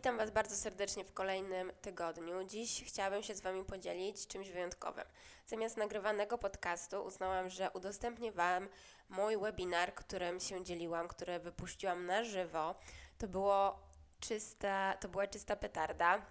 Witam 0.00 0.16
Was 0.16 0.30
bardzo 0.30 0.56
serdecznie 0.56 1.04
w 1.04 1.12
kolejnym 1.12 1.72
tygodniu. 1.82 2.44
Dziś 2.44 2.84
chciałabym 2.86 3.22
się 3.22 3.34
z 3.34 3.40
Wami 3.40 3.64
podzielić 3.64 4.26
czymś 4.26 4.50
wyjątkowym. 4.50 5.04
Zamiast 5.46 5.76
nagrywanego 5.76 6.38
podcastu 6.38 7.04
uznałam, 7.04 7.50
że 7.50 7.70
udostępnię 7.70 8.32
Wam 8.32 8.68
mój 9.08 9.36
webinar, 9.38 9.94
którym 9.94 10.40
się 10.40 10.64
dzieliłam, 10.64 11.08
który 11.08 11.38
wypuściłam 11.38 12.06
na 12.06 12.24
żywo. 12.24 12.74
To, 13.18 13.28
było 13.28 13.80
czysta, 14.20 14.96
to 15.00 15.08
była 15.08 15.26
czysta 15.26 15.56
petarda. 15.56 16.22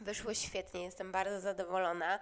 Wyszło 0.00 0.34
świetnie, 0.34 0.82
jestem 0.82 1.12
bardzo 1.12 1.40
zadowolona. 1.40 2.18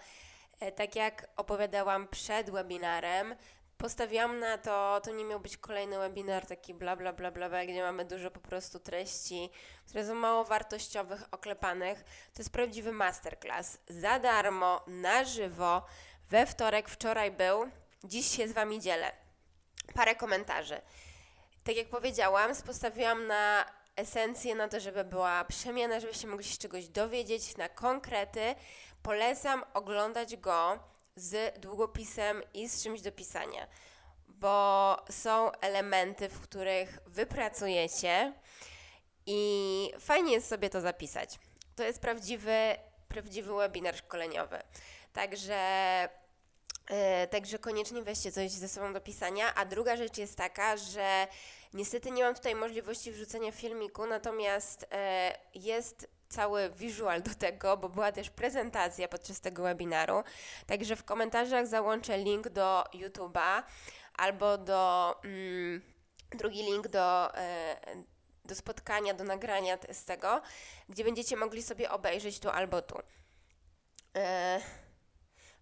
E, 0.61 0.73
tak 0.73 0.97
jak 0.97 1.27
opowiadałam 1.37 2.09
przed 2.09 2.51
webinarem, 2.51 3.35
postawiłam 3.81 4.39
na 4.39 4.59
to, 4.59 5.01
to 5.05 5.11
nie 5.11 5.25
miał 5.25 5.41
być 5.41 5.57
kolejny 5.57 5.99
webinar 5.99 6.47
taki 6.47 6.75
bla 6.75 6.97
bla 6.97 7.13
bla 7.13 7.31
bla, 7.31 7.65
gdzie 7.65 7.83
mamy 7.83 8.05
dużo 8.05 8.31
po 8.31 8.41
prostu 8.41 8.81
treści, 8.81 9.51
które 9.89 10.07
są 10.07 10.15
mało 10.15 10.45
wartościowych, 10.45 11.25
oklepanych. 11.31 12.05
To 12.35 12.41
jest 12.41 12.53
prawdziwy 12.53 12.93
masterclass. 12.93 13.79
Za 13.89 14.19
darmo, 14.19 14.85
na 14.87 15.25
żywo, 15.25 15.83
we 16.31 16.47
wtorek, 16.47 16.89
wczoraj 16.89 17.31
był, 17.31 17.71
dziś 18.05 18.37
się 18.37 18.49
z 18.49 18.53
Wami 18.53 18.81
dzielę. 18.81 19.13
Parę 19.95 20.15
komentarzy. 20.15 20.81
Tak 21.65 21.77
jak 21.77 21.89
powiedziałam, 21.89 22.51
postawiłam 22.67 23.27
na 23.27 23.65
esencję, 23.97 24.55
na 24.55 24.69
to, 24.69 24.81
żeby 24.81 25.05
była 25.05 25.45
przemiana, 25.45 26.01
żebyście 26.01 26.27
mogli 26.27 26.45
się 26.45 26.59
czegoś 26.59 26.89
dowiedzieć, 26.89 27.57
na 27.57 27.69
konkrety. 27.69 28.55
Polecam 29.03 29.65
oglądać 29.75 30.37
go 30.37 30.79
z 31.21 31.61
długopisem 31.61 32.43
i 32.55 32.69
z 32.69 32.83
czymś 32.83 33.01
do 33.01 33.13
pisania, 33.13 33.67
bo 34.29 34.97
są 35.11 35.53
elementy, 35.53 36.29
w 36.29 36.41
których 36.41 36.99
wypracujecie 37.07 38.33
i 39.27 39.93
fajnie 40.01 40.33
jest 40.33 40.49
sobie 40.49 40.71
to 40.71 40.81
zapisać. 40.81 41.39
To 41.77 41.83
jest 41.83 42.01
prawdziwy, 42.01 42.77
prawdziwy 43.09 43.55
webinar 43.55 43.97
szkoleniowy. 43.97 44.59
Także 45.13 45.59
Yy, 46.91 47.29
także 47.29 47.59
koniecznie 47.59 48.03
weźcie 48.03 48.33
coś 48.33 48.51
ze 48.51 48.69
sobą 48.69 48.93
do 48.93 49.01
pisania. 49.01 49.55
A 49.55 49.65
druga 49.65 49.97
rzecz 49.97 50.19
jest 50.19 50.37
taka, 50.37 50.77
że 50.77 51.27
niestety 51.75 52.11
nie 52.11 52.25
mam 52.25 52.35
tutaj 52.35 52.55
możliwości 52.55 53.13
wrzucenia 53.13 53.53
filmiku, 53.53 54.07
natomiast 54.07 54.87
yy, 55.55 55.61
jest 55.63 56.09
cały 56.31 56.71
wizual 56.71 57.23
do 57.23 57.35
tego, 57.35 57.77
bo 57.77 57.89
była 57.89 58.13
też 58.13 58.31
prezentacja 58.31 59.09
podczas 59.09 59.41
tego 59.41 59.63
webinaru. 59.63 60.23
Także 60.67 60.97
w 60.97 61.05
komentarzach 61.05 61.67
załączę 61.67 62.19
link 62.19 62.49
do 62.49 62.85
YouTube'a 62.95 63.63
albo 64.15 64.59
do 64.59 65.15
mm, 65.25 65.83
drugi 66.31 66.63
link 66.63 66.89
do, 66.89 67.37
e, 67.37 67.77
do 68.45 68.55
spotkania, 68.55 69.15
do 69.15 69.25
nagrania 69.25 69.79
z 69.93 70.05
tego, 70.05 70.43
gdzie 70.89 71.05
będziecie 71.05 71.37
mogli 71.37 71.63
sobie 71.63 71.91
obejrzeć 71.91 72.41
tu 72.41 72.51
albo 72.51 72.83
tu. 72.83 72.99
E, 74.17 74.61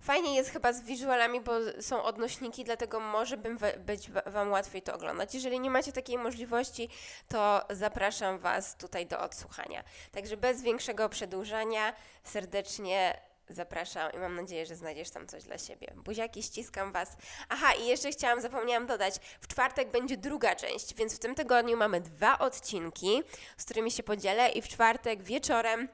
Fajnie 0.01 0.37
jest 0.37 0.51
chyba 0.51 0.73
z 0.73 0.83
wizualami, 0.83 1.41
bo 1.41 1.53
są 1.81 2.03
odnośniki, 2.03 2.65
dlatego 2.65 3.01
może 3.01 3.37
bym 3.37 3.59
być 3.79 4.11
Wam 4.27 4.51
łatwiej 4.51 4.83
to 4.83 4.95
oglądać. 4.95 5.35
Jeżeli 5.35 5.61
nie 5.61 5.71
macie 5.71 5.93
takiej 5.93 6.19
możliwości, 6.19 6.89
to 7.29 7.63
zapraszam 7.71 8.39
Was 8.39 8.77
tutaj 8.77 9.07
do 9.07 9.21
odsłuchania. 9.21 9.85
Także 10.13 10.37
bez 10.37 10.63
większego 10.63 11.09
przedłużania 11.09 11.93
serdecznie 12.25 13.21
zapraszam 13.51 14.13
i 14.13 14.19
mam 14.19 14.35
nadzieję, 14.37 14.67
że 14.67 14.77
znajdziesz 14.77 15.11
tam 15.11 15.27
coś 15.27 15.45
dla 15.45 15.59
siebie. 15.59 15.93
Buziaki, 15.97 16.43
ściskam 16.43 16.93
Was. 16.93 17.17
Aha, 17.49 17.75
i 17.75 17.87
jeszcze 17.87 18.11
chciałam, 18.11 18.41
zapomniałam 18.41 18.87
dodać, 18.87 19.15
w 19.41 19.49
czwartek 19.49 19.91
będzie 19.91 20.17
druga 20.17 20.57
część, 20.57 20.95
więc 20.95 21.17
w 21.17 21.19
tym 21.19 21.35
tygodniu 21.35 21.77
mamy 21.77 22.01
dwa 22.01 22.39
odcinki, 22.39 23.23
z 23.57 23.65
którymi 23.65 23.91
się 23.91 24.03
podzielę 24.03 24.49
i 24.49 24.63
w 24.63 24.69
czwartek 24.69 25.23
wieczorem 25.23 25.89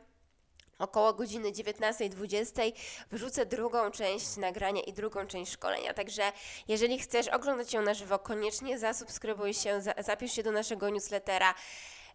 około 0.84 1.14
godziny 1.14 1.52
19.20 1.52 2.72
wrzucę 3.12 3.46
drugą 3.46 3.90
część 3.90 4.36
nagrania 4.36 4.82
i 4.82 4.92
drugą 4.92 5.26
część 5.26 5.52
szkolenia. 5.52 5.94
Także 5.94 6.32
jeżeli 6.68 6.98
chcesz 6.98 7.28
oglądać 7.28 7.72
ją 7.72 7.82
na 7.82 7.94
żywo, 7.94 8.18
koniecznie 8.18 8.78
zasubskrybuj 8.78 9.54
się, 9.54 9.80
zapisz 9.98 10.32
się 10.32 10.42
do 10.42 10.52
naszego 10.52 10.90
newslettera. 10.90 11.54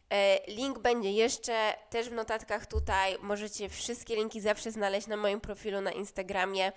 E, 0.10 0.40
link 0.48 0.80
będzie 0.80 1.12
jeszcze 1.12 1.74
też 1.90 2.10
w 2.10 2.14
notatkach 2.14 2.66
tutaj. 2.66 3.18
Możecie 3.22 3.70
wszystkie 3.70 4.16
linki 4.16 4.42
zawsze 4.42 4.72
znaleźć 4.72 5.08
na 5.08 5.18
moim 5.18 5.42
profilu 5.42 5.82
na 5.82 5.92
Instagramie. 5.92 6.72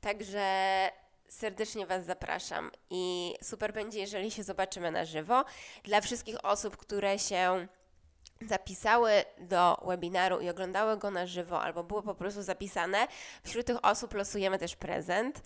Także 0.00 0.90
serdecznie 1.28 1.86
Was 1.86 2.04
zapraszam 2.04 2.70
i 2.90 3.34
super 3.42 3.72
będzie, 3.72 4.00
jeżeli 4.00 4.30
się 4.30 4.42
zobaczymy 4.42 4.90
na 4.90 5.04
żywo. 5.04 5.44
Dla 5.84 6.00
wszystkich 6.00 6.44
osób, 6.44 6.76
które 6.76 7.18
się 7.18 7.66
zapisały 8.40 9.10
do 9.38 9.82
webinaru 9.86 10.40
i 10.40 10.48
oglądały 10.48 10.96
go 10.96 11.10
na 11.10 11.26
żywo, 11.26 11.62
albo 11.62 11.84
było 11.84 12.02
po 12.02 12.14
prostu 12.14 12.42
zapisane, 12.42 13.06
wśród 13.44 13.66
tych 13.66 13.84
osób 13.84 14.14
losujemy 14.14 14.58
też 14.58 14.76
prezent. 14.76 15.42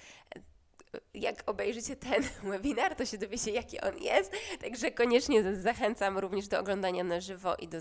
Jak 1.14 1.42
obejrzycie 1.46 1.96
ten 1.96 2.22
webinar, 2.52 2.96
to 2.96 3.06
się 3.06 3.18
dowiecie, 3.18 3.50
jaki 3.50 3.80
on 3.80 3.98
jest. 3.98 4.32
Także 4.60 4.90
koniecznie 4.90 5.54
zachęcam 5.54 6.18
również 6.18 6.48
do 6.48 6.60
oglądania 6.60 7.04
na 7.04 7.20
żywo 7.20 7.54
i 7.54 7.68
do 7.68 7.78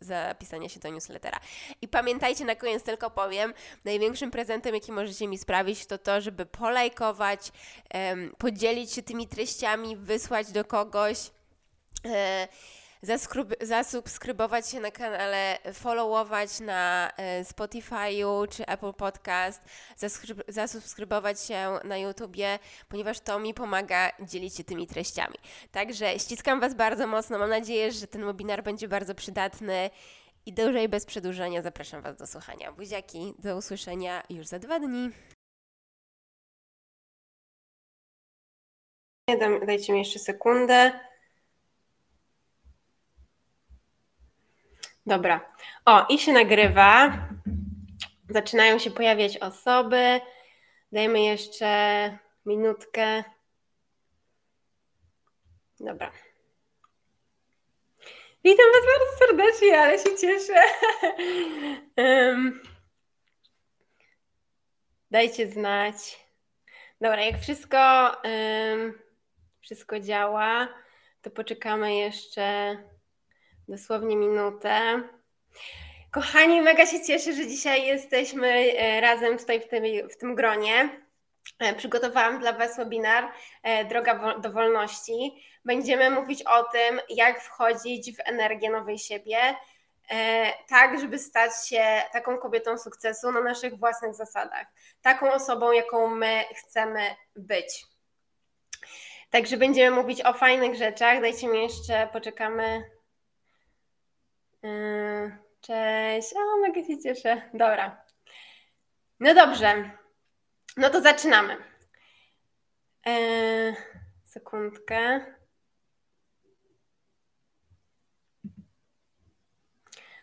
zapisania 0.00 0.68
się 0.68 0.80
do 0.80 0.88
newslettera. 0.88 1.40
I 1.80 1.88
pamiętajcie, 1.88 2.44
na 2.44 2.54
koniec 2.54 2.82
tylko 2.82 3.10
powiem, 3.10 3.54
największym 3.84 4.30
prezentem, 4.30 4.74
jaki 4.74 4.92
możecie 4.92 5.28
mi 5.28 5.38
sprawić, 5.38 5.86
to 5.86 5.98
to, 5.98 6.20
żeby 6.20 6.46
polajkować, 6.46 7.52
podzielić 8.38 8.92
się 8.92 9.02
tymi 9.02 9.28
treściami, 9.28 9.96
wysłać 9.96 10.52
do 10.52 10.64
kogoś. 10.64 11.30
Zasubskrybować 13.60 14.70
się 14.70 14.80
na 14.80 14.90
kanale, 14.90 15.58
followować 15.72 16.60
na 16.60 17.12
e, 17.16 17.44
Spotify'u 17.44 18.48
czy 18.48 18.66
Apple 18.66 18.92
Podcast, 18.92 19.62
zasubskrybować 20.48 21.40
się 21.40 21.78
na 21.84 21.98
YouTubie, 21.98 22.58
ponieważ 22.88 23.20
to 23.20 23.38
mi 23.38 23.54
pomaga 23.54 24.10
dzielić 24.20 24.56
się 24.56 24.64
tymi 24.64 24.86
treściami. 24.86 25.34
Także 25.72 26.18
ściskam 26.18 26.60
Was 26.60 26.74
bardzo 26.74 27.06
mocno. 27.06 27.38
Mam 27.38 27.50
nadzieję, 27.50 27.92
że 27.92 28.06
ten 28.06 28.24
webinar 28.24 28.62
będzie 28.62 28.88
bardzo 28.88 29.14
przydatny. 29.14 29.90
I 30.46 30.52
dłużej 30.52 30.88
bez 30.88 31.06
przedłużenia 31.06 31.62
zapraszam 31.62 32.02
Was 32.02 32.16
do 32.16 32.26
słuchania. 32.26 32.72
Buziaki, 32.72 33.34
do 33.38 33.56
usłyszenia 33.56 34.22
już 34.30 34.46
za 34.46 34.58
dwa 34.58 34.80
dni. 34.80 35.10
Dajcie 39.66 39.92
mi 39.92 39.98
jeszcze 39.98 40.18
sekundę. 40.18 41.11
Dobra. 45.06 45.54
O, 45.84 46.06
i 46.08 46.18
się 46.18 46.32
nagrywa. 46.32 47.18
Zaczynają 48.28 48.78
się 48.78 48.90
pojawiać 48.90 49.38
osoby. 49.38 50.20
Dajmy 50.92 51.20
jeszcze 51.20 52.18
minutkę. 52.46 53.24
Dobra. 55.80 56.12
Witam 58.44 58.66
Was 58.72 58.82
bardzo 58.86 59.18
serdecznie, 59.18 59.80
ale 59.80 59.98
się 59.98 60.16
cieszę. 60.16 60.62
dajcie 65.12 65.48
znać. 65.48 66.26
Dobra, 67.00 67.24
jak 67.24 67.40
wszystko, 67.40 68.12
wszystko 69.60 70.00
działa, 70.00 70.68
to 71.22 71.30
poczekamy 71.30 71.94
jeszcze 71.94 72.76
dosłownie 73.68 74.16
minutę. 74.16 75.02
Kochani, 76.12 76.60
mega 76.60 76.86
się 76.86 77.04
cieszę, 77.04 77.32
że 77.32 77.46
dzisiaj 77.46 77.86
jesteśmy 77.86 78.48
e, 78.48 79.00
razem 79.00 79.38
tutaj 79.38 79.60
w 79.60 79.68
tym, 79.68 79.84
w 80.08 80.16
tym 80.16 80.34
gronie. 80.34 81.02
E, 81.58 81.74
przygotowałam 81.74 82.40
dla 82.40 82.52
Was 82.52 82.76
webinar 82.76 83.32
e, 83.62 83.84
Droga 83.84 84.38
do 84.38 84.52
Wolności. 84.52 85.44
Będziemy 85.64 86.10
mówić 86.10 86.42
o 86.42 86.62
tym, 86.62 87.00
jak 87.08 87.42
wchodzić 87.42 88.16
w 88.16 88.20
energię 88.24 88.70
nowej 88.70 88.98
siebie, 88.98 89.38
tak, 90.68 91.00
żeby 91.00 91.18
stać 91.18 91.68
się 91.68 91.84
taką 92.12 92.38
kobietą 92.38 92.78
sukcesu 92.78 93.32
na 93.32 93.40
naszych 93.40 93.78
własnych 93.78 94.14
zasadach, 94.14 94.66
taką 95.02 95.32
osobą, 95.32 95.72
jaką 95.72 96.06
my 96.08 96.44
chcemy 96.56 97.00
być. 97.36 97.84
Także 99.30 99.56
będziemy 99.56 99.96
mówić 99.96 100.24
o 100.24 100.32
fajnych 100.32 100.74
rzeczach. 100.74 101.20
Dajcie 101.20 101.48
mi 101.48 101.62
jeszcze, 101.62 102.08
poczekamy 102.12 102.82
Cześć. 105.60 106.34
O, 106.36 106.56
mega 106.56 106.84
się 106.84 106.98
cieszę. 106.98 107.50
Dobra. 107.54 108.04
No 109.20 109.34
dobrze. 109.34 109.90
No 110.76 110.90
to 110.90 111.00
zaczynamy. 111.00 111.56
Eee, 113.04 113.76
sekundkę. 114.24 115.26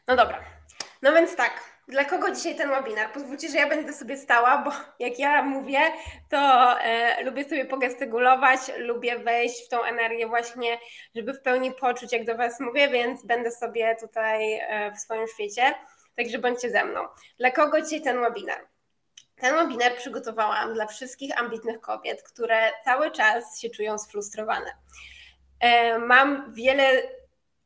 No 0.07 0.15
dobra. 0.15 0.45
No 1.01 1.13
więc 1.13 1.35
tak. 1.35 1.68
Dla 1.89 2.05
kogo 2.05 2.31
dzisiaj 2.31 2.55
ten 2.55 2.69
webinar? 2.69 3.11
Pozwólcie, 3.11 3.49
że 3.49 3.57
ja 3.57 3.69
będę 3.69 3.93
sobie 3.93 4.17
stała, 4.17 4.57
bo 4.57 4.71
jak 4.99 5.19
ja 5.19 5.43
mówię, 5.43 5.79
to 6.29 6.37
e, 6.81 7.23
lubię 7.23 7.43
sobie 7.43 7.65
pogestykulować, 7.65 8.59
lubię 8.77 9.19
wejść 9.19 9.65
w 9.65 9.69
tą 9.69 9.83
energię 9.83 10.27
właśnie, 10.27 10.79
żeby 11.15 11.33
w 11.33 11.41
pełni 11.41 11.71
poczuć, 11.71 12.13
jak 12.13 12.25
do 12.25 12.37
Was 12.37 12.59
mówię, 12.59 12.89
więc 12.89 13.25
będę 13.25 13.51
sobie 13.51 13.95
tutaj 14.01 14.53
e, 14.53 14.91
w 14.91 14.99
swoim 14.99 15.27
świecie. 15.27 15.73
Także 16.17 16.39
bądźcie 16.39 16.69
ze 16.69 16.85
mną. 16.85 17.01
Dla 17.37 17.51
kogo 17.51 17.81
dzisiaj 17.81 18.01
ten 18.01 18.21
webinar? 18.21 18.67
Ten 19.35 19.55
webinar 19.55 19.95
przygotowałam 19.95 20.73
dla 20.73 20.87
wszystkich 20.87 21.39
ambitnych 21.39 21.81
kobiet, 21.81 22.23
które 22.23 22.71
cały 22.85 23.11
czas 23.11 23.59
się 23.59 23.69
czują 23.69 23.97
sfrustrowane. 23.97 24.71
E, 25.59 25.99
mam 25.99 26.53
wiele 26.53 27.01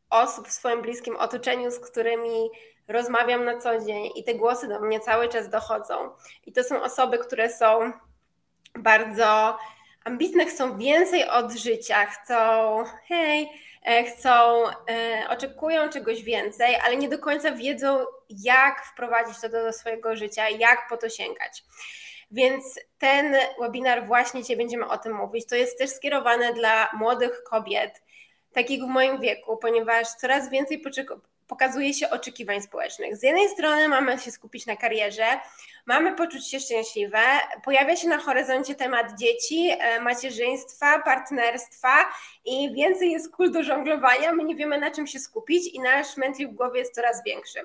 osób 0.10 0.48
w 0.48 0.52
swoim 0.52 0.81
bliskim 0.81 1.16
otoczeniu, 1.16 1.72
z 1.72 1.80
którymi 1.80 2.50
rozmawiam 2.88 3.45
na 3.45 3.57
co 3.57 3.80
dzień 3.80 4.09
i 4.15 4.24
te 4.24 4.35
głosy 4.35 4.68
do 4.68 4.80
mnie 4.80 5.00
cały 5.00 5.30
czas 5.30 5.50
dochodzą. 5.50 6.09
I 6.45 6.53
to 6.53 6.63
są 6.63 6.81
osoby, 6.81 7.18
które 7.18 7.50
są 7.50 7.91
bardzo 8.80 9.57
ambitne, 10.03 10.45
chcą 10.45 10.77
więcej 10.77 11.30
od 11.30 11.51
życia, 11.51 12.06
chcą, 12.06 12.83
hej, 13.07 13.50
e, 13.85 14.03
chcą, 14.03 14.63
e, 14.89 15.24
oczekują 15.30 15.89
czegoś 15.89 16.24
więcej, 16.24 16.75
ale 16.85 16.97
nie 16.97 17.09
do 17.09 17.19
końca 17.19 17.51
wiedzą, 17.51 18.06
jak 18.30 18.86
wprowadzić 18.86 19.41
to 19.41 19.50
do 19.50 19.74
swojego 19.74 20.15
życia, 20.15 20.50
jak 20.50 20.88
po 20.89 20.97
to 20.97 21.09
sięgać. 21.09 21.63
Więc 22.31 22.79
ten 23.00 23.36
webinar 23.59 24.07
właśnie 24.07 24.41
dzisiaj 24.41 24.57
będziemy 24.57 24.88
o 24.88 24.97
tym 24.97 25.13
mówić. 25.13 25.45
To 25.47 25.56
jest 25.56 25.77
też 25.79 25.89
skierowane 25.89 26.53
dla 26.53 26.89
młodych 26.94 27.44
kobiet, 27.44 28.01
takich 28.53 28.83
w 28.83 28.88
moim 28.88 29.19
wieku, 29.19 29.57
ponieważ 29.57 30.07
coraz 30.07 30.50
więcej 30.50 30.79
pokazuje 31.48 31.94
się 31.94 32.10
oczekiwań 32.10 32.62
społecznych. 32.62 33.18
Z 33.18 33.24
jednej 33.24 33.50
strony 33.50 33.88
mamy 33.88 34.19
się 34.19 34.31
skupić 34.31 34.66
na 34.66 34.75
karierze, 34.75 35.25
mamy 35.86 36.16
poczuć 36.16 36.51
się 36.51 36.60
szczęśliwe, 36.60 37.19
pojawia 37.63 37.95
się 37.95 38.07
na 38.07 38.18
horyzoncie 38.18 38.75
temat 38.75 39.19
dzieci, 39.19 39.69
e, 39.80 40.00
macierzyństwa, 40.00 41.00
partnerstwa 41.00 41.94
i 42.45 42.74
więcej 42.74 43.12
jest 43.12 43.31
kul 43.31 43.51
do 43.51 43.63
żonglowania, 43.63 44.31
my 44.31 44.44
nie 44.44 44.56
wiemy 44.56 44.78
na 44.78 44.92
czym 44.92 45.07
się 45.07 45.19
skupić 45.19 45.68
i 45.74 45.80
nasz 45.80 46.18
mętlik 46.18 46.50
w 46.50 46.54
głowie 46.54 46.80
jest 46.80 46.95
coraz 46.95 47.24
większy. 47.24 47.60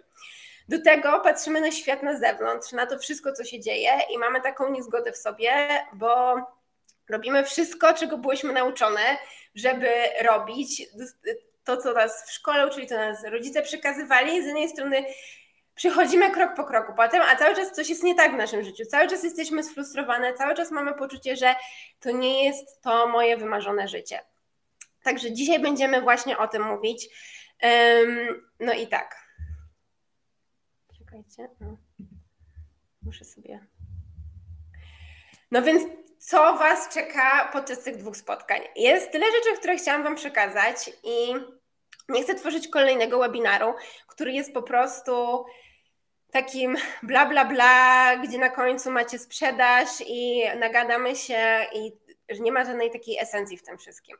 Do 0.69 0.83
tego 0.83 1.21
patrzymy 1.21 1.61
na 1.61 1.71
świat 1.71 2.03
na 2.03 2.19
zewnątrz, 2.19 2.73
na 2.73 2.87
to 2.87 2.99
wszystko, 2.99 3.33
co 3.33 3.45
się 3.45 3.61
dzieje 3.61 3.91
i 4.15 4.19
mamy 4.19 4.41
taką 4.41 4.71
niezgodę 4.71 5.13
w 5.13 5.17
sobie, 5.17 5.69
bo 5.93 6.37
robimy 7.09 7.45
wszystko, 7.45 7.95
czego 7.95 8.19
byłyśmy 8.19 8.53
nauczone, 8.53 9.01
żeby 9.55 9.89
robić 10.23 10.83
to, 11.69 11.77
co 11.77 11.93
nas 11.93 12.25
w 12.27 12.33
szkole 12.33 12.67
uczyli, 12.67 12.87
to 12.87 12.97
nas 12.97 13.25
rodzice 13.25 13.63
przekazywali. 13.63 14.43
Z 14.43 14.47
jednej 14.47 14.69
strony 14.69 15.05
przychodzimy 15.75 16.31
krok 16.31 16.55
po 16.57 16.65
kroku 16.65 16.93
potem, 16.97 17.23
a 17.23 17.37
cały 17.37 17.57
czas 17.57 17.73
coś 17.73 17.89
jest 17.89 18.03
nie 18.03 18.15
tak 18.15 18.33
w 18.33 18.37
naszym 18.37 18.65
życiu. 18.65 18.85
Cały 18.87 19.09
czas 19.09 19.25
jesteśmy 19.25 19.63
sfrustrowane, 19.63 20.35
cały 20.35 20.55
czas 20.55 20.71
mamy 20.71 20.95
poczucie, 20.95 21.37
że 21.37 21.55
to 22.01 22.11
nie 22.11 22.45
jest 22.45 22.83
to 22.83 23.07
moje 23.07 23.37
wymarzone 23.37 23.89
życie. 23.89 24.21
Także 25.03 25.33
dzisiaj 25.33 25.59
będziemy 25.59 26.01
właśnie 26.01 26.39
o 26.39 26.49
tym 26.49 26.63
mówić. 26.63 27.09
no 28.61 28.73
i 28.73 28.87
tak. 28.87 29.17
Czekajcie. 30.99 31.49
Muszę 33.03 33.25
sobie. 33.25 33.67
No 35.51 35.63
więc 35.63 35.83
co 36.19 36.55
Was 36.55 36.89
czeka 36.89 37.51
podczas 37.53 37.83
tych 37.83 37.97
dwóch 37.97 38.17
spotkań? 38.17 38.61
Jest 38.77 39.13
tyle 39.13 39.27
rzeczy, 39.27 39.59
które 39.59 39.77
chciałam 39.77 40.03
Wam 40.03 40.15
przekazać 40.15 40.91
i 41.05 41.35
nie 42.09 42.23
chcę 42.23 42.35
tworzyć 42.35 42.69
kolejnego 42.69 43.19
webinaru, 43.19 43.75
który 44.07 44.33
jest 44.33 44.55
po 44.55 44.63
prostu 44.63 45.45
takim 46.33 46.77
bla 47.03 47.27
bla 47.27 47.45
bla, 47.45 48.17
gdzie 48.17 48.39
na 48.39 48.49
końcu 48.49 48.91
macie 48.91 49.19
sprzedaż 49.19 49.89
i 50.07 50.43
nagadamy 50.59 51.17
się 51.17 51.67
i 51.75 51.93
nie 52.41 52.53
ma 52.53 52.65
żadnej 52.65 52.91
takiej 52.91 53.19
esencji 53.19 53.57
w 53.57 53.63
tym 53.63 53.79
wszystkim. 53.79 54.17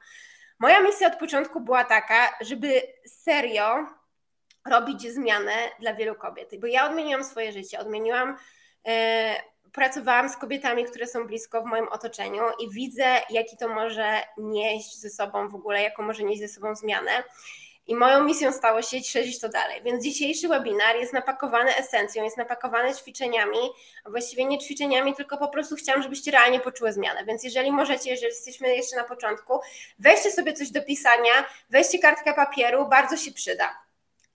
Moja 0.59 0.81
misja 0.81 1.09
od 1.09 1.17
początku 1.17 1.61
była 1.61 1.85
taka, 1.85 2.39
żeby 2.41 2.83
serio 3.07 3.87
robić 4.67 5.13
zmianę 5.13 5.53
dla 5.81 5.95
wielu 5.95 6.15
kobiet, 6.15 6.61
bo 6.61 6.67
ja 6.67 6.87
odmieniłam 6.91 7.25
swoje 7.25 7.53
życie, 7.53 7.79
odmieniłam, 7.79 8.37
e, 8.89 9.43
pracowałam 9.73 10.29
z 10.29 10.37
kobietami, 10.37 10.85
które 10.85 11.07
są 11.07 11.27
blisko 11.27 11.63
w 11.63 11.65
moim 11.65 11.89
otoczeniu 11.89 12.43
i 12.61 12.71
widzę, 12.71 13.05
jaki 13.31 13.57
to 13.57 13.69
może 13.69 14.23
nieść 14.39 15.01
ze 15.01 15.11
sobą 15.11 15.49
w 15.49 15.55
ogóle, 15.55 15.83
jaką 15.83 16.03
może 16.03 16.23
nieść 16.23 16.41
ze 16.41 16.49
sobą 16.49 16.75
zmianę. 16.75 17.25
I 17.89 17.95
moją 17.95 18.25
misją 18.25 18.53
stało 18.53 18.83
się 18.83 19.01
szerzyć 19.01 19.41
to 19.41 19.49
dalej. 19.49 19.83
Więc 19.83 20.05
dzisiejszy 20.05 20.49
webinar 20.49 20.97
jest 20.97 21.13
napakowany 21.13 21.77
esencją, 21.77 22.25
jest 22.25 22.37
napakowany 22.37 22.95
ćwiczeniami, 22.95 23.59
a 24.05 24.11
właściwie 24.11 24.45
nie 24.45 24.59
ćwiczeniami, 24.59 25.15
tylko 25.15 25.39
po 25.39 25.49
prostu 25.49 25.77
chciałam, 25.77 26.03
żebyście 26.03 26.31
realnie 26.31 26.61
poczuły 26.61 26.93
zmianę. 26.93 27.25
Więc 27.25 27.45
jeżeli 27.45 27.73
możecie, 27.73 28.11
jeżeli 28.11 28.33
jesteśmy 28.33 28.77
jeszcze 28.77 28.97
na 28.97 29.05
początku, 29.05 29.61
weźcie 29.99 30.31
sobie 30.31 30.53
coś 30.53 30.71
do 30.71 30.83
pisania, 30.83 31.33
weźcie 31.71 31.99
kartkę 31.99 32.35
papieru, 32.35 32.89
bardzo 32.89 33.17
się 33.17 33.33
przyda. 33.33 33.79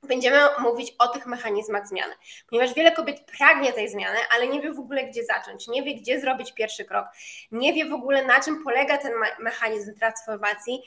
Będziemy 0.04 0.40
mówić 0.60 0.96
o 1.00 1.08
tych 1.08 1.26
mechanizmach 1.26 1.88
zmiany, 1.88 2.14
ponieważ 2.50 2.74
wiele 2.74 2.92
kobiet 2.92 3.22
pragnie 3.38 3.74
tej 3.74 3.90
zmiany, 3.90 4.18
ale 4.36 4.48
nie 4.48 4.62
wie 4.62 4.74
w 4.74 4.80
ogóle, 4.80 5.04
gdzie 5.04 5.26
zacząć, 5.26 5.68
nie 5.68 5.84
wie, 5.84 5.96
gdzie 5.96 6.20
zrobić 6.22 6.54
pierwszy 6.54 6.86
krok, 6.86 7.06
nie 7.52 7.74
wie 7.74 7.86
w 7.86 7.94
ogóle, 7.94 8.26
na 8.26 8.40
czym 8.40 8.64
polega 8.64 8.98
ten 8.98 9.14
mechanizm 9.40 9.96
transformacji 9.96 10.84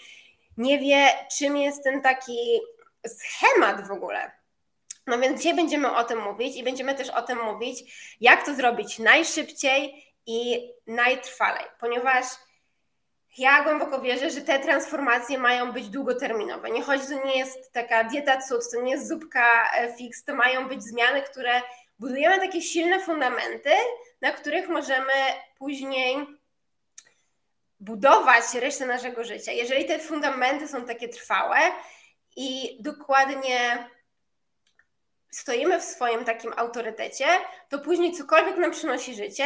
nie 0.56 0.78
wie, 0.78 1.08
czym 1.38 1.56
jest 1.56 1.84
ten 1.84 2.02
taki 2.02 2.60
schemat 3.06 3.88
w 3.88 3.90
ogóle. 3.90 4.30
No 5.06 5.18
więc 5.18 5.38
dzisiaj 5.38 5.56
będziemy 5.56 5.96
o 5.96 6.04
tym 6.04 6.22
mówić 6.22 6.56
i 6.56 6.62
będziemy 6.62 6.94
też 6.94 7.10
o 7.10 7.22
tym 7.22 7.38
mówić, 7.38 7.78
jak 8.20 8.46
to 8.46 8.54
zrobić 8.54 8.98
najszybciej 8.98 10.06
i 10.26 10.68
najtrwalej, 10.86 11.64
ponieważ 11.80 12.24
ja 13.38 13.64
głęboko 13.64 14.00
wierzę, 14.00 14.30
że 14.30 14.40
te 14.40 14.58
transformacje 14.58 15.38
mają 15.38 15.72
być 15.72 15.88
długoterminowe. 15.88 16.70
Nie 16.70 16.82
chodzi, 16.82 17.06
to 17.06 17.26
nie 17.26 17.38
jest 17.38 17.72
taka 17.72 18.04
dieta 18.04 18.42
cud, 18.42 18.60
to 18.72 18.82
nie 18.82 18.92
jest 18.92 19.08
zupka 19.08 19.72
e, 19.74 19.96
fix, 19.96 20.24
to 20.24 20.34
mają 20.34 20.68
być 20.68 20.82
zmiany, 20.82 21.22
które 21.22 21.62
budujemy 21.98 22.38
takie 22.38 22.62
silne 22.62 23.00
fundamenty, 23.00 23.70
na 24.20 24.32
których 24.32 24.68
możemy 24.68 25.12
później 25.58 26.16
budować 27.80 28.54
resztę 28.54 28.86
naszego 28.86 29.24
życia, 29.24 29.52
jeżeli 29.52 29.84
te 29.84 29.98
fundamenty 29.98 30.68
są 30.68 30.84
takie 30.84 31.08
trwałe 31.08 31.58
i 32.36 32.78
dokładnie 32.82 33.88
stoimy 35.30 35.80
w 35.80 35.84
swoim 35.84 36.24
takim 36.24 36.52
autorytecie, 36.56 37.26
to 37.68 37.78
później 37.78 38.12
cokolwiek 38.12 38.56
nam 38.56 38.70
przynosi 38.70 39.14
życie, 39.14 39.44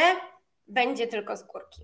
będzie 0.67 1.07
tylko 1.07 1.37
z 1.37 1.43
górki. 1.43 1.81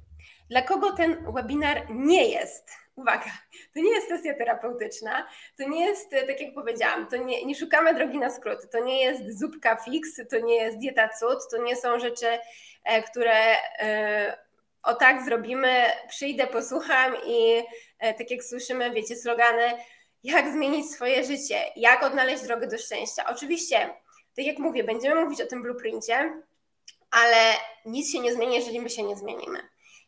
Dla 0.50 0.62
kogo 0.62 0.92
ten 0.92 1.34
webinar 1.34 1.89
nie 1.89 2.30
jest? 2.30 2.70
Uwaga, 2.96 3.32
to 3.74 3.80
nie 3.80 3.92
jest 3.92 4.08
sesja 4.08 4.38
terapeutyczna, 4.38 5.27
to 5.58 5.70
nie 5.70 5.86
jest, 5.86 6.12
tak 6.12 6.42
jak 6.42 6.54
powiedziałam, 6.54 7.08
to 7.08 7.18
nie, 7.18 7.46
nie 7.46 7.56
szukamy 7.56 7.94
drogi 7.94 8.20
na 8.20 8.30
skróty, 8.30 8.68
to 8.68 8.80
nie 8.80 9.04
jest 9.04 9.39
zupka 9.39 9.75
fix, 9.75 10.22
to 10.30 10.39
nie 10.39 10.56
jest 10.56 10.77
dieta 10.77 11.10
cud, 11.10 11.39
to 11.51 11.58
nie 11.58 11.75
są 11.75 12.00
rzeczy, 12.00 12.39
e, 12.84 13.04
które 13.04 13.62
e, 13.80 14.47
o 14.88 14.96
tak 14.96 15.25
zrobimy, 15.25 15.86
przyjdę, 16.10 16.48
posłucham 16.48 17.13
i 17.25 17.63
e, 18.00 18.13
tak 18.13 18.32
jak 18.32 18.44
słyszymy, 18.44 18.91
wiecie, 18.91 19.15
slogany, 19.15 19.74
jak 20.24 20.53
zmienić 20.53 20.91
swoje 20.91 21.24
życie, 21.24 21.62
jak 21.75 22.03
odnaleźć 22.03 22.44
drogę 22.44 22.67
do 22.67 22.77
szczęścia. 22.77 23.24
Oczywiście, 23.29 23.89
tak 24.36 24.46
jak 24.46 24.60
mówię, 24.60 24.84
będziemy 24.84 25.24
mówić 25.24 25.41
o 25.41 25.48
tym 25.48 25.62
blueprincie, 25.62 26.44
ale 27.12 27.38
nic 27.86 28.12
się 28.12 28.20
nie 28.20 28.34
zmieni, 28.34 28.56
jeżeli 28.56 28.82
my 28.82 28.89
się 28.89 29.03
nie 29.03 29.15
zmienimy. 29.15 29.60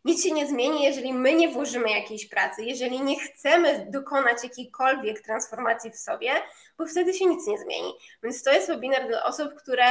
Nic 0.05 0.23
się 0.23 0.31
nie 0.31 0.47
zmieni, 0.47 0.83
jeżeli 0.83 1.13
my 1.13 1.33
nie 1.33 1.49
włożymy 1.49 1.89
jakiejś 1.89 2.29
pracy, 2.29 2.63
jeżeli 2.63 3.01
nie 3.01 3.19
chcemy 3.19 3.87
dokonać 3.89 4.43
jakiejkolwiek 4.43 5.21
transformacji 5.21 5.91
w 5.91 5.97
sobie, 5.97 6.31
bo 6.77 6.85
wtedy 6.85 7.13
się 7.13 7.25
nic 7.25 7.47
nie 7.47 7.57
zmieni. 7.57 7.93
Więc 8.23 8.43
to 8.43 8.53
jest 8.53 8.67
webinar 8.67 9.07
dla 9.07 9.23
osób, 9.23 9.55
które 9.55 9.85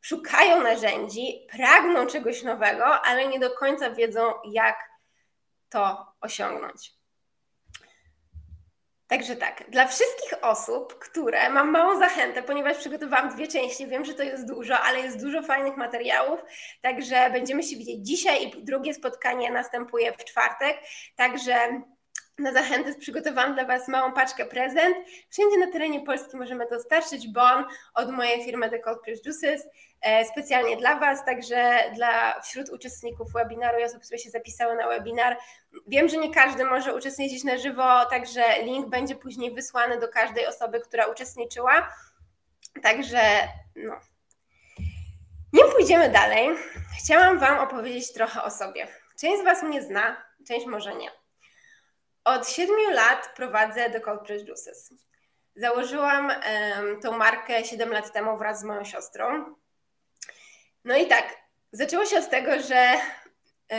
szukają 0.00 0.62
narzędzi, 0.62 1.46
pragną 1.52 2.06
czegoś 2.06 2.42
nowego, 2.42 3.00
ale 3.00 3.26
nie 3.28 3.38
do 3.38 3.50
końca 3.50 3.90
wiedzą, 3.90 4.32
jak 4.44 4.90
to 5.68 6.06
osiągnąć. 6.20 7.00
Także 9.10 9.36
tak, 9.36 9.70
dla 9.70 9.86
wszystkich 9.86 10.34
osób, 10.42 10.98
które 10.98 11.50
mam 11.50 11.70
małą 11.70 11.98
zachętę, 11.98 12.42
ponieważ 12.42 12.76
przygotowałam 12.76 13.28
dwie 13.28 13.48
części, 13.48 13.86
wiem, 13.86 14.04
że 14.04 14.14
to 14.14 14.22
jest 14.22 14.48
dużo, 14.48 14.78
ale 14.78 15.00
jest 15.00 15.20
dużo 15.20 15.42
fajnych 15.42 15.76
materiałów, 15.76 16.40
także 16.80 17.30
będziemy 17.30 17.62
się 17.62 17.76
widzieć 17.76 18.06
dzisiaj 18.06 18.42
i 18.42 18.64
drugie 18.64 18.94
spotkanie 18.94 19.50
następuje 19.50 20.12
w 20.12 20.24
czwartek, 20.24 20.78
także 21.16 21.82
na 22.40 22.52
zachętę 22.52 22.94
przygotowałam 22.94 23.54
dla 23.54 23.64
Was 23.64 23.88
małą 23.88 24.12
paczkę 24.12 24.46
prezent. 24.46 24.96
Wszędzie 25.30 25.58
na 25.58 25.72
terenie 25.72 26.00
Polski 26.00 26.36
możemy 26.36 26.66
dostarczyć 26.68 27.28
bon 27.28 27.64
od 27.94 28.10
mojej 28.10 28.44
firmy 28.44 28.70
The 28.70 28.78
Cold 28.78 29.02
Press 29.04 29.26
Juices 29.26 29.68
e, 30.00 30.24
specjalnie 30.24 30.76
dla 30.76 30.98
Was, 30.98 31.24
także 31.24 31.78
dla 31.94 32.40
wśród 32.40 32.68
uczestników 32.70 33.32
webinaru 33.32 33.80
i 33.80 33.84
osób, 33.84 34.02
które 34.02 34.18
się 34.18 34.30
zapisały 34.30 34.76
na 34.76 34.88
webinar. 34.88 35.36
Wiem, 35.86 36.08
że 36.08 36.16
nie 36.16 36.34
każdy 36.34 36.64
może 36.64 36.94
uczestniczyć 36.94 37.44
na 37.44 37.58
żywo, 37.58 38.06
także 38.10 38.42
link 38.62 38.88
będzie 38.88 39.14
później 39.14 39.54
wysłany 39.54 40.00
do 40.00 40.08
każdej 40.08 40.46
osoby, 40.46 40.80
która 40.80 41.06
uczestniczyła. 41.06 41.94
Także 42.82 43.20
no. 43.76 44.00
Nie 45.52 45.64
pójdziemy 45.64 46.08
dalej. 46.08 46.48
Chciałam 46.98 47.38
Wam 47.38 47.58
opowiedzieć 47.58 48.12
trochę 48.12 48.42
o 48.42 48.50
sobie. 48.50 48.86
Część 49.20 49.40
z 49.40 49.44
Was 49.44 49.62
mnie 49.62 49.82
zna, 49.82 50.16
część 50.48 50.66
może 50.66 50.94
nie. 50.94 51.19
Od 52.24 52.48
siedmiu 52.48 52.90
lat 52.90 53.32
prowadzę 53.36 53.90
The 53.90 54.00
Cold 54.00 54.28
Juices. 54.28 54.94
Założyłam 55.56 56.26
um, 56.26 57.00
tą 57.00 57.18
markę 57.18 57.64
7 57.64 57.92
lat 57.92 58.12
temu 58.12 58.38
wraz 58.38 58.60
z 58.60 58.64
moją 58.64 58.84
siostrą. 58.84 59.54
No 60.84 60.96
i 60.96 61.06
tak, 61.06 61.36
zaczęło 61.72 62.04
się 62.04 62.18
od 62.18 62.30
tego, 62.30 62.62
że 62.62 62.94
y, 62.94 63.76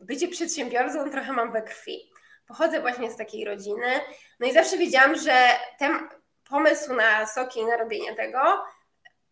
bycie 0.00 0.28
przedsiębiorcą 0.28 1.10
trochę 1.10 1.32
mam 1.32 1.52
we 1.52 1.62
krwi. 1.62 2.10
Pochodzę 2.46 2.80
właśnie 2.80 3.10
z 3.10 3.16
takiej 3.16 3.44
rodziny, 3.44 4.00
no 4.40 4.46
i 4.46 4.52
zawsze 4.52 4.78
wiedziałam, 4.78 5.16
że 5.16 5.48
ten 5.78 6.08
pomysł 6.48 6.94
na 6.94 7.26
soki 7.26 7.60
i 7.60 7.64
na 7.64 7.76
robienie 7.76 8.14
tego 8.14 8.64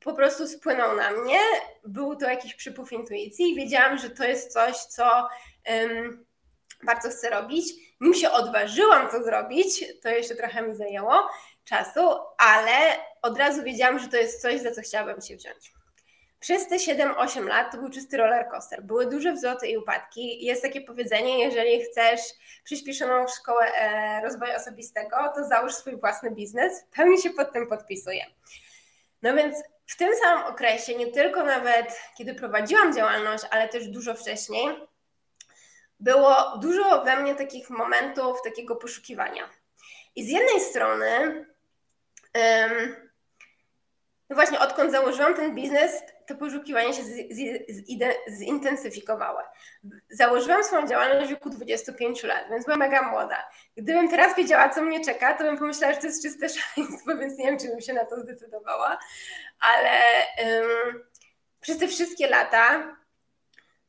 po 0.01 0.15
prostu 0.15 0.49
spłynął 0.49 0.97
na 0.97 1.11
mnie. 1.11 1.39
Był 1.85 2.17
to 2.17 2.31
jakiś 2.31 2.55
przypływ 2.55 2.93
intuicji 2.93 3.51
i 3.51 3.57
wiedziałam, 3.57 3.99
że 3.99 4.11
to 4.11 4.25
jest 4.25 4.53
coś, 4.53 4.77
co 4.77 5.29
um, 5.71 6.27
bardzo 6.83 7.09
chcę 7.09 7.31
robić. 7.31 7.65
Nim 8.03 8.15
się 8.15 8.31
odważyłam 8.31 9.09
to 9.11 9.23
zrobić, 9.23 9.85
to 10.03 10.09
jeszcze 10.09 10.35
trochę 10.35 10.63
mi 10.63 10.75
zajęło 10.75 11.29
czasu, 11.65 12.01
ale 12.39 12.73
od 13.23 13.39
razu 13.39 13.63
wiedziałam, 13.63 13.99
że 13.99 14.09
to 14.09 14.17
jest 14.17 14.43
coś, 14.43 14.61
za 14.61 14.71
co 14.71 14.83
chciałabym 14.83 15.21
się 15.21 15.37
wziąć. 15.37 15.73
Przez 16.41 16.69
te 16.69 16.77
7-8 16.77 17.47
lat 17.47 17.73
to 17.73 17.79
był 17.79 17.91
czysty 17.91 18.17
roller 18.17 18.49
coaster. 18.49 18.83
Były 18.83 19.07
duże 19.07 19.33
wzloty 19.33 19.69
i 19.69 19.77
upadki. 19.77 20.45
Jest 20.45 20.63
takie 20.63 20.81
powiedzenie, 20.81 21.45
jeżeli 21.45 21.83
chcesz 21.83 22.21
przyspieszoną 22.65 23.27
szkołę 23.29 23.75
e, 23.75 24.21
rozwoju 24.23 24.53
osobistego, 24.57 25.17
to 25.35 25.45
załóż 25.45 25.75
swój 25.75 25.97
własny 25.97 26.31
biznes. 26.31 26.83
W 26.83 26.97
pełni 26.97 27.23
się 27.23 27.31
pod 27.31 27.53
tym 27.53 27.67
podpisuję. 27.67 28.27
No 29.23 29.35
więc 29.35 29.57
w 29.87 29.97
tym 29.97 30.13
samym 30.23 30.47
okresie, 30.47 30.95
nie 30.95 31.07
tylko 31.07 31.45
nawet 31.45 32.01
kiedy 32.19 32.35
prowadziłam 32.35 32.95
działalność, 32.95 33.45
ale 33.51 33.69
też 33.69 33.89
dużo 33.89 34.15
wcześniej, 34.15 34.69
było 36.03 36.59
dużo 36.59 37.05
we 37.05 37.17
mnie 37.17 37.35
takich 37.35 37.71
momentów 37.71 38.43
takiego 38.43 38.77
poszukiwania. 38.77 39.51
I 40.17 40.25
z 40.25 40.29
jednej 40.29 40.61
strony, 40.61 41.47
um, 42.35 42.97
no 44.31 44.37
właśnie 44.37 44.61
odkąd 44.61 44.93
założyłam 44.93 45.35
ten 45.35 45.55
biznes, 45.55 46.03
to 46.27 46.35
poszukiwanie 46.35 46.95
się 46.95 47.03
z, 47.03 47.09
z, 48.29 48.39
zintensyfikowało. 48.39 49.41
Założyłam 50.11 50.65
swoją 50.65 50.87
działalność 50.87 51.27
w 51.27 51.31
wieku 51.31 51.51
25 51.51 52.23
lat, 52.23 52.45
więc 52.51 52.65
byłam 52.65 52.81
mega 52.81 53.11
młoda. 53.11 53.49
Gdybym 53.77 54.09
teraz 54.09 54.37
wiedziała, 54.37 54.69
co 54.69 54.83
mnie 54.83 55.05
czeka, 55.05 55.35
to 55.35 55.45
bym 55.45 55.59
pomyślała, 55.59 55.95
że 55.95 56.01
to 56.01 56.07
jest 56.07 56.23
czyste 56.23 56.49
szaleństwo, 56.59 57.17
więc 57.17 57.39
nie 57.39 57.45
wiem, 57.45 57.59
czy 57.59 57.69
bym 57.69 57.81
się 57.81 57.93
na 57.93 58.05
to 58.05 58.21
zdecydowała. 58.21 58.99
Ale 59.61 60.01
przez 61.61 61.79
te 61.79 61.89
wszystkie 61.89 62.29
lata 62.29 62.97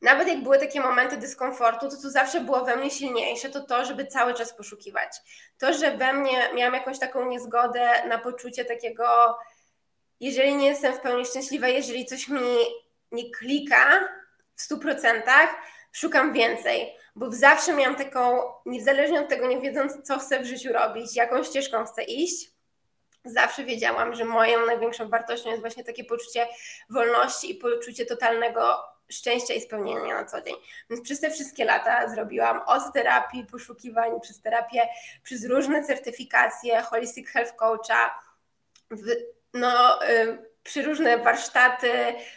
nawet 0.04 0.28
jak 0.28 0.42
były 0.42 0.58
takie 0.58 0.80
momenty 0.80 1.16
dyskomfortu, 1.16 1.88
to 1.88 1.96
co 1.96 2.10
zawsze 2.10 2.40
było 2.40 2.64
we 2.64 2.76
mnie 2.76 2.90
silniejsze, 2.90 3.48
to 3.48 3.60
to, 3.60 3.84
żeby 3.84 4.06
cały 4.06 4.34
czas 4.34 4.56
poszukiwać. 4.56 5.16
To, 5.58 5.72
że 5.72 5.96
we 5.96 6.12
mnie 6.12 6.48
miałam 6.54 6.74
jakąś 6.74 6.98
taką 6.98 7.28
niezgodę 7.28 8.08
na 8.08 8.18
poczucie 8.18 8.64
takiego, 8.64 9.36
jeżeli 10.20 10.54
nie 10.54 10.66
jestem 10.66 10.94
w 10.94 11.00
pełni 11.00 11.26
szczęśliwa, 11.26 11.68
jeżeli 11.68 12.06
coś 12.06 12.28
mi 12.28 12.40
nie 13.12 13.30
klika 13.30 14.08
w 14.56 14.62
stu 14.62 14.78
procentach, 14.78 15.50
szukam 15.92 16.32
więcej, 16.32 16.96
bo 17.16 17.32
zawsze 17.32 17.72
miałam 17.72 17.96
taką, 17.96 18.42
niezależnie 18.66 19.20
od 19.20 19.28
tego, 19.28 19.46
nie 19.46 19.60
wiedząc, 19.60 20.02
co 20.02 20.18
chcę 20.18 20.40
w 20.40 20.46
życiu 20.46 20.72
robić, 20.72 21.16
jaką 21.16 21.42
ścieżką 21.44 21.84
chcę 21.84 22.02
iść, 22.02 22.50
zawsze 23.24 23.64
wiedziałam, 23.64 24.14
że 24.14 24.24
moją 24.24 24.66
największą 24.66 25.08
wartością 25.08 25.50
jest 25.50 25.60
właśnie 25.60 25.84
takie 25.84 26.04
poczucie 26.04 26.48
wolności 26.90 27.50
i 27.50 27.54
poczucie 27.54 28.06
totalnego 28.06 28.93
szczęścia 29.10 29.54
i 29.54 29.60
spełnienia 29.60 30.14
na 30.14 30.24
co 30.24 30.42
dzień. 30.42 30.54
Więc 30.90 31.02
przez 31.02 31.20
te 31.20 31.30
wszystkie 31.30 31.64
lata 31.64 32.08
zrobiłam 32.08 32.60
od 32.66 32.92
terapii, 32.92 33.46
poszukiwań, 33.46 34.20
przez 34.20 34.40
terapię, 34.40 34.88
przez 35.22 35.44
różne 35.44 35.84
certyfikacje, 35.84 36.82
holistic 36.82 37.28
health 37.28 37.56
coacha, 37.56 38.20
w, 38.90 39.04
no, 39.54 40.04
y, 40.08 40.54
przy 40.62 40.82
różne 40.82 41.18
warsztaty, 41.18 41.92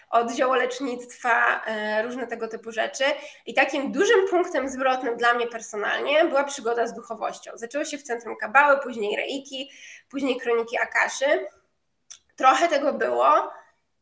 od 0.09 0.31
ziołolecznictwa, 0.31 1.61
y, 1.99 2.03
różne 2.03 2.27
tego 2.27 2.47
typu 2.47 2.71
rzeczy. 2.71 3.03
I 3.45 3.53
takim 3.53 3.91
dużym 3.91 4.27
punktem 4.29 4.69
zwrotnym 4.69 5.17
dla 5.17 5.33
mnie 5.33 5.47
personalnie 5.47 6.25
była 6.25 6.43
przygoda 6.43 6.87
z 6.87 6.93
duchowością. 6.93 7.51
Zaczęło 7.55 7.85
się 7.85 7.97
w 7.97 8.03
Centrum 8.03 8.35
Kabały, 8.35 8.79
później 8.83 9.15
Reiki, 9.15 9.71
później 10.09 10.39
Kroniki 10.39 10.77
Akaszy. 10.77 11.47
Trochę 12.35 12.67
tego 12.67 12.93
było, 12.93 13.51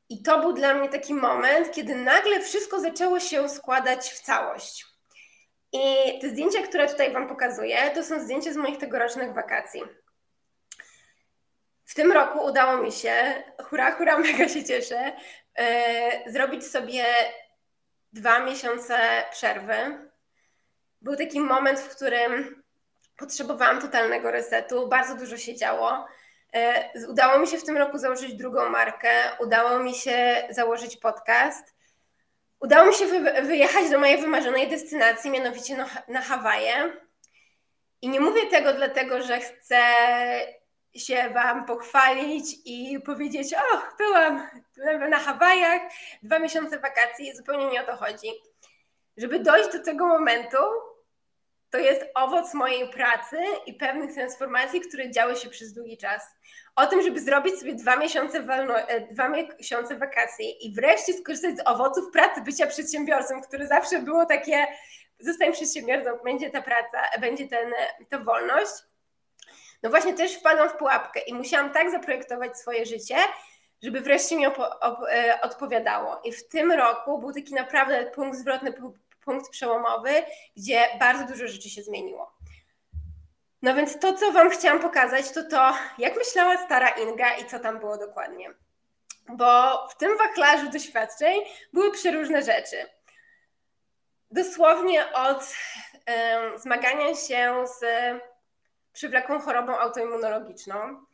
i 0.10 0.24
to 0.24 0.40
był 0.40 0.54
dla 0.54 0.74
mnie 0.74 0.90
taki 0.90 1.14
moment, 1.14 1.72
kiedy 1.72 1.96
nagle 1.96 2.40
wszystko 2.40 2.80
zaczęło 2.80 3.20
się 3.20 3.50
składać 3.50 4.10
w 4.10 4.22
całość. 4.22 4.86
I 5.72 6.20
te 6.22 6.30
zdjęcia, 6.30 6.62
które 6.62 6.88
tutaj 6.88 7.14
Wam 7.14 7.28
pokazuję, 7.28 7.92
to 7.96 8.04
są 8.04 8.20
zdjęcia 8.20 8.54
z 8.54 8.58
moich 8.58 8.78
tegorocznych 8.78 9.34
wakacji. 9.34 9.82
W 11.86 11.96
tym 11.96 12.12
roku 12.12 12.46
udało 12.46 12.78
mi 12.78 12.92
się, 12.92 13.44
hura, 13.64 13.92
hura, 13.92 14.18
mega 14.20 14.50
się 14.50 14.64
cieszę, 14.64 15.14
yy, 15.58 16.32
zrobić 16.32 16.68
sobie 16.68 17.06
dwa 18.14 18.40
miesiące 18.40 18.98
przerwy. 19.32 20.10
Był 21.02 21.16
taki 21.16 21.40
moment, 21.40 21.80
w 21.80 21.96
którym 21.96 22.64
potrzebowałam 23.18 23.82
totalnego 23.82 24.32
resetu, 24.32 24.88
bardzo 24.88 25.16
dużo 25.16 25.38
się 25.38 25.56
działo. 25.56 26.06
E, 26.56 26.90
udało 27.10 27.40
mi 27.40 27.48
się 27.48 27.58
w 27.58 27.64
tym 27.64 27.78
roku 27.78 27.98
założyć 27.98 28.34
drugą 28.34 28.70
markę, 28.70 29.10
udało 29.40 29.80
mi 29.80 29.96
się 29.96 30.48
założyć 30.50 30.98
podcast. 30.98 31.76
Udało 32.60 32.86
mi 32.86 32.94
się 32.94 33.06
wy 33.06 33.42
wyjechać 33.42 33.90
do 33.90 34.00
mojej 34.00 34.18
wymarzonej 34.18 34.68
destynacji, 34.68 35.32
mianowicie 35.32 35.86
na, 36.08 36.22
Hawaje. 36.22 36.94
I 38.02 38.10
nie 38.10 38.20
mówię 38.20 38.48
tego 38.48 38.74
dlatego, 38.74 39.22
że 39.22 39.40
chcę 39.40 39.82
się 40.96 41.30
Wam 41.30 41.66
pochwalić 41.66 42.46
i 42.66 43.00
powiedzieć: 43.06 43.54
O, 43.54 43.82
byłam 43.98 44.50
na 45.10 45.20
Hawajach, 45.20 45.82
dwa 46.24 46.40
miesiące 46.40 46.80
wakacji, 46.80 47.36
zupełnie 47.36 47.68
nie 47.68 47.84
o 47.84 47.86
to 47.86 47.96
chodzi. 47.96 48.28
Żeby 49.18 49.40
dojść 49.40 49.74
do 49.74 49.84
tego 49.84 50.08
momentu, 50.08 50.58
to 51.70 51.78
jest 51.78 52.06
owoc 52.16 52.54
mojej 52.54 52.90
pracy 52.90 53.38
i 53.66 53.74
pewnych 53.74 54.14
transformacji, 54.14 54.82
które 54.82 55.12
działy 55.12 55.36
się 55.36 55.50
przez 55.50 55.74
długi 55.74 55.98
czas. 55.98 56.24
O 56.76 56.86
tym, 56.86 57.02
żeby 57.02 57.20
zrobić 57.20 57.60
sobie 57.60 57.76
dwa 57.76 57.98
miesiące, 57.98 58.42
wolno, 58.42 58.80
e, 58.80 59.02
dwa 59.14 59.30
miesiące 59.30 59.98
wakacji 59.98 60.68
i 60.68 60.76
wreszcie 60.76 61.14
skorzystać 61.14 61.58
z 61.58 61.68
owoców 61.68 62.12
pracy 62.14 62.42
bycia 62.42 62.68
przedsiębiorcą, 62.68 63.42
które 63.42 63.68
zawsze 63.68 64.00
było 64.00 64.26
takie, 64.26 64.68
zostań 65.20 65.54
przedsiębiorcą, 65.54 66.10
będzie 66.24 66.50
ta 66.50 66.62
praca, 66.62 67.02
będzie 67.22 67.48
ten, 67.48 67.72
ta 68.10 68.20
wolność. 68.20 68.72
No 69.84 69.90
właśnie 69.90 70.14
też 70.14 70.36
wpadłam 70.36 70.70
w 70.70 70.78
pułapkę 70.78 71.20
i 71.20 71.34
musiałam 71.34 71.74
tak 71.74 71.92
zaprojektować 71.92 72.60
swoje 72.60 72.86
życie, 72.86 73.16
żeby 73.84 74.02
wreszcie 74.02 74.38
mi 74.38 74.46
e, 74.46 75.42
odpowiadało. 75.42 76.22
I 76.24 76.32
w 76.32 76.48
tym 76.48 76.72
roku 76.72 77.20
był 77.20 77.34
taki 77.34 77.54
naprawdę 77.54 78.06
punkt 78.06 78.38
zwrotny, 78.38 78.74
punkt 79.26 79.50
przełomowy, 79.50 80.10
gdzie 80.58 80.88
bardzo 81.00 81.26
dużo 81.26 81.48
rzeczy 81.48 81.70
się 81.70 81.84
zmieniło. 81.84 82.36
No 83.62 83.76
więc 83.76 84.00
to, 84.00 84.14
co 84.14 84.32
Wam 84.32 84.50
chciałam 84.50 84.80
pokazać, 84.80 85.32
to 85.32 85.44
to, 85.44 85.74
jak 85.98 86.18
myślała 86.18 86.66
stara 86.66 86.90
Inga 86.90 87.38
i 87.38 87.46
co 87.46 87.60
tam 87.60 87.80
było 87.80 87.98
dokładnie. 87.98 88.54
Bo 89.30 89.88
w 89.88 89.98
tym 89.98 90.18
wachlarzu 90.18 90.70
doświadczeń 90.70 91.42
były 91.74 91.92
przeróżne 91.92 92.42
rzeczy. 92.42 92.78
Dosłownie 94.32 95.14
od 95.14 95.44
y, 95.44 96.60
zmagania 96.60 97.16
się 97.16 97.66
z 97.80 97.86
przywlekłą 98.94 99.40
chorobą 99.40 99.78
autoimmunologiczną. 99.78 101.06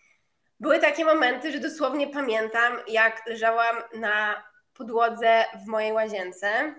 Były 0.59 0.79
takie 0.79 1.05
momenty, 1.05 1.51
że 1.51 1.59
dosłownie 1.59 2.07
pamiętam, 2.07 2.77
jak 2.87 3.27
leżałam 3.27 3.75
na 3.93 4.43
podłodze 4.73 5.45
w 5.65 5.67
mojej 5.67 5.93
łazience 5.93 6.75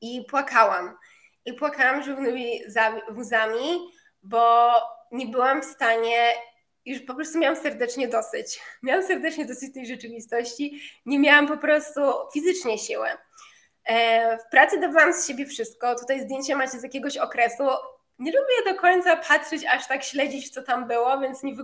i 0.00 0.24
płakałam. 0.30 0.96
I 1.44 1.52
płakałam 1.52 2.02
żywnymi 2.02 2.60
łzami, 3.16 3.78
bo 4.22 4.72
nie 5.12 5.26
byłam 5.26 5.62
w 5.62 5.64
stanie, 5.64 6.32
już 6.86 7.00
po 7.00 7.14
prostu 7.14 7.38
miałam 7.38 7.56
serdecznie 7.56 8.08
dosyć. 8.08 8.60
Miałam 8.82 9.02
serdecznie 9.02 9.46
dosyć 9.46 9.74
tej 9.74 9.86
rzeczywistości, 9.86 10.80
nie 11.06 11.18
miałam 11.18 11.46
po 11.46 11.56
prostu 11.56 12.00
fizycznie 12.32 12.78
siły. 12.78 13.08
E, 13.84 14.38
w 14.38 14.50
pracy 14.50 14.80
dawałam 14.80 15.12
z 15.12 15.28
siebie 15.28 15.46
wszystko. 15.46 15.94
Tutaj 15.94 16.20
zdjęcie 16.20 16.56
macie 16.56 16.78
z 16.78 16.82
jakiegoś 16.82 17.16
okresu. 17.16 17.64
nie 18.18 18.32
lubię 18.32 18.72
do 18.72 18.80
końca 18.80 19.16
patrzeć, 19.16 19.64
aż 19.64 19.88
tak 19.88 20.04
śledzić, 20.04 20.50
co 20.50 20.62
tam 20.62 20.88
było, 20.88 21.20
więc 21.20 21.42
nie, 21.42 21.56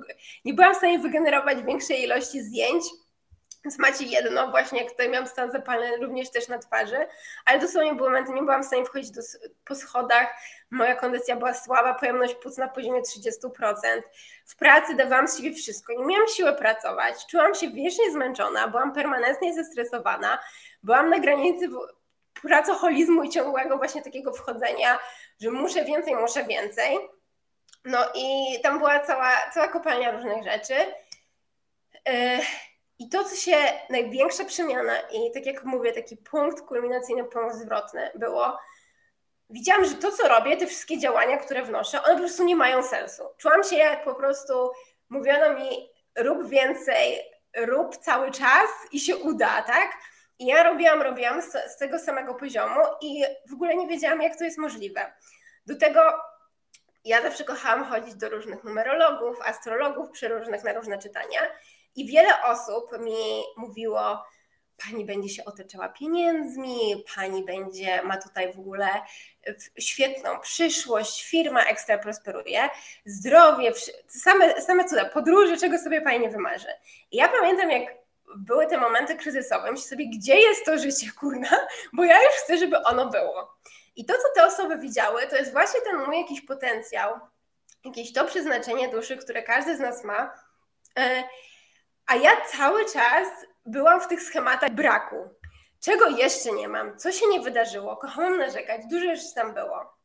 nie 0.44 0.54
byłam 0.54 0.74
w 0.74 0.76
stanie 0.76 0.98
wygenerować 0.98 1.62
większej 1.62 2.02
ilości 2.02 2.42
zdjęć. 2.42 2.84
Macie 3.78 4.04
jedno, 4.04 4.50
właśnie 4.50 4.82
jak 4.82 4.90
tutaj 4.90 5.08
miałam 5.08 5.26
stan 5.28 5.50
zapalny 5.50 5.96
również 5.96 6.30
też 6.30 6.48
na 6.48 6.58
twarzy, 6.58 7.06
ale 7.44 7.58
dosłownie 7.58 7.94
były 7.94 8.10
momenty, 8.10 8.32
nie 8.32 8.42
byłam 8.42 8.62
w 8.62 8.66
stanie 8.66 8.84
wchodzić 8.84 9.10
do, 9.10 9.22
po 9.64 9.74
schodach, 9.74 10.34
moja 10.70 10.96
kondycja 10.96 11.36
była 11.36 11.54
słaba, 11.54 11.94
pojemność 11.94 12.34
płuc 12.34 12.58
na 12.58 12.68
poziomie 12.68 13.00
30%. 13.02 14.02
W 14.46 14.56
pracy 14.56 14.94
dawałam 14.94 15.28
z 15.28 15.36
siebie 15.36 15.54
wszystko, 15.54 15.92
nie 15.92 16.04
miałam 16.04 16.28
siły 16.28 16.52
pracować, 16.52 17.26
czułam 17.26 17.54
się 17.54 17.70
wiecznie 17.70 18.10
zmęczona, 18.10 18.68
byłam 18.68 18.92
permanentnie 18.92 19.54
zestresowana, 19.54 20.38
byłam 20.82 21.10
na 21.10 21.18
granicy 21.18 21.68
pracoholizmu 22.42 23.22
i 23.22 23.30
ciągłego 23.30 23.78
właśnie 23.78 24.02
takiego 24.02 24.32
wchodzenia, 24.32 24.98
że 25.40 25.50
muszę 25.50 25.84
więcej, 25.84 26.14
muszę 26.16 26.44
więcej. 26.44 26.98
No 27.84 27.98
i 28.14 28.58
tam 28.62 28.78
była 28.78 29.00
cała, 29.00 29.30
cała 29.54 29.68
kopalnia 29.68 30.10
różnych 30.10 30.44
rzeczy. 30.44 30.74
Yy, 32.06 32.38
I 33.02 33.08
to, 33.08 33.24
co 33.24 33.36
się, 33.36 33.56
największa 33.90 34.44
przemiana 34.44 35.00
i 35.00 35.32
tak 35.32 35.46
jak 35.46 35.64
mówię, 35.64 35.92
taki 35.92 36.16
punkt 36.16 36.60
kulminacyjny, 36.60 37.24
punkt 37.24 37.54
zwrotny 37.54 38.10
było, 38.14 38.58
widziałam, 39.50 39.84
że 39.84 39.94
to, 39.94 40.12
co 40.12 40.28
robię, 40.28 40.56
te 40.56 40.66
wszystkie 40.66 40.98
działania, 40.98 41.36
które 41.36 41.62
wnoszę, 41.62 42.02
one 42.02 42.12
po 42.12 42.18
prostu 42.18 42.44
nie 42.44 42.56
mają 42.56 42.82
sensu. 42.82 43.22
Czułam 43.38 43.64
się 43.64 43.76
jak 43.76 44.04
po 44.04 44.14
prostu 44.14 44.70
mówiono 45.08 45.54
mi, 45.54 45.90
rób 46.18 46.48
więcej, 46.48 47.18
rób 47.56 47.96
cały 47.96 48.30
czas 48.30 48.68
i 48.92 49.00
się 49.00 49.16
uda, 49.16 49.62
tak? 49.62 49.90
I 50.38 50.46
ja 50.46 50.62
robiłam, 50.62 51.02
robiłam 51.02 51.42
z, 51.42 51.52
z 51.52 51.76
tego 51.76 51.98
samego 51.98 52.34
poziomu 52.34 52.80
i 53.00 53.24
w 53.50 53.52
ogóle 53.52 53.76
nie 53.76 53.86
wiedziałam, 53.86 54.22
jak 54.22 54.38
to 54.38 54.44
jest 54.44 54.58
możliwe. 54.58 55.12
Do 55.66 55.76
tego 55.76 56.00
ja 57.04 57.22
zawsze 57.22 57.44
kochałam 57.44 57.84
chodzić 57.84 58.14
do 58.14 58.28
różnych 58.28 58.64
numerologów, 58.64 59.40
astrologów, 59.40 60.10
przeróżnych 60.10 60.64
na 60.64 60.72
różne 60.72 60.98
czytania 60.98 61.40
i 61.96 62.06
wiele 62.06 62.42
osób 62.44 63.00
mi 63.00 63.42
mówiło, 63.56 64.24
pani 64.84 65.04
będzie 65.04 65.28
się 65.28 65.44
otaczała 65.44 65.88
pieniędzmi, 65.88 67.04
pani 67.16 67.44
będzie, 67.44 68.02
ma 68.02 68.16
tutaj 68.16 68.52
w 68.52 68.58
ogóle 68.58 68.88
świetną 69.78 70.40
przyszłość, 70.40 71.24
firma 71.24 71.64
ekstra 71.64 71.98
prosperuje, 71.98 72.68
zdrowie, 73.04 73.72
same, 74.08 74.62
same 74.62 74.84
cuda, 74.84 75.04
podróże, 75.04 75.56
czego 75.56 75.78
sobie 75.78 76.00
pani 76.00 76.20
nie 76.20 76.30
wymarzy. 76.30 76.68
I 77.10 77.16
ja 77.16 77.28
pamiętam, 77.28 77.70
jak 77.70 77.94
były 78.36 78.66
te 78.66 78.78
momenty 78.78 79.16
kryzysowe, 79.16 79.72
myślę 79.72 79.86
sobie, 79.86 80.06
gdzie 80.16 80.36
jest 80.40 80.64
to 80.64 80.78
życie, 80.78 81.06
kurna, 81.20 81.66
bo 81.92 82.04
ja 82.04 82.22
już 82.22 82.32
chcę, 82.32 82.58
żeby 82.58 82.82
ono 82.82 83.10
było. 83.10 83.56
I 83.96 84.04
to, 84.04 84.14
co 84.14 84.28
te 84.34 84.46
osoby 84.46 84.78
widziały, 84.78 85.26
to 85.26 85.36
jest 85.36 85.52
właśnie 85.52 85.80
ten 85.80 85.96
mój 86.06 86.18
jakiś 86.18 86.40
potencjał, 86.40 87.20
jakieś 87.84 88.12
to 88.12 88.24
przeznaczenie 88.24 88.88
duszy, 88.88 89.16
które 89.16 89.42
każdy 89.42 89.76
z 89.76 89.80
nas 89.80 90.04
ma, 90.04 90.34
e, 90.98 91.24
a 92.12 92.16
ja 92.16 92.40
cały 92.40 92.84
czas 92.84 93.28
byłam 93.66 94.00
w 94.00 94.06
tych 94.06 94.22
schematach 94.22 94.70
braku. 94.70 95.16
Czego 95.80 96.08
jeszcze 96.08 96.52
nie 96.52 96.68
mam? 96.68 96.98
Co 96.98 97.12
się 97.12 97.26
nie 97.26 97.40
wydarzyło? 97.40 97.96
Kochałam 97.96 98.38
narzekać, 98.38 98.86
dużo 98.90 99.04
już 99.04 99.20
tam 99.34 99.54
było. 99.54 99.96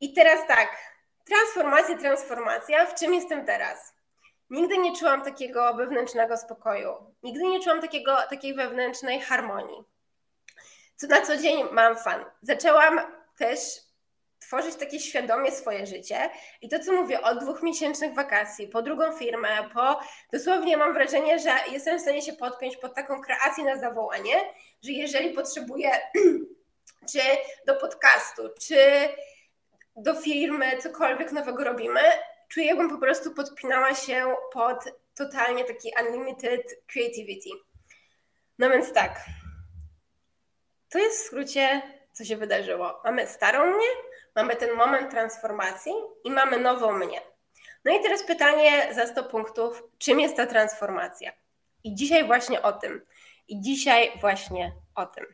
I 0.00 0.14
teraz 0.14 0.46
tak, 0.46 0.68
transformacja, 1.24 1.98
transformacja, 1.98 2.86
w 2.86 2.94
czym 2.94 3.14
jestem 3.14 3.46
teraz? 3.46 3.94
Nigdy 4.50 4.78
nie 4.78 4.96
czułam 4.96 5.22
takiego 5.22 5.74
wewnętrznego 5.74 6.36
spokoju. 6.36 7.14
Nigdy 7.22 7.44
nie 7.44 7.60
czułam 7.60 7.80
takiego, 7.80 8.16
takiej 8.30 8.54
wewnętrznej 8.54 9.20
harmonii. 9.20 9.84
Co 10.96 11.06
na 11.06 11.20
co 11.20 11.36
dzień 11.36 11.64
mam 11.72 11.96
fan. 11.96 12.24
Zaczęłam 12.42 13.00
też 13.38 13.58
tworzyć 14.46 14.74
takie 14.74 15.00
świadomie 15.00 15.52
swoje 15.52 15.86
życie. 15.86 16.30
I 16.62 16.68
to, 16.68 16.78
co 16.78 16.92
mówię, 16.92 17.22
od 17.22 17.38
dwóch 17.38 17.62
miesięcznych 17.62 18.14
wakacji, 18.14 18.68
po 18.68 18.82
drugą 18.82 19.12
firmę, 19.12 19.48
po 19.74 20.00
dosłownie 20.32 20.76
mam 20.76 20.94
wrażenie, 20.94 21.38
że 21.38 21.50
jestem 21.72 21.98
w 21.98 22.00
stanie 22.00 22.22
się 22.22 22.32
podpiąć 22.32 22.76
pod 22.76 22.94
taką 22.94 23.20
kreację 23.20 23.64
na 23.64 23.76
zawołanie, 23.78 24.34
że 24.82 24.92
jeżeli 24.92 25.30
potrzebuję 25.30 25.90
czy 27.12 27.20
do 27.66 27.74
podcastu, 27.74 28.42
czy 28.60 29.08
do 29.96 30.14
firmy, 30.14 30.78
cokolwiek 30.78 31.32
nowego 31.32 31.64
robimy, 31.64 32.00
czuję, 32.48 32.66
jakbym 32.66 32.90
po 32.90 32.98
prostu 32.98 33.34
podpinała 33.34 33.94
się 33.94 34.34
pod 34.52 34.84
totalnie 35.14 35.64
taki 35.64 35.92
unlimited 36.00 36.62
creativity. 36.86 37.50
No 38.58 38.70
więc 38.70 38.92
tak, 38.92 39.20
to 40.88 40.98
jest 40.98 41.22
w 41.22 41.26
skrócie, 41.26 41.82
co 42.12 42.24
się 42.24 42.36
wydarzyło. 42.36 43.00
Mamy 43.04 43.26
starą 43.26 43.66
mnie, 43.66 43.86
mamy 44.36 44.56
ten 44.56 44.74
moment 44.74 45.10
transformacji 45.10 45.92
i 46.24 46.30
mamy 46.30 46.58
nową 46.58 46.92
mnie. 46.92 47.20
No 47.84 47.92
i 47.92 48.02
teraz 48.02 48.22
pytanie 48.22 48.94
za 48.94 49.06
100 49.06 49.24
punktów, 49.24 49.82
czym 49.98 50.20
jest 50.20 50.36
ta 50.36 50.46
transformacja? 50.46 51.32
I 51.84 51.94
dzisiaj 51.94 52.24
właśnie 52.24 52.62
o 52.62 52.72
tym. 52.72 53.06
I 53.48 53.60
dzisiaj 53.60 54.12
właśnie 54.20 54.72
o 54.94 55.06
tym. 55.06 55.26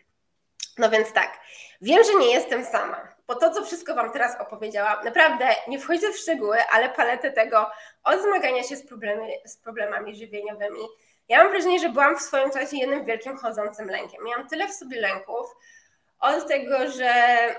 No 0.79 0.91
więc 0.91 1.13
tak, 1.13 1.41
wiem, 1.81 2.05
że 2.05 2.15
nie 2.15 2.35
jestem 2.35 2.65
sama 2.65 3.13
bo 3.33 3.39
to, 3.39 3.51
co 3.51 3.65
wszystko 3.65 3.95
Wam 3.95 4.13
teraz 4.13 4.41
opowiedziałam, 4.41 5.05
naprawdę 5.05 5.49
nie 5.69 5.79
wchodzę 5.79 6.13
w 6.13 6.19
szczegóły, 6.19 6.57
ale 6.71 6.89
paletę 6.89 7.33
tego 7.33 7.71
od 8.05 8.23
zmagania 8.23 8.63
się 8.63 8.77
z, 8.77 8.87
problemy, 8.87 9.29
z 9.45 9.57
problemami 9.57 10.17
żywieniowymi. 10.17 10.81
Ja 11.29 11.43
mam 11.43 11.53
wrażenie, 11.53 11.79
że 11.79 11.89
byłam 11.89 12.19
w 12.19 12.23
swoim 12.23 12.51
czasie 12.51 12.77
jednym 12.77 13.05
wielkim 13.05 13.37
chodzącym 13.37 13.89
lękiem. 13.89 14.25
Miałam 14.25 14.49
tyle 14.49 14.69
w 14.69 14.73
sobie 14.73 15.01
lęków, 15.01 15.47
od 16.21 16.49
tego, 16.49 16.91
że 16.91 17.11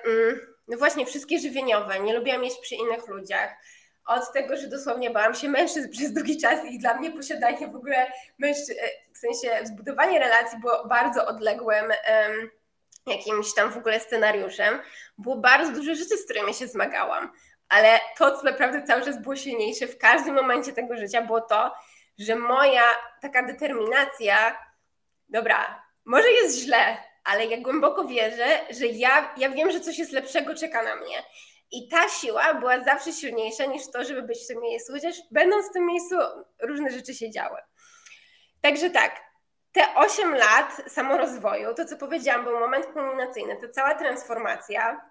mm, 0.06 0.53
no 0.68 0.78
właśnie 0.78 1.06
wszystkie 1.06 1.40
żywieniowe, 1.40 2.00
nie 2.00 2.14
lubiłam 2.14 2.44
jeść 2.44 2.60
przy 2.60 2.76
innych 2.76 3.08
ludziach, 3.08 3.56
od 4.06 4.34
tego, 4.34 4.58
że 4.58 4.68
dosłownie 4.68 5.10
bałam 5.10 5.36
się 5.36 5.50
mężczyzn 5.50 5.90
przez 5.98 6.14
długi 6.14 6.42
czas 6.42 6.66
i 6.66 6.80
dla 6.80 6.94
mnie 6.94 7.12
posiadanie 7.12 7.68
w 7.68 7.76
ogóle 7.76 8.12
mężczyzn, 8.40 8.74
w 9.14 9.18
sensie 9.18 9.66
zbudowanie 9.66 10.20
relacji 10.20 10.60
było 10.60 10.88
bardzo 10.88 11.28
odległym 11.28 11.86
um, 11.86 12.50
jakimś 13.08 13.54
tam 13.54 13.72
w 13.72 13.78
ogóle 13.78 14.00
scenariuszem. 14.00 14.80
Było 15.18 15.36
bardzo 15.36 15.72
dużo 15.72 15.96
rzeczy, 15.96 16.18
z 16.18 16.26
którymi 16.26 16.54
się 16.54 16.68
zmagałam, 16.68 17.32
ale 17.70 18.00
to, 18.18 18.38
co 18.38 18.44
naprawdę 18.44 18.84
cały 18.84 19.02
czas 19.02 19.22
było 19.22 19.36
silniejsze 19.36 19.88
w 19.88 19.98
każdym 19.98 20.36
momencie 20.36 20.74
tego 20.74 20.98
życia, 20.98 21.22
było 21.22 21.42
to, 21.42 21.74
że 22.20 22.36
moja 22.36 22.84
taka 23.22 23.44
determinacja, 23.44 24.60
dobra, 25.30 25.84
może 26.06 26.32
jest 26.32 26.60
źle, 26.60 26.98
ale 27.24 27.46
ja 27.46 27.58
głęboko 27.58 28.06
wierzę, 28.06 28.60
że 28.70 28.88
ja, 28.88 29.34
ja 29.38 29.50
wiem, 29.50 29.72
że 29.72 29.80
coś 29.80 29.98
jest 29.98 30.12
lepszego 30.12 30.56
czeka 30.56 30.84
na 30.84 30.96
mnie. 30.96 31.24
I 31.72 31.88
ta 31.88 32.10
siła 32.10 32.54
była 32.54 32.84
zawsze 32.84 33.14
silniejsza 33.14 33.66
niż 33.66 33.92
to, 33.94 34.04
żeby 34.04 34.22
być 34.22 34.44
w 34.44 34.48
tym 34.48 34.62
miejscu, 34.62 34.94
chociaż 34.94 35.16
będąc 35.32 35.70
w 35.70 35.74
tym 35.74 35.86
miejscu 35.86 36.16
różne 36.62 36.92
rzeczy 36.92 37.14
się 37.14 37.32
działy. 37.32 37.58
Także 38.62 38.90
tak, 38.90 39.22
te 39.72 39.96
8 39.96 40.36
lat 40.36 40.82
samorozwoju, 40.88 41.74
to 41.74 41.86
co 41.86 41.98
powiedziałam, 41.98 42.44
był 42.44 42.60
moment 42.60 42.86
kulminacyjny, 42.86 43.58
to 43.62 43.70
cała 43.70 43.96
transformacja 43.96 45.02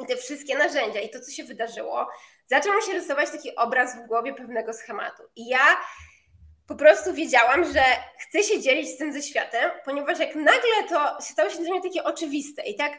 i 0.00 0.06
te 0.06 0.16
wszystkie 0.16 0.58
narzędzia 0.58 1.00
i 1.00 1.10
to, 1.10 1.20
co 1.20 1.30
się 1.30 1.44
wydarzyło, 1.44 2.08
zaczął 2.46 2.80
się 2.80 2.92
rysować 2.92 3.30
taki 3.30 3.56
obraz 3.56 3.96
w 3.96 4.06
głowie 4.06 4.34
pewnego 4.34 4.72
schematu. 4.72 5.22
I 5.36 5.48
ja 5.48 5.66
po 6.68 6.74
prostu 6.74 7.14
wiedziałam, 7.14 7.64
że 7.72 7.82
chcę 8.18 8.42
się 8.42 8.60
dzielić 8.60 8.88
z 8.88 8.96
tym 8.96 9.12
ze 9.12 9.22
światem, 9.22 9.70
ponieważ 9.84 10.18
jak 10.18 10.34
nagle 10.34 10.88
to 10.88 11.22
stało 11.22 11.50
się 11.50 11.58
dla 11.58 11.70
mnie 11.70 11.82
takie 11.82 12.04
oczywiste 12.04 12.62
i 12.62 12.76
tak, 12.76 12.92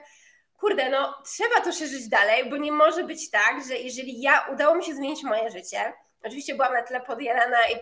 kurde, 0.60 0.90
no 0.90 1.24
trzeba 1.26 1.62
to 1.62 1.72
szerzyć 1.72 2.10
dalej, 2.10 2.50
bo 2.50 2.58
nie 2.58 2.72
może 2.72 3.04
być 3.04 3.32
tak, 3.32 3.56
że 3.68 3.76
jeżeli 3.76 4.22
ja 4.22 4.48
udało 4.54 4.76
mi 4.76 4.84
się 4.84 4.94
zmienić 4.94 5.24
moje 5.24 5.50
życie, 5.50 5.94
Oczywiście 6.26 6.56
byłam 6.56 6.74
na 6.74 6.82
tyle 6.82 7.02
podjarana 7.02 7.58
i 7.68 7.76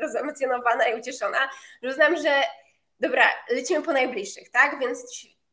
rozemocjonowana 0.00 0.88
i 0.88 1.00
ucieszona, 1.00 1.38
że 1.82 1.88
uznam, 1.88 2.16
że 2.16 2.42
dobra, 3.00 3.24
lecimy 3.50 3.82
po 3.82 3.92
najbliższych, 3.92 4.50
tak? 4.50 4.80
Więc 4.80 5.04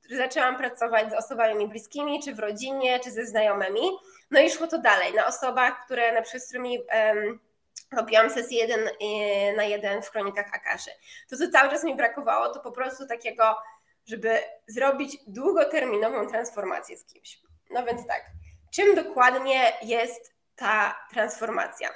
zaczęłam 0.10 0.58
pracować 0.58 1.12
z 1.12 1.14
osobami 1.14 1.56
mi 1.56 1.68
bliskimi, 1.68 2.24
czy 2.24 2.36
w 2.36 2.40
rodzinie, 2.40 3.00
czy 3.00 3.12
ze 3.12 3.26
znajomymi. 3.26 3.92
No 4.32 4.40
i 4.40 4.50
szło 4.50 4.68
to 4.68 4.78
dalej, 4.78 5.14
na 5.14 5.28
osobach, 5.28 5.86
które 5.86 6.14
na 6.14 6.22
przykład 6.22 6.44
z 6.44 6.48
którymi 6.48 6.80
um, 6.80 7.40
robiłam 7.92 8.30
sesję 8.30 8.58
jeden 8.58 8.88
e, 8.88 9.54
na 9.56 9.64
jeden 9.64 10.02
w 10.02 10.12
kronikach 10.12 10.54
Akaszy. 10.54 10.92
To, 11.30 11.38
co 11.38 11.52
cały 11.52 11.70
czas 11.70 11.84
mi 11.84 11.96
brakowało, 11.96 12.54
to 12.54 12.60
po 12.60 12.72
prostu 12.72 13.08
takiego, 13.08 13.56
żeby 14.06 14.40
zrobić 14.68 15.18
długoterminową 15.28 16.28
transformację 16.28 16.98
z 16.98 17.06
kimś. 17.06 17.40
No 17.70 17.86
więc 17.86 18.08
tak, 18.08 18.26
czym 18.72 18.96
dokładnie 18.96 19.74
jest 19.82 20.34
ta 20.56 21.06
transformacja? 21.12 21.90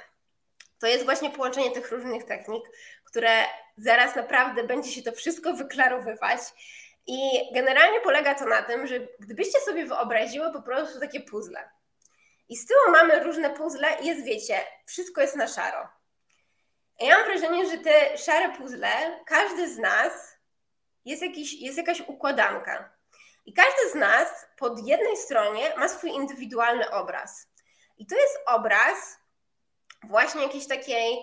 to 0.80 0.86
jest 0.86 1.04
właśnie 1.04 1.30
połączenie 1.30 1.70
tych 1.70 1.92
różnych 1.92 2.24
technik, 2.24 2.64
które 3.04 3.30
zaraz 3.76 4.16
naprawdę 4.16 4.64
będzie 4.64 4.90
się 4.90 5.02
to 5.02 5.12
wszystko 5.12 5.52
wyklarowywać. 5.52 6.40
I 7.06 7.18
generalnie 7.54 8.00
polega 8.00 8.34
to 8.34 8.46
na 8.46 8.62
tym, 8.62 8.86
że 8.86 8.94
gdybyście 9.18 9.60
sobie 9.60 9.86
wyobraziły 9.86 10.52
po 10.52 10.62
prostu 10.62 11.00
takie 11.00 11.20
puzzle. 11.20 11.70
I 12.50 12.56
z 12.56 12.66
tyłu 12.66 12.80
mamy 12.92 13.24
różne 13.24 13.50
puzzle 13.50 13.96
i 14.00 14.06
jest, 14.06 14.24
wiecie, 14.24 14.64
wszystko 14.86 15.20
jest 15.20 15.36
na 15.36 15.48
szaro. 15.48 15.88
I 17.00 17.06
ja 17.06 17.18
mam 17.18 17.26
wrażenie, 17.26 17.70
że 17.70 17.78
te 17.78 18.18
szare 18.18 18.56
puzzle, 18.56 19.20
każdy 19.26 19.74
z 19.74 19.78
nas 19.78 20.12
jest, 21.04 21.22
jakiś, 21.22 21.60
jest 21.60 21.78
jakaś 21.78 22.00
układanka. 22.00 22.92
I 23.46 23.52
każdy 23.52 23.90
z 23.90 23.94
nas 23.94 24.28
pod 24.56 24.86
jednej 24.86 25.16
stronie 25.16 25.72
ma 25.76 25.88
swój 25.88 26.10
indywidualny 26.10 26.90
obraz. 26.90 27.48
I 27.98 28.06
to 28.06 28.16
jest 28.16 28.38
obraz 28.46 29.18
właśnie 30.02 30.42
jakiejś 30.42 30.68
takiej 30.68 31.18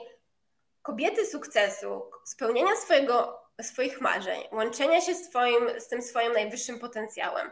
kobiety 0.81 1.25
sukcesu, 1.25 2.11
spełnienia 2.25 2.75
swojego, 2.75 3.41
swoich 3.61 4.01
marzeń, 4.01 4.43
łączenia 4.51 5.01
się 5.01 5.15
z, 5.15 5.29
twoim, 5.29 5.79
z 5.79 5.87
tym 5.87 6.01
swoim 6.01 6.33
najwyższym 6.33 6.79
potencjałem. 6.79 7.51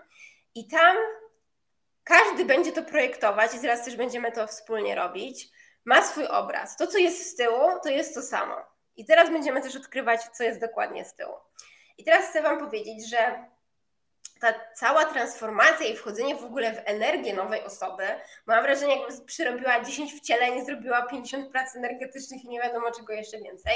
I 0.56 0.68
tam 0.68 0.98
każdy 2.06 2.46
będzie 2.46 2.72
to 2.72 2.84
projektować 2.84 3.54
i 3.54 3.60
zaraz 3.60 3.86
też 3.86 3.96
będziemy 3.96 4.32
to 4.32 4.48
wspólnie 4.48 4.96
robić. 4.96 5.50
Ma 5.86 6.02
swój 6.02 6.28
obraz. 6.28 6.78
To, 6.78 6.88
co 6.88 6.98
jest 6.98 7.32
z 7.32 7.36
tyłu, 7.36 7.80
to 7.84 7.90
jest 7.90 8.14
to 8.14 8.22
samo. 8.22 8.56
I 8.96 9.06
teraz 9.06 9.30
będziemy 9.30 9.62
też 9.62 9.76
odkrywać, 9.76 10.22
co 10.24 10.44
jest 10.44 10.62
dokładnie 10.62 11.06
z 11.06 11.16
tyłu. 11.16 11.34
I 11.98 12.04
teraz 12.04 12.30
chcę 12.30 12.42
Wam 12.42 12.60
powiedzieć, 12.60 13.10
że 13.10 13.46
ta 14.42 14.54
cała 14.74 15.06
transformacja 15.06 15.88
i 15.88 15.98
wchodzenie 15.98 16.36
w 16.36 16.44
ogóle 16.44 16.74
w 16.74 16.82
energię 16.86 17.34
nowej 17.34 17.64
osoby, 17.64 18.04
mam 18.46 18.64
wrażenie, 18.64 18.98
jakby 18.98 19.26
przyrobiła 19.26 19.84
10 19.84 20.14
wcieleń, 20.14 20.66
zrobiła 20.66 21.02
50 21.02 21.52
prac 21.52 21.76
energetycznych 21.76 22.44
i 22.44 22.50
nie 22.50 22.60
wiadomo 22.60 22.92
czego 22.92 23.14
jeszcze 23.14 23.38
więcej, 23.38 23.74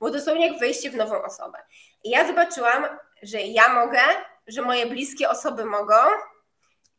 bo 0.00 0.10
dosłownie 0.10 0.46
jak 0.48 0.58
wejście 0.58 0.90
w 0.90 0.96
nową 0.96 1.22
osobę. 1.22 1.58
I 2.04 2.10
ja 2.10 2.26
zobaczyłam, 2.26 2.86
że 3.22 3.40
ja 3.40 3.68
mogę, 3.68 4.00
że 4.46 4.62
moje 4.62 4.86
bliskie 4.86 5.28
osoby 5.28 5.64
mogą, 5.64 5.94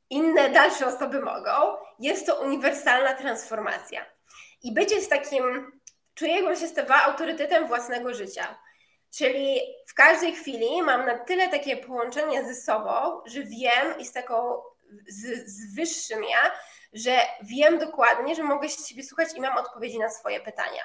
inne 0.09 0.49
dalsze 0.49 0.87
osoby 0.87 1.21
mogą. 1.21 1.51
Jest 1.99 2.25
to 2.25 2.41
uniwersalna 2.41 3.13
transformacja. 3.13 4.05
I 4.63 4.73
bycie 4.73 5.01
z 5.01 5.09
takim, 5.09 5.71
czuję, 6.15 6.35
jakbym 6.35 6.55
się 6.55 6.67
stawała 6.67 7.03
autorytetem 7.03 7.67
własnego 7.67 8.13
życia 8.13 8.57
Czyli 9.15 9.61
w 9.87 9.93
każdej 9.93 10.35
chwili 10.35 10.81
mam 10.81 11.05
na 11.05 11.17
tyle 11.17 11.49
takie 11.49 11.77
połączenie 11.77 12.45
ze 12.45 12.55
sobą, 12.55 13.21
że 13.25 13.43
wiem 13.43 13.99
i 13.99 14.05
z 14.05 14.11
taką 14.11 14.61
z, 15.07 15.49
z 15.49 15.75
wyższym 15.75 16.23
ja, 16.23 16.51
że 16.93 17.19
wiem 17.41 17.79
dokładnie, 17.79 18.35
że 18.35 18.43
mogę 18.43 18.69
się 18.69 18.83
siebie 18.83 19.03
słuchać 19.03 19.29
i 19.35 19.41
mam 19.41 19.57
odpowiedzi 19.57 19.99
na 19.99 20.09
swoje 20.09 20.39
pytania. 20.39 20.83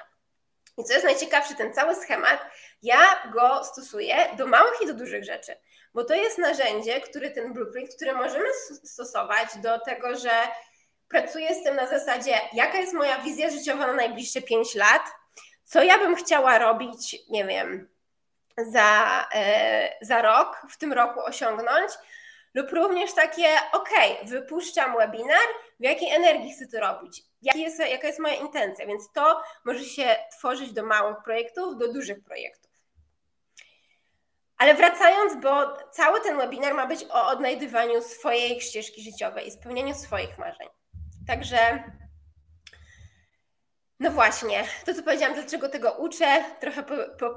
I 0.77 0.83
co 0.83 0.93
jest 0.93 1.05
najciekawsze, 1.05 1.55
ten 1.55 1.73
cały 1.73 1.95
schemat, 1.95 2.39
ja 2.81 3.31
go 3.33 3.63
stosuję 3.63 4.15
do 4.37 4.47
małych 4.47 4.81
i 4.81 4.87
do 4.87 4.93
dużych 4.93 5.23
rzeczy, 5.23 5.55
bo 5.95 6.03
to 6.03 6.13
jest 6.13 6.37
narzędzie, 6.37 7.01
który 7.01 7.31
ten 7.31 7.53
blueprint, 7.53 7.95
który 7.95 8.13
możemy 8.13 8.45
stosować 8.83 9.49
do 9.63 9.79
tego, 9.79 10.15
że 10.15 10.31
pracuję 11.07 11.55
z 11.55 11.63
tym 11.63 11.75
na 11.75 11.87
zasadzie, 11.87 12.41
jaka 12.53 12.77
jest 12.77 12.93
moja 12.93 13.17
wizja 13.21 13.49
życiowa 13.49 13.87
na 13.87 13.93
najbliższe 13.93 14.41
5 14.41 14.75
lat, 14.75 15.01
co 15.63 15.83
ja 15.83 15.97
bym 15.97 16.15
chciała 16.15 16.59
robić, 16.59 17.17
nie 17.29 17.45
wiem, 17.45 17.89
za, 18.57 19.21
e, 19.35 19.97
za 20.01 20.21
rok, 20.21 20.61
w 20.69 20.77
tym 20.77 20.93
roku 20.93 21.19
osiągnąć, 21.19 21.91
lub 22.53 22.71
również 22.71 23.13
takie, 23.13 23.47
ok, 23.73 23.89
wypuszczam 24.23 24.97
webinar, 24.97 25.47
w 25.79 25.83
jakiej 25.83 26.13
energii 26.13 26.53
chcę 26.53 26.67
to 26.67 26.79
robić, 26.79 27.23
jaki 27.41 27.61
jest, 27.61 27.79
jaka 27.79 28.07
jest 28.07 28.19
moja 28.19 28.35
intencja, 28.35 28.85
więc 28.85 29.11
to 29.11 29.41
może 29.65 29.83
się 29.83 30.15
tworzyć 30.31 30.73
do 30.73 30.83
małych 30.83 31.17
projektów, 31.23 31.77
do 31.77 31.93
dużych 31.93 32.23
projektów. 32.23 32.64
Ale 34.57 34.75
wracając, 34.75 35.41
bo 35.41 35.77
cały 35.91 36.21
ten 36.21 36.37
webinar 36.37 36.73
ma 36.73 36.87
być 36.87 37.03
o 37.03 37.27
odnajdywaniu 37.27 38.01
swojej 38.01 38.61
ścieżki 38.61 39.01
życiowej 39.01 39.47
i 39.47 39.51
spełnianiu 39.51 39.95
swoich 39.95 40.37
marzeń. 40.37 40.67
Także, 41.27 41.83
no 43.99 44.11
właśnie, 44.11 44.63
to 44.85 44.93
co 44.93 45.03
powiedziałam, 45.03 45.35
dlaczego 45.35 45.69
tego 45.69 45.91
uczę, 45.91 46.43
trochę 46.59 46.83
po, 46.83 46.95
po, 47.19 47.35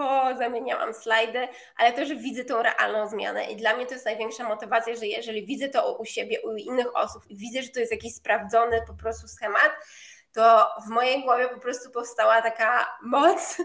pozamieniałam 0.00 0.94
slajdy, 0.94 1.48
ale 1.76 1.92
też 1.92 2.14
widzę 2.14 2.44
tą 2.44 2.62
realną 2.62 3.08
zmianę 3.08 3.44
i 3.44 3.56
dla 3.56 3.76
mnie 3.76 3.86
to 3.86 3.92
jest 3.92 4.04
największa 4.04 4.48
motywacja, 4.48 4.96
że 4.96 5.06
jeżeli 5.06 5.46
widzę 5.46 5.68
to 5.68 5.98
u 5.98 6.04
siebie, 6.04 6.40
u 6.40 6.56
innych 6.56 6.96
osób 6.96 7.22
i 7.30 7.36
widzę, 7.36 7.62
że 7.62 7.68
to 7.68 7.80
jest 7.80 7.92
jakiś 7.92 8.14
sprawdzony 8.14 8.82
po 8.86 8.94
prostu 8.94 9.28
schemat, 9.28 9.72
to 10.32 10.68
w 10.86 10.88
mojej 10.88 11.22
głowie 11.22 11.48
po 11.48 11.60
prostu 11.60 11.90
powstała 11.90 12.42
taka 12.42 12.98
moc, 13.02 13.56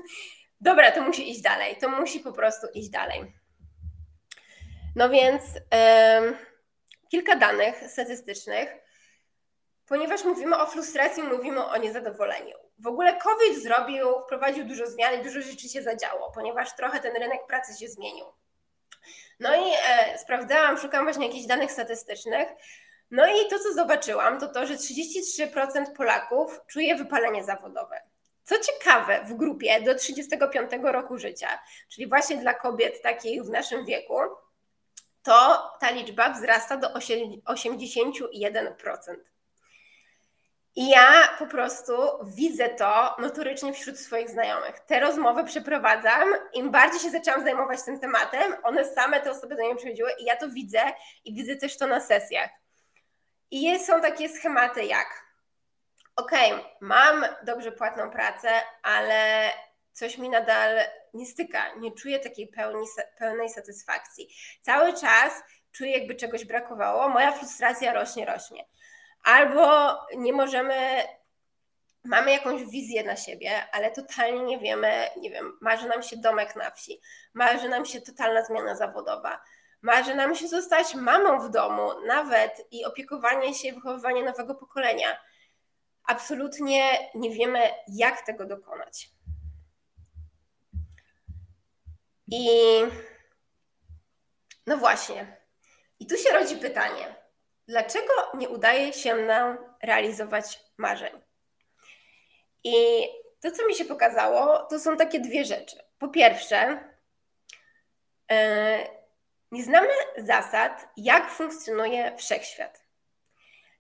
dobra, 0.62 0.92
to 0.92 1.02
musi 1.02 1.32
iść 1.32 1.42
dalej, 1.42 1.78
to 1.78 1.90
musi 1.90 2.20
po 2.20 2.32
prostu 2.32 2.68
iść 2.74 2.90
dalej. 2.90 3.34
No 4.96 5.10
więc 5.10 5.44
kilka 7.12 7.36
danych 7.36 7.92
statystycznych, 7.92 8.76
ponieważ 9.88 10.24
mówimy 10.24 10.58
o 10.58 10.68
frustracji, 10.68 11.24
mówimy 11.24 11.66
o 11.66 11.78
niezadowoleniu 11.78 12.66
w 12.80 12.88
ogóle 12.88 13.18
COVID 13.18 13.64
zrobił, 13.64 14.08
wprowadził 14.26 14.66
dużo 14.66 14.88
zmian 14.88 15.22
i 15.22 15.24
dużo 15.24 15.42
rzeczy 15.42 15.70
się 15.70 15.82
zadziało, 15.82 16.32
ponieważ 16.32 16.76
trochę 16.76 17.00
ten 17.00 17.16
rynek 17.16 17.48
pracy 17.48 17.80
się 17.80 17.88
zmienił. 17.88 18.26
No 19.40 19.56
i 19.56 19.72
e, 19.88 20.18
sprawdzałam, 20.18 20.78
szukam 20.78 21.04
właśnie 21.04 21.28
jakichś 21.28 21.46
danych 21.46 21.72
statystycznych. 21.72 22.50
No 23.12 23.28
i 23.28 23.50
to, 23.50 23.60
co 23.60 23.74
zobaczyłam, 23.74 24.40
to 24.40 24.48
to, 24.48 24.66
że 24.66 24.76
33% 24.76 25.94
Polaków 25.98 26.60
czuje 26.68 26.96
wypalenie 26.96 27.44
zawodowe. 27.44 28.02
Co 28.46 28.56
ciekawe, 28.60 29.24
w 29.26 29.34
grupie 29.34 29.82
do 29.82 29.96
35 29.96 30.72
roku 30.84 31.18
życia, 31.18 31.60
czyli 31.90 32.08
właśnie 32.08 32.38
dla 32.38 32.54
kobiet 32.54 33.02
takich 33.02 33.44
w 33.44 33.50
naszym 33.50 33.86
wieku, 33.86 34.20
to 35.24 35.70
ta 35.80 35.92
liczba 35.92 36.30
wzrasta 36.30 36.78
do 36.78 36.88
81%. 36.88 37.40
I 40.76 40.90
ja 40.90 41.36
po 41.40 41.48
prostu 41.48 41.94
widzę 42.24 42.70
to 42.70 43.16
notorycznie 43.20 43.74
wśród 43.74 44.00
swoich 44.00 44.30
znajomych. 44.30 44.80
Te 44.80 45.00
rozmowy 45.00 45.44
przeprowadzam, 45.44 46.30
im 46.54 46.72
bardziej 46.72 47.00
się 47.00 47.10
zaczęłam 47.10 47.44
zajmować 47.44 47.84
tym 47.84 48.00
tematem, 48.00 48.56
one 48.64 48.86
same 48.86 49.22
te 49.22 49.32
osoby 49.32 49.56
do 49.56 49.66
mnie 49.66 49.76
przychodziły 49.76 50.12
i 50.20 50.26
ja 50.26 50.36
to 50.36 50.50
widzę 50.50 50.82
i 51.26 51.34
widzę 51.34 51.56
też 51.56 51.78
to 51.78 51.88
na 51.88 52.00
sesjach. 52.00 52.50
I 53.52 53.80
są 53.80 54.02
takie 54.02 54.30
schematy 54.30 54.86
jak 54.86 55.25
okej, 56.16 56.54
okay, 56.54 56.66
mam 56.82 57.26
dobrze 57.44 57.72
płatną 57.72 58.12
pracę, 58.12 58.50
ale 58.84 59.50
coś 59.92 60.18
mi 60.18 60.30
nadal 60.30 60.80
nie 61.14 61.26
styka, 61.26 61.76
nie 61.76 61.92
czuję 61.92 62.20
takiej 62.20 62.48
pełni, 62.48 62.88
pełnej 63.18 63.50
satysfakcji. 63.50 64.30
Cały 64.62 64.94
czas 64.94 65.44
czuję, 65.72 65.98
jakby 65.98 66.16
czegoś 66.16 66.46
brakowało, 66.46 67.10
moja 67.10 67.32
frustracja 67.32 67.94
rośnie, 67.94 68.26
rośnie 68.26 68.66
albo 69.26 69.98
nie 70.18 70.34
możemy, 70.34 71.02
mamy 72.04 72.32
jakąś 72.32 72.66
wizję 72.66 73.04
na 73.04 73.16
siebie, 73.16 73.52
ale 73.72 73.92
totalnie 73.92 74.44
nie 74.44 74.60
wiemy, 74.60 75.10
nie 75.18 75.30
wiem, 75.30 75.58
marzy 75.62 75.88
nam 75.88 76.04
się 76.04 76.18
domek 76.18 76.56
na 76.56 76.72
wsi, 76.72 77.02
marzy 77.34 77.70
nam 77.70 77.86
się 77.86 78.02
totalna 78.02 78.46
zmiana 78.46 78.76
zawodowa, 78.76 79.42
marzy 79.82 80.16
nam 80.16 80.36
się 80.36 80.48
zostać 80.48 80.96
mamą 80.96 81.40
w 81.40 81.50
domu, 81.50 81.90
nawet 82.08 82.68
i 82.72 82.86
opiekowanie 82.86 83.54
się, 83.54 83.74
wychowywanie 83.74 84.24
nowego 84.24 84.56
pokolenia. 84.56 85.18
Absolutnie 86.08 87.10
nie 87.16 87.30
wiemy, 87.30 87.60
jak 87.88 88.26
tego 88.26 88.46
dokonać. 88.46 89.10
I 92.28 92.48
no 94.68 94.78
właśnie. 94.78 95.38
I 96.00 96.08
tu 96.08 96.18
się 96.18 96.30
rodzi 96.30 96.58
pytanie 96.58 97.26
dlaczego 97.68 98.14
nie 98.34 98.50
udaje 98.50 98.94
się 98.94 99.16
nam 99.16 99.58
realizować 99.84 100.60
marzeń? 100.78 101.22
I 102.64 102.74
to, 103.42 103.52
co 103.52 103.68
mi 103.68 103.76
się 103.76 103.86
pokazało, 103.86 104.58
to 104.70 104.80
są 104.80 104.98
takie 104.98 105.20
dwie 105.20 105.46
rzeczy. 105.46 105.78
Po 105.98 106.08
pierwsze, 106.08 106.90
e, 108.32 108.90
nie 109.52 109.64
znamy 109.64 109.94
zasad, 110.18 110.88
jak 110.98 111.32
funkcjonuje 111.32 112.18
wszechświat. 112.18 112.85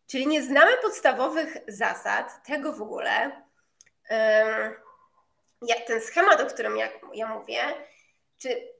Czyli 0.08 0.28
nie 0.28 0.44
znamy 0.44 0.78
podstawowych 0.78 1.58
zasad 1.68 2.46
tego 2.48 2.74
w 2.74 2.82
ogóle, 2.82 3.42
ten 5.88 6.02
schemat, 6.02 6.42
o 6.42 6.46
którym 6.46 6.78
ja, 6.78 6.90
ja 7.14 7.28
mówię, 7.28 7.60
czy 8.38 8.76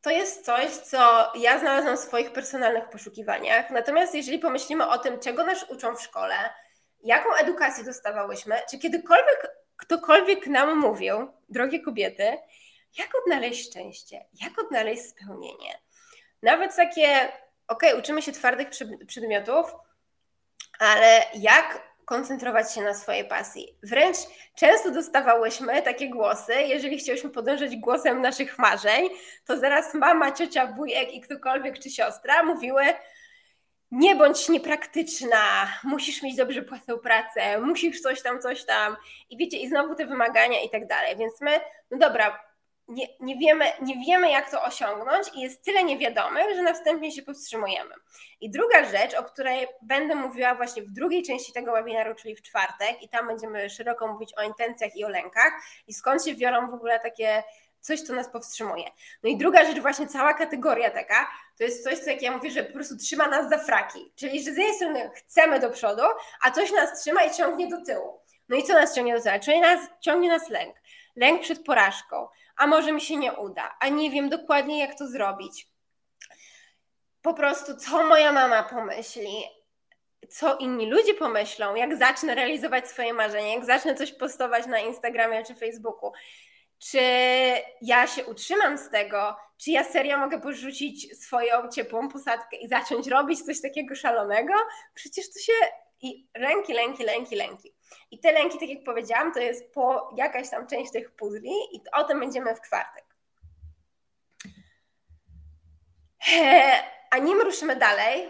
to 0.00 0.10
jest 0.10 0.44
coś, 0.44 0.70
co 0.70 1.32
ja 1.34 1.58
znalazłam 1.58 1.96
w 1.96 2.00
swoich 2.00 2.32
personalnych 2.32 2.88
poszukiwaniach. 2.88 3.70
Natomiast 3.70 4.14
jeżeli 4.14 4.38
pomyślimy 4.38 4.88
o 4.88 4.98
tym, 4.98 5.20
czego 5.20 5.44
nas 5.44 5.64
uczą 5.70 5.96
w 5.96 6.02
szkole, 6.02 6.34
jaką 7.04 7.34
edukację 7.34 7.84
dostawałyśmy, 7.84 8.62
czy 8.70 8.78
kiedykolwiek 8.78 9.50
ktokolwiek 9.78 10.46
nam 10.46 10.78
mówił, 10.78 11.32
drogie 11.48 11.80
kobiety, 11.80 12.38
jak 12.98 13.08
odnaleźć 13.22 13.70
szczęście, 13.70 14.24
jak 14.40 14.58
odnaleźć 14.58 15.02
spełnienie. 15.02 15.78
Nawet 16.42 16.76
takie, 16.76 17.32
ok, 17.68 17.82
uczymy 17.98 18.22
się 18.22 18.32
twardych 18.32 18.68
przedmiotów, 19.06 19.72
ale 20.78 21.22
jak 21.34 21.88
koncentrować 22.04 22.74
się 22.74 22.82
na 22.82 22.94
swojej 22.94 23.24
pasji. 23.24 23.78
Wręcz 23.82 24.16
często 24.54 24.90
dostawałyśmy 24.90 25.82
takie 25.82 26.10
głosy, 26.10 26.54
jeżeli 26.54 26.98
chciałyśmy 26.98 27.30
podążać 27.30 27.76
głosem 27.76 28.22
naszych 28.22 28.58
marzeń, 28.58 29.08
to 29.44 29.58
zaraz 29.58 29.94
mama, 29.94 30.32
ciocia, 30.32 30.66
wujek 30.66 31.14
i 31.14 31.20
ktokolwiek 31.20 31.78
czy 31.78 31.90
siostra 31.90 32.42
mówiły, 32.42 32.82
nie 33.90 34.16
bądź 34.16 34.48
niepraktyczna, 34.48 35.68
musisz 35.84 36.22
mieć 36.22 36.36
dobrze 36.36 36.62
płatną 36.62 36.98
pracę, 36.98 37.60
musisz 37.60 38.00
coś 38.00 38.22
tam, 38.22 38.40
coś 38.40 38.64
tam 38.64 38.96
i 39.30 39.36
wiecie, 39.36 39.56
i 39.58 39.68
znowu 39.68 39.94
te 39.94 40.06
wymagania 40.06 40.60
i 40.60 40.70
tak 40.70 40.86
dalej. 40.86 41.16
Więc 41.16 41.40
my, 41.40 41.60
no 41.90 41.98
dobra, 41.98 42.47
nie, 42.88 43.06
nie, 43.20 43.36
wiemy, 43.36 43.64
nie 43.82 44.04
wiemy, 44.06 44.30
jak 44.30 44.50
to 44.50 44.62
osiągnąć 44.62 45.30
i 45.34 45.40
jest 45.40 45.64
tyle 45.64 45.84
niewiadomych, 45.84 46.54
że 46.54 46.62
następnie 46.62 47.12
się 47.12 47.22
powstrzymujemy. 47.22 47.94
I 48.40 48.50
druga 48.50 48.84
rzecz, 48.84 49.14
o 49.14 49.24
której 49.24 49.66
będę 49.82 50.14
mówiła 50.14 50.54
właśnie 50.54 50.82
w 50.82 50.90
drugiej 50.90 51.22
części 51.22 51.52
tego 51.52 51.72
webinaru, 51.72 52.14
czyli 52.14 52.36
w 52.36 52.42
czwartek, 52.42 53.02
i 53.02 53.08
tam 53.08 53.26
będziemy 53.26 53.70
szeroko 53.70 54.08
mówić 54.08 54.34
o 54.34 54.42
intencjach 54.42 54.96
i 54.96 55.04
o 55.04 55.08
lękach 55.08 55.52
i 55.86 55.94
skąd 55.94 56.24
się 56.24 56.34
biorą 56.34 56.70
w 56.70 56.74
ogóle 56.74 57.00
takie 57.00 57.42
coś, 57.80 58.00
co 58.00 58.14
nas 58.14 58.28
powstrzymuje. 58.28 58.84
No 59.22 59.30
i 59.30 59.36
druga 59.36 59.64
rzecz, 59.64 59.78
właśnie 59.78 60.06
cała 60.06 60.34
kategoria 60.34 60.90
taka, 60.90 61.30
to 61.58 61.64
jest 61.64 61.84
coś, 61.84 61.98
co 61.98 62.10
jak 62.10 62.22
ja 62.22 62.32
mówię, 62.32 62.50
że 62.50 62.64
po 62.64 62.72
prostu 62.72 62.96
trzyma 62.96 63.28
nas 63.28 63.50
za 63.50 63.58
fraki. 63.58 64.12
Czyli, 64.16 64.38
że 64.38 64.52
z 64.52 64.56
jednej 64.56 64.74
strony 64.74 65.10
chcemy 65.14 65.60
do 65.60 65.70
przodu, 65.70 66.02
a 66.42 66.50
coś 66.50 66.72
nas 66.72 67.02
trzyma 67.02 67.24
i 67.24 67.34
ciągnie 67.34 67.68
do 67.68 67.84
tyłu. 67.84 68.20
No 68.48 68.56
i 68.56 68.62
co 68.62 68.72
nas 68.72 68.94
ciągnie 68.94 69.14
do 69.14 69.22
tyłu? 69.22 69.34
Czyli 69.44 69.60
nas, 69.60 69.80
ciągnie 70.00 70.28
nas 70.28 70.48
lęk. 70.48 70.76
Lęk 71.16 71.42
przed 71.42 71.64
porażką. 71.64 72.28
A 72.58 72.66
może 72.66 72.92
mi 72.92 73.00
się 73.00 73.16
nie 73.16 73.32
uda, 73.32 73.76
a 73.80 73.88
nie 73.88 74.10
wiem 74.10 74.28
dokładnie, 74.28 74.78
jak 74.78 74.98
to 74.98 75.08
zrobić. 75.08 75.68
Po 77.22 77.34
prostu, 77.34 77.76
co 77.76 78.04
moja 78.04 78.32
mama 78.32 78.62
pomyśli, 78.62 79.44
co 80.28 80.56
inni 80.56 80.90
ludzie 80.90 81.14
pomyślą, 81.14 81.74
jak 81.74 81.96
zacznę 81.96 82.34
realizować 82.34 82.88
swoje 82.88 83.12
marzenia, 83.12 83.54
jak 83.54 83.64
zacznę 83.64 83.94
coś 83.94 84.12
postować 84.12 84.66
na 84.66 84.78
Instagramie 84.78 85.44
czy 85.44 85.54
Facebooku 85.54 86.12
czy 86.78 87.00
ja 87.82 88.06
się 88.06 88.26
utrzymam 88.26 88.78
z 88.78 88.90
tego, 88.90 89.36
czy 89.56 89.70
ja 89.70 89.84
serio 89.84 90.18
mogę 90.18 90.40
porzucić 90.40 91.18
swoją 91.24 91.68
ciepłą 91.68 92.08
posadkę 92.08 92.56
i 92.56 92.68
zacząć 92.68 93.06
robić 93.06 93.42
coś 93.42 93.60
takiego 93.60 93.94
szalonego? 93.94 94.52
Przecież 94.94 95.32
to 95.32 95.38
się 95.38 95.52
i 96.00 96.28
lęki, 96.34 96.72
lęki, 96.72 97.04
lęki, 97.04 97.36
lęki. 97.36 97.74
I 98.10 98.18
te 98.18 98.32
lęki, 98.32 98.58
tak 98.58 98.68
jak 98.68 98.84
powiedziałam, 98.84 99.32
to 99.32 99.40
jest 99.40 99.72
po 99.72 100.14
jakaś 100.16 100.50
tam 100.50 100.66
część 100.66 100.92
tych 100.92 101.10
puzli 101.10 101.52
i 101.72 101.82
o 101.92 102.04
tym 102.04 102.20
będziemy 102.20 102.54
w 102.54 102.60
czwartek. 102.60 103.04
A 107.10 107.18
nim 107.18 107.40
ruszymy 107.40 107.76
dalej, 107.76 108.28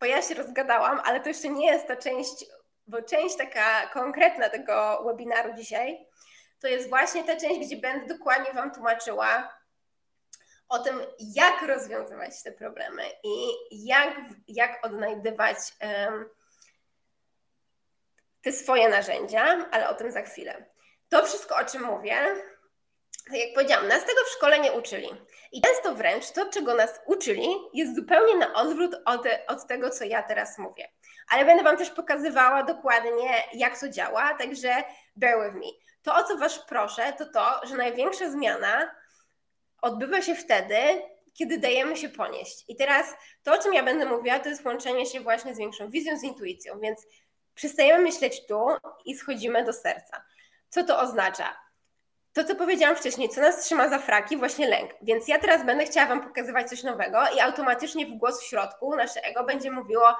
bo 0.00 0.06
ja 0.06 0.22
się 0.22 0.34
rozgadałam, 0.34 1.00
ale 1.04 1.20
to 1.20 1.28
jeszcze 1.28 1.48
nie 1.48 1.66
jest 1.66 1.86
ta 1.86 1.96
część, 1.96 2.44
bo 2.86 3.02
część 3.02 3.36
taka 3.36 3.86
konkretna 3.86 4.48
tego 4.48 5.02
webinaru 5.04 5.54
dzisiaj 5.54 6.08
to 6.60 6.68
jest 6.68 6.88
właśnie 6.88 7.24
ta 7.24 7.36
część, 7.36 7.66
gdzie 7.66 7.76
będę 7.76 8.14
dokładnie 8.14 8.52
Wam 8.52 8.74
tłumaczyła 8.74 9.58
o 10.68 10.78
tym, 10.78 11.00
jak 11.18 11.62
rozwiązywać 11.62 12.42
te 12.42 12.52
problemy 12.52 13.02
i 13.24 13.48
jak, 13.86 14.16
jak 14.48 14.86
odnajdywać 14.86 15.56
um, 15.80 16.28
te 18.42 18.52
swoje 18.52 18.88
narzędzia, 18.88 19.68
ale 19.70 19.88
o 19.88 19.94
tym 19.94 20.12
za 20.12 20.22
chwilę. 20.22 20.64
To 21.08 21.26
wszystko, 21.26 21.56
o 21.56 21.64
czym 21.64 21.82
mówię, 21.82 22.16
tak 23.30 23.40
jak 23.40 23.54
powiedziałam, 23.54 23.88
nas 23.88 24.04
tego 24.04 24.20
w 24.24 24.32
szkole 24.36 24.58
nie 24.58 24.72
uczyli. 24.72 25.08
I 25.52 25.62
często 25.62 25.94
wręcz 25.94 26.30
to, 26.30 26.50
czego 26.50 26.74
nas 26.74 27.00
uczyli, 27.06 27.48
jest 27.74 27.96
zupełnie 27.96 28.36
na 28.36 28.54
odwrót 28.54 28.96
od, 29.04 29.26
od 29.46 29.66
tego, 29.66 29.90
co 29.90 30.04
ja 30.04 30.22
teraz 30.22 30.58
mówię. 30.58 30.88
Ale 31.30 31.44
będę 31.44 31.62
Wam 31.62 31.76
też 31.76 31.90
pokazywała 31.90 32.62
dokładnie, 32.62 33.44
jak 33.52 33.80
to 33.80 33.88
działa, 33.88 34.34
także 34.34 34.84
bear 35.16 35.44
with 35.44 35.54
me. 35.54 35.70
To, 36.02 36.14
o 36.14 36.24
co 36.24 36.36
Was 36.36 36.58
proszę, 36.58 37.12
to 37.18 37.26
to, 37.26 37.66
że 37.66 37.76
największa 37.76 38.30
zmiana 38.30 38.90
odbywa 39.82 40.22
się 40.22 40.34
wtedy, 40.34 40.76
kiedy 41.34 41.58
dajemy 41.58 41.96
się 41.96 42.08
ponieść. 42.08 42.64
I 42.68 42.76
teraz 42.76 43.14
to, 43.42 43.54
o 43.54 43.58
czym 43.58 43.74
ja 43.74 43.82
będę 43.82 44.06
mówiła, 44.06 44.38
to 44.38 44.48
jest 44.48 44.64
łączenie 44.64 45.06
się 45.06 45.20
właśnie 45.20 45.54
z 45.54 45.58
większą 45.58 45.90
wizją, 45.90 46.18
z 46.18 46.22
intuicją, 46.22 46.80
więc 46.80 47.06
przestajemy 47.58 48.02
myśleć 48.02 48.46
tu 48.46 48.66
i 49.04 49.16
schodzimy 49.16 49.64
do 49.64 49.72
serca. 49.72 50.24
Co 50.68 50.84
to 50.84 51.00
oznacza? 51.00 51.56
To, 52.32 52.44
co 52.44 52.54
powiedziałam 52.54 52.96
wcześniej, 52.96 53.28
co 53.28 53.40
nas 53.40 53.64
trzyma 53.64 53.88
za 53.88 53.98
fraki, 53.98 54.36
właśnie 54.36 54.68
lęk. 54.68 54.90
Więc 55.02 55.28
ja 55.28 55.38
teraz 55.38 55.66
będę 55.66 55.84
chciała 55.84 56.06
Wam 56.06 56.22
pokazywać 56.22 56.68
coś 56.68 56.82
nowego 56.82 57.18
i 57.36 57.40
automatycznie 57.40 58.06
w 58.06 58.10
głos 58.10 58.40
w 58.40 58.46
środku 58.46 58.96
nasze 58.96 59.24
ego 59.24 59.44
będzie 59.44 59.70
mówiło, 59.70 60.16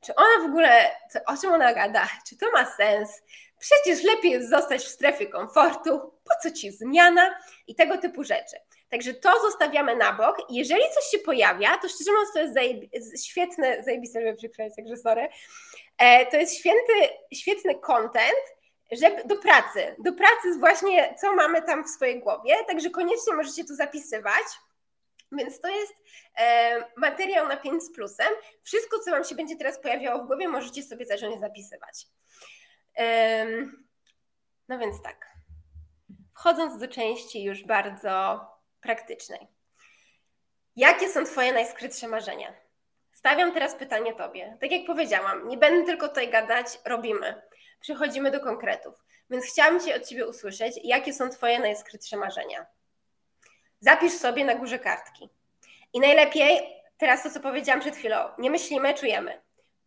czy 0.00 0.14
ona 0.14 0.46
w 0.46 0.50
ogóle, 0.50 0.90
o 1.26 1.36
czym 1.36 1.52
ona 1.52 1.74
gada, 1.74 2.08
czy 2.28 2.36
to 2.36 2.50
ma 2.52 2.66
sens, 2.66 3.22
Przecież 3.60 4.04
lepiej 4.04 4.30
jest 4.30 4.50
zostać 4.50 4.84
w 4.84 4.88
strefie 4.88 5.26
komfortu, 5.26 5.98
po 6.00 6.34
co 6.42 6.50
ci 6.50 6.72
zmiana 6.72 7.38
i 7.66 7.74
tego 7.74 7.98
typu 7.98 8.24
rzeczy. 8.24 8.56
Także 8.88 9.14
to 9.14 9.40
zostawiamy 9.42 9.96
na 9.96 10.12
bok. 10.12 10.36
Jeżeli 10.48 10.82
coś 10.94 11.04
się 11.04 11.18
pojawia, 11.18 11.78
to 11.78 11.88
szczerze 11.88 12.10
mówiąc, 12.10 12.32
to 12.32 12.38
jest 12.38 12.54
zajeb- 12.54 13.22
świetne, 13.24 13.82
zajebiste, 13.82 14.20
żeby 14.20 14.36
przykryć, 14.36 14.76
także 14.76 14.96
sorry. 14.96 15.28
E, 16.00 16.26
to 16.26 16.36
jest 16.36 16.58
święty, 16.58 16.92
świetny 17.34 17.78
content, 17.78 18.42
żeby, 18.92 19.24
do 19.24 19.36
pracy. 19.36 19.96
Do 19.98 20.12
pracy 20.12 20.54
z 20.54 20.58
właśnie, 20.58 21.14
co 21.20 21.34
mamy 21.34 21.62
tam 21.62 21.84
w 21.84 21.88
swojej 21.88 22.20
głowie. 22.20 22.54
Także 22.66 22.90
koniecznie 22.90 23.34
możecie 23.34 23.64
to 23.64 23.74
zapisywać. 23.74 24.44
Więc 25.32 25.60
to 25.60 25.68
jest 25.68 25.94
e, 26.38 26.84
materiał 26.96 27.48
na 27.48 27.56
5 27.56 27.82
z 27.82 27.92
plusem. 27.92 28.28
Wszystko, 28.62 28.98
co 28.98 29.10
Wam 29.10 29.24
się 29.24 29.34
będzie 29.34 29.56
teraz 29.56 29.80
pojawiało 29.80 30.24
w 30.24 30.26
głowie, 30.26 30.48
możecie 30.48 30.82
sobie 30.82 31.06
zacząć 31.06 31.40
zapisywać. 31.40 32.06
No 34.68 34.78
więc 34.78 35.02
tak. 35.02 35.30
Wchodząc 36.34 36.78
do 36.78 36.88
części 36.88 37.44
już 37.44 37.64
bardzo 37.64 38.40
praktycznej. 38.80 39.48
Jakie 40.76 41.08
są 41.08 41.24
Twoje 41.24 41.52
najskrytsze 41.52 42.08
marzenia? 42.08 42.69
Stawiam 43.20 43.52
teraz 43.52 43.74
pytanie 43.74 44.14
Tobie. 44.14 44.56
Tak 44.60 44.72
jak 44.72 44.86
powiedziałam, 44.86 45.48
nie 45.48 45.56
będę 45.56 45.86
tylko 45.86 46.08
tutaj 46.08 46.30
gadać, 46.30 46.66
robimy. 46.84 47.42
Przechodzimy 47.80 48.30
do 48.30 48.40
konkretów. 48.40 49.04
Więc 49.30 49.44
chciałam 49.44 49.80
Cię 49.80 49.96
od 49.96 50.06
Ciebie 50.06 50.26
usłyszeć, 50.26 50.80
jakie 50.84 51.12
są 51.12 51.30
Twoje 51.30 51.58
najskrytsze 51.58 52.16
marzenia. 52.16 52.66
Zapisz 53.80 54.12
sobie 54.12 54.44
na 54.44 54.54
górze 54.54 54.78
kartki. 54.78 55.28
I 55.92 56.00
najlepiej, 56.00 56.60
teraz 56.98 57.22
to 57.22 57.30
co 57.30 57.40
powiedziałam 57.40 57.80
przed 57.80 57.96
chwilą, 57.96 58.16
nie 58.38 58.50
myślimy, 58.50 58.94
czujemy. 58.94 59.40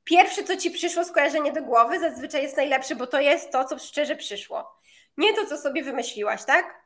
Pierwsze, 0.03 0.43
co 0.43 0.57
ci 0.57 0.71
przyszło 0.71 1.05
skojarzenie 1.05 1.51
do 1.51 1.61
głowy, 1.61 1.99
zazwyczaj 1.99 2.43
jest 2.43 2.57
najlepsze, 2.57 2.95
bo 2.95 3.07
to 3.07 3.19
jest 3.19 3.51
to, 3.51 3.65
co 3.65 3.79
szczerze 3.79 4.15
przyszło. 4.15 4.79
Nie 5.17 5.33
to, 5.33 5.45
co 5.45 5.57
sobie 5.57 5.83
wymyśliłaś, 5.83 6.45
tak? 6.45 6.83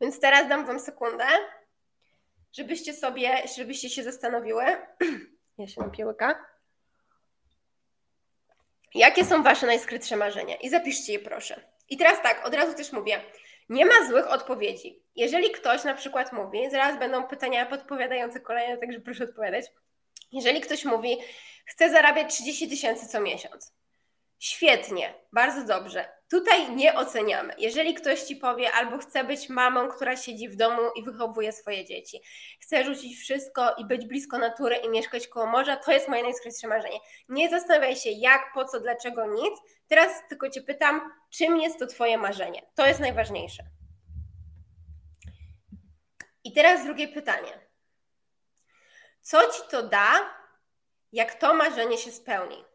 Więc 0.00 0.20
teraz 0.20 0.48
dam 0.48 0.66
wam 0.66 0.80
sekundę, 0.80 1.24
żebyście 2.52 2.94
sobie, 2.94 3.42
żebyście 3.56 3.90
się 3.90 4.02
zastanowiły. 4.02 4.64
Ja 5.58 5.66
się 5.66 5.80
napiję 5.80 6.06
łyka. 6.06 6.44
Jakie 8.94 9.24
są 9.24 9.42
wasze 9.42 9.66
najskrytsze 9.66 10.16
marzenia? 10.16 10.56
I 10.56 10.68
zapiszcie 10.68 11.12
je 11.12 11.18
proszę. 11.18 11.60
I 11.88 11.96
teraz 11.96 12.22
tak, 12.22 12.46
od 12.46 12.54
razu 12.54 12.74
też 12.74 12.92
mówię, 12.92 13.20
nie 13.68 13.86
ma 13.86 14.08
złych 14.08 14.26
odpowiedzi. 14.26 15.02
Jeżeli 15.16 15.50
ktoś 15.50 15.84
na 15.84 15.94
przykład 15.94 16.32
mówi, 16.32 16.70
zaraz 16.70 16.98
będą 16.98 17.22
pytania 17.22 17.66
podpowiadające 17.66 18.40
kolejne, 18.40 18.78
także 18.78 19.00
proszę 19.00 19.24
odpowiadać. 19.24 19.66
Jeżeli 20.32 20.60
ktoś 20.60 20.84
mówi, 20.84 21.18
chcę 21.66 21.90
zarabiać 21.90 22.34
30 22.34 22.68
tysięcy 22.68 23.08
co 23.08 23.20
miesiąc. 23.20 23.72
Świetnie, 24.38 25.14
bardzo 25.32 25.64
dobrze. 25.64 26.17
Tutaj 26.30 26.76
nie 26.76 26.94
oceniamy. 26.94 27.54
Jeżeli 27.58 27.94
ktoś 27.94 28.22
ci 28.22 28.36
powie, 28.36 28.72
albo 28.72 28.98
chce 28.98 29.24
być 29.24 29.48
mamą, 29.48 29.88
która 29.88 30.16
siedzi 30.16 30.48
w 30.48 30.56
domu 30.56 30.82
i 30.96 31.02
wychowuje 31.02 31.52
swoje 31.52 31.84
dzieci, 31.84 32.20
chce 32.60 32.84
rzucić 32.84 33.18
wszystko 33.18 33.74
i 33.74 33.84
być 33.84 34.06
blisko 34.06 34.38
natury 34.38 34.76
i 34.76 34.88
mieszkać 34.88 35.28
koło 35.28 35.46
morza, 35.46 35.76
to 35.76 35.92
jest 35.92 36.08
moje 36.08 36.22
najskrytsze 36.22 36.68
marzenie. 36.68 36.98
Nie 37.28 37.50
zastanawiaj 37.50 37.96
się, 37.96 38.10
jak, 38.10 38.52
po 38.54 38.64
co, 38.64 38.80
dlaczego, 38.80 39.26
nic. 39.26 39.60
Teraz 39.86 40.28
tylko 40.28 40.50
cię 40.50 40.62
pytam, 40.62 41.12
czym 41.30 41.60
jest 41.60 41.78
to 41.78 41.86
twoje 41.86 42.18
marzenie? 42.18 42.62
To 42.74 42.86
jest 42.86 43.00
najważniejsze. 43.00 43.62
I 46.44 46.52
teraz 46.52 46.84
drugie 46.84 47.08
pytanie. 47.08 47.68
Co 49.20 49.52
ci 49.52 49.62
to 49.70 49.82
da, 49.82 50.12
jak 51.12 51.34
to 51.34 51.54
marzenie 51.54 51.98
się 51.98 52.10
spełni? 52.10 52.67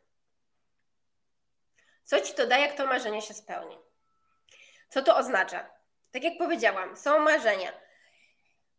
Co 2.04 2.22
ci 2.22 2.34
to 2.34 2.48
da, 2.48 2.58
jak 2.58 2.74
to 2.74 2.86
marzenie 2.86 3.22
się 3.22 3.34
spełni? 3.34 3.78
Co 4.90 5.02
to 5.02 5.18
oznacza? 5.18 5.70
Tak 6.12 6.24
jak 6.24 6.38
powiedziałam, 6.38 6.98
są 6.98 7.20
marzenia. 7.20 7.72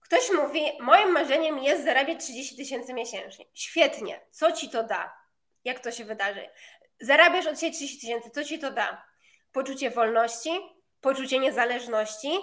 Ktoś 0.01 0.31
mówi, 0.31 0.61
moim 0.81 1.09
marzeniem 1.13 1.59
jest 1.59 1.85
zarabiać 1.85 2.25
30 2.25 2.57
tysięcy 2.57 2.95
miesięcznie. 2.95 3.45
Świetnie. 3.55 4.21
Co 4.31 4.53
ci 4.53 4.71
to 4.71 4.83
da? 4.83 5.17
Jak 5.65 5.81
to 5.81 5.93
się 5.93 6.05
wydarzy? 6.05 6.49
Zarabiasz 7.01 7.47
od 7.47 7.61
siebie 7.61 7.73
30 7.73 8.01
tysięcy. 8.01 8.31
Co 8.31 8.45
ci 8.45 8.59
to 8.59 8.71
da? 8.71 9.05
Poczucie 9.53 9.91
wolności, 9.91 10.51
poczucie 11.01 11.39
niezależności, 11.39 12.41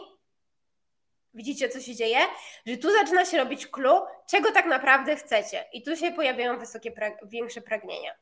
Widzicie, 1.33 1.69
co 1.69 1.79
się 1.79 1.95
dzieje? 1.95 2.17
Że 2.65 2.77
tu 2.77 2.91
zaczyna 2.91 3.25
się 3.25 3.37
robić 3.37 3.67
clue, 3.67 4.01
czego 4.29 4.51
tak 4.51 4.65
naprawdę 4.65 5.15
chcecie. 5.15 5.65
I 5.73 5.83
tu 5.83 5.95
się 5.95 6.11
pojawiają 6.11 6.59
wysokie, 6.59 6.93
większe 7.23 7.61
pragnienia. 7.61 8.15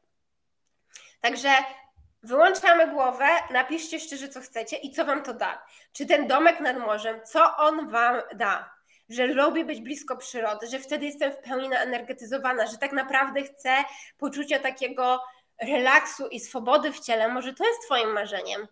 Także 1.21 1.49
wyłączamy 2.23 2.87
głowę, 2.87 3.27
napiszcie 3.49 3.99
szczerze, 3.99 4.29
co 4.29 4.41
chcecie 4.41 4.77
i 4.77 4.91
co 4.91 5.05
wam 5.05 5.23
to 5.23 5.33
da. 5.33 5.65
Czy 5.93 6.05
ten 6.05 6.27
domek 6.27 6.59
nad 6.59 6.77
morzem, 6.77 7.19
co 7.25 7.57
on 7.57 7.89
wam 7.89 8.21
da? 8.35 8.73
Że 9.09 9.27
lubię 9.27 9.65
być 9.65 9.81
blisko 9.81 10.17
przyrody, 10.17 10.67
że 10.67 10.79
wtedy 10.79 11.05
jestem 11.05 11.31
w 11.31 11.37
pełni 11.37 11.69
naenergetyzowana, 11.69 12.67
że 12.67 12.77
tak 12.77 12.91
naprawdę 12.91 13.43
chcę 13.43 13.83
poczucia 14.17 14.59
takiego 14.59 15.23
relaksu 15.61 16.27
i 16.27 16.39
swobody 16.39 16.91
w 16.91 16.99
ciele. 16.99 17.27
Może 17.27 17.53
to 17.53 17.67
jest 17.67 17.85
Twoim 17.85 18.13
marzeniem. 18.13 18.67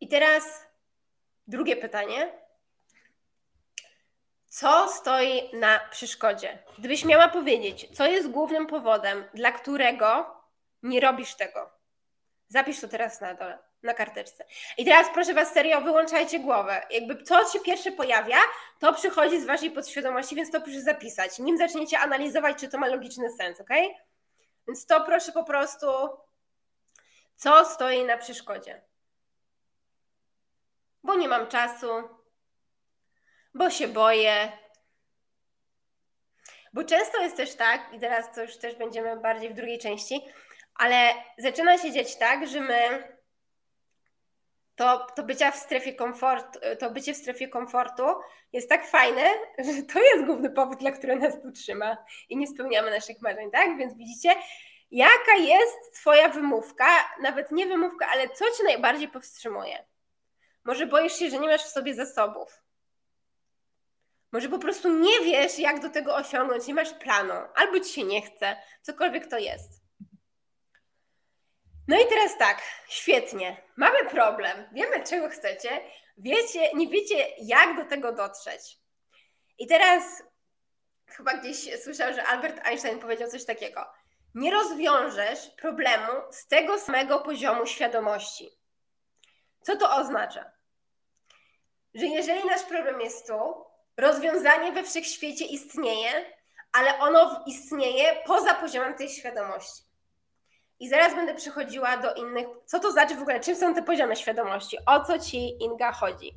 I 0.00 0.08
teraz 0.08 0.64
Drugie 1.46 1.76
pytanie. 1.76 2.32
Co 4.48 4.88
stoi 4.88 5.58
na 5.58 5.80
przeszkodzie? 5.90 6.58
Gdybyś 6.78 7.04
miała 7.04 7.28
powiedzieć, 7.28 7.88
co 7.96 8.06
jest 8.06 8.30
głównym 8.30 8.66
powodem, 8.66 9.24
dla 9.34 9.52
którego 9.52 10.36
nie 10.84 11.00
robisz 11.00 11.34
tego? 11.34 11.70
Zapisz 12.48 12.80
to 12.80 12.88
teraz 12.88 13.20
na 13.20 13.34
dole, 13.34 13.58
na 13.82 13.94
karteczce. 13.94 14.44
I 14.78 14.84
teraz 14.84 15.06
proszę 15.14 15.34
Was 15.34 15.52
serio, 15.52 15.80
wyłączajcie 15.80 16.38
głowę. 16.38 16.86
Jakby 16.90 17.22
co 17.22 17.48
się 17.48 17.60
pierwsze 17.60 17.92
pojawia, 17.92 18.36
to 18.78 18.92
przychodzi 18.92 19.40
z 19.40 19.46
Waszej 19.46 19.70
podświadomości, 19.70 20.34
więc 20.36 20.50
to 20.50 20.60
proszę 20.60 20.80
zapisać. 20.80 21.38
Nim 21.38 21.58
zaczniecie 21.58 21.98
analizować, 21.98 22.58
czy 22.58 22.68
to 22.68 22.78
ma 22.78 22.86
logiczny 22.86 23.30
sens, 23.30 23.60
ok? 23.60 23.70
Więc 24.66 24.86
to 24.86 25.00
proszę 25.00 25.32
po 25.32 25.44
prostu, 25.44 25.86
co 27.36 27.64
stoi 27.64 28.04
na 28.04 28.18
przeszkodzie. 28.18 28.82
Bo 31.02 31.14
nie 31.14 31.28
mam 31.28 31.46
czasu, 31.46 31.88
bo 33.54 33.70
się 33.70 33.88
boję. 33.88 34.52
Bo 36.72 36.84
często 36.84 37.22
jest 37.22 37.36
też 37.36 37.54
tak, 37.54 37.92
i 37.92 38.00
teraz 38.00 38.34
to 38.34 38.42
już 38.42 38.56
też 38.56 38.74
będziemy 38.74 39.16
bardziej 39.16 39.50
w 39.50 39.54
drugiej 39.54 39.78
części, 39.78 40.24
ale 40.74 41.14
zaczyna 41.38 41.78
się 41.78 41.92
dziać 41.92 42.16
tak, 42.16 42.46
że 42.46 42.60
my 42.60 43.14
to, 44.76 45.06
to 45.16 45.22
bycie 45.22 45.52
w 45.52 45.56
strefie 45.56 45.94
komfortu, 45.94 46.58
to 46.78 46.90
bycie 46.90 47.14
w 47.14 47.16
strefie 47.16 47.48
komfortu 47.48 48.02
jest 48.52 48.68
tak 48.68 48.86
fajne, 48.86 49.22
że 49.74 49.82
to 49.82 50.00
jest 50.00 50.24
główny 50.24 50.50
powód, 50.50 50.78
dla 50.78 50.92
którego 50.92 51.20
nas 51.20 51.42
tu 51.42 51.52
trzyma 51.52 51.96
i 52.28 52.36
nie 52.36 52.46
spełniamy 52.46 52.90
naszych 52.90 53.22
marzeń, 53.22 53.50
tak? 53.50 53.78
Więc 53.78 53.94
widzicie, 53.96 54.34
jaka 54.90 55.34
jest 55.34 55.94
Twoja 55.94 56.28
wymówka, 56.28 56.86
nawet 57.22 57.52
nie 57.52 57.66
wymówka, 57.66 58.06
ale 58.12 58.28
co 58.28 58.44
Cię 58.44 58.64
najbardziej 58.64 59.08
powstrzymuje? 59.08 59.84
Może 60.64 60.86
boisz 60.86 61.12
się, 61.12 61.30
że 61.30 61.38
nie 61.38 61.48
masz 61.48 61.64
w 61.64 61.68
sobie 61.68 61.94
zasobów. 61.94 62.62
Może 64.32 64.48
po 64.48 64.58
prostu 64.58 64.98
nie 64.98 65.20
wiesz, 65.20 65.58
jak 65.58 65.80
do 65.80 65.90
tego 65.90 66.14
osiągnąć, 66.14 66.66
nie 66.66 66.74
masz 66.74 66.94
planu, 66.94 67.34
albo 67.54 67.80
ci 67.80 67.92
się 67.92 68.04
nie 68.04 68.22
chce, 68.22 68.56
cokolwiek 68.82 69.26
to 69.26 69.38
jest. 69.38 69.83
No 71.88 72.00
i 72.00 72.06
teraz 72.08 72.38
tak, 72.38 72.62
świetnie. 72.88 73.56
Mamy 73.76 74.04
problem, 74.10 74.68
wiemy 74.72 75.04
czego 75.04 75.28
chcecie, 75.28 75.80
wiecie, 76.18 76.70
nie 76.74 76.88
wiecie 76.88 77.28
jak 77.38 77.76
do 77.76 77.84
tego 77.84 78.12
dotrzeć. 78.12 78.78
I 79.58 79.66
teraz 79.66 80.22
chyba 81.06 81.34
gdzieś 81.34 81.82
słyszał, 81.82 82.14
że 82.14 82.24
Albert 82.24 82.66
Einstein 82.66 82.98
powiedział 82.98 83.30
coś 83.30 83.44
takiego. 83.44 83.86
Nie 84.34 84.50
rozwiążesz 84.50 85.50
problemu 85.60 86.12
z 86.30 86.46
tego 86.46 86.78
samego 86.78 87.20
poziomu 87.20 87.66
świadomości. 87.66 88.50
Co 89.62 89.76
to 89.76 89.96
oznacza? 89.96 90.52
Że 91.94 92.06
jeżeli 92.06 92.44
nasz 92.44 92.62
problem 92.62 93.00
jest 93.00 93.26
tu, 93.26 93.64
rozwiązanie 93.96 94.72
we 94.72 94.82
wszechświecie 94.82 95.44
istnieje, 95.44 96.34
ale 96.72 96.98
ono 96.98 97.44
istnieje 97.46 98.22
poza 98.26 98.54
poziomem 98.54 98.94
tej 98.94 99.08
świadomości. 99.08 99.93
I 100.84 100.88
zaraz 100.88 101.14
będę 101.14 101.34
przechodziła 101.34 101.96
do 101.96 102.14
innych. 102.14 102.46
Co 102.64 102.80
to 102.80 102.92
znaczy 102.92 103.14
w 103.14 103.22
ogóle? 103.22 103.40
Czym 103.40 103.56
są 103.56 103.74
te 103.74 103.82
poziomy 103.82 104.16
świadomości? 104.16 104.78
O 104.86 105.04
co 105.04 105.18
ci 105.18 105.62
Inga 105.62 105.92
chodzi? 105.92 106.34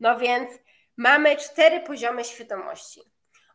No 0.00 0.18
więc 0.18 0.50
mamy 0.96 1.36
cztery 1.36 1.80
poziomy 1.80 2.24
świadomości. 2.24 3.00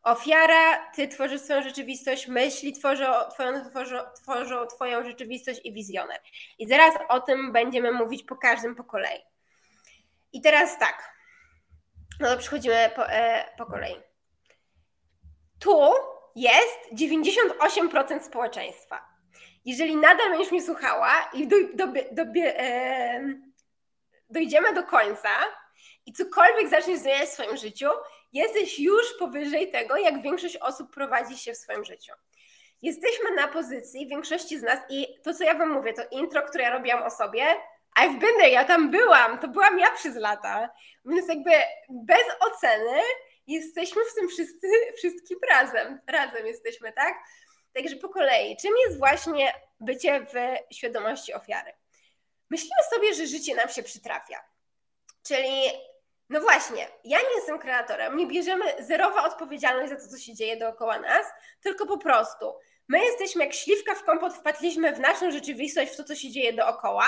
Ofiara, 0.04 0.92
ty 0.92 1.08
tworzysz 1.08 1.42
swoją 1.42 1.62
rzeczywistość, 1.62 2.28
myśli 2.28 2.74
tworzą 2.74 3.06
twoją, 3.34 3.70
tworzą, 3.70 3.98
tworzą 4.22 4.68
twoją 4.68 5.04
rzeczywistość 5.04 5.62
i 5.64 5.74
wizjoner. 5.74 6.20
I 6.60 6.68
zaraz 6.68 6.94
o 7.10 7.20
tym 7.20 7.52
będziemy 7.52 7.92
mówić 7.92 8.24
po 8.24 8.36
każdym 8.36 8.76
po 8.76 8.84
kolei. 8.84 9.22
I 10.34 10.42
teraz 10.42 10.80
tak. 10.80 11.14
No 12.20 12.28
to 12.30 12.38
przechodzimy 12.38 12.92
po, 12.96 13.10
e, 13.10 13.46
po 13.58 13.66
kolei. 13.66 13.96
Tu 15.60 15.94
jest 16.36 16.80
98% 16.94 18.24
społeczeństwa 18.24 19.15
jeżeli 19.66 19.96
nadal 19.96 20.30
będziesz 20.30 20.52
mnie 20.52 20.62
słuchała 20.62 21.30
i 21.34 21.48
do, 21.48 21.56
do, 21.74 21.88
do, 22.12 22.24
e, 22.46 23.22
dojdziemy 24.30 24.74
do 24.74 24.84
końca 24.84 25.30
i 26.06 26.14
cokolwiek 26.14 26.70
zaczniesz 26.70 27.00
zmieniać 27.00 27.30
w 27.30 27.34
swoim 27.34 27.58
życiu, 27.58 27.90
jesteś 28.34 28.80
już 28.80 29.14
powyżej 29.20 29.72
tego, 29.72 29.98
jak 29.98 30.22
większość 30.22 30.58
osób 30.58 30.94
prowadzi 30.94 31.38
się 31.38 31.54
w 31.54 31.58
swoim 31.58 31.86
życiu. 31.86 32.14
Jesteśmy 32.82 33.32
na 33.32 33.48
pozycji 33.48 34.08
większości 34.08 34.60
z 34.60 34.64
nas 34.64 34.80
i 34.90 35.08
to, 35.24 35.34
co 35.34 35.44
ja 35.44 35.54
Wam 35.54 35.70
mówię, 35.70 35.94
to 35.94 36.02
intro, 36.12 36.42
które 36.42 36.64
ja 36.64 36.70
robiłam 36.70 37.04
o 37.04 37.10
sobie, 37.10 37.46
I've 38.00 38.20
been 38.20 38.36
there, 38.38 38.50
ja 38.50 38.66
tam 38.66 38.92
byłam, 38.92 39.40
to 39.40 39.48
byłam 39.48 39.80
ja 39.80 39.92
przez 39.92 40.16
lata. 40.16 40.70
Więc 41.06 41.28
jakby 41.28 41.52
bez 41.90 42.24
oceny 42.40 43.02
jesteśmy 43.48 44.02
w 44.06 44.16
tym 44.16 44.28
wszyscy, 44.28 44.68
wszystkim 44.98 45.40
razem. 45.50 46.00
Razem 46.08 46.48
jesteśmy, 46.48 46.94
tak? 46.94 47.14
Także 47.76 47.96
po 47.96 48.10
kolei, 48.10 48.58
czym 48.58 48.74
jest 48.86 48.98
właśnie 48.98 49.54
bycie 49.80 50.26
w 50.34 50.36
świadomości 50.76 51.34
ofiary? 51.34 51.74
Myślimy 52.50 52.84
sobie, 52.94 53.14
że 53.14 53.28
życie 53.28 53.56
nam 53.56 53.70
się 53.70 53.84
przytrafia. 53.84 54.44
Czyli, 55.24 55.62
no 56.30 56.42
właśnie, 56.42 56.88
ja 57.04 57.20
nie 57.20 57.36
jestem 57.36 57.60
kreatorem, 57.60 58.18
nie 58.18 58.28
bierzemy 58.28 58.84
zerowa 58.84 59.24
odpowiedzialność 59.24 59.90
za 59.90 59.96
to, 59.96 60.08
co 60.08 60.18
się 60.18 60.34
dzieje 60.34 60.58
dookoła 60.58 61.00
nas, 61.00 61.26
tylko 61.62 61.86
po 61.86 61.98
prostu 61.98 62.56
my 62.88 63.06
jesteśmy 63.06 63.44
jak 63.46 63.54
śliwka 63.54 63.96
w 63.96 64.04
kompot, 64.04 64.34
wpadliśmy 64.34 64.94
w 64.94 65.00
naszą 65.00 65.32
rzeczywistość, 65.32 65.94
w 65.94 65.98
to, 65.98 66.04
co 66.04 66.16
się 66.16 66.32
dzieje 66.32 66.54
dookoła, 66.54 67.08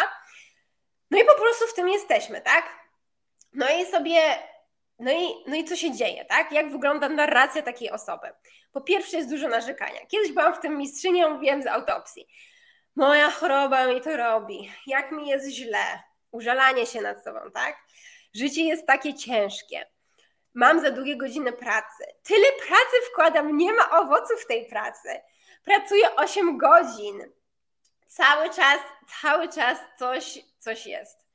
no 1.12 1.19
i 1.19 1.25
po 1.25 1.36
prostu 1.36 1.67
w 1.67 1.73
tym 1.73 1.89
jesteśmy, 1.89 2.41
tak? 2.41 2.69
No 3.53 3.65
i 3.69 3.86
sobie 3.86 4.21
no 4.99 5.12
i, 5.12 5.27
no 5.47 5.55
i 5.55 5.63
co 5.63 5.75
się 5.75 5.91
dzieje, 5.91 6.25
tak? 6.25 6.51
Jak 6.51 6.71
wygląda 6.71 7.10
narracja 7.10 7.62
takiej 7.62 7.91
osoby? 7.91 8.27
Po 8.71 8.81
pierwsze 8.81 9.17
jest 9.17 9.29
dużo 9.29 9.47
narzekania. 9.47 10.05
Kiedyś 10.07 10.31
byłam 10.31 10.55
w 10.55 10.60
tym 10.60 10.77
mistrzynią, 10.77 11.29
mówiłem 11.29 11.63
z 11.63 11.67
autopsji. 11.67 12.27
Moja 12.95 13.31
choroba 13.31 13.88
mi 13.88 14.01
to 14.01 14.17
robi, 14.17 14.71
jak 14.88 15.12
mi 15.12 15.29
jest 15.29 15.49
źle, 15.49 16.03
użalanie 16.31 16.86
się 16.86 17.01
nad 17.01 17.23
sobą, 17.23 17.39
tak? 17.53 17.77
Życie 18.33 18.62
jest 18.63 18.88
takie 18.88 19.13
ciężkie. 19.13 19.86
Mam 20.53 20.79
za 20.79 20.91
długie 20.91 21.17
godziny 21.17 21.53
pracy. 21.53 22.03
Tyle 22.23 22.47
pracy 22.67 22.95
wkładam, 23.12 23.57
nie 23.57 23.73
ma 23.73 23.89
owoców 23.99 24.45
tej 24.47 24.65
pracy. 24.65 25.10
Pracuję 25.63 26.15
8 26.15 26.57
godzin. 26.57 27.31
Cały 28.07 28.49
czas, 28.49 28.79
cały 29.21 29.49
czas 29.49 29.79
coś, 29.99 30.39
coś 30.60 30.86
jest 30.86 31.27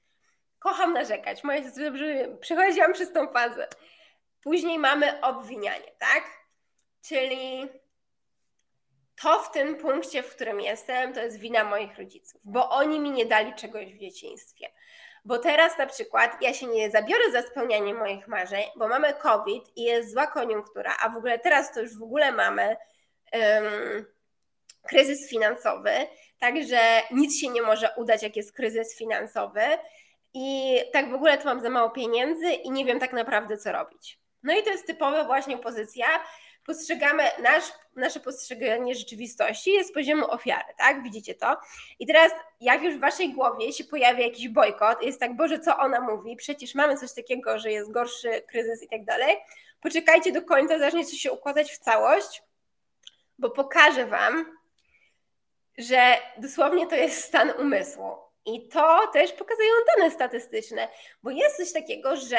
kocham 0.62 0.92
narzekać. 0.92 1.42
Siostra 1.42 1.84
dobrze 1.84 2.36
przechodziłam 2.40 2.92
przez 2.92 3.12
tą 3.12 3.28
fazę. 3.28 3.68
Później 4.42 4.78
mamy 4.78 5.20
obwinianie, 5.20 5.92
tak? 5.98 6.24
Czyli 7.08 7.68
to 9.22 9.42
w 9.42 9.50
tym 9.50 9.76
punkcie, 9.76 10.22
w 10.22 10.34
którym 10.34 10.60
jestem, 10.60 11.14
to 11.14 11.20
jest 11.20 11.38
wina 11.38 11.64
moich 11.64 11.98
rodziców, 11.98 12.40
bo 12.44 12.70
oni 12.70 13.00
mi 13.00 13.10
nie 13.10 13.26
dali 13.26 13.54
czegoś 13.54 13.94
w 13.94 13.98
dzieciństwie. 13.98 14.66
Bo 15.24 15.38
teraz 15.38 15.78
na 15.78 15.86
przykład 15.86 16.42
ja 16.42 16.54
się 16.54 16.66
nie 16.66 16.90
zabiorę 16.90 17.30
za 17.32 17.42
spełnianie 17.42 17.94
moich 17.94 18.28
marzeń, 18.28 18.64
bo 18.76 18.88
mamy 18.88 19.14
COVID 19.14 19.76
i 19.76 19.82
jest 19.82 20.12
zła 20.12 20.26
koniunktura, 20.26 20.96
a 21.00 21.08
w 21.08 21.16
ogóle 21.16 21.38
teraz 21.38 21.72
to 21.72 21.80
już 21.80 21.98
w 21.98 22.02
ogóle 22.02 22.32
mamy 22.32 22.76
um, 23.32 24.06
kryzys 24.82 25.30
finansowy, 25.30 25.90
także 26.40 26.80
nic 27.10 27.40
się 27.40 27.48
nie 27.48 27.62
może 27.62 27.90
udać, 27.96 28.22
jak 28.22 28.36
jest 28.36 28.52
kryzys 28.52 28.98
finansowy 28.98 29.62
i 30.34 30.78
tak 30.92 31.10
w 31.10 31.14
ogóle 31.14 31.38
to 31.38 31.44
mam 31.44 31.60
za 31.60 31.70
mało 31.70 31.90
pieniędzy 31.90 32.52
i 32.52 32.70
nie 32.70 32.84
wiem 32.84 33.00
tak 33.00 33.12
naprawdę, 33.12 33.58
co 33.58 33.72
robić. 33.72 34.18
No 34.42 34.58
i 34.58 34.62
to 34.62 34.70
jest 34.70 34.86
typowa 34.86 35.24
właśnie 35.24 35.58
pozycja. 35.58 36.06
Postrzegamy, 36.66 37.22
nasz, 37.42 37.64
nasze 37.96 38.20
postrzeganie 38.20 38.94
rzeczywistości 38.94 39.72
jest 39.72 39.90
z 39.90 39.92
poziomu 39.92 40.30
ofiary, 40.30 40.74
tak? 40.78 41.02
Widzicie 41.02 41.34
to? 41.34 41.56
I 41.98 42.06
teraz, 42.06 42.32
jak 42.60 42.82
już 42.82 42.94
w 42.94 43.00
waszej 43.00 43.32
głowie 43.32 43.72
się 43.72 43.84
pojawia 43.84 44.24
jakiś 44.24 44.48
bojkot, 44.48 45.02
jest 45.02 45.20
tak, 45.20 45.36
Boże, 45.36 45.58
co 45.58 45.78
ona 45.78 46.00
mówi? 46.00 46.36
Przecież 46.36 46.74
mamy 46.74 46.96
coś 46.96 47.14
takiego, 47.14 47.58
że 47.58 47.72
jest 47.72 47.90
gorszy 47.90 48.42
kryzys 48.48 48.82
i 48.82 48.88
tak 48.88 49.04
dalej. 49.04 49.36
Poczekajcie 49.80 50.32
do 50.32 50.42
końca, 50.42 50.78
zacznie 50.78 51.04
coś 51.04 51.18
się 51.18 51.32
układać 51.32 51.72
w 51.72 51.78
całość, 51.78 52.42
bo 53.38 53.50
pokażę 53.50 54.06
wam, 54.06 54.58
że 55.78 56.16
dosłownie 56.38 56.86
to 56.86 56.96
jest 56.96 57.24
stan 57.24 57.50
umysłu. 57.58 58.31
I 58.46 58.68
to 58.68 59.06
też 59.12 59.32
pokazują 59.32 59.70
dane 59.96 60.10
statystyczne, 60.10 60.88
bo 61.22 61.30
jest 61.30 61.56
coś 61.56 61.72
takiego, 61.72 62.16
że 62.16 62.38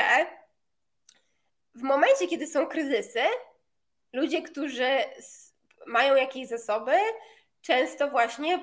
w 1.75 1.81
momencie, 1.81 2.27
kiedy 2.27 2.47
są 2.47 2.67
kryzysy, 2.67 3.21
ludzie, 4.13 4.41
którzy 4.41 4.89
mają 5.85 6.15
jakieś 6.15 6.47
zasoby, 6.47 6.97
często 7.61 8.09
właśnie 8.09 8.59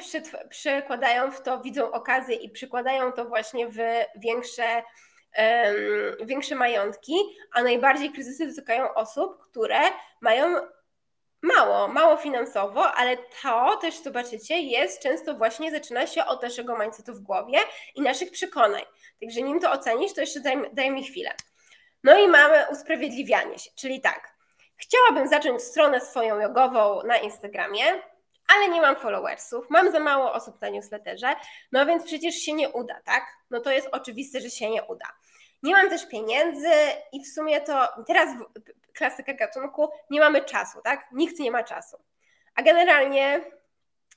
przekładają 0.48 1.30
w 1.30 1.42
to, 1.42 1.60
widzą 1.60 1.90
okazję 1.90 2.36
i 2.36 2.50
przykładają 2.50 3.12
to 3.12 3.24
właśnie 3.24 3.68
w 3.68 3.78
większe, 4.16 4.82
um, 5.38 6.26
większe 6.26 6.54
majątki, 6.54 7.14
a 7.52 7.62
najbardziej 7.62 8.10
kryzysy 8.10 8.46
dotykają 8.46 8.94
osób, 8.94 9.38
które 9.42 9.80
mają 10.20 10.56
mało, 11.42 11.88
mało 11.88 12.16
finansowo, 12.16 12.92
ale 12.92 13.16
to 13.42 13.76
też 13.76 14.02
zobaczycie 14.02 14.60
jest 14.60 15.02
często 15.02 15.34
właśnie 15.34 15.70
zaczyna 15.70 16.06
się 16.06 16.26
od 16.26 16.42
naszego 16.42 16.78
mindsetu 16.78 17.14
w 17.14 17.20
głowie 17.20 17.58
i 17.94 18.02
naszych 18.02 18.30
przekonań. 18.30 18.82
Także 19.20 19.42
nim 19.42 19.60
to 19.60 19.72
ocenisz, 19.72 20.14
to 20.14 20.20
jeszcze 20.20 20.40
daj, 20.40 20.70
daj 20.72 20.90
mi 20.90 21.04
chwilę. 21.04 21.30
No 22.04 22.18
i 22.18 22.28
mamy 22.28 22.64
usprawiedliwianie 22.72 23.58
się, 23.58 23.70
czyli 23.74 24.00
tak. 24.00 24.34
Chciałabym 24.76 25.28
zacząć 25.28 25.62
stronę 25.62 26.00
swoją 26.00 26.40
jogową 26.40 27.02
na 27.02 27.16
Instagramie, 27.16 27.84
ale 28.56 28.68
nie 28.68 28.80
mam 28.80 28.96
followersów, 28.96 29.66
mam 29.70 29.92
za 29.92 30.00
mało 30.00 30.32
osób 30.32 30.60
na 30.60 30.68
newsletterze, 30.68 31.34
no 31.72 31.86
więc 31.86 32.04
przecież 32.04 32.34
się 32.34 32.52
nie 32.52 32.68
uda, 32.68 33.00
tak? 33.04 33.24
No 33.50 33.60
to 33.60 33.70
jest 33.70 33.88
oczywiste, 33.92 34.40
że 34.40 34.50
się 34.50 34.70
nie 34.70 34.82
uda. 34.82 35.06
Nie 35.62 35.72
mam 35.72 35.90
też 35.90 36.08
pieniędzy 36.08 36.70
i 37.12 37.24
w 37.24 37.28
sumie 37.34 37.60
to 37.60 37.88
teraz 38.06 38.28
klasyka 39.00 39.34
gatunku, 39.34 39.88
nie 40.10 40.20
mamy 40.20 40.44
czasu, 40.44 40.80
tak? 40.84 41.06
Nikt 41.12 41.38
nie 41.38 41.50
ma 41.50 41.62
czasu. 41.64 41.96
A 42.54 42.62
generalnie, 42.62 43.40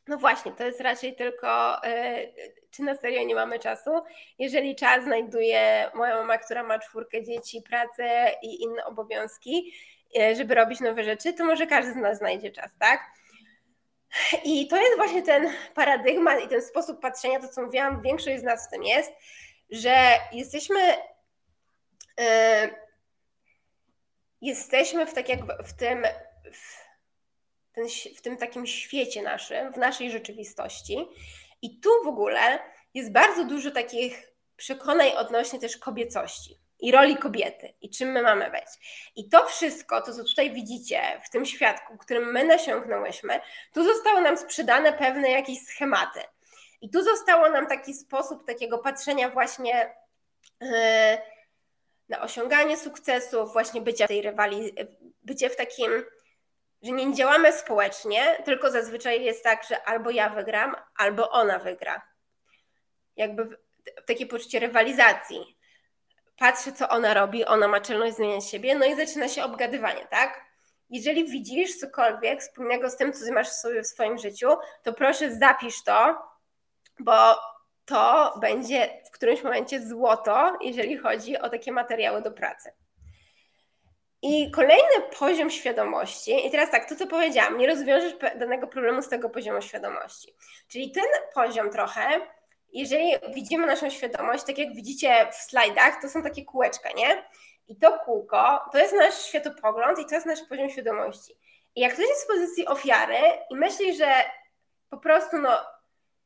no 0.08 0.18
właśnie, 0.18 0.52
to 0.52 0.64
jest 0.64 0.82
raczej 0.82 1.16
tylko, 1.16 1.82
yy, 1.84 2.34
czy 2.72 2.84
na 2.84 2.96
serio 2.96 3.24
nie 3.24 3.36
mamy 3.36 3.60
czasu? 3.60 3.92
Jeżeli 4.40 4.76
czas 4.76 5.04
znajduje 5.04 5.92
moja 5.94 6.16
mama, 6.16 6.38
która 6.38 6.64
ma 6.64 6.80
czwórkę 6.80 7.24
dzieci, 7.24 7.62
pracę 7.62 8.32
i 8.42 8.64
inne 8.64 8.86
obowiązki, 8.86 9.74
yy, 10.16 10.36
żeby 10.36 10.56
robić 10.56 10.80
nowe 10.80 11.04
rzeczy, 11.04 11.34
to 11.34 11.46
może 11.46 11.68
każdy 11.68 11.94
z 11.94 11.96
nas 11.96 12.18
znajdzie 12.18 12.52
czas, 12.52 12.72
tak? 12.80 13.02
I 14.44 14.68
to 14.68 14.78
jest 14.78 14.98
właśnie 14.98 15.22
ten 15.22 15.50
paradygmat 15.76 16.44
i 16.44 16.48
ten 16.48 16.62
sposób 16.62 17.02
patrzenia, 17.02 17.40
to 17.40 17.48
co 17.48 17.62
mówiłam, 17.62 18.02
większość 18.02 18.40
z 18.40 18.44
nas 18.44 18.68
w 18.68 18.72
tym 18.72 18.84
jest, 18.84 19.12
że 19.70 19.96
jesteśmy. 20.32 20.80
Jesteśmy 24.44 25.06
w 25.06 25.14
tak 25.14 25.26
w 25.66 25.74
tym, 25.74 26.06
w, 26.54 27.74
ten, 27.74 27.88
w 28.18 28.22
tym 28.22 28.38
takim 28.38 28.68
świecie 28.68 29.22
naszym, 29.22 29.74
w 29.74 29.78
naszej 29.78 30.12
rzeczywistości. 30.12 31.08
I 31.62 31.80
tu 31.80 31.90
w 32.04 32.08
ogóle 32.08 32.60
jest 32.94 33.12
bardzo 33.12 33.46
dużo 33.46 33.72
takich 33.72 34.34
przekonań 34.56 35.10
odnośnie 35.18 35.60
też 35.60 35.78
kobiecości 35.78 36.60
i 36.80 36.92
roli 36.92 37.18
kobiety 37.18 37.74
i 37.82 37.90
czym 37.90 38.12
my 38.12 38.22
mamy 38.22 38.52
być. 38.52 38.66
I 39.16 39.30
to 39.30 39.46
wszystko, 39.46 40.02
to 40.02 40.14
co 40.14 40.24
tutaj 40.24 40.52
widzicie 40.52 41.02
w 41.26 41.30
tym 41.30 41.46
świadku, 41.46 41.98
którym 41.98 42.32
my 42.32 42.44
nasiągnęłyśmy, 42.44 43.40
tu 43.74 43.84
zostały 43.84 44.22
nam 44.22 44.38
sprzedane 44.38 44.94
pewne 44.94 45.32
jakieś 45.32 45.60
schematy. 45.60 46.20
I 46.82 46.90
tu 46.90 47.04
zostało 47.04 47.50
nam 47.50 47.68
taki 47.68 47.94
sposób 47.94 48.48
takiego 48.48 48.78
patrzenia 48.78 49.30
właśnie 49.30 49.96
yy, 50.62 50.70
na 52.10 52.22
osiąganie 52.22 52.78
sukcesów, 52.78 53.54
właśnie 53.54 53.82
bycia 53.82 54.06
w 54.06 54.08
tej 54.08 54.22
rywali, 54.22 54.76
bycie 55.24 55.50
w 55.50 55.56
takim, 55.56 56.04
że 56.84 56.92
nie 56.92 57.14
działamy 57.14 57.54
społecznie, 57.54 58.38
tylko 58.46 58.72
zazwyczaj 58.72 59.24
jest 59.24 59.44
tak, 59.44 59.64
że 59.70 59.84
albo 59.84 60.10
ja 60.10 60.30
wygram, 60.30 60.76
albo 60.98 61.30
ona 61.30 61.60
wygra. 61.60 62.02
Jakby 63.16 63.58
takie 64.06 64.26
poczucie 64.26 64.60
rywalizacji. 64.60 65.58
Patrzę, 66.38 66.72
co 66.72 66.90
ona 66.90 67.14
robi, 67.14 67.46
ona 67.46 67.68
ma 67.68 67.82
czelność 67.82 68.16
zmieniać 68.16 68.50
siebie, 68.50 68.76
no 68.76 68.86
i 68.86 68.96
zaczyna 68.96 69.30
się 69.30 69.44
obgadywanie, 69.44 70.08
tak? 70.10 70.46
Jeżeli 70.90 71.26
widzisz 71.26 71.78
cokolwiek 71.78 72.42
wspólnego 72.42 72.90
z 72.90 72.98
tym, 72.98 73.14
co 73.14 73.34
masz 73.34 73.50
sobie 73.50 73.84
w 73.84 73.88
swoim 73.88 74.18
życiu, 74.18 74.48
to 74.84 74.94
proszę 74.94 75.36
zapisz 75.36 75.84
to, 75.84 76.22
bo 77.00 77.36
to 77.86 78.34
będzie 78.42 79.02
w 79.06 79.12
którymś 79.12 79.44
momencie 79.44 79.88
złoto, 79.88 80.58
jeżeli 80.62 80.98
chodzi 80.98 81.38
o 81.38 81.50
takie 81.50 81.72
materiały 81.72 82.22
do 82.22 82.32
pracy. 82.32 82.72
I 84.22 84.52
kolejny 84.52 85.02
poziom 85.20 85.50
świadomości, 85.50 86.48
i 86.48 86.52
teraz 86.52 86.72
tak, 86.72 86.90
to 86.90 86.96
co 86.96 87.08
powiedziałam, 87.08 87.58
nie 87.58 87.68
rozwiążesz 87.68 88.14
danego 88.40 88.68
problemu 88.68 89.02
z 89.02 89.10
tego 89.10 89.30
poziomu 89.30 89.62
świadomości. 89.62 90.36
Czyli 90.68 90.92
ten 90.92 91.04
poziom 91.34 91.70
trochę, 91.70 92.22
jeżeli 92.74 93.12
widzimy 93.34 93.68
naszą 93.68 93.90
świadomość, 93.90 94.44
tak 94.44 94.58
jak 94.58 94.76
widzicie 94.76 95.28
w 95.32 95.36
slajdach, 95.36 96.02
to 96.02 96.10
są 96.10 96.24
takie 96.24 96.46
kółeczka, 96.46 96.90
nie? 96.92 97.24
I 97.68 97.76
to 97.76 98.00
kółko 98.00 98.60
to 98.72 98.78
jest 98.78 98.94
nasz 98.94 99.26
światopogląd 99.26 100.00
i 100.00 100.06
to 100.06 100.16
jest 100.16 100.26
nasz 100.26 100.42
poziom 100.50 100.70
świadomości. 100.70 101.38
I 101.76 101.82
jak 101.82 101.94
ktoś 101.94 102.08
jest 102.08 102.24
w 102.24 102.28
pozycji 102.28 102.68
ofiary 102.68 103.18
i 103.50 103.56
myśli, 103.56 103.96
że 103.96 104.14
po 104.90 104.98
prostu 104.98 105.38
no, 105.38 105.50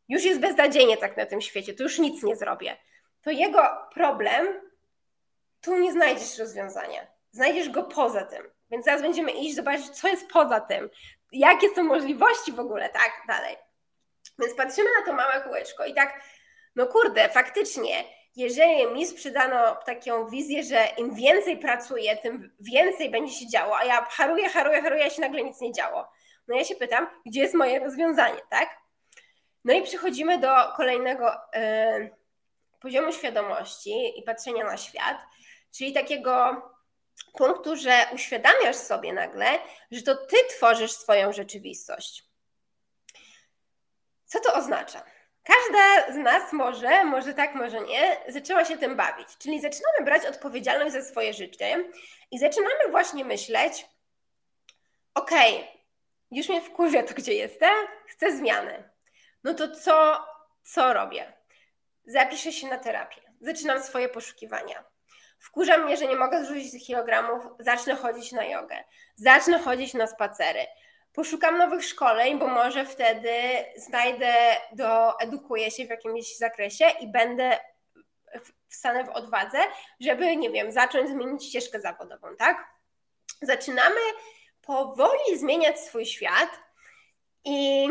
już 0.07 0.23
jest 0.23 0.39
beznadziejnie 0.39 0.97
tak 0.97 1.17
na 1.17 1.25
tym 1.25 1.41
świecie, 1.41 1.73
to 1.73 1.83
już 1.83 1.99
nic 1.99 2.23
nie 2.23 2.35
zrobię, 2.35 2.77
to 3.21 3.31
jego 3.31 3.87
problem 3.93 4.47
tu 5.61 5.77
nie 5.77 5.91
znajdziesz 5.91 6.37
rozwiązania. 6.37 7.07
Znajdziesz 7.31 7.69
go 7.69 7.83
poza 7.83 8.25
tym. 8.25 8.49
Więc 8.71 8.85
zaraz 8.85 9.01
będziemy 9.01 9.31
iść 9.31 9.55
zobaczyć, 9.55 9.89
co 9.89 10.07
jest 10.07 10.29
poza 10.29 10.59
tym, 10.59 10.89
jakie 11.31 11.69
są 11.75 11.83
możliwości 11.83 12.51
w 12.51 12.59
ogóle, 12.59 12.89
tak 12.89 13.11
dalej. 13.27 13.55
Więc 14.39 14.55
patrzymy 14.55 14.89
na 14.99 15.05
to 15.05 15.13
małe 15.13 15.41
kółeczko 15.41 15.85
i 15.85 15.93
tak, 15.93 16.21
no 16.75 16.87
kurde, 16.87 17.29
faktycznie, 17.29 18.03
jeżeli 18.35 18.93
mi 18.93 19.07
sprzedano 19.07 19.75
taką 19.75 20.29
wizję, 20.29 20.63
że 20.63 20.87
im 20.97 21.15
więcej 21.15 21.57
pracuję, 21.57 22.17
tym 22.17 22.55
więcej 22.59 23.09
będzie 23.09 23.33
się 23.33 23.47
działo, 23.47 23.77
a 23.77 23.85
ja 23.85 24.05
haruję, 24.05 24.49
haruję, 24.49 24.81
haruję, 24.81 25.05
a 25.05 25.09
się 25.09 25.21
nagle 25.21 25.43
nic 25.43 25.61
nie 25.61 25.71
działo. 25.71 26.07
No 26.47 26.55
ja 26.55 26.63
się 26.63 26.75
pytam, 26.75 27.07
gdzie 27.25 27.41
jest 27.41 27.53
moje 27.53 27.79
rozwiązanie, 27.79 28.41
tak? 28.49 28.69
No 29.65 29.73
i 29.73 29.83
przechodzimy 29.83 30.37
do 30.37 30.55
kolejnego 30.77 31.35
y, 31.35 32.15
poziomu 32.79 33.11
świadomości 33.11 34.19
i 34.19 34.23
patrzenia 34.23 34.63
na 34.63 34.77
świat, 34.77 35.17
czyli 35.77 35.93
takiego 35.93 36.61
punktu, 37.33 37.75
że 37.75 38.05
uświadamiasz 38.13 38.75
sobie 38.75 39.13
nagle, 39.13 39.47
że 39.91 40.01
to 40.01 40.15
ty 40.15 40.37
tworzysz 40.49 40.91
swoją 40.91 41.33
rzeczywistość. 41.33 42.23
Co 44.25 44.39
to 44.39 44.53
oznacza? 44.53 45.03
Każda 45.43 46.13
z 46.13 46.15
nas 46.15 46.53
może, 46.53 47.05
może 47.05 47.33
tak, 47.33 47.55
może 47.55 47.81
nie, 47.81 48.17
zaczęła 48.27 48.65
się 48.65 48.77
tym 48.77 48.95
bawić. 48.95 49.27
Czyli 49.37 49.61
zaczynamy 49.61 50.05
brać 50.05 50.25
odpowiedzialność 50.25 50.93
za 50.93 51.01
swoje 51.01 51.33
życie 51.33 51.91
i 52.31 52.39
zaczynamy 52.39 52.89
właśnie 52.91 53.25
myśleć: 53.25 53.85
OK, 55.13 55.31
już 56.31 56.49
mnie 56.49 56.61
wkurwia 56.61 57.03
to, 57.03 57.13
gdzie 57.13 57.33
jestem, 57.33 57.75
chcę 58.07 58.37
zmiany 58.37 58.89
no 59.43 59.53
to 59.53 59.75
co, 59.75 60.25
co 60.63 60.93
robię? 60.93 61.33
Zapiszę 62.05 62.51
się 62.51 62.67
na 62.67 62.77
terapię, 62.77 63.21
zaczynam 63.41 63.83
swoje 63.83 64.09
poszukiwania. 64.09 64.83
Wkurza 65.39 65.77
mnie, 65.77 65.97
że 65.97 66.07
nie 66.07 66.15
mogę 66.15 66.45
zrzucić 66.45 66.71
tych 66.71 66.83
kilogramów, 66.83 67.43
zacznę 67.59 67.95
chodzić 67.95 68.31
na 68.31 68.45
jogę, 68.45 68.83
zacznę 69.15 69.59
chodzić 69.59 69.93
na 69.93 70.07
spacery. 70.07 70.65
Poszukam 71.13 71.57
nowych 71.57 71.85
szkoleń, 71.85 72.39
bo 72.39 72.47
może 72.47 72.85
wtedy 72.85 73.31
znajdę, 73.75 74.33
doedukuję 74.71 75.71
się 75.71 75.85
w 75.85 75.89
jakimś 75.89 76.37
zakresie 76.37 76.85
i 76.99 77.07
będę 77.07 77.59
wstanę 78.69 79.03
w 79.03 79.09
odwadze, 79.09 79.57
żeby, 79.99 80.37
nie 80.37 80.49
wiem, 80.49 80.71
zacząć 80.71 81.09
zmienić 81.09 81.45
ścieżkę 81.45 81.79
zawodową, 81.79 82.35
tak? 82.35 82.67
Zaczynamy 83.41 83.99
powoli 84.61 85.37
zmieniać 85.37 85.79
swój 85.79 86.05
świat 86.05 86.49
i 87.45 87.87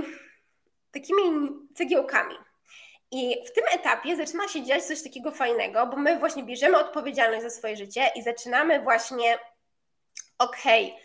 takimi 1.00 1.48
cegiełkami. 1.74 2.34
I 3.10 3.36
w 3.46 3.52
tym 3.52 3.64
etapie 3.72 4.16
zaczyna 4.16 4.48
się 4.48 4.62
dziać 4.62 4.84
coś 4.84 5.02
takiego 5.02 5.30
fajnego, 5.30 5.86
bo 5.86 5.96
my 5.96 6.18
właśnie 6.18 6.42
bierzemy 6.42 6.78
odpowiedzialność 6.78 7.42
za 7.42 7.50
swoje 7.50 7.76
życie 7.76 8.10
i 8.16 8.22
zaczynamy 8.22 8.80
właśnie, 8.80 9.38
okej, 10.38 10.86
okay, 10.86 11.00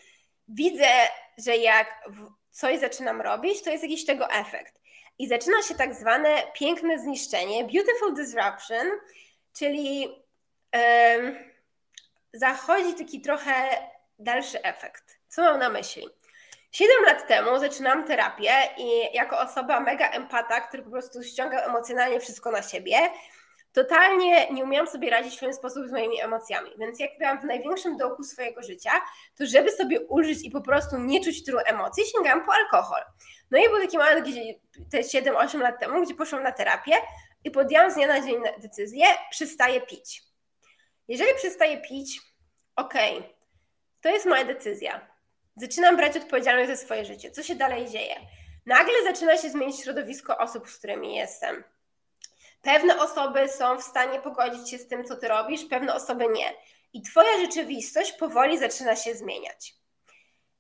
widzę, 0.48 0.88
że 1.38 1.58
jak 1.58 2.10
coś 2.52 2.80
zaczynam 2.80 3.22
robić, 3.22 3.62
to 3.62 3.70
jest 3.70 3.84
jakiś 3.84 4.06
tego 4.06 4.30
efekt. 4.30 4.82
I 5.20 5.28
zaczyna 5.28 5.62
się 5.62 5.76
tak 5.76 5.96
zwane 5.96 6.44
piękne 6.54 7.00
zniszczenie, 7.00 7.64
beautiful 7.64 8.14
disruption, 8.16 8.88
czyli 9.54 10.08
um, 10.74 11.36
zachodzi 12.34 12.94
taki 12.94 13.22
trochę 13.22 13.54
dalszy 14.20 14.64
efekt. 14.64 15.20
Co 15.28 15.42
mam 15.42 15.60
na 15.60 15.70
myśli? 15.70 16.08
Siedem 16.72 17.06
lat 17.06 17.28
temu 17.28 17.60
zaczynałam 17.60 18.04
terapię 18.04 18.52
i 18.78 19.16
jako 19.16 19.40
osoba 19.40 19.80
mega 19.80 20.10
empata, 20.10 20.62
który 20.62 20.84
po 20.84 20.90
prostu 20.90 21.24
ściąga 21.24 21.62
emocjonalnie 21.62 22.20
wszystko 22.20 22.52
na 22.52 22.62
siebie, 22.62 22.98
totalnie 23.74 24.52
nie 24.52 24.64
umiałam 24.64 24.88
sobie 24.88 25.10
radzić 25.10 25.34
w 25.34 25.38
swój 25.38 25.54
sposób 25.54 25.88
z 25.88 25.92
moimi 25.92 26.22
emocjami. 26.22 26.70
Więc 26.80 27.00
jak 27.00 27.10
byłam 27.20 27.42
w 27.42 27.44
największym 27.44 27.98
dołku 27.98 28.24
swojego 28.24 28.64
życia, 28.64 28.92
to 29.38 29.46
żeby 29.46 29.72
sobie 29.72 30.00
ulżyć 30.00 30.46
i 30.46 30.52
po 30.52 30.62
prostu 30.62 30.98
nie 30.98 31.24
czuć 31.24 31.44
tylu 31.44 31.60
emocji, 31.66 32.04
sięgałam 32.06 32.46
po 32.46 32.54
alkohol. 32.54 33.02
No 33.52 33.58
i 33.58 33.70
był 33.70 33.82
taki 33.82 33.98
moment, 33.98 34.28
gdzie 34.28 34.42
te 34.92 35.00
7-8 35.00 35.60
lat 35.60 35.80
temu, 35.80 36.02
gdzie 36.02 36.16
poszłam 36.16 36.44
na 36.44 36.52
terapię 36.52 36.94
i 37.44 37.52
podjęłam 37.52 37.92
z 37.92 37.96
dnia 37.96 38.08
na 38.08 38.22
dzień 38.22 38.36
decyzję, 38.58 39.06
przestaję 39.32 39.82
pić. 39.82 40.22
Jeżeli 41.08 41.36
przestaję 41.36 41.82
pić, 41.82 42.22
okej, 42.76 43.18
okay, 43.18 43.34
to 44.02 44.10
jest 44.10 44.26
moja 44.26 44.46
decyzja 44.46 45.11
Zaczynam 45.62 45.98
brać 45.98 46.18
odpowiedzialność 46.18 46.70
za 46.70 46.76
swoje 46.76 47.06
życie. 47.06 47.32
Co 47.32 47.44
się 47.44 47.56
dalej 47.56 47.90
dzieje? 47.90 48.16
Nagle 48.66 48.94
zaczyna 49.04 49.38
się 49.38 49.50
zmienić 49.50 49.82
środowisko 49.82 50.38
osób, 50.38 50.70
z 50.70 50.78
którymi 50.78 51.16
jestem. 51.16 51.64
Pewne 52.62 53.02
osoby 53.02 53.50
są 53.50 53.78
w 53.78 53.84
stanie 53.84 54.20
pogodzić 54.20 54.70
się 54.70 54.78
z 54.78 54.88
tym, 54.88 55.06
co 55.06 55.16
ty 55.16 55.28
robisz, 55.28 55.66
pewne 55.66 55.96
osoby 55.96 56.28
nie. 56.28 56.54
I 56.94 57.02
twoja 57.02 57.40
rzeczywistość 57.40 58.12
powoli 58.12 58.60
zaczyna 58.60 58.96
się 58.96 59.16
zmieniać. 59.16 59.76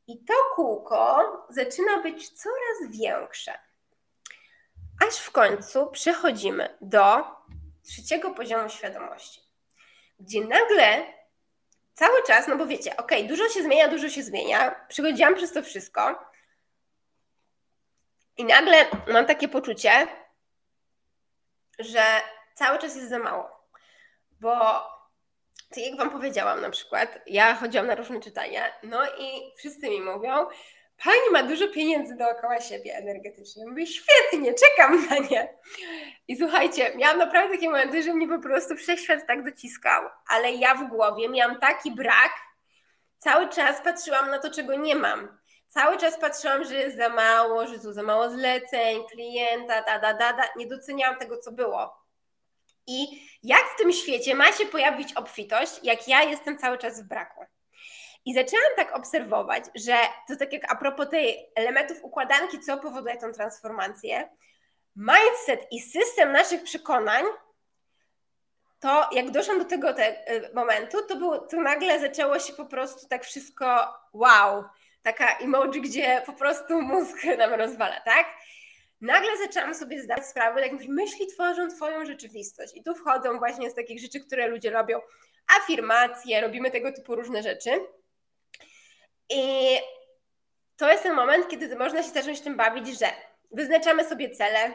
I 0.07 0.23
to 0.25 0.33
kółko 0.55 1.21
zaczyna 1.49 2.01
być 2.01 2.29
coraz 2.29 2.97
większe. 2.97 3.53
Aż 5.07 5.15
w 5.17 5.31
końcu 5.31 5.87
przechodzimy 5.87 6.77
do 6.81 7.23
trzeciego 7.83 8.31
poziomu 8.31 8.69
świadomości, 8.69 9.41
gdzie 10.19 10.41
nagle 10.45 11.20
cały 12.01 12.23
czas, 12.23 12.47
no 12.47 12.57
bo 12.57 12.67
wiecie, 12.67 12.97
ok, 12.97 13.11
dużo 13.27 13.49
się 13.49 13.63
zmienia, 13.63 13.87
dużo 13.87 14.09
się 14.09 14.23
zmienia, 14.23 14.85
przychodziłam 14.87 15.35
przez 15.35 15.53
to 15.53 15.63
wszystko. 15.63 16.19
I 18.37 18.45
nagle 18.45 18.85
mam 19.07 19.25
takie 19.25 19.47
poczucie, 19.47 20.07
że 21.79 22.03
cały 22.55 22.79
czas 22.79 22.95
jest 22.95 23.09
za 23.09 23.19
mało, 23.19 23.67
bo 24.39 24.55
tak 25.69 25.77
jak 25.77 25.97
Wam 25.97 26.09
powiedziałam 26.09 26.61
na 26.61 26.69
przykład, 26.69 27.19
ja 27.27 27.55
chodziłam 27.55 27.87
na 27.87 27.95
różne 27.95 28.19
czytania, 28.19 28.63
no 28.83 29.05
i 29.19 29.53
wszyscy 29.57 29.89
mi 29.89 30.01
mówią, 30.01 30.47
Pani 31.03 31.31
ma 31.31 31.43
dużo 31.43 31.67
pieniędzy 31.67 32.15
dookoła 32.15 32.61
siebie 32.61 32.95
energetycznie. 32.95 33.65
Mówię, 33.67 33.87
świetnie, 33.87 34.53
czekam 34.53 35.07
na 35.09 35.17
nie. 35.17 35.57
I 36.27 36.37
słuchajcie, 36.37 36.91
miałam 36.95 37.17
naprawdę 37.17 37.55
takie 37.55 37.69
momenty, 37.69 38.03
że 38.03 38.13
mnie 38.13 38.27
po 38.27 38.39
prostu 38.39 38.75
wszechświat 38.75 39.27
tak 39.27 39.43
dociskał, 39.43 40.03
ale 40.27 40.51
ja 40.51 40.75
w 40.75 40.89
głowie 40.89 41.29
miałam 41.29 41.59
taki 41.59 41.91
brak, 41.91 42.31
cały 43.17 43.49
czas 43.49 43.81
patrzyłam 43.81 44.29
na 44.29 44.39
to, 44.39 44.51
czego 44.51 44.75
nie 44.75 44.95
mam. 44.95 45.37
Cały 45.67 45.97
czas 45.97 46.19
patrzyłam, 46.19 46.63
że 46.63 46.75
jest 46.75 46.97
za 46.97 47.09
mało, 47.09 47.67
że 47.67 47.79
tu 47.79 47.93
za 47.93 48.03
mało 48.03 48.29
zleceń, 48.29 49.03
klienta, 49.11 49.81
da, 49.81 49.99
da, 49.99 50.13
da, 50.13 50.33
da. 50.33 50.43
Nie 50.55 50.67
doceniałam 50.67 51.19
tego, 51.19 51.37
co 51.37 51.51
było. 51.51 52.01
I 52.87 53.27
jak 53.43 53.63
w 53.63 53.77
tym 53.77 53.93
świecie 53.93 54.35
ma 54.35 54.51
się 54.51 54.65
pojawić 54.65 55.13
obfitość, 55.13 55.79
jak 55.83 56.07
ja 56.07 56.23
jestem 56.23 56.57
cały 56.57 56.77
czas 56.77 57.01
w 57.01 57.07
braku? 57.07 57.45
I 58.25 58.33
zaczęłam 58.33 58.75
tak 58.75 58.95
obserwować, 58.95 59.63
że 59.75 59.95
to 60.27 60.35
tak 60.35 60.53
jak 60.53 60.71
a 60.71 60.75
propos 60.75 61.09
tej 61.09 61.51
elementów 61.55 62.03
układanki, 62.03 62.59
co 62.59 62.77
powoduje 62.77 63.17
tą 63.17 63.31
transformację, 63.31 64.29
mindset 64.95 65.67
i 65.71 65.81
system 65.81 66.31
naszych 66.31 66.63
przekonań, 66.63 67.23
to 68.79 69.09
jak 69.11 69.31
doszłam 69.31 69.59
do 69.59 69.65
tego 69.65 69.93
te, 69.93 70.31
y, 70.31 70.53
momentu, 70.53 70.97
to, 71.07 71.15
było, 71.15 71.37
to 71.37 71.61
nagle 71.61 71.99
zaczęło 71.99 72.39
się 72.39 72.53
po 72.53 72.65
prostu 72.65 73.07
tak 73.07 73.23
wszystko 73.23 73.93
wow, 74.13 74.63
taka 75.01 75.37
emoji, 75.37 75.81
gdzie 75.81 76.21
po 76.25 76.33
prostu 76.33 76.81
mózg 76.81 77.17
nam 77.37 77.53
rozwala, 77.53 78.01
tak? 78.01 78.25
Nagle 79.01 79.37
zaczęłam 79.37 79.75
sobie 79.75 80.01
zdawać 80.01 80.25
sprawę, 80.25 80.61
jak 80.61 80.71
myśli 80.87 81.27
tworzą 81.27 81.67
twoją 81.67 82.05
rzeczywistość. 82.05 82.73
I 82.75 82.83
tu 82.83 82.95
wchodzą 82.95 83.39
właśnie 83.39 83.69
z 83.69 83.75
takich 83.75 84.01
rzeczy, 84.01 84.19
które 84.19 84.47
ludzie 84.47 84.69
robią, 84.69 84.99
afirmacje, 85.61 86.41
robimy 86.41 86.71
tego 86.71 86.91
typu 86.91 87.15
różne 87.15 87.43
rzeczy. 87.43 87.69
I 89.31 89.77
to 90.77 90.91
jest 90.91 91.03
ten 91.03 91.13
moment, 91.13 91.47
kiedy 91.47 91.75
można 91.75 92.03
się 92.03 92.09
zacząć 92.09 92.41
tym 92.41 92.57
bawić, 92.57 92.99
że 92.99 93.07
wyznaczamy 93.51 94.05
sobie 94.05 94.29
cele, 94.29 94.73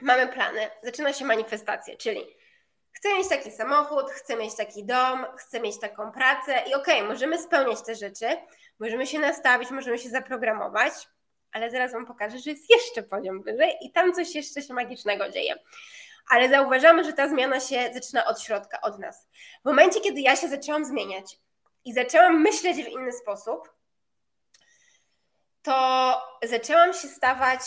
mamy 0.00 0.28
plany, 0.28 0.70
zaczyna 0.82 1.12
się 1.12 1.24
manifestacja, 1.24 1.96
czyli 1.96 2.26
chcę 2.92 3.14
mieć 3.14 3.28
taki 3.28 3.50
samochód, 3.50 4.10
chcę 4.10 4.36
mieć 4.36 4.56
taki 4.56 4.84
dom, 4.84 5.26
chcę 5.38 5.60
mieć 5.60 5.80
taką 5.80 6.12
pracę 6.12 6.52
i 6.52 6.74
okej, 6.74 6.96
okay, 6.96 7.08
możemy 7.08 7.38
spełniać 7.38 7.82
te 7.82 7.94
rzeczy, 7.94 8.26
możemy 8.78 9.06
się 9.06 9.18
nastawić, 9.18 9.70
możemy 9.70 9.98
się 9.98 10.08
zaprogramować, 10.08 10.92
ale 11.52 11.70
zaraz 11.70 11.92
Wam 11.92 12.06
pokażę, 12.06 12.38
że 12.38 12.50
jest 12.50 12.70
jeszcze 12.70 13.02
poziom 13.02 13.42
wyżej 13.42 13.76
i 13.80 13.92
tam 13.92 14.12
coś 14.12 14.34
jeszcze 14.34 14.62
się 14.62 14.74
magicznego 14.74 15.30
dzieje. 15.30 15.54
Ale 16.30 16.48
zauważamy, 16.48 17.04
że 17.04 17.12
ta 17.12 17.28
zmiana 17.28 17.60
się 17.60 17.90
zaczyna 17.94 18.24
od 18.24 18.40
środka, 18.40 18.80
od 18.80 18.98
nas. 18.98 19.28
W 19.62 19.64
momencie, 19.64 20.00
kiedy 20.00 20.20
ja 20.20 20.36
się 20.36 20.48
zaczęłam 20.48 20.84
zmieniać 20.84 21.38
i 21.84 21.92
zaczęłam 21.92 22.42
myśleć 22.42 22.76
w 22.76 22.88
inny 22.88 23.12
sposób, 23.12 23.72
to 25.62 26.20
zaczęłam 26.42 26.92
się 26.92 27.08
stawać, 27.08 27.60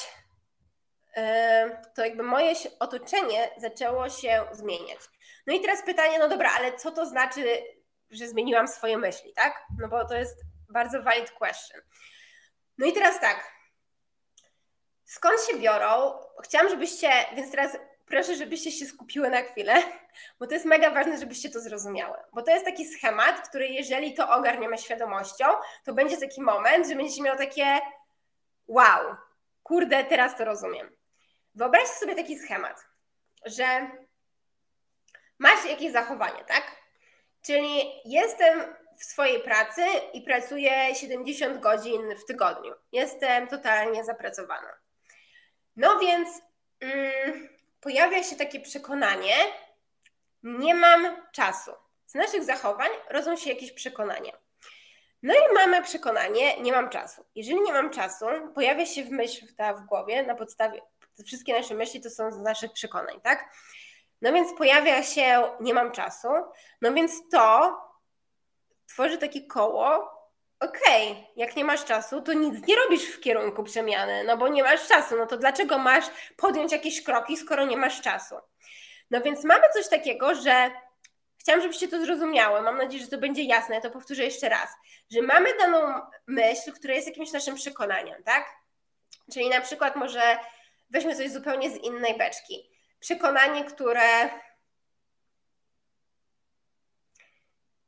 to 1.95 2.05
jakby 2.05 2.23
moje 2.23 2.53
otoczenie 2.79 3.51
zaczęło 3.57 4.09
się 4.09 4.45
zmieniać. 4.51 4.99
No 5.47 5.53
i 5.53 5.61
teraz 5.61 5.85
pytanie, 5.85 6.19
no 6.19 6.29
dobra, 6.29 6.51
ale 6.57 6.77
co 6.77 6.91
to 6.91 7.05
znaczy, 7.05 7.63
że 8.09 8.27
zmieniłam 8.27 8.67
swoje 8.67 8.97
myśli, 8.97 9.33
tak? 9.33 9.65
No 9.79 9.87
bo 9.87 10.05
to 10.05 10.15
jest 10.15 10.41
bardzo 10.69 11.03
valid 11.03 11.31
question. 11.31 11.81
No 12.77 12.85
i 12.85 12.93
teraz 12.93 13.19
tak, 13.19 13.51
skąd 15.05 15.41
się 15.41 15.57
biorą? 15.57 16.19
Chciałam, 16.43 16.69
żebyście, 16.69 17.09
więc 17.35 17.51
teraz 17.51 17.77
proszę, 18.05 18.35
żebyście 18.35 18.71
się 18.71 18.85
skupiły 18.85 19.29
na 19.29 19.41
chwilę, 19.41 19.73
bo 20.39 20.47
to 20.47 20.53
jest 20.53 20.65
mega 20.65 20.91
ważne, 20.91 21.17
żebyście 21.17 21.49
to 21.49 21.59
zrozumiały. 21.59 22.17
Bo 22.33 22.41
to 22.41 22.51
jest 22.51 22.65
taki 22.65 22.85
schemat, 22.87 23.49
który 23.49 23.67
jeżeli 23.67 24.13
to 24.13 24.29
ogarniemy 24.29 24.77
świadomością, 24.77 25.45
to 25.83 25.93
będzie 25.93 26.17
taki 26.17 26.41
moment, 26.41 26.87
że 26.87 26.95
będziecie 26.95 27.21
miał 27.21 27.37
takie 27.37 27.79
wow, 28.67 29.15
kurde, 29.63 30.03
teraz 30.03 30.37
to 30.37 30.45
rozumiem. 30.45 30.95
Wyobraźcie 31.55 31.95
sobie 31.95 32.15
taki 32.15 32.39
schemat, 32.39 32.85
że 33.45 33.65
masz 35.39 35.65
jakieś 35.65 35.91
zachowanie, 35.91 36.43
tak? 36.43 36.63
Czyli 37.41 38.01
jestem 38.05 38.75
w 38.99 39.03
swojej 39.03 39.39
pracy 39.41 39.81
i 40.13 40.21
pracuję 40.21 40.95
70 40.95 41.59
godzin 41.59 42.15
w 42.15 42.25
tygodniu. 42.25 42.73
Jestem 42.91 43.47
totalnie 43.47 44.03
zapracowana. 44.03 44.69
No 45.75 45.99
więc 45.99 46.29
mm, 46.79 47.49
pojawia 47.85 48.23
się 48.23 48.35
takie 48.35 48.59
przekonanie, 48.59 49.33
nie 50.43 50.75
mam 50.75 51.17
czasu. 51.31 51.71
Z 52.05 52.13
naszych 52.13 52.43
zachowań 52.43 52.89
rodzą 53.09 53.35
się 53.35 53.49
jakieś 53.49 53.71
przekonania. 53.71 54.31
No 55.23 55.33
i 55.33 55.53
mamy 55.53 55.83
przekonanie, 55.83 56.61
nie 56.61 56.71
mam 56.71 56.89
czasu. 56.89 57.25
Jeżeli 57.35 57.61
nie 57.61 57.73
mam 57.73 57.89
czasu, 57.89 58.25
pojawia 58.55 58.85
się 58.85 59.03
w 59.03 59.09
myśl 59.09 59.55
ta 59.57 59.73
w 59.73 59.85
głowie, 59.85 60.23
na 60.23 60.35
podstawie, 60.35 60.81
wszystkie 61.25 61.53
nasze 61.53 61.73
myśli 61.73 62.01
to 62.01 62.09
są 62.09 62.31
z 62.31 62.39
naszych 62.39 62.73
przekonań, 62.73 63.21
tak? 63.21 63.55
No 64.21 64.33
więc 64.33 64.57
pojawia 64.57 65.03
się, 65.03 65.43
nie 65.61 65.73
mam 65.73 65.91
czasu, 65.91 66.27
no 66.81 66.93
więc 66.93 67.29
to 67.31 67.77
tworzy 68.87 69.17
takie 69.17 69.47
koło, 69.47 70.14
okej, 70.65 71.11
okay, 71.11 71.23
jak 71.35 71.55
nie 71.55 71.65
masz 71.65 71.85
czasu, 71.85 72.21
to 72.21 72.33
nic 72.33 72.67
nie 72.67 72.75
robisz 72.75 73.05
w 73.05 73.19
kierunku 73.19 73.63
przemiany, 73.63 74.23
no 74.23 74.37
bo 74.37 74.47
nie 74.47 74.63
masz 74.63 74.87
czasu, 74.87 75.17
no 75.17 75.25
to 75.25 75.37
dlaczego 75.37 75.77
masz 75.77 76.05
podjąć 76.37 76.71
jakieś 76.71 77.03
kroki, 77.03 77.37
skoro 77.37 77.65
nie 77.65 77.77
masz 77.77 78.01
czasu? 78.01 78.35
No 79.11 79.21
więc 79.21 79.43
mamy 79.43 79.63
coś 79.73 79.89
takiego, 79.89 80.35
że 80.35 80.71
chciałam, 81.39 81.61
żebyście 81.61 81.87
to 81.87 82.05
zrozumiały, 82.05 82.61
mam 82.61 82.77
nadzieję, 82.77 83.03
że 83.03 83.09
to 83.09 83.17
będzie 83.17 83.43
jasne, 83.43 83.75
ja 83.75 83.81
to 83.81 83.89
powtórzę 83.89 84.23
jeszcze 84.23 84.49
raz, 84.49 84.69
że 85.11 85.21
mamy 85.21 85.57
daną 85.57 86.01
myśl, 86.27 86.71
która 86.73 86.93
jest 86.93 87.07
jakimś 87.07 87.31
naszym 87.31 87.55
przekonaniem, 87.55 88.23
tak? 88.23 88.45
Czyli 89.33 89.49
na 89.49 89.61
przykład 89.61 89.95
może 89.95 90.37
weźmy 90.89 91.15
coś 91.15 91.31
zupełnie 91.31 91.69
z 91.69 91.83
innej 91.83 92.17
beczki. 92.17 92.69
Przekonanie, 92.99 93.63
które 93.63 94.29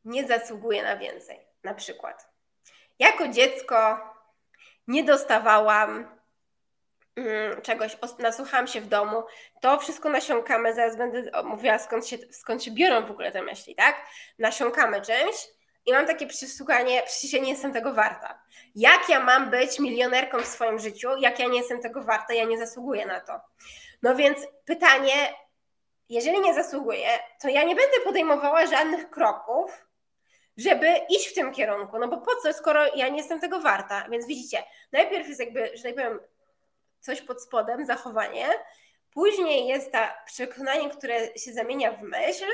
nie 0.06 0.28
zasługuje 0.28 0.84
na 0.84 0.98
więcej, 0.98 1.40
na 1.64 1.74
przykład. 1.74 2.37
Jako 3.00 3.28
dziecko 3.28 4.00
nie 4.88 5.04
dostawałam 5.04 6.08
mm, 7.16 7.62
czegoś, 7.62 7.98
nasłuchałam 8.20 8.68
się 8.68 8.82
w 8.82 8.88
domu, 8.88 9.24
to 9.62 9.80
wszystko 9.80 10.10
nasiąkamy, 10.10 10.74
zaraz 10.74 10.98
będę 10.98 11.44
mówiła 11.44 11.80
skąd 11.80 12.08
się, 12.08 12.18
skąd 12.32 12.64
się 12.64 12.72
biorą 12.72 13.06
w 13.06 13.12
ogóle 13.12 13.32
te 13.32 13.42
myśli, 13.42 13.76
tak? 13.76 13.96
Nasiąkamy 14.40 15.02
czymś 15.02 15.48
i 15.86 15.94
mam 15.94 16.08
takie 16.08 16.28
przesłuchanie, 16.28 17.04
przecież 17.06 17.34
ja 17.34 17.40
nie 17.40 17.52
jestem 17.52 17.74
tego 17.74 17.94
warta. 17.94 18.42
Jak 18.76 19.10
ja 19.10 19.20
mam 19.20 19.50
być 19.50 19.80
milionerką 19.80 20.40
w 20.40 20.46
swoim 20.48 20.80
życiu, 20.80 21.10
jak 21.20 21.40
ja 21.40 21.48
nie 21.48 21.58
jestem 21.58 21.82
tego 21.82 22.04
warta, 22.04 22.34
ja 22.34 22.44
nie 22.44 22.58
zasługuję 22.58 23.06
na 23.06 23.20
to. 23.20 23.40
No 24.04 24.16
więc 24.16 24.38
pytanie, 24.66 25.34
jeżeli 26.10 26.40
nie 26.40 26.54
zasługuję, 26.54 27.08
to 27.42 27.50
ja 27.50 27.64
nie 27.64 27.76
będę 27.76 28.00
podejmowała 28.04 28.66
żadnych 28.66 29.10
kroków, 29.10 29.87
żeby 30.58 31.02
iść 31.10 31.28
w 31.28 31.34
tym 31.34 31.54
kierunku. 31.54 32.00
No 32.00 32.08
bo 32.08 32.18
po 32.18 32.36
co, 32.36 32.54
skoro 32.54 32.96
ja 32.96 33.08
nie 33.10 33.18
jestem 33.18 33.40
tego 33.40 33.60
warta? 33.60 34.10
Więc 34.10 34.28
widzicie, 34.28 34.64
najpierw 34.92 35.28
jest 35.28 35.40
jakby, 35.40 35.78
że 35.78 35.84
tak 35.84 35.96
powiem, 35.96 36.20
coś 37.00 37.22
pod 37.22 37.44
spodem, 37.44 37.86
zachowanie, 37.86 38.48
później 39.14 39.68
jest 39.68 39.92
to 39.92 39.98
przekonanie, 40.26 40.90
które 40.90 41.38
się 41.38 41.54
zamienia 41.54 41.92
w 41.92 42.02
myśl, 42.02 42.46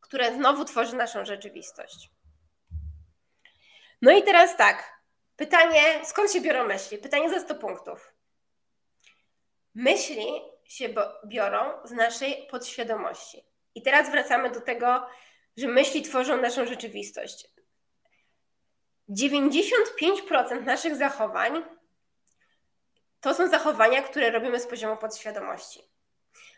które 0.00 0.34
znowu 0.34 0.64
tworzy 0.64 0.96
naszą 0.96 1.24
rzeczywistość. 1.24 2.10
No 4.02 4.10
i 4.10 4.22
teraz 4.22 4.56
tak, 4.56 5.00
pytanie, 5.36 5.80
skąd 6.04 6.32
się 6.32 6.40
biorą 6.40 6.64
myśli? 6.64 6.98
Pytanie 6.98 7.30
za 7.30 7.40
100 7.40 7.54
punktów. 7.54 8.12
Myśli 9.74 10.26
się 10.64 10.88
biorą 11.26 11.58
z 11.84 11.90
naszej 11.90 12.46
podświadomości. 12.50 13.44
I 13.74 13.82
teraz 13.82 14.10
wracamy 14.10 14.50
do 14.50 14.60
tego, 14.60 15.06
że 15.56 15.68
myśli 15.68 16.02
tworzą 16.02 16.40
naszą 16.40 16.66
rzeczywistość. 16.66 17.48
95% 19.10 20.62
naszych 20.64 20.96
zachowań 20.96 21.62
to 23.20 23.34
są 23.34 23.48
zachowania, 23.48 24.02
które 24.02 24.30
robimy 24.30 24.60
z 24.60 24.66
poziomu 24.66 24.96
podświadomości. 24.96 25.80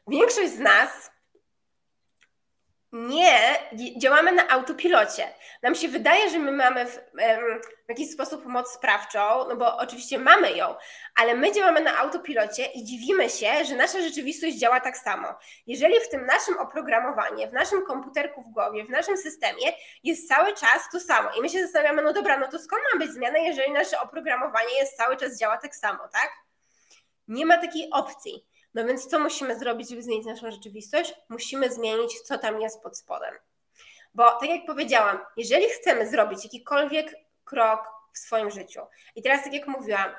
Większość 0.08 0.52
z 0.52 0.58
nas 0.58 1.10
nie 2.92 3.58
działamy 3.96 4.32
na 4.32 4.48
autopilocie. 4.48 5.34
Nam 5.62 5.74
się 5.74 5.88
wydaje, 5.88 6.30
że 6.30 6.38
my 6.38 6.52
mamy 6.52 6.86
w, 6.86 7.00
w, 7.86 7.88
jakiś 7.88 8.10
sposób 8.10 8.46
moc 8.46 8.70
sprawczą, 8.70 9.48
no 9.48 9.56
bo 9.56 9.76
oczywiście 9.76 10.18
mamy 10.18 10.52
ją, 10.52 10.74
ale 11.16 11.34
my 11.34 11.52
działamy 11.52 11.80
na 11.80 11.98
autopilocie 11.98 12.66
i 12.66 12.84
dziwimy 12.84 13.30
się, 13.30 13.64
że 13.64 13.76
nasza 13.76 14.00
rzeczywistość 14.00 14.56
działa 14.56 14.80
tak 14.80 14.96
samo. 14.96 15.28
Jeżeli 15.66 16.00
w 16.00 16.08
tym 16.08 16.26
naszym 16.26 16.58
oprogramowaniu, 16.58 17.48
w 17.48 17.52
naszym 17.52 17.86
komputerku 17.86 18.42
w 18.42 18.48
głowie, 18.48 18.84
w 18.84 18.90
naszym 18.90 19.16
systemie 19.16 19.72
jest 20.04 20.28
cały 20.28 20.54
czas 20.54 20.88
to 20.92 21.00
samo 21.00 21.30
i 21.38 21.40
my 21.40 21.48
się 21.48 21.62
zastanawiamy, 21.62 22.02
no 22.02 22.12
dobra, 22.12 22.38
no 22.38 22.48
to 22.48 22.58
skąd 22.58 22.82
ma 22.92 22.98
być 22.98 23.10
zmiana, 23.10 23.38
jeżeli 23.38 23.72
nasze 23.72 24.00
oprogramowanie 24.00 24.74
jest 24.78 24.96
cały 24.96 25.16
czas 25.16 25.38
działa 25.38 25.56
tak 25.56 25.74
samo, 25.76 26.08
tak? 26.12 26.30
Nie 27.28 27.46
ma 27.46 27.58
takiej 27.58 27.90
opcji. 27.90 28.46
No 28.74 28.84
więc 28.84 29.06
co 29.06 29.18
musimy 29.18 29.58
zrobić, 29.58 29.88
żeby 29.90 30.02
zmienić 30.02 30.26
naszą 30.26 30.50
rzeczywistość? 30.50 31.14
Musimy 31.28 31.70
zmienić, 31.70 32.20
co 32.20 32.38
tam 32.38 32.60
jest 32.60 32.82
pod 32.82 32.98
spodem. 32.98 33.34
Bo 34.14 34.30
tak 34.40 34.48
jak 34.48 34.66
powiedziałam, 34.66 35.18
jeżeli 35.36 35.68
chcemy 35.68 36.08
zrobić 36.08 36.44
jakikolwiek 36.44 37.14
krok 37.44 37.88
w 38.12 38.18
swoim 38.18 38.50
życiu, 38.50 38.80
i 39.16 39.22
teraz 39.22 39.44
tak 39.44 39.52
jak 39.52 39.66
mówiłam, 39.66 40.14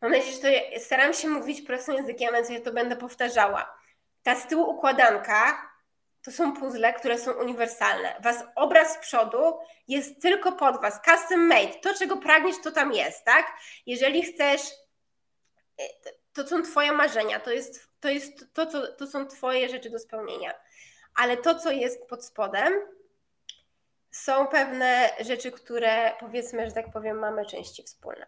mam 0.00 0.10
nadzieję, 0.10 0.32
że 0.32 0.38
to 0.38 0.80
staram 0.80 1.14
się 1.14 1.28
mówić 1.28 1.62
prostym 1.62 1.94
językiem, 1.94 2.34
więc 2.34 2.50
ja 2.50 2.60
to 2.60 2.72
będę 2.72 2.96
powtarzała. 2.96 3.78
Ta 4.22 4.34
z 4.34 4.46
tyłu 4.46 4.70
układanka 4.70 5.72
to 6.22 6.30
są 6.30 6.56
puzzle, 6.56 6.92
które 6.92 7.18
są 7.18 7.32
uniwersalne. 7.32 8.16
Was 8.20 8.44
obraz 8.54 8.94
z 8.94 8.98
przodu 8.98 9.58
jest 9.88 10.22
tylko 10.22 10.52
pod 10.52 10.80
was, 10.80 11.00
custom 11.04 11.46
made. 11.46 11.74
To, 11.74 11.94
czego 11.94 12.16
pragniesz, 12.16 12.56
to 12.62 12.70
tam 12.70 12.92
jest, 12.92 13.24
tak? 13.24 13.52
Jeżeli 13.86 14.22
chcesz 14.22 14.60
to 16.34 16.48
są 16.48 16.62
Twoje 16.62 16.92
marzenia, 16.92 17.40
to 17.40 17.50
jest 17.50 17.88
to, 18.00 18.08
jest 18.08 18.54
to, 18.54 18.66
co, 18.66 18.92
to 18.92 19.06
są 19.06 19.26
Twoje 19.26 19.68
rzeczy 19.68 19.90
do 19.90 19.98
spełnienia. 19.98 20.54
Ale 21.14 21.36
to, 21.36 21.54
co 21.54 21.70
jest 21.70 22.06
pod 22.06 22.24
spodem, 22.24 22.72
są 24.10 24.46
pewne 24.46 25.10
rzeczy, 25.20 25.52
które 25.52 26.12
powiedzmy, 26.20 26.66
że 26.66 26.72
tak 26.72 26.92
powiem, 26.92 27.18
mamy 27.18 27.46
części 27.46 27.82
wspólne. 27.82 28.26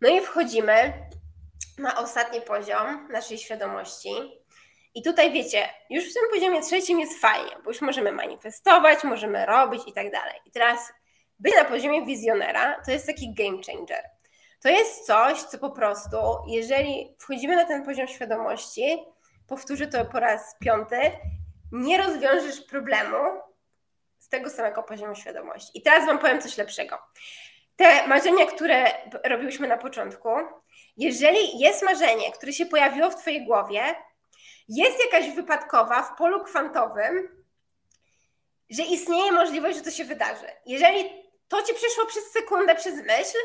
No 0.00 0.08
i 0.08 0.20
wchodzimy 0.20 0.92
na 1.78 1.98
ostatni 1.98 2.40
poziom 2.40 3.08
naszej 3.12 3.38
świadomości. 3.38 4.10
I 4.94 5.02
tutaj 5.02 5.32
wiecie, 5.32 5.68
już 5.90 6.10
w 6.10 6.14
tym 6.14 6.22
poziomie 6.30 6.62
trzecim 6.62 7.00
jest 7.00 7.20
fajnie, 7.20 7.56
bo 7.64 7.70
już 7.70 7.80
możemy 7.80 8.12
manifestować, 8.12 9.04
możemy 9.04 9.46
robić 9.46 9.82
i 9.86 9.92
tak 9.92 10.12
dalej. 10.12 10.40
I 10.46 10.50
teraz 10.50 10.92
być 11.38 11.54
na 11.54 11.64
poziomie 11.64 12.06
wizjonera 12.06 12.82
to 12.86 12.90
jest 12.90 13.06
taki 13.06 13.34
game 13.34 13.58
changer. 13.66 14.15
To 14.66 14.70
jest 14.70 15.06
coś, 15.06 15.42
co 15.42 15.58
po 15.58 15.70
prostu, 15.70 16.16
jeżeli 16.46 17.14
wchodzimy 17.18 17.56
na 17.56 17.64
ten 17.64 17.84
poziom 17.84 18.08
świadomości, 18.08 18.98
powtórzę 19.48 19.86
to 19.86 20.04
po 20.04 20.20
raz 20.20 20.56
piąty, 20.60 20.96
nie 21.72 21.98
rozwiążesz 21.98 22.60
problemu 22.60 23.16
z 24.18 24.28
tego 24.28 24.50
samego 24.50 24.82
poziomu 24.82 25.14
świadomości. 25.14 25.78
I 25.78 25.82
teraz 25.82 26.06
Wam 26.06 26.18
powiem 26.18 26.40
coś 26.40 26.56
lepszego. 26.56 26.98
Te 27.76 28.08
marzenia, 28.08 28.46
które 28.46 28.84
robiłyśmy 29.24 29.68
na 29.68 29.78
początku, 29.78 30.28
jeżeli 30.96 31.58
jest 31.58 31.82
marzenie, 31.82 32.32
które 32.32 32.52
się 32.52 32.66
pojawiło 32.66 33.10
w 33.10 33.16
Twojej 33.16 33.46
głowie, 33.46 33.94
jest 34.68 34.98
jakaś 35.04 35.30
wypadkowa 35.30 36.02
w 36.02 36.16
polu 36.16 36.44
kwantowym, 36.44 37.44
że 38.70 38.82
istnieje 38.82 39.32
możliwość, 39.32 39.76
że 39.78 39.84
to 39.84 39.90
się 39.90 40.04
wydarzy. 40.04 40.46
Jeżeli 40.66 41.10
to 41.48 41.62
ci 41.62 41.74
przyszło 41.74 42.06
przez 42.06 42.32
sekundę, 42.32 42.74
przez 42.74 42.94
myśl, 42.94 43.38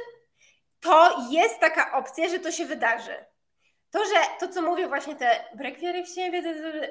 to 0.81 1.27
jest 1.29 1.59
taka 1.59 1.91
opcja, 1.97 2.29
że 2.29 2.39
to 2.39 2.51
się 2.51 2.65
wydarzy. 2.65 3.25
To, 3.91 4.05
że 4.05 4.15
to, 4.39 4.47
co 4.47 4.61
mówię, 4.61 4.87
właśnie 4.87 5.15
te 5.15 5.45
brak 5.55 5.73
w 6.05 6.15
siebie, 6.15 6.43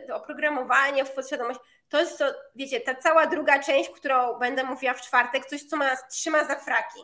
to 0.07 0.17
oprogramowanie, 0.17 1.05
w 1.05 1.11
podświadomość, 1.11 1.61
to 1.89 2.01
jest 2.01 2.19
to, 2.19 2.25
wiecie, 2.55 2.81
ta 2.81 2.95
cała 2.95 3.27
druga 3.27 3.59
część, 3.59 3.91
którą 3.91 4.39
będę 4.39 4.65
mówiła 4.65 4.95
w 4.95 5.03
czwartek, 5.03 5.47
coś, 5.47 5.63
co 5.63 5.77
nas 5.77 6.09
trzyma 6.09 6.45
za 6.45 6.57
fraki. 6.57 7.01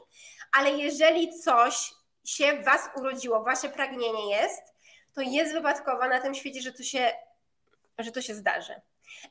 Ale 0.52 0.70
jeżeli 0.70 1.38
coś 1.38 1.92
się 2.24 2.52
w 2.52 2.64
Was 2.64 2.90
urodziło, 2.96 3.42
Wasze 3.42 3.68
pragnienie 3.68 4.30
jest, 4.30 4.62
to 5.14 5.20
jest 5.20 5.52
wypadkowa 5.52 6.08
na 6.08 6.20
tym 6.20 6.34
świecie, 6.34 6.62
że 6.62 6.72
to 6.72 6.82
się, 6.82 7.12
że 7.98 8.12
to 8.12 8.22
się 8.22 8.34
zdarzy. 8.34 8.80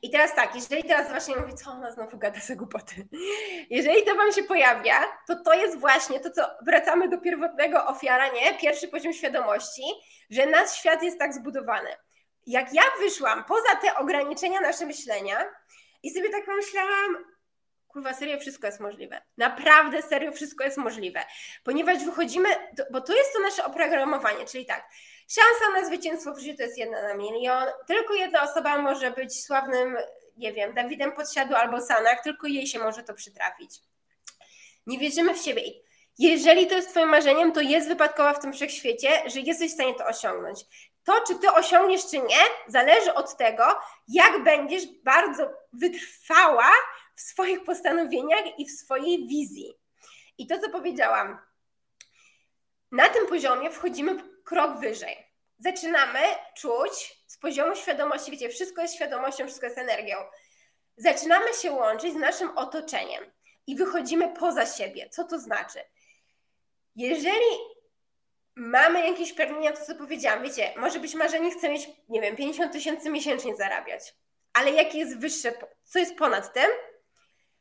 I 0.02 0.10
teraz 0.10 0.34
tak, 0.34 0.54
jeżeli 0.54 0.84
teraz 0.84 1.08
właśnie 1.08 1.36
mówię, 1.36 1.54
co 1.54 1.70
ona 1.70 1.92
znowu 1.92 2.18
gada 2.18 2.40
za 2.40 2.56
głupoty. 2.56 3.08
Jeżeli 3.70 4.02
to 4.02 4.14
Wam 4.14 4.32
się 4.32 4.42
pojawia, 4.42 5.00
to 5.26 5.42
to 5.44 5.54
jest 5.54 5.78
właśnie 5.78 6.20
to, 6.20 6.30
co 6.30 6.50
wracamy 6.66 7.08
do 7.08 7.18
pierwotnego 7.18 7.86
ofiara, 7.86 8.28
nie? 8.28 8.54
Pierwszy 8.58 8.88
poziom 8.88 9.12
świadomości, 9.12 9.82
że 10.30 10.46
nasz 10.46 10.72
świat 10.72 11.02
jest 11.02 11.18
tak 11.18 11.34
zbudowany. 11.34 11.90
Jak 12.46 12.74
ja 12.74 12.82
wyszłam 13.00 13.44
poza 13.44 13.76
te 13.82 13.96
ograniczenia 13.96 14.60
nasze 14.60 14.86
myślenia 14.86 15.44
i 16.02 16.10
sobie 16.10 16.30
tak 16.30 16.44
pomyślałam, 16.44 17.16
kurwa, 17.88 18.14
serio, 18.14 18.38
wszystko 18.40 18.66
jest 18.66 18.80
możliwe. 18.80 19.22
Naprawdę, 19.36 20.02
serio, 20.02 20.32
wszystko 20.32 20.64
jest 20.64 20.76
możliwe. 20.76 21.20
Ponieważ 21.64 22.04
wychodzimy, 22.04 22.48
bo 22.90 23.00
to 23.00 23.14
jest 23.14 23.32
to 23.32 23.40
nasze 23.40 23.64
oprogramowanie, 23.64 24.46
czyli 24.46 24.66
tak, 24.66 24.88
Szansa 25.28 25.80
na 25.80 25.86
zwycięstwo 25.86 26.32
w 26.32 26.38
życiu 26.38 26.56
to 26.56 26.62
jest 26.62 26.78
jedna 26.78 27.02
na 27.02 27.14
milion. 27.14 27.64
Tylko 27.86 28.14
jedna 28.14 28.42
osoba 28.42 28.78
może 28.78 29.10
być 29.10 29.44
sławnym, 29.44 29.96
nie 30.36 30.52
wiem, 30.52 30.74
Dawidem 30.74 31.12
Podsiadu 31.12 31.54
albo 31.54 31.80
Sanach, 31.80 32.22
tylko 32.22 32.46
jej 32.46 32.66
się 32.66 32.78
może 32.78 33.02
to 33.02 33.14
przytrafić. 33.14 33.80
Nie 34.86 34.98
wierzymy 34.98 35.34
w 35.34 35.38
siebie. 35.38 35.62
Jeżeli 36.18 36.66
to 36.66 36.74
jest 36.74 36.90
Twoim 36.90 37.08
marzeniem, 37.08 37.52
to 37.52 37.60
jest 37.60 37.88
wypadkowa 37.88 38.34
w 38.34 38.38
tym 38.38 38.52
wszechświecie, 38.52 39.08
że 39.26 39.40
jesteś 39.40 39.70
w 39.70 39.74
stanie 39.74 39.94
to 39.94 40.06
osiągnąć. 40.06 40.64
To, 41.04 41.20
czy 41.26 41.38
Ty 41.38 41.52
osiągniesz, 41.52 42.06
czy 42.10 42.18
nie, 42.18 42.40
zależy 42.68 43.14
od 43.14 43.36
tego, 43.36 43.64
jak 44.08 44.44
będziesz 44.44 44.86
bardzo 45.04 45.50
wytrwała 45.72 46.70
w 47.14 47.20
swoich 47.20 47.64
postanowieniach 47.64 48.58
i 48.58 48.66
w 48.66 48.70
swojej 48.70 49.26
wizji. 49.26 49.74
I 50.38 50.46
to, 50.46 50.58
co 50.58 50.70
powiedziałam, 50.70 51.38
na 52.92 53.08
tym 53.08 53.26
poziomie 53.26 53.70
wchodzimy 53.70 54.35
krok 54.46 54.80
wyżej. 54.80 55.16
Zaczynamy 55.58 56.18
czuć 56.56 57.16
z 57.26 57.38
poziomu 57.38 57.76
świadomości, 57.76 58.30
wiecie, 58.30 58.48
wszystko 58.48 58.82
jest 58.82 58.94
świadomością, 58.94 59.46
wszystko 59.46 59.66
jest 59.66 59.78
energią. 59.78 60.16
Zaczynamy 60.96 61.54
się 61.62 61.72
łączyć 61.72 62.12
z 62.12 62.16
naszym 62.16 62.58
otoczeniem 62.58 63.32
i 63.66 63.76
wychodzimy 63.76 64.28
poza 64.28 64.66
siebie. 64.66 65.08
Co 65.10 65.24
to 65.24 65.38
znaczy? 65.38 65.78
Jeżeli 66.96 67.46
mamy 68.54 69.10
jakieś 69.10 69.32
pragnienia, 69.32 69.72
to 69.72 69.84
co 69.84 69.94
powiedziałam, 69.94 70.42
wiecie, 70.42 70.74
może 70.76 71.00
być 71.00 71.14
marzenie, 71.14 71.50
chcę 71.50 71.68
mieć, 71.68 71.88
nie 72.08 72.20
wiem, 72.20 72.36
50 72.36 72.72
tysięcy 72.72 73.10
miesięcznie 73.10 73.56
zarabiać, 73.56 74.14
ale 74.52 74.70
jakie 74.70 74.98
jest 74.98 75.18
wyższe, 75.18 75.52
co 75.84 75.98
jest 75.98 76.16
ponad 76.16 76.52
tym? 76.52 76.70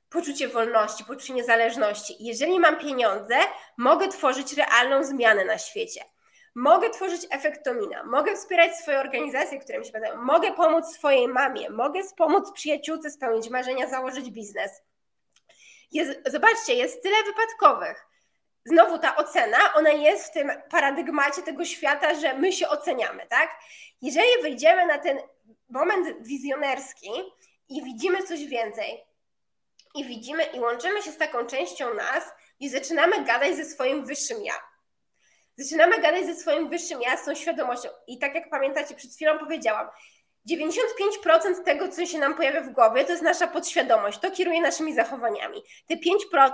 Poczucie 0.09 0.47
wolności, 0.47 1.03
poczucie 1.03 1.33
niezależności. 1.33 2.15
Jeżeli 2.19 2.59
mam 2.59 2.79
pieniądze, 2.79 3.35
mogę 3.77 4.07
tworzyć 4.07 4.53
realną 4.53 5.03
zmianę 5.03 5.45
na 5.45 5.57
świecie 5.57 6.14
mogę 6.55 6.89
tworzyć 6.89 7.27
efektomina, 7.29 8.03
mogę 8.03 8.35
wspierać 8.35 8.75
swoje 8.77 8.99
organizacje, 8.99 9.59
które 9.59 9.79
mi 9.79 9.85
się 9.85 9.91
podobają, 9.91 10.21
mogę 10.21 10.53
pomóc 10.53 10.85
swojej 10.85 11.27
mamie, 11.27 11.69
mogę 11.69 12.01
pomóc 12.17 12.51
przyjaciółce 12.51 13.11
spełnić 13.11 13.49
marzenia, 13.49 13.87
założyć 13.87 14.31
biznes. 14.31 14.81
Jest, 15.91 16.19
zobaczcie, 16.25 16.73
jest 16.73 17.03
tyle 17.03 17.15
wypadkowych. 17.23 18.05
Znowu 18.65 18.99
ta 18.99 19.15
ocena, 19.15 19.57
ona 19.73 19.89
jest 19.89 20.27
w 20.27 20.31
tym 20.31 20.51
paradygmacie 20.69 21.41
tego 21.41 21.65
świata, 21.65 22.15
że 22.15 22.33
my 22.33 22.51
się 22.51 22.69
oceniamy, 22.69 23.27
tak? 23.27 23.49
Jeżeli 24.01 24.41
wyjdziemy 24.41 24.85
na 24.85 24.97
ten 24.97 25.19
moment 25.69 26.27
wizjonerski 26.27 27.09
i 27.69 27.83
widzimy 27.83 28.23
coś 28.23 28.45
więcej, 28.45 29.05
i 29.95 30.05
widzimy 30.05 30.43
i 30.43 30.59
łączymy 30.59 31.01
się 31.01 31.11
z 31.11 31.17
taką 31.17 31.45
częścią 31.45 31.93
nas 31.93 32.23
i 32.59 32.69
zaczynamy 32.69 33.23
gadać 33.23 33.55
ze 33.55 33.65
swoim 33.65 34.05
wyższym 34.05 34.37
ja 34.43 34.53
Zaczynamy 35.57 36.01
gadać 36.01 36.25
ze 36.25 36.35
swoim 36.35 36.69
wyższym 36.69 37.01
ja, 37.01 37.17
z 37.17 37.25
tą 37.25 37.35
świadomością. 37.35 37.89
I 38.07 38.19
tak 38.19 38.35
jak 38.35 38.49
pamiętacie, 38.49 38.95
przed 38.95 39.11
chwilą 39.11 39.39
powiedziałam, 39.39 39.87
95% 40.49 41.63
tego, 41.65 41.87
co 41.87 42.05
się 42.05 42.19
nam 42.19 42.35
pojawia 42.35 42.61
w 42.61 42.69
głowie, 42.69 43.05
to 43.05 43.11
jest 43.11 43.23
nasza 43.23 43.47
podświadomość. 43.47 44.19
To 44.19 44.31
kieruje 44.31 44.61
naszymi 44.61 44.93
zachowaniami. 44.93 45.63
Te 45.87 45.95
5% 45.95 46.01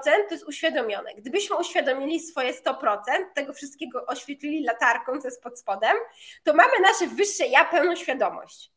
to 0.03 0.33
jest 0.33 0.47
uświadomione. 0.47 1.13
Gdybyśmy 1.15 1.55
uświadomili 1.57 2.19
swoje 2.19 2.53
100%, 2.53 3.01
tego 3.35 3.53
wszystkiego 3.53 4.05
oświetlili 4.05 4.63
latarką, 4.63 5.21
co 5.21 5.27
jest 5.27 5.43
pod 5.43 5.59
spodem, 5.59 5.95
to 6.43 6.53
mamy 6.53 6.71
nasze 6.81 7.07
wyższe 7.07 7.47
ja, 7.47 7.65
pełną 7.65 7.95
świadomość. 7.95 8.71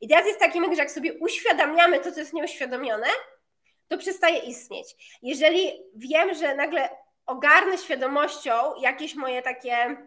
I 0.00 0.08
teraz 0.08 0.26
jest 0.26 0.38
taki 0.38 0.60
myk, 0.60 0.70
że 0.70 0.78
jak 0.78 0.90
sobie 0.90 1.18
uświadamiamy 1.18 2.00
to, 2.00 2.12
co 2.12 2.20
jest 2.20 2.32
nieuświadomione, 2.32 3.06
to 3.88 3.98
przestaje 3.98 4.38
istnieć. 4.38 5.18
Jeżeli 5.22 5.72
wiem, 5.96 6.34
że 6.34 6.54
nagle 6.54 6.88
ogarnę 7.28 7.78
świadomością 7.78 8.52
jakieś 8.80 9.14
moje 9.14 9.42
takie, 9.42 10.06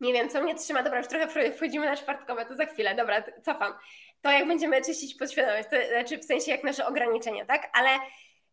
nie 0.00 0.12
wiem, 0.12 0.28
co 0.28 0.42
mnie 0.42 0.54
trzyma, 0.54 0.82
dobra, 0.82 0.98
już 0.98 1.08
trochę 1.08 1.52
wchodzimy 1.52 1.86
na 1.86 1.96
czwartkowe, 1.96 2.46
to 2.46 2.54
za 2.54 2.66
chwilę, 2.66 2.94
dobra, 2.94 3.22
cofam. 3.42 3.74
To 4.22 4.30
jak 4.30 4.46
będziemy 4.48 4.82
czyścić 4.82 5.14
podświadomość, 5.14 5.68
to 5.70 5.76
znaczy 5.88 6.18
w 6.18 6.24
sensie 6.24 6.50
jak 6.50 6.64
nasze 6.64 6.86
ograniczenia, 6.86 7.44
tak? 7.44 7.70
Ale 7.72 7.90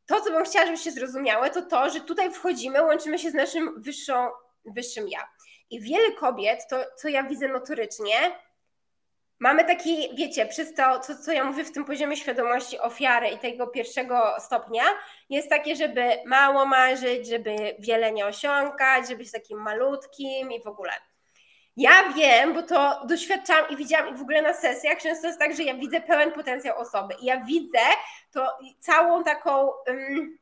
to, 0.05 0.21
co 0.21 0.31
bym 0.31 0.45
chciała, 0.45 0.65
żebyście 0.65 0.91
zrozumiały, 0.91 1.49
to 1.49 1.61
to, 1.61 1.89
że 1.89 2.01
tutaj 2.01 2.31
wchodzimy, 2.31 2.83
łączymy 2.83 3.19
się 3.19 3.31
z 3.31 3.33
naszym 3.33 3.81
wyższą, 3.81 4.29
wyższym 4.65 5.07
ja. 5.07 5.29
I 5.69 5.81
wiele 5.81 6.11
kobiet, 6.11 6.59
to 6.69 6.77
co 6.97 7.07
ja 7.07 7.23
widzę 7.23 7.47
notorycznie, 7.47 8.13
mamy 9.39 9.65
taki, 9.65 10.09
wiecie, 10.15 10.45
przez 10.45 10.73
to, 10.73 10.99
co, 10.99 11.15
co 11.15 11.31
ja 11.31 11.43
mówię 11.43 11.63
w 11.63 11.71
tym 11.71 11.85
poziomie 11.85 12.17
świadomości 12.17 12.79
ofiary 12.79 13.27
i 13.29 13.37
tego 13.37 13.67
pierwszego 13.67 14.35
stopnia, 14.39 14.83
jest 15.29 15.49
takie, 15.49 15.75
żeby 15.75 16.03
mało 16.25 16.65
marzyć, 16.65 17.27
żeby 17.27 17.75
wiele 17.79 18.11
nie 18.11 18.25
osiągać, 18.25 19.07
żeby 19.07 19.17
być 19.17 19.31
takim 19.31 19.61
malutkim 19.61 20.51
i 20.51 20.63
w 20.63 20.67
ogóle. 20.67 20.91
Ja 21.77 22.13
wiem, 22.15 22.53
bo 22.53 22.63
to 22.63 23.05
doświadczałam 23.05 23.69
i 23.69 23.75
widziałam 23.75 24.13
i 24.15 24.17
w 24.17 24.21
ogóle 24.21 24.41
na 24.41 24.53
sesjach 24.53 24.97
często 24.97 25.27
jest 25.27 25.39
tak, 25.39 25.55
że 25.55 25.63
ja 25.63 25.73
widzę 25.73 26.01
pełen 26.01 26.31
potencjał 26.31 26.77
osoby 26.77 27.13
i 27.21 27.25
ja 27.25 27.41
widzę 27.41 27.79
to 28.31 28.57
całą 28.79 29.23
taką 29.23 29.71
um, 29.87 30.37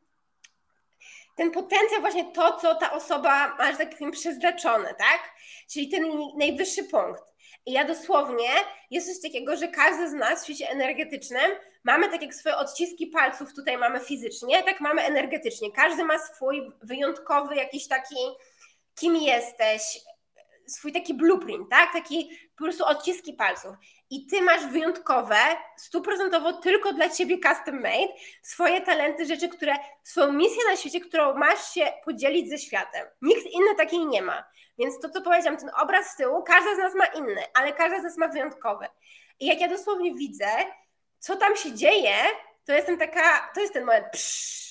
ten 1.36 1.52
potencjał, 1.52 2.02
właśnie 2.02 2.32
to, 2.32 2.58
co 2.58 2.76
ta 2.76 2.91
osoba 2.91 3.56
ma, 3.56 3.72
że 3.72 3.78
tak 3.78 3.89
powiem, 3.89 4.12
przeznaczone, 4.12 4.93
tak? 4.93 5.34
Czyli 5.72 5.89
ten 5.89 6.04
najwyższy 6.38 6.84
punkt. 6.84 7.24
I 7.68 7.72
ja 7.72 7.86
dosłownie, 7.86 8.49
jest 8.91 9.07
coś 9.13 9.32
takiego, 9.32 9.57
że 9.57 9.68
każdy 9.68 10.09
z 10.09 10.13
nas 10.13 10.41
w 10.41 10.43
świecie 10.43 10.70
energetycznym 10.70 11.51
mamy 11.84 12.09
tak 12.09 12.22
jak 12.22 12.36
swoje 12.36 12.57
odciski 12.57 13.07
palców 13.07 13.53
tutaj 13.53 13.78
mamy 13.78 13.99
fizycznie, 13.99 14.63
tak 14.63 14.82
mamy 14.82 15.01
energetycznie. 15.01 15.72
Każdy 15.72 16.05
ma 16.05 16.20
swój 16.20 16.72
wyjątkowy 16.82 17.55
jakiś 17.55 17.88
taki, 17.88 18.15
kim 18.95 19.15
jesteś, 19.15 19.99
swój 20.68 20.91
taki 20.93 21.13
blueprint, 21.13 21.70
tak? 21.70 21.93
Taki 21.93 22.30
po 22.57 22.63
prostu 22.63 22.86
odciski 22.86 23.34
palców. 23.34 23.76
I 24.10 24.28
ty 24.28 24.41
masz 24.41 24.66
wyjątkowe, 24.66 25.36
stuprocentowo 25.78 26.53
tylko 26.53 26.93
dla 26.93 27.10
ciebie 27.10 27.38
custom 27.39 27.76
made, 27.76 28.14
swoje 28.41 28.82
talenty, 28.82 29.26
rzeczy, 29.26 29.49
które, 29.49 29.76
swoją 30.03 30.34
misję 30.34 30.64
na 30.70 30.76
świecie, 30.76 30.99
którą 30.99 31.34
masz 31.34 31.74
się 31.74 31.93
podzielić 32.05 32.49
ze 32.49 32.58
światem. 32.58 33.08
Nikt 33.22 33.45
inny 33.45 33.76
takiej 33.78 34.05
nie 34.05 34.22
ma. 34.22 34.43
Więc 34.78 34.99
to, 34.99 35.10
co 35.10 35.22
powiedziałam, 35.22 35.60
ten 35.60 35.72
obraz 35.82 36.12
z 36.12 36.16
tyłu, 36.16 36.43
każda 36.43 36.76
z 36.76 36.78
nas 36.78 36.95
ma 36.95 37.05
inny, 37.05 37.43
ale 37.53 37.74
każda 37.74 37.99
z 37.99 38.03
nas 38.03 38.18
ma 38.18 38.28
wyjątkowy. 38.28 38.88
I 39.39 39.45
jak 39.45 39.62
ja 39.62 39.68
dosłownie 39.68 40.16
widzę, 40.16 40.47
co 41.20 41.36
tam 41.36 41.55
się 41.55 41.74
dzieje, 41.74 42.14
to 42.66 42.74
jestem 42.74 42.97
taka, 42.97 43.49
to 43.53 43.62
jest 43.62 43.74
ten 43.74 43.86
moment, 43.86 44.05
psz, 44.12 44.66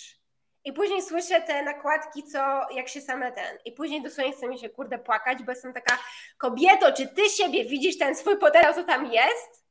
i 0.66 0.72
później 0.72 1.02
słyszę 1.02 1.40
te 1.40 1.62
nakładki, 1.62 2.22
co 2.22 2.38
jak 2.70 2.88
się 2.88 3.00
same 3.00 3.32
ten. 3.32 3.58
I 3.64 3.72
później 3.72 4.02
dosłownie 4.02 4.32
chce 4.32 4.48
mi 4.48 4.58
się 4.58 4.68
kurde 4.68 4.98
płakać, 4.98 5.42
bo 5.42 5.52
jestem 5.52 5.72
taka 5.72 5.98
kobieto, 6.38 6.92
czy 6.92 7.08
ty 7.08 7.28
siebie 7.28 7.64
widzisz 7.64 7.98
ten 7.98 8.16
swój 8.16 8.38
potencjał, 8.38 8.74
co 8.74 8.84
tam 8.84 9.06
jest? 9.06 9.64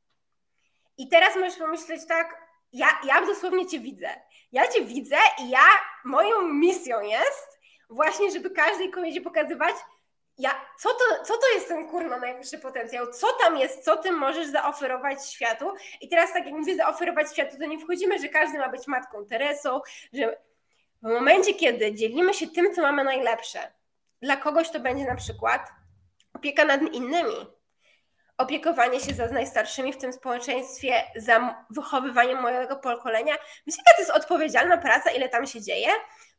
I 0.98 1.10
teraz 1.10 1.36
możesz 1.36 1.56
pomyśleć 1.56 2.08
tak, 2.08 2.48
ja, 2.74 2.88
ja 3.04 3.26
dosłownie 3.26 3.68
cię 3.68 3.80
widzę. 3.80 4.10
Ja 4.52 4.68
cię 4.68 4.82
widzę 4.82 5.18
i 5.39 5.50
ja, 5.50 5.66
moją 6.06 6.41
misją 6.41 7.02
jest 7.02 7.60
właśnie, 7.89 8.32
żeby 8.32 8.50
każdej 8.50 8.91
kobiecie 8.91 9.22
pokazywać, 9.22 9.76
ja, 10.38 10.52
co, 10.80 10.89
to, 10.89 11.24
co 11.24 11.34
to 11.34 11.54
jest 11.56 11.68
ten 11.68 11.89
kurno 11.89 12.20
najwyższy 12.20 12.58
potencjał? 12.58 13.12
Co 13.12 13.28
tam 13.43 13.58
jest? 13.58 13.84
Co 13.84 13.98
ty 13.98 14.12
możesz 14.12 14.48
zaoferować 14.48 15.30
światu? 15.30 15.74
I 16.02 16.10
teraz 16.10 16.34
tak 16.34 16.46
jak 16.46 16.54
mówię 16.54 16.76
zaoferować 16.76 17.32
światu, 17.32 17.58
to 17.58 17.66
nie 17.66 17.80
wchodzimy, 17.80 18.20
że 18.20 18.30
każdy 18.30 18.58
ma 18.58 18.70
być 18.70 18.88
matką 18.88 19.26
Teresą, 19.26 19.82
że 20.14 20.38
w 21.06 21.08
momencie, 21.08 21.53
kiedy 21.53 21.95
dzielimy 21.95 22.34
się 22.34 22.47
tym, 22.47 22.74
co 22.74 22.82
mamy 22.82 23.03
najlepsze, 23.03 23.72
dla 24.22 24.38
kogoś 24.38 24.70
to 24.70 24.80
będzie 24.80 25.06
na 25.06 25.16
przykład 25.16 25.70
opieka 26.34 26.66
nad 26.66 26.82
innymi, 26.82 27.36
opiekowanie 28.38 28.99
się 28.99 29.14
za 29.14 29.28
najstarszymi 29.28 29.93
w 29.93 29.97
tym 29.97 30.14
społeczeństwie, 30.14 31.03
za 31.16 31.66
wychowywaniem 31.70 32.41
mojego 32.41 32.76
pokolenia. 32.76 33.34
Wiecie, 33.68 33.82
jaka 33.88 33.95
to 33.95 34.01
jest 34.01 34.12
odpowiedzialna 34.12 34.78
praca, 34.78 35.12
ile 35.12 35.30
tam 35.30 35.47
się 35.47 35.62
dzieje? 35.62 35.88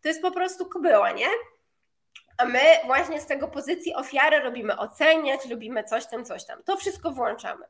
To 0.03 0.09
jest 0.09 0.23
po 0.23 0.31
prostu 0.31 0.69
kobyła, 0.69 1.11
nie? 1.11 1.29
A 2.39 2.45
my 2.45 2.61
właśnie 2.87 3.21
z 3.21 3.27
tego 3.27 3.49
pozycji 3.49 3.95
ofiary 3.95 4.41
robimy 4.41 4.77
oceniać, 4.77 5.47
lubimy 5.47 5.85
coś 5.85 6.07
tam, 6.07 6.25
coś 6.25 6.47
tam. 6.47 6.63
To 6.63 6.77
wszystko 6.77 7.11
włączamy. 7.11 7.67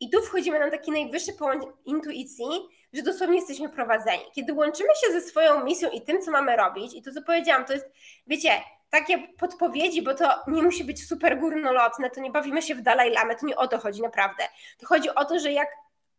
I 0.00 0.10
tu 0.10 0.22
wchodzimy 0.22 0.58
na 0.58 0.70
taki 0.70 0.90
najwyższy 0.90 1.32
poziom 1.32 1.72
intuicji, 1.84 2.46
że 2.92 3.02
dosłownie 3.02 3.36
jesteśmy 3.36 3.68
prowadzeni. 3.68 4.24
Kiedy 4.34 4.52
łączymy 4.52 4.90
się 5.04 5.12
ze 5.12 5.20
swoją 5.20 5.64
misją 5.64 5.90
i 5.90 6.02
tym, 6.02 6.22
co 6.22 6.30
mamy 6.30 6.56
robić, 6.56 6.94
i 6.94 7.02
to, 7.02 7.12
co 7.12 7.22
powiedziałam, 7.22 7.64
to 7.64 7.72
jest, 7.72 7.86
wiecie, 8.26 8.50
takie 8.90 9.28
podpowiedzi, 9.28 10.02
bo 10.02 10.14
to 10.14 10.34
nie 10.46 10.62
musi 10.62 10.84
być 10.84 11.08
super 11.08 11.40
górnolotne, 11.40 12.10
to 12.10 12.20
nie 12.20 12.30
bawimy 12.30 12.62
się 12.62 12.74
w 12.74 12.82
Dalaj 12.82 13.10
Lamę, 13.10 13.36
to 13.36 13.46
nie 13.46 13.56
o 13.56 13.68
to 13.68 13.78
chodzi 13.78 14.02
naprawdę. 14.02 14.44
To 14.78 14.86
chodzi 14.86 15.10
o 15.10 15.24
to, 15.24 15.38
że 15.38 15.52
jak 15.52 15.68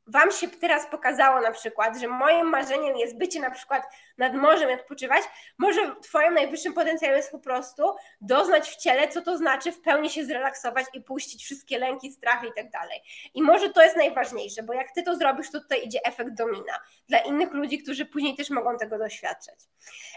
Wam 0.08 0.32
się 0.32 0.48
teraz 0.48 0.88
pokazało 0.92 1.42
na 1.42 1.52
przykład, 1.52 1.98
że 1.98 2.08
moim 2.08 2.50
marzeniem 2.50 2.98
jest 2.98 3.18
bycie 3.18 3.40
na 3.40 3.52
przykład 3.52 3.84
nad 4.18 4.34
morzem 4.34 4.70
i 4.70 4.74
odpoczywać, 4.74 5.24
może 5.58 5.96
Twoim 6.02 6.34
najwyższym 6.34 6.74
potencjałem 6.74 7.18
jest 7.18 7.32
po 7.32 7.40
prostu 7.40 7.84
doznać 8.22 8.70
w 8.70 8.76
ciele, 8.76 9.08
co 9.08 9.22
to 9.22 9.38
znaczy 9.38 9.72
w 9.72 9.82
pełni 9.82 10.10
się 10.10 10.26
zrelaksować 10.26 10.86
i 10.94 11.02
puścić 11.02 11.44
wszystkie 11.44 11.80
lęki, 11.80 12.12
strachy 12.12 12.48
i 12.48 12.54
tak 12.56 12.70
dalej. 12.70 13.02
I 13.34 13.42
może 13.42 13.70
to 13.70 13.84
jest 13.84 13.98
najważniejsze, 13.98 14.64
bo 14.64 14.74
jak 14.74 14.92
Ty 14.92 15.04
to 15.04 15.16
zrobisz, 15.16 15.52
to 15.52 15.62
tutaj 15.62 15.86
idzie 15.86 16.00
efekt 16.06 16.32
domina 16.34 16.74
dla 17.10 17.20
innych 17.20 17.52
ludzi, 17.52 17.84
którzy 17.84 18.06
później 18.06 18.36
też 18.36 18.50
mogą 18.50 18.78
tego 18.78 18.98
doświadczać. 18.98 19.60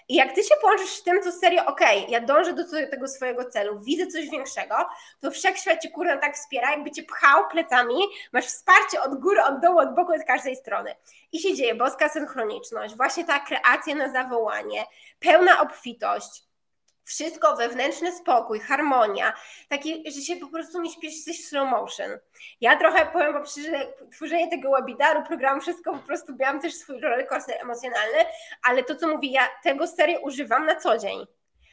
I 0.08 0.14
jak 0.14 0.34
Ty 0.34 0.42
się 0.42 0.54
połączysz 0.60 0.90
z 0.90 1.02
tym, 1.02 1.22
to 1.22 1.32
serio, 1.32 1.66
okej, 1.66 1.98
okay, 1.98 2.10
ja 2.10 2.20
dążę 2.20 2.52
do 2.52 2.64
tego 2.90 3.08
swojego 3.08 3.44
celu, 3.44 3.80
widzę 3.80 4.06
coś 4.06 4.30
większego, 4.30 4.74
to 5.20 5.30
wszechświat 5.30 5.82
Cię 5.82 5.90
kurna 5.90 6.16
tak 6.16 6.36
wspiera, 6.36 6.70
jakby 6.70 6.90
Cię 6.90 7.02
pchał 7.02 7.48
plecami, 7.48 7.96
masz 8.32 8.46
wsparcie 8.46 9.02
od 9.02 9.20
góry, 9.20 9.42
od 9.42 9.60
dołu, 9.60 9.79
od 9.80 9.94
boku, 9.94 10.12
od 10.12 10.24
każdej 10.24 10.56
strony. 10.56 10.94
I 11.32 11.38
się 11.38 11.54
dzieje 11.54 11.74
boska 11.74 12.08
synchroniczność, 12.08 12.96
właśnie 12.96 13.24
ta 13.24 13.40
kreacja 13.40 13.94
na 13.94 14.12
zawołanie, 14.12 14.84
pełna 15.20 15.60
obfitość, 15.60 16.50
wszystko, 17.04 17.56
wewnętrzny 17.56 18.12
spokój, 18.12 18.60
harmonia, 18.60 19.32
taki, 19.68 20.12
że 20.12 20.20
się 20.20 20.36
po 20.36 20.46
prostu 20.46 20.80
nie 20.80 20.90
śpieszy, 20.90 21.22
coś 21.22 21.44
slow 21.44 21.70
motion. 21.70 22.10
Ja 22.60 22.76
trochę 22.76 23.06
powiem, 23.06 23.32
bo 23.32 23.42
przy 23.42 23.60
tworzeniu 24.12 24.50
tego 24.50 24.70
webinaru, 24.70 25.22
programu, 25.22 25.60
wszystko 25.60 25.92
po 25.92 25.98
prostu 25.98 26.36
miałam 26.40 26.60
też 26.60 26.74
swój 26.74 27.00
rollercoaster 27.00 27.56
emocjonalny, 27.60 28.18
ale 28.62 28.84
to, 28.84 28.94
co 28.94 29.08
mówię, 29.08 29.30
ja 29.30 29.48
tego 29.62 29.86
serio 29.86 30.20
używam 30.20 30.66
na 30.66 30.76
co 30.76 30.98
dzień. 30.98 31.26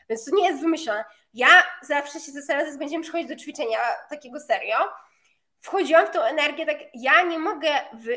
Więc 0.09 0.25
to 0.25 0.35
nie 0.35 0.47
jest 0.47 0.61
wymyślone. 0.61 1.05
Ja 1.33 1.63
zawsze 1.81 2.19
się 2.19 2.31
zastanawiam, 2.31 2.71
że 2.71 2.77
będziemy 2.77 3.03
przychodzić 3.03 3.27
do 3.27 3.35
ćwiczenia 3.35 3.79
takiego 4.09 4.39
serio, 4.39 4.77
wchodziłam 5.61 6.07
w 6.07 6.09
tą 6.09 6.21
energię, 6.21 6.65
tak 6.65 6.77
ja 6.93 7.21
nie 7.21 7.39
mogę 7.39 7.69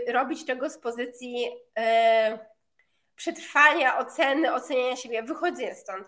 robić 0.09 0.47
tego 0.47 0.70
z 0.70 0.78
pozycji 0.78 1.49
e, 1.78 2.38
przetrwania, 3.16 3.99
oceny, 3.99 4.55
oceniania 4.55 4.97
siebie, 4.97 5.22
wychodzę 5.22 5.74
stąd. 5.74 6.07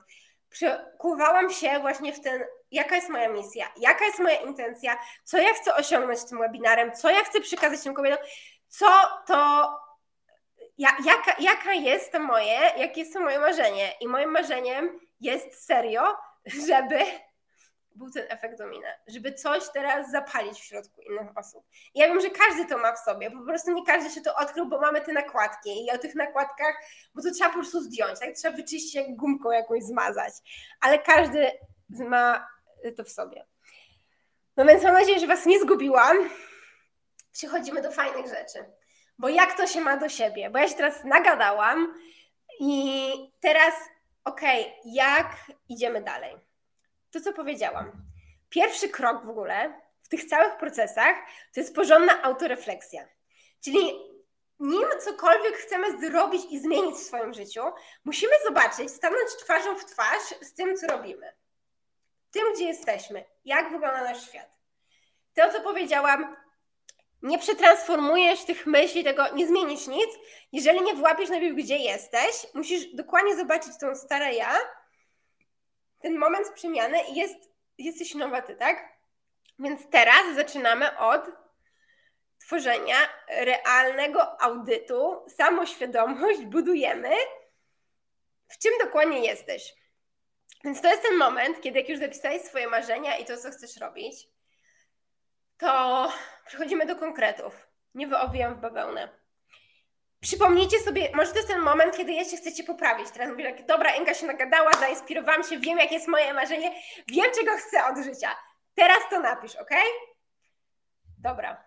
Przekuwałam 0.51 1.51
się 1.51 1.79
właśnie 1.81 2.13
w 2.13 2.21
ten, 2.21 2.45
jaka 2.71 2.97
jest 2.97 3.09
moja 3.09 3.29
misja, 3.29 3.67
jaka 3.77 4.05
jest 4.05 4.19
moja 4.19 4.41
intencja, 4.41 4.99
co 5.25 5.39
ja 5.39 5.55
chcę 5.55 5.75
osiągnąć 5.75 6.25
tym 6.25 6.39
webinarem, 6.39 6.93
co 6.93 7.11
ja 7.11 7.25
chcę 7.25 7.41
przekazać 7.41 7.83
tym 7.83 7.95
kobietom, 7.95 8.25
co 8.69 8.87
to, 9.27 9.71
ja, 10.79 10.97
jaka, 11.05 11.37
jaka 11.39 11.73
jest 11.73 12.13
to 12.13 12.21
moje, 12.21 12.61
jakie 12.77 13.01
jest 13.01 13.13
to 13.13 13.21
moje 13.21 13.39
marzenie. 13.39 13.93
I 14.01 14.09
moim 14.09 14.31
marzeniem 14.31 15.01
jest 15.21 15.67
serio, 15.67 16.03
żeby 16.47 16.99
był 17.95 18.11
ten 18.11 18.27
efekt 18.29 18.59
domina, 18.59 18.89
żeby 19.07 19.33
coś 19.33 19.63
teraz 19.73 20.11
zapalić 20.11 20.61
w 20.61 20.65
środku 20.65 21.01
innych 21.01 21.39
osób. 21.39 21.65
Ja 21.95 22.07
wiem, 22.09 22.21
że 22.21 22.31
każdy 22.31 22.67
to 22.67 22.79
ma 22.79 22.93
w 22.93 22.99
sobie, 22.99 23.31
po 23.31 23.45
prostu 23.45 23.73
nie 23.73 23.87
każdy 23.87 24.11
się 24.11 24.21
to 24.21 24.37
odkrył, 24.37 24.69
bo 24.69 24.81
mamy 24.81 25.01
te 25.01 25.13
nakładki 25.13 25.87
i 25.87 25.91
o 25.91 25.99
tych 25.99 26.15
nakładkach, 26.15 26.75
bo 27.15 27.23
to 27.23 27.31
trzeba 27.31 27.51
po 27.51 27.57
prostu 27.57 27.81
zdjąć, 27.81 28.21
tak? 28.21 28.35
Trzeba 28.35 28.57
wyczyścić 28.57 28.95
jak 28.95 29.17
gumką 29.17 29.51
jakąś 29.51 29.83
zmazać, 29.83 30.35
ale 30.81 30.99
każdy 30.99 31.51
ma 31.91 32.49
to 32.97 33.05
w 33.05 33.11
sobie. 33.11 33.47
No 34.57 34.65
więc 34.65 34.83
mam 34.83 34.95
nadzieję, 34.95 35.19
że 35.19 35.27
Was 35.27 35.47
nie 35.47 35.61
zgubiłam. 35.61 36.17
Przechodzimy 37.33 37.83
do 37.83 37.91
fajnych 37.91 38.27
rzeczy. 38.27 38.65
Bo 39.19 39.29
jak 39.29 39.57
to 39.57 39.67
się 39.67 39.81
ma 39.81 39.97
do 39.97 40.09
siebie? 40.09 40.51
Bo 40.51 40.59
ja 40.59 40.69
się 40.69 40.75
teraz 40.75 41.05
nagadałam 41.05 41.95
i 42.61 43.13
teraz, 43.41 43.75
okej, 44.25 44.63
okay, 44.63 44.75
jak 44.85 45.37
idziemy 45.69 46.03
dalej? 46.03 46.37
To, 47.13 47.21
co 47.21 47.33
powiedziałam. 47.33 47.93
Pierwszy 48.49 48.89
krok 48.89 49.25
w 49.25 49.31
ogóle 49.31 49.81
w 50.03 50.09
tych 50.09 50.25
całych 50.25 50.57
procesach 50.57 51.17
to 51.55 51.61
jest 51.61 51.75
porządna 51.75 52.23
autorefleksja. 52.23 53.09
Czyli 53.65 53.93
nim 54.61 54.89
cokolwiek 55.05 55.57
chcemy 55.57 56.01
zrobić 56.01 56.43
i 56.51 56.61
zmienić 56.61 56.95
w 56.95 57.07
swoim 57.07 57.35
życiu, 57.35 57.63
musimy 58.05 58.33
zobaczyć, 58.45 58.91
stanąć 58.91 59.31
twarzą 59.39 59.77
w 59.77 59.85
twarz 59.85 60.35
z 60.41 60.55
tym, 60.55 60.77
co 60.77 60.87
robimy. 60.87 61.33
Tym, 62.31 62.43
gdzie 62.55 62.65
jesteśmy, 62.65 63.25
jak 63.45 63.71
wygląda 63.71 64.05
nasz 64.05 64.29
świat. 64.29 64.59
To, 65.35 65.53
co 65.53 65.61
powiedziałam, 65.61 66.37
nie 67.23 67.39
przetransformujesz 67.39 68.45
tych 68.45 68.67
myśli, 68.67 69.05
tego 69.05 69.35
nie 69.35 69.47
zmienisz 69.47 69.87
nic, 69.87 70.11
jeżeli 70.53 70.83
nie 70.83 70.95
włapiesz 70.95 71.29
najpierw, 71.29 71.57
gdzie 71.57 71.77
jesteś. 71.77 72.47
Musisz 72.55 72.95
dokładnie 72.95 73.37
zobaczyć 73.37 73.73
tą 73.81 73.95
stare 73.97 74.35
ja 74.35 74.55
ten 76.03 76.19
moment 76.19 76.51
przemiany 76.55 76.99
jest, 77.13 77.51
jesteś 77.79 78.15
nowa 78.15 78.43
ty, 78.43 78.57
tak? 78.57 78.93
Więc 79.59 79.91
teraz 79.91 80.35
zaczynamy 80.35 80.99
od 80.99 81.23
tworzenia 82.41 82.97
realnego 83.29 84.43
audytu, 84.43 85.25
samoświadomość 85.29 86.41
budujemy, 86.41 87.11
w 88.49 88.59
czym 88.59 88.73
dokładnie 88.85 89.19
jesteś. 89.19 89.75
Więc 90.65 90.81
to 90.81 90.89
jest 90.89 91.03
ten 91.03 91.17
moment, 91.17 91.61
kiedy 91.61 91.79
jak 91.79 91.89
już 91.89 91.99
zapisałeś 91.99 92.43
swoje 92.43 92.67
marzenia 92.67 93.17
i 93.17 93.25
to, 93.25 93.37
co 93.37 93.51
chcesz 93.51 93.77
robić, 93.77 94.29
to 95.59 96.13
przechodzimy 96.47 96.87
do 96.87 96.97
konkretów. 96.97 97.69
Nie 97.95 98.07
wyowijam 98.07 98.55
w 98.55 98.61
bawełnę. 98.61 99.22
Przypomnijcie 100.23 100.79
sobie, 100.79 101.11
może 101.15 101.31
to 101.31 101.37
jest 101.37 101.49
ten 101.49 101.61
moment, 101.61 101.97
kiedy 101.97 102.13
jeszcze 102.13 102.37
chcecie 102.37 102.65
poprawić. 102.65 103.11
Teraz 103.11 103.29
mówię 103.29 103.53
tak, 103.53 103.67
dobra, 103.67 103.95
Inga 103.95 104.15
się 104.15 104.27
nagadała, 104.27 104.73
zainspirowałam 104.73 105.45
się, 105.45 105.59
wiem, 105.59 105.79
jakie 105.79 105.95
jest 105.95 106.09
moje 106.09 106.35
marzenie, 106.35 106.75
wiem, 107.09 107.27
czego 107.39 107.51
chcę 107.57 107.85
od 107.87 108.05
życia. 108.05 108.37
Teraz 108.75 108.99
to 109.11 109.21
napisz, 109.21 109.57
ok? 109.57 109.71
Dobra. 111.19 111.65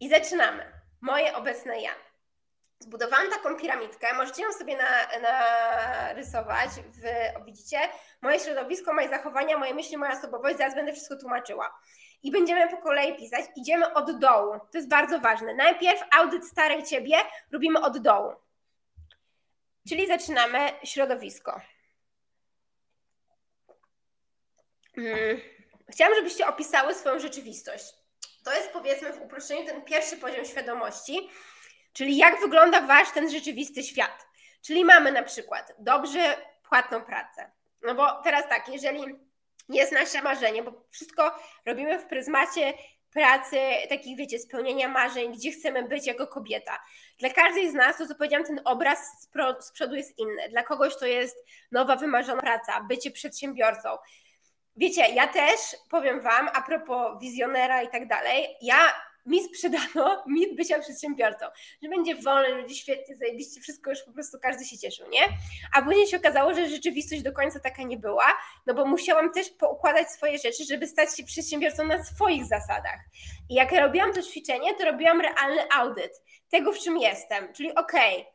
I 0.00 0.08
zaczynamy. 0.08 0.72
Moje 1.00 1.34
obecne 1.36 1.80
ja. 1.80 1.90
Zbudowałam 2.78 3.30
taką 3.30 3.56
piramidkę, 3.56 4.14
możecie 4.14 4.42
ją 4.42 4.52
sobie 4.52 4.78
narysować. 5.22 6.70
W, 6.70 7.02
widzicie, 7.44 7.78
moje 8.22 8.40
środowisko, 8.40 8.92
moje 8.92 9.08
zachowania, 9.08 9.58
moje 9.58 9.74
myśli, 9.74 9.96
moja 9.96 10.12
osobowość, 10.12 10.58
zaraz 10.58 10.74
będę 10.74 10.92
wszystko 10.92 11.16
tłumaczyła. 11.16 11.78
I 12.24 12.30
będziemy 12.30 12.68
po 12.68 12.76
kolei 12.76 13.16
pisać. 13.16 13.44
Idziemy 13.56 13.94
od 13.94 14.18
dołu. 14.18 14.52
To 14.72 14.78
jest 14.78 14.88
bardzo 14.88 15.20
ważne. 15.20 15.54
Najpierw 15.54 16.02
audyt 16.10 16.44
starej 16.44 16.82
ciebie 16.82 17.16
robimy 17.52 17.80
od 17.80 17.98
dołu. 17.98 18.32
Czyli 19.88 20.06
zaczynamy 20.06 20.58
środowisko. 20.84 21.60
Hmm. 24.94 25.40
Chciałam, 25.88 26.14
żebyście 26.14 26.46
opisały 26.46 26.94
swoją 26.94 27.18
rzeczywistość. 27.18 27.84
To 28.44 28.52
jest 28.52 28.72
powiedzmy 28.72 29.12
w 29.12 29.22
uproszczeniu 29.22 29.66
ten 29.66 29.82
pierwszy 29.82 30.16
poziom 30.16 30.44
świadomości, 30.44 31.30
czyli 31.92 32.16
jak 32.16 32.40
wygląda 32.40 32.80
wasz 32.80 33.10
ten 33.10 33.30
rzeczywisty 33.30 33.82
świat. 33.82 34.26
Czyli 34.62 34.84
mamy 34.84 35.12
na 35.12 35.22
przykład 35.22 35.74
dobrze 35.78 36.36
płatną 36.68 37.02
pracę. 37.02 37.50
No 37.82 37.94
bo 37.94 38.22
teraz 38.22 38.48
tak, 38.48 38.68
jeżeli 38.68 39.18
jest 39.68 39.92
nasze 39.92 40.22
marzenie, 40.22 40.62
bo 40.62 40.72
wszystko 40.90 41.38
robimy 41.66 41.98
w 41.98 42.06
pryzmacie 42.06 42.74
pracy, 43.14 43.56
takich 43.88 44.16
wiecie, 44.16 44.38
spełnienia 44.38 44.88
marzeń, 44.88 45.32
gdzie 45.32 45.50
chcemy 45.50 45.88
być 45.88 46.06
jako 46.06 46.26
kobieta. 46.26 46.78
Dla 47.18 47.30
każdej 47.30 47.70
z 47.70 47.74
nas, 47.74 47.98
to 47.98 48.06
co 48.06 48.14
powiedziałam, 48.14 48.46
ten 48.46 48.60
obraz 48.64 48.98
z, 49.60 49.72
przodu 49.72 49.94
jest 49.94 50.18
inny. 50.18 50.48
Dla 50.48 50.62
kogoś 50.62 50.96
to 50.96 51.06
jest 51.06 51.44
nowa, 51.72 51.96
wymarzona 51.96 52.40
praca, 52.40 52.80
bycie 52.80 53.10
przedsiębiorcą. 53.10 53.88
Wiecie, 54.76 55.08
ja 55.08 55.26
też 55.26 55.60
powiem 55.90 56.20
Wam, 56.20 56.48
a 56.54 56.62
propos 56.62 57.20
wizjonera 57.20 57.82
i 57.82 57.88
tak 57.88 58.08
dalej, 58.08 58.56
ja 58.62 58.92
mi 59.26 59.44
sprzedano 59.44 60.22
mit 60.26 60.56
bycia 60.56 60.78
przedsiębiorcą, 60.78 61.46
że 61.82 61.88
będzie 61.88 62.14
wolny, 62.14 62.48
że 62.48 62.56
będzie 62.56 62.74
świetnie, 62.74 63.16
zajebiście, 63.16 63.60
wszystko 63.60 63.90
już 63.90 64.02
po 64.02 64.12
prostu 64.12 64.38
każdy 64.42 64.64
się 64.64 64.78
cieszył, 64.78 65.08
nie? 65.10 65.22
A 65.74 65.82
później 65.82 66.06
się 66.06 66.16
okazało, 66.16 66.54
że 66.54 66.68
rzeczywistość 66.68 67.22
do 67.22 67.32
końca 67.32 67.60
taka 67.60 67.82
nie 67.82 67.96
była, 67.96 68.38
no 68.66 68.74
bo 68.74 68.86
musiałam 68.86 69.32
też 69.32 69.50
poukładać 69.50 70.10
swoje 70.10 70.38
rzeczy, 70.38 70.64
żeby 70.64 70.86
stać 70.86 71.16
się 71.16 71.24
przedsiębiorcą 71.24 71.84
na 71.84 72.04
swoich 72.04 72.44
zasadach. 72.44 73.00
I 73.50 73.54
jak 73.54 73.72
robiłam 73.72 74.12
to 74.12 74.22
ćwiczenie, 74.22 74.74
to 74.74 74.84
robiłam 74.84 75.20
realny 75.20 75.62
audyt 75.72 76.22
tego, 76.50 76.72
w 76.72 76.78
czym 76.78 76.98
jestem, 76.98 77.52
czyli 77.52 77.74
okej, 77.74 78.20
okay, 78.20 78.32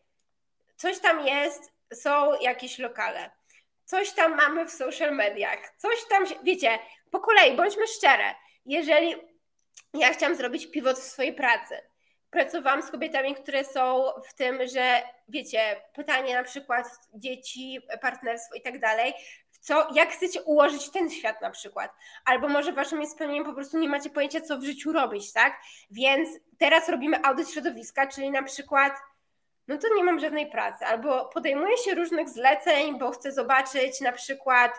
coś 0.77 0.99
tam 0.99 1.27
jest, 1.27 1.73
są 1.93 2.39
jakieś 2.41 2.79
lokale, 2.79 3.31
coś 3.85 4.11
tam 4.11 4.35
mamy 4.35 4.65
w 4.65 4.71
social 4.71 5.15
mediach, 5.15 5.59
coś 5.77 5.95
tam, 6.09 6.23
wiecie, 6.43 6.79
po 7.11 7.19
kolei, 7.19 7.57
bądźmy 7.57 7.87
szczere, 7.87 8.35
jeżeli 8.65 9.15
ja 9.93 10.13
chciałam 10.13 10.35
zrobić 10.35 10.71
pivot 10.71 10.97
w 10.97 11.03
swojej 11.03 11.33
pracy, 11.33 11.75
pracowałam 12.29 12.81
z 12.81 12.91
kobietami, 12.91 13.35
które 13.35 13.63
są 13.63 14.05
w 14.27 14.33
tym, 14.33 14.67
że 14.67 15.01
wiecie, 15.29 15.81
pytanie 15.93 16.33
na 16.33 16.43
przykład 16.43 16.87
dzieci, 17.13 17.79
partnerstwo 18.01 18.55
i 18.55 18.61
tak 18.61 18.79
dalej, 18.79 19.13
co, 19.61 19.87
jak 19.93 20.09
chcecie 20.09 20.41
ułożyć 20.41 20.89
ten 20.89 21.09
świat 21.09 21.41
na 21.41 21.49
przykład, 21.49 21.91
albo 22.25 22.47
może 22.47 22.73
waszym 22.73 23.07
spełnieniem 23.07 23.45
po 23.45 23.53
prostu 23.53 23.77
nie 23.77 23.89
macie 23.89 24.09
pojęcia, 24.09 24.41
co 24.41 24.57
w 24.57 24.63
życiu 24.63 24.91
robić, 24.91 25.33
tak? 25.33 25.61
Więc 25.91 26.29
teraz 26.57 26.89
robimy 26.89 27.23
audyt 27.23 27.49
środowiska, 27.49 28.07
czyli 28.07 28.31
na 28.31 28.43
przykład 28.43 28.93
no 29.69 29.77
to 29.77 29.95
nie 29.95 30.03
mam 30.03 30.19
żadnej 30.19 30.49
pracy. 30.49 30.85
Albo 30.85 31.25
podejmuję 31.25 31.77
się 31.77 31.95
różnych 31.95 32.29
zleceń, 32.29 32.99
bo 32.99 33.11
chcę 33.11 33.31
zobaczyć 33.31 34.01
na 34.01 34.11
przykład, 34.11 34.71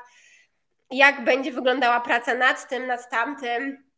jak 0.90 1.24
będzie 1.24 1.52
wyglądała 1.52 2.00
praca 2.00 2.34
nad 2.34 2.68
tym, 2.68 2.86
nad 2.86 3.10
tamtym. 3.10 3.89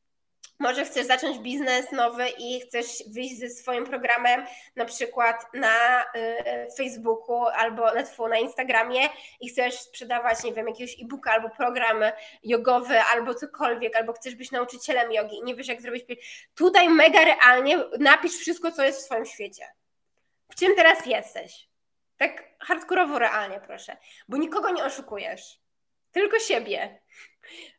Może 0.62 0.84
chcesz 0.84 1.06
zacząć 1.06 1.38
biznes 1.38 1.92
nowy 1.92 2.28
i 2.38 2.60
chcesz 2.60 2.86
wyjść 3.06 3.38
ze 3.38 3.48
swoim 3.48 3.84
programem 3.84 4.44
na 4.76 4.84
przykład 4.84 5.54
na 5.54 6.02
y, 6.02 6.06
Facebooku 6.76 7.46
albo 7.46 7.86
na, 7.94 8.28
na 8.28 8.38
Instagramie 8.38 9.00
i 9.40 9.48
chcesz 9.48 9.74
sprzedawać, 9.74 10.44
nie 10.44 10.52
wiem, 10.52 10.68
jakiegoś 10.68 11.00
e-booka 11.02 11.32
albo 11.32 11.50
program 11.50 11.96
jogowy 12.42 13.00
albo 13.00 13.34
cokolwiek, 13.34 13.96
albo 13.96 14.12
chcesz 14.12 14.34
być 14.34 14.50
nauczycielem 14.50 15.12
jogi 15.12 15.36
i 15.36 15.44
nie 15.44 15.54
wiesz 15.54 15.68
jak 15.68 15.82
zrobić. 15.82 16.04
Tutaj 16.54 16.88
mega 16.88 17.24
realnie 17.24 17.78
napisz 17.98 18.36
wszystko, 18.36 18.72
co 18.72 18.84
jest 18.84 19.00
w 19.00 19.04
swoim 19.04 19.26
świecie 19.26 19.64
w 20.52 20.54
czym 20.54 20.76
teraz 20.76 21.06
jesteś. 21.06 21.68
Tak 22.16 22.44
hardkorowo, 22.60 23.18
realnie, 23.18 23.60
proszę. 23.66 23.96
Bo 24.28 24.36
nikogo 24.36 24.70
nie 24.70 24.84
oszukujesz. 24.84 25.60
Tylko 26.12 26.38
siebie. 26.38 27.00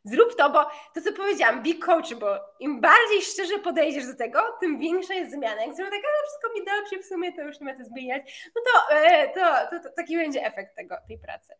Zrób 0.04 0.36
to, 0.36 0.50
bo 0.50 0.64
to, 0.94 1.00
co 1.04 1.12
powiedziałam, 1.12 1.62
be 1.62 1.74
coach, 1.74 2.14
bo 2.14 2.38
im 2.60 2.80
bardziej 2.80 3.22
szczerze 3.22 3.58
podejdziesz 3.58 4.06
do 4.06 4.16
tego, 4.16 4.40
tym 4.60 4.78
większa 4.78 5.14
jest 5.14 5.32
zmiana. 5.32 5.64
Jak 5.64 5.76
zrobię 5.76 5.90
tak, 5.90 6.00
ale 6.04 6.22
wszystko 6.22 6.52
mi 6.52 6.64
dobrze, 6.64 6.98
w 6.98 7.06
sumie 7.06 7.32
to 7.32 7.42
już 7.42 7.60
nie 7.60 7.66
ma 7.66 7.76
co 7.76 7.84
zmieniać, 7.84 8.50
no 8.56 8.62
to, 8.62 8.96
e, 8.96 9.28
to, 9.28 9.70
to, 9.70 9.88
to 9.88 9.94
taki 9.96 10.16
będzie 10.16 10.46
efekt 10.46 10.76
tego, 10.76 10.96
tej 11.08 11.18
pracy. 11.18 11.54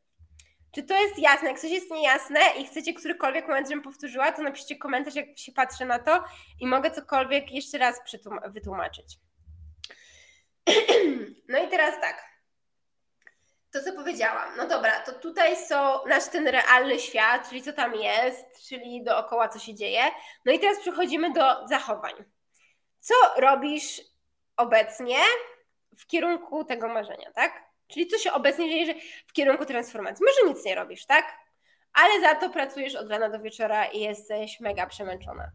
Czy 0.74 0.82
to 0.82 1.02
jest 1.02 1.18
jasne? 1.18 1.48
Jak 1.48 1.60
coś 1.60 1.70
jest 1.70 1.90
niejasne 1.90 2.40
i 2.58 2.66
chcecie 2.66 2.94
którykolwiek 2.94 3.48
moment, 3.48 3.68
żebym 3.68 3.84
powtórzyła, 3.84 4.32
to 4.32 4.42
napiszcie 4.42 4.76
komentarz, 4.76 5.14
jak 5.14 5.38
się 5.38 5.52
patrzę 5.52 5.84
na 5.86 5.98
to 5.98 6.24
i 6.60 6.66
mogę 6.66 6.90
cokolwiek 6.90 7.52
jeszcze 7.52 7.78
raz 7.78 8.00
wytłumaczyć. 8.48 9.18
No 11.48 11.58
i 11.58 11.68
teraz 11.68 12.00
tak. 12.00 12.33
To, 13.74 13.82
co 13.82 13.92
powiedziałam. 13.92 14.48
No 14.56 14.68
dobra, 14.68 15.00
to 15.00 15.12
tutaj 15.12 15.56
są 15.56 16.04
nasz 16.06 16.28
ten 16.28 16.48
realny 16.48 16.98
świat, 16.98 17.48
czyli 17.48 17.62
co 17.62 17.72
tam 17.72 17.94
jest, 17.94 18.68
czyli 18.68 19.04
dookoła 19.04 19.48
co 19.48 19.58
się 19.58 19.74
dzieje. 19.74 20.00
No 20.44 20.52
i 20.52 20.58
teraz 20.58 20.80
przechodzimy 20.80 21.32
do 21.32 21.68
zachowań. 21.68 22.14
Co 23.00 23.14
robisz 23.36 24.00
obecnie 24.56 25.16
w 25.98 26.06
kierunku 26.06 26.64
tego 26.64 26.88
marzenia, 26.88 27.32
tak? 27.32 27.64
Czyli 27.88 28.06
co 28.06 28.18
się 28.18 28.32
obecnie 28.32 28.70
dzieje 28.70 28.86
że 28.86 28.94
w 29.26 29.32
kierunku 29.32 29.66
transformacji. 29.66 30.26
Może 30.26 30.54
nic 30.54 30.64
nie 30.64 30.74
robisz, 30.74 31.06
tak? 31.06 31.24
Ale 31.92 32.20
za 32.20 32.34
to 32.34 32.50
pracujesz 32.50 32.94
od 32.94 33.10
rana 33.10 33.28
do 33.28 33.40
wieczora 33.40 33.86
i 33.86 34.00
jesteś 34.00 34.60
mega 34.60 34.86
przemęczona. 34.86 35.50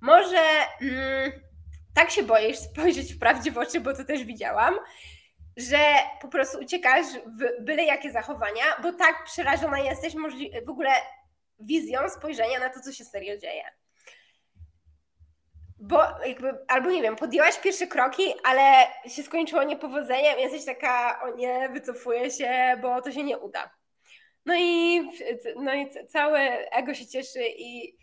Może. 0.00 0.42
Mm, 0.80 1.32
tak 1.94 2.10
się 2.10 2.22
boisz 2.22 2.58
spojrzeć 2.58 3.14
w 3.14 3.18
prawdzie 3.18 3.52
w 3.52 3.58
oczy, 3.58 3.80
bo 3.80 3.94
to 3.94 4.04
też 4.04 4.24
widziałam, 4.24 4.78
że 5.56 5.78
po 6.20 6.28
prostu 6.28 6.58
uciekasz 6.58 7.06
w 7.06 7.64
byle 7.64 7.84
jakie 7.84 8.10
zachowania, 8.10 8.64
bo 8.82 8.92
tak 8.92 9.24
przerażona 9.24 9.78
jesteś 9.78 10.14
w 10.66 10.70
ogóle 10.70 10.90
wizją 11.60 12.08
spojrzenia 12.08 12.58
na 12.58 12.68
to, 12.68 12.80
co 12.80 12.92
się 12.92 13.04
serio 13.04 13.38
dzieje. 13.38 13.64
Bo 15.78 16.02
jakby, 16.26 16.58
albo 16.68 16.90
nie 16.90 17.02
wiem, 17.02 17.16
podjęłaś 17.16 17.58
pierwsze 17.58 17.86
kroki, 17.86 18.22
ale 18.44 18.86
się 19.08 19.22
skończyło 19.22 19.62
niepowodzeniem, 19.62 20.38
jesteś 20.38 20.64
taka, 20.64 21.22
o 21.22 21.36
nie, 21.36 21.68
wycofuję 21.68 22.30
się, 22.30 22.78
bo 22.82 23.02
to 23.02 23.12
się 23.12 23.24
nie 23.24 23.38
uda. 23.38 23.70
No 24.46 24.54
i, 24.58 25.00
no 25.56 25.74
i 25.74 25.90
całe 26.08 26.40
ego 26.70 26.94
się 26.94 27.06
cieszy 27.06 27.40
i 27.58 27.98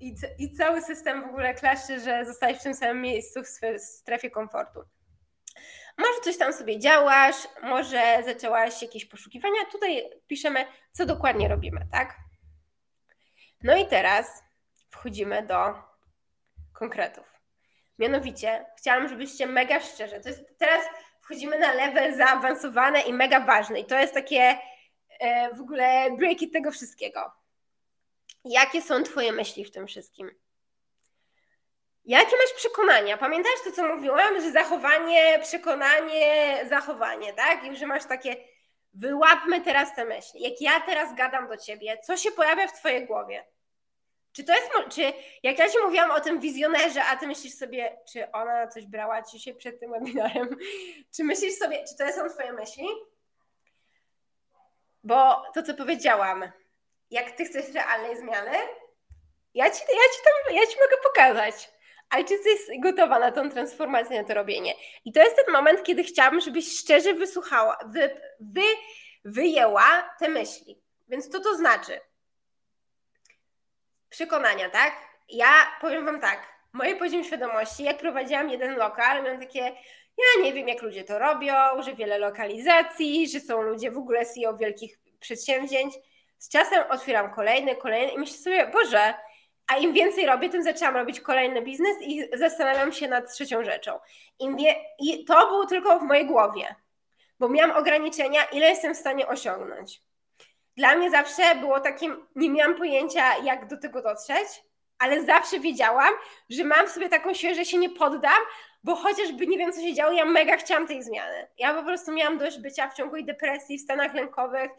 i, 0.00 0.14
i 0.38 0.52
cały 0.52 0.82
system 0.82 1.22
w 1.22 1.26
ogóle 1.26 1.54
klaszczy, 1.54 2.00
że 2.00 2.24
zostałeś 2.24 2.58
w 2.58 2.62
tym 2.62 2.74
samym 2.74 3.00
miejscu 3.00 3.40
w 3.42 3.80
strefie 3.80 4.30
komfortu. 4.30 4.80
Może 5.98 6.20
coś 6.22 6.38
tam 6.38 6.52
sobie 6.52 6.78
działasz, 6.78 7.36
może 7.62 8.22
zaczęłaś 8.24 8.82
jakieś 8.82 9.04
poszukiwania. 9.04 9.64
Tutaj 9.72 10.10
piszemy, 10.26 10.66
co 10.92 11.06
dokładnie 11.06 11.48
robimy, 11.48 11.86
tak? 11.92 12.16
No 13.62 13.76
i 13.76 13.86
teraz 13.86 14.42
wchodzimy 14.90 15.42
do 15.42 15.74
konkretów. 16.72 17.34
Mianowicie, 17.98 18.66
chciałam, 18.78 19.08
żebyście 19.08 19.46
mega 19.46 19.80
szczerze, 19.80 20.20
to 20.20 20.28
jest, 20.28 20.58
teraz 20.58 20.84
wchodzimy 21.20 21.58
na 21.58 21.72
level 21.72 22.16
zaawansowany 22.16 23.02
i 23.02 23.12
mega 23.12 23.40
ważny. 23.40 23.80
I 23.80 23.84
to 23.84 23.98
jest 23.98 24.14
takie 24.14 24.58
e, 25.20 25.54
w 25.54 25.60
ogóle 25.60 26.10
breaki 26.16 26.50
tego 26.50 26.70
wszystkiego. 26.70 27.32
Jakie 28.44 28.82
są 28.82 29.02
Twoje 29.02 29.32
myśli 29.32 29.64
w 29.64 29.70
tym 29.70 29.86
wszystkim? 29.86 30.30
Jakie 32.04 32.36
masz 32.36 32.52
przekonania? 32.56 33.16
Pamiętasz 33.16 33.60
to, 33.64 33.72
co 33.72 33.86
mówiłam, 33.88 34.40
że 34.40 34.50
zachowanie, 34.50 35.38
przekonanie, 35.42 36.60
zachowanie, 36.68 37.32
tak? 37.32 37.64
I 37.64 37.76
że 37.76 37.86
masz 37.86 38.04
takie, 38.04 38.36
wyłapmy 38.94 39.60
teraz 39.60 39.94
te 39.94 40.04
myśli. 40.04 40.42
Jak 40.42 40.60
ja 40.60 40.80
teraz 40.80 41.14
gadam 41.14 41.48
do 41.48 41.56
ciebie, 41.56 41.98
co 41.98 42.16
się 42.16 42.30
pojawia 42.30 42.66
w 42.66 42.72
twojej 42.72 43.06
głowie? 43.06 43.44
Czy 44.32 44.44
to 44.44 44.54
jest, 44.54 44.70
czy 44.90 45.12
jak 45.42 45.58
ja 45.58 45.68
ci 45.68 45.78
mówiłam 45.84 46.10
o 46.10 46.20
tym 46.20 46.40
wizjonerze, 46.40 47.04
a 47.04 47.16
ty 47.16 47.26
myślisz 47.26 47.54
sobie, 47.54 47.98
czy 48.12 48.32
ona 48.32 48.68
coś 48.68 48.86
brała 48.86 49.22
ci 49.22 49.40
się 49.40 49.54
przed 49.54 49.80
tym 49.80 49.90
webinarem? 49.90 50.56
Czy 51.16 51.24
myślisz 51.24 51.54
sobie, 51.54 51.84
czy 51.88 51.96
to 51.96 52.12
są 52.12 52.28
twoje 52.34 52.52
myśli? 52.52 52.86
Bo 55.04 55.42
to, 55.54 55.62
co 55.62 55.74
powiedziałam, 55.74 56.52
jak 57.10 57.30
ty 57.30 57.44
chcesz 57.44 57.74
realnej 57.74 58.16
zmiany, 58.16 58.58
Ja 59.54 59.70
ci, 59.70 59.80
ja 59.80 60.04
ci 60.14 60.20
tam, 60.24 60.54
ja 60.54 60.66
ci 60.66 60.76
mogę 60.80 60.96
pokazać. 61.02 61.73
Ale 62.10 62.24
czy 62.24 62.34
jesteś 62.34 62.80
gotowa 62.80 63.18
na 63.18 63.32
tą 63.32 63.50
transformację, 63.50 64.22
na 64.22 64.28
to 64.28 64.34
robienie? 64.34 64.74
I 65.04 65.12
to 65.12 65.20
jest 65.20 65.36
ten 65.36 65.52
moment, 65.52 65.82
kiedy 65.82 66.02
chciałabym, 66.02 66.40
żebyś 66.40 66.78
szczerze 66.78 67.14
wysłuchała, 67.14 67.78
wy, 67.86 68.20
wy, 68.40 68.62
wyjęła 69.24 70.14
te 70.18 70.28
myśli. 70.28 70.82
Więc 71.08 71.28
co 71.28 71.40
to 71.40 71.56
znaczy? 71.56 72.00
Przekonania, 74.10 74.70
tak? 74.70 74.92
Ja 75.28 75.48
powiem 75.80 76.04
wam 76.04 76.20
tak, 76.20 76.54
moje 76.72 76.96
poziom 76.96 77.24
świadomości, 77.24 77.84
jak 77.84 77.98
prowadziłam 77.98 78.50
jeden 78.50 78.76
lokal, 78.76 79.22
miałam 79.22 79.40
takie, 79.40 79.60
ja 80.18 80.42
nie 80.42 80.52
wiem, 80.52 80.68
jak 80.68 80.82
ludzie 80.82 81.04
to 81.04 81.18
robią, 81.18 81.54
że 81.82 81.94
wiele 81.94 82.18
lokalizacji, 82.18 83.28
że 83.28 83.40
są 83.40 83.62
ludzie 83.62 83.90
w 83.90 83.98
ogóle 83.98 84.26
CEO 84.26 84.56
wielkich 84.56 84.98
przedsięwzięć. 85.20 85.94
Z 86.38 86.48
czasem 86.48 86.84
otwieram 86.90 87.34
kolejny, 87.34 87.76
kolejny 87.76 88.12
i 88.12 88.18
myślę 88.18 88.36
sobie, 88.36 88.66
Boże, 88.66 89.14
a 89.66 89.76
im 89.76 89.92
więcej 89.92 90.26
robię, 90.26 90.48
tym 90.48 90.62
zaczęłam 90.62 90.96
robić 90.96 91.20
kolejny 91.20 91.62
biznes 91.62 91.96
i 92.00 92.28
zastanawiam 92.34 92.92
się 92.92 93.08
nad 93.08 93.32
trzecią 93.32 93.64
rzeczą. 93.64 93.98
Wie... 94.40 94.74
I 94.98 95.24
to 95.24 95.46
było 95.46 95.66
tylko 95.66 95.98
w 95.98 96.02
mojej 96.02 96.26
głowie, 96.26 96.74
bo 97.40 97.48
miałam 97.48 97.76
ograniczenia, 97.76 98.44
ile 98.44 98.68
jestem 98.68 98.94
w 98.94 98.98
stanie 98.98 99.26
osiągnąć. 99.26 100.02
Dla 100.76 100.94
mnie 100.96 101.10
zawsze 101.10 101.54
było 101.54 101.80
takim, 101.80 102.26
nie 102.36 102.50
miałam 102.50 102.74
pojęcia, 102.74 103.38
jak 103.38 103.68
do 103.68 103.76
tego 103.76 104.02
dotrzeć, 104.02 104.48
ale 104.98 105.24
zawsze 105.24 105.60
wiedziałam, 105.60 106.14
że 106.50 106.64
mam 106.64 106.86
w 106.86 106.90
sobie 106.90 107.08
taką 107.08 107.34
siłę, 107.34 107.54
że 107.54 107.64
się 107.64 107.78
nie 107.78 107.90
poddam, 107.90 108.42
bo 108.84 108.96
chociażby 108.96 109.46
nie 109.46 109.58
wiem, 109.58 109.72
co 109.72 109.80
się 109.80 109.94
działo, 109.94 110.12
ja 110.12 110.24
mega 110.24 110.56
chciałam 110.56 110.86
tej 110.86 111.02
zmiany. 111.02 111.48
Ja 111.58 111.74
po 111.74 111.82
prostu 111.82 112.12
miałam 112.12 112.38
dość 112.38 112.58
bycia 112.58 112.88
w 112.88 112.94
ciągłej 112.94 113.24
depresji, 113.24 113.78
w 113.78 113.82
stanach 113.82 114.14
lękowych 114.14 114.70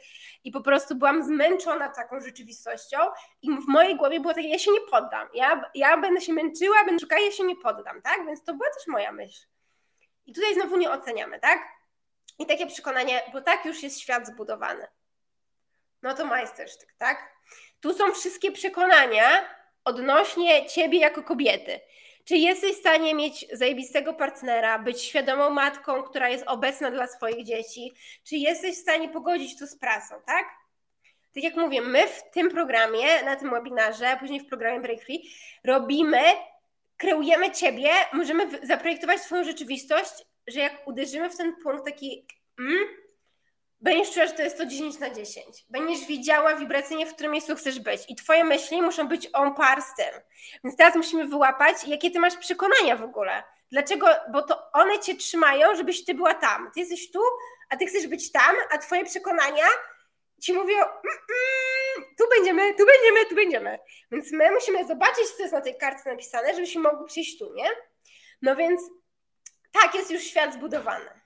i 0.43 0.51
po 0.51 0.61
prostu 0.61 0.95
byłam 0.95 1.23
zmęczona 1.23 1.89
taką 1.89 2.19
rzeczywistością 2.19 2.97
i 3.41 3.51
w 3.51 3.67
mojej 3.67 3.95
głowie 3.95 4.19
było 4.19 4.33
takie, 4.33 4.49
ja 4.49 4.59
się 4.59 4.71
nie 4.71 4.81
poddam. 4.91 5.27
Ja, 5.33 5.71
ja 5.75 5.97
będę 5.97 6.21
się 6.21 6.33
męczyła, 6.33 6.83
będę 6.85 6.99
szukała, 6.99 7.21
ja 7.21 7.31
się 7.31 7.43
nie 7.43 7.55
poddam, 7.55 8.01
tak? 8.01 8.25
Więc 8.25 8.43
to 8.43 8.53
była 8.53 8.69
też 8.77 8.87
moja 8.87 9.11
myśl. 9.11 9.45
I 10.25 10.33
tutaj 10.33 10.53
znowu 10.53 10.77
nie 10.77 10.91
oceniamy, 10.91 11.39
tak? 11.39 11.59
I 12.39 12.45
takie 12.45 12.67
przekonanie, 12.67 13.21
bo 13.33 13.41
tak 13.41 13.65
już 13.65 13.83
jest 13.83 13.99
świat 13.99 14.27
zbudowany. 14.27 14.87
No 16.01 16.13
to 16.13 16.25
majstersztyk, 16.25 16.93
tak? 16.97 17.35
Tu 17.79 17.93
są 17.93 18.11
wszystkie 18.11 18.51
przekonania 18.51 19.55
odnośnie 19.85 20.65
ciebie 20.65 20.99
jako 20.99 21.23
kobiety. 21.23 21.79
Czy 22.25 22.37
jesteś 22.37 22.75
w 22.75 22.79
stanie 22.79 23.15
mieć 23.15 23.45
zajebistego 23.53 24.13
partnera, 24.13 24.79
być 24.79 25.01
świadomą 25.01 25.49
matką, 25.49 26.03
która 26.03 26.29
jest 26.29 26.43
obecna 26.47 26.91
dla 26.91 27.07
swoich 27.07 27.45
dzieci? 27.45 27.93
Czy 28.23 28.35
jesteś 28.35 28.75
w 28.75 28.81
stanie 28.81 29.09
pogodzić 29.09 29.59
to 29.59 29.67
z 29.67 29.75
pracą, 29.75 30.15
tak? 30.25 30.45
Tak 31.35 31.43
jak 31.43 31.55
mówię, 31.55 31.81
my 31.81 32.07
w 32.07 32.23
tym 32.33 32.51
programie, 32.51 33.23
na 33.25 33.35
tym 33.35 33.49
webinarze, 33.49 34.17
później 34.19 34.39
w 34.39 34.47
programie 34.47 34.79
Break 34.79 35.01
Free, 35.01 35.29
robimy, 35.63 36.21
kreujemy 36.97 37.51
ciebie, 37.51 37.89
możemy 38.13 38.47
zaprojektować 38.63 39.21
swoją 39.21 39.43
rzeczywistość, 39.43 40.13
że 40.47 40.59
jak 40.59 40.87
uderzymy 40.87 41.29
w 41.29 41.37
ten 41.37 41.55
punkt 41.63 41.85
taki, 41.85 42.25
mm, 42.59 43.04
będziesz 43.81 44.13
czuła, 44.13 44.27
że 44.27 44.33
to 44.33 44.41
jest 44.41 44.57
to 44.57 44.65
10 44.65 44.99
na 44.99 45.09
10. 45.09 45.65
Będziesz 45.69 46.07
widziała 46.07 46.55
wibracyjnie, 46.55 47.05
w 47.05 47.13
którym 47.13 47.31
miejscu 47.31 47.55
chcesz 47.55 47.79
być. 47.79 48.01
I 48.09 48.15
twoje 48.15 48.43
myśli 48.43 48.81
muszą 48.81 49.07
być 49.07 49.29
on 49.33 49.55
par 49.55 49.81
z 49.81 49.95
tym. 49.95 50.21
Więc 50.63 50.77
teraz 50.77 50.95
musimy 50.95 51.27
wyłapać, 51.27 51.87
jakie 51.87 52.11
ty 52.11 52.19
masz 52.19 52.37
przekonania 52.37 52.95
w 52.95 53.03
ogóle. 53.03 53.43
Dlaczego? 53.71 54.07
Bo 54.31 54.41
to 54.41 54.71
one 54.71 54.99
cię 54.99 55.15
trzymają, 55.15 55.75
żebyś 55.75 56.05
ty 56.05 56.13
była 56.13 56.33
tam. 56.33 56.71
Ty 56.73 56.79
jesteś 56.79 57.11
tu, 57.11 57.19
a 57.69 57.77
ty 57.77 57.85
chcesz 57.85 58.07
być 58.07 58.31
tam, 58.31 58.55
a 58.71 58.77
twoje 58.77 59.05
przekonania 59.05 59.65
ci 60.41 60.53
mówią, 60.53 60.75
tu 62.17 62.23
będziemy, 62.35 62.73
tu 62.73 62.85
będziemy, 62.85 63.25
tu 63.29 63.35
będziemy. 63.35 63.79
Więc 64.11 64.31
my 64.31 64.51
musimy 64.51 64.87
zobaczyć, 64.87 65.29
co 65.37 65.41
jest 65.41 65.53
na 65.53 65.61
tej 65.61 65.77
kartce 65.77 66.11
napisane, 66.11 66.53
żebyśmy 66.53 66.81
mogli 66.81 67.05
przyjść 67.05 67.39
tu, 67.39 67.53
nie? 67.53 67.69
No 68.41 68.55
więc 68.55 68.81
tak 69.71 69.95
jest 69.95 70.11
już 70.11 70.23
świat 70.23 70.53
zbudowany. 70.53 71.21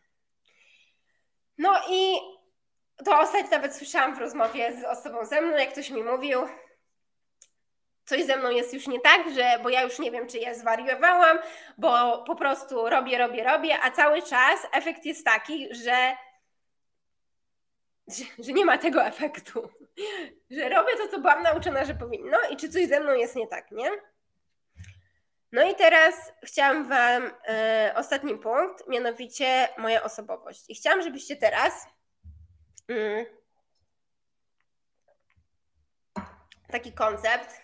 No 1.57 1.81
i 1.89 2.19
to 3.05 3.19
ostatnio 3.19 3.51
nawet 3.51 3.75
słyszałam 3.75 4.15
w 4.15 4.19
rozmowie 4.19 4.73
z 4.81 4.83
osobą 4.83 5.25
ze 5.25 5.41
mną, 5.41 5.57
jak 5.57 5.71
ktoś 5.71 5.89
mi 5.89 6.03
mówił, 6.03 6.39
coś 8.05 8.25
ze 8.25 8.37
mną 8.37 8.49
jest 8.49 8.73
już 8.73 8.87
nie 8.87 8.99
tak, 8.99 9.33
że, 9.35 9.59
bo 9.63 9.69
ja 9.69 9.81
już 9.81 9.99
nie 9.99 10.11
wiem, 10.11 10.27
czy 10.27 10.37
ja 10.37 10.53
zwariowałam, 10.53 11.39
bo 11.77 12.23
po 12.23 12.35
prostu 12.35 12.89
robię, 12.89 13.17
robię, 13.17 13.43
robię, 13.43 13.79
a 13.83 13.91
cały 13.91 14.21
czas 14.21 14.67
efekt 14.71 15.05
jest 15.05 15.25
taki, 15.25 15.75
że, 15.75 16.15
że, 18.07 18.23
że 18.39 18.53
nie 18.53 18.65
ma 18.65 18.77
tego 18.77 19.03
efektu. 19.05 19.69
Że 20.51 20.69
robię 20.69 20.97
to, 20.97 21.07
co 21.07 21.19
byłam 21.19 21.43
nauczona, 21.43 21.85
że 21.85 21.93
powinno 21.93 22.37
i 22.51 22.57
czy 22.57 22.69
coś 22.69 22.87
ze 22.87 22.99
mną 22.99 23.13
jest 23.13 23.35
nie 23.35 23.47
tak, 23.47 23.71
nie? 23.71 23.91
No 25.51 25.69
i 25.69 25.75
teraz 25.75 26.33
chciałam 26.43 26.89
Wam 26.89 27.31
e, 27.47 27.93
ostatni 27.95 28.37
punkt, 28.37 28.87
mianowicie 28.87 29.67
moja 29.77 30.03
osobowość. 30.03 30.65
I 30.69 30.75
chciałam, 30.75 31.01
żebyście 31.01 31.35
teraz 31.35 31.87
Mm. 32.89 33.25
Taki 36.71 36.93
koncept. 36.93 37.61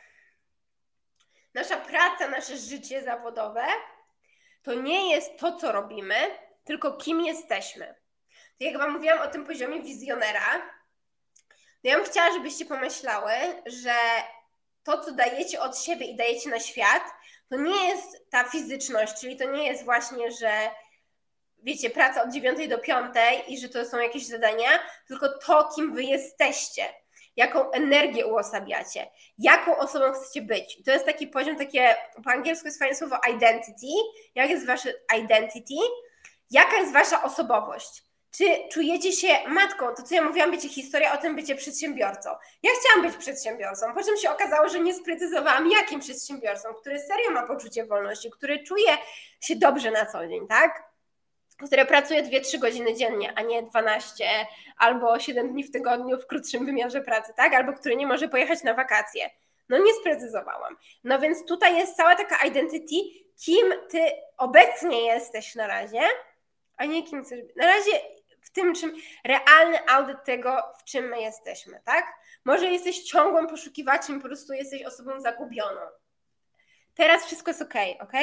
Nasza 1.54 1.78
praca, 1.78 2.28
nasze 2.28 2.58
życie 2.58 3.04
zawodowe 3.04 3.66
to 4.64 4.74
nie 4.74 5.12
jest 5.12 5.40
to, 5.40 5.56
co 5.58 5.72
robimy, 5.72 6.16
tylko 6.64 6.98
kim 6.98 7.22
jesteśmy. 7.22 7.96
To 8.58 8.66
jak 8.66 8.78
Wam 8.78 8.92
mówiłam 8.92 9.22
o 9.22 9.28
tym 9.28 9.46
poziomie 9.46 9.82
wizjonera, 9.82 10.72
to 11.82 11.90
ja 11.90 11.98
bym 11.98 12.06
chciała, 12.06 12.34
żebyście 12.34 12.66
pomyślały, 12.66 13.32
że 13.66 13.96
to, 14.84 15.04
co 15.04 15.12
dajecie 15.12 15.62
od 15.62 15.80
siebie 15.80 16.06
i 16.06 16.16
dajecie 16.16 16.50
na 16.50 16.60
świat, 16.60 17.04
to 17.50 17.58
nie 17.58 17.88
jest 17.88 18.30
ta 18.30 18.44
fizyczność, 18.44 19.22
czyli 19.22 19.38
to 19.38 19.52
nie 19.52 19.68
jest 19.68 19.84
właśnie, 19.84 20.32
że 20.32 20.70
wiecie, 21.66 21.90
praca 21.90 22.24
od 22.24 22.30
9 22.30 22.68
do 22.68 22.78
5 22.78 23.06
i 23.48 23.58
że 23.58 23.70
to 23.70 23.86
są 23.86 24.00
jakieś 24.00 24.28
zadania, 24.28 24.70
tylko 25.08 25.30
to, 25.30 25.70
kim 25.76 25.96
wy 25.96 26.04
jesteście, 26.04 26.84
jaką 27.36 27.72
energię 27.72 28.26
uosabiacie, 28.26 29.12
jaką 29.38 29.78
osobą 29.78 30.12
chcecie 30.12 30.42
być. 30.42 30.80
I 30.80 30.84
to 30.84 30.92
jest 30.92 31.06
taki 31.06 31.28
poziom, 31.28 31.56
takie 31.56 31.96
po 32.24 32.30
angielsku 32.30 32.68
jest 32.68 32.80
fajne 32.80 32.96
słowo 32.96 33.18
identity. 33.36 33.88
Jak 34.36 34.50
jest 34.50 34.68
wasze 34.68 34.94
identity? 35.20 35.74
Jaka 36.52 36.78
jest 36.78 36.94
wasza 36.94 37.24
osobowość? 37.24 38.04
Czy 38.38 38.46
czujecie 38.72 39.12
się 39.12 39.28
matką? 39.48 39.96
To, 39.96 40.04
co 40.04 40.16
ja 40.16 40.22
mówiłam, 40.22 40.52
wiecie, 40.52 40.70
historia 40.70 41.14
o 41.14 41.18
tym 41.18 41.36
bycie 41.36 41.56
przedsiębiorcą. 41.56 42.30
Ja 42.64 42.72
chciałam 42.80 43.08
być 43.08 43.18
przedsiębiorcą, 43.18 43.94
po 43.94 44.04
czym 44.04 44.18
się 44.18 44.32
okazało, 44.32 44.70
że 44.70 44.80
nie 44.80 44.94
sprecyzowałam, 44.94 45.72
jakim 45.72 46.00
przedsiębiorcą, 46.00 46.74
który 46.74 47.00
serio 47.00 47.32
ma 47.32 47.48
poczucie 47.48 47.86
wolności, 47.86 48.32
który 48.32 48.64
czuje 48.64 48.98
się 49.42 49.56
dobrze 49.56 49.92
na 49.92 50.06
co 50.06 50.28
dzień, 50.28 50.48
tak? 50.48 50.95
Które 51.64 51.86
pracuje 51.86 52.24
2-3 52.24 52.60
godziny 52.60 52.96
dziennie, 52.96 53.34
a 53.36 53.42
nie 53.42 53.64
12 53.64 54.48
albo 54.78 55.20
7 55.20 55.52
dni 55.52 55.64
w 55.64 55.72
tygodniu 55.72 56.20
w 56.20 56.28
krótszym 56.28 56.66
wymiarze 56.66 57.02
pracy, 57.02 57.34
tak? 57.36 57.54
Albo 57.54 57.74
który 57.74 57.96
nie 57.96 58.08
może 58.08 58.28
pojechać 58.28 58.64
na 58.64 58.74
wakacje. 58.74 59.30
No 59.70 59.78
nie 59.78 59.94
sprecyzowałam. 59.94 60.78
No 61.04 61.20
więc 61.20 61.46
tutaj 61.46 61.78
jest 61.78 61.98
cała 61.98 62.16
taka 62.16 62.46
identity, 62.46 62.96
kim 63.46 63.74
ty 63.90 64.00
obecnie 64.38 65.06
jesteś 65.06 65.56
na 65.56 65.68
razie, 65.68 66.02
a 66.78 66.86
nie 66.86 67.04
kim 67.04 67.24
chcesz 67.24 67.42
być. 67.42 67.56
Na 67.56 67.66
razie 67.66 67.92
w 68.42 68.52
tym, 68.52 68.76
czym 68.76 68.94
realny 69.24 69.90
audyt 69.90 70.24
tego, 70.24 70.64
w 70.80 70.84
czym 70.84 71.06
my 71.06 71.22
jesteśmy, 71.22 71.82
tak? 71.86 72.06
Może 72.46 72.66
jesteś 72.66 73.04
ciągłym 73.04 73.48
poszukiwaczem, 73.48 74.22
po 74.22 74.28
prostu 74.28 74.54
jesteś 74.54 74.84
osobą 74.84 75.20
zagubioną. 75.20 75.82
Teraz 76.96 77.26
wszystko 77.26 77.52
jest 77.52 77.62
ok, 77.62 77.74
ok? 78.00 78.14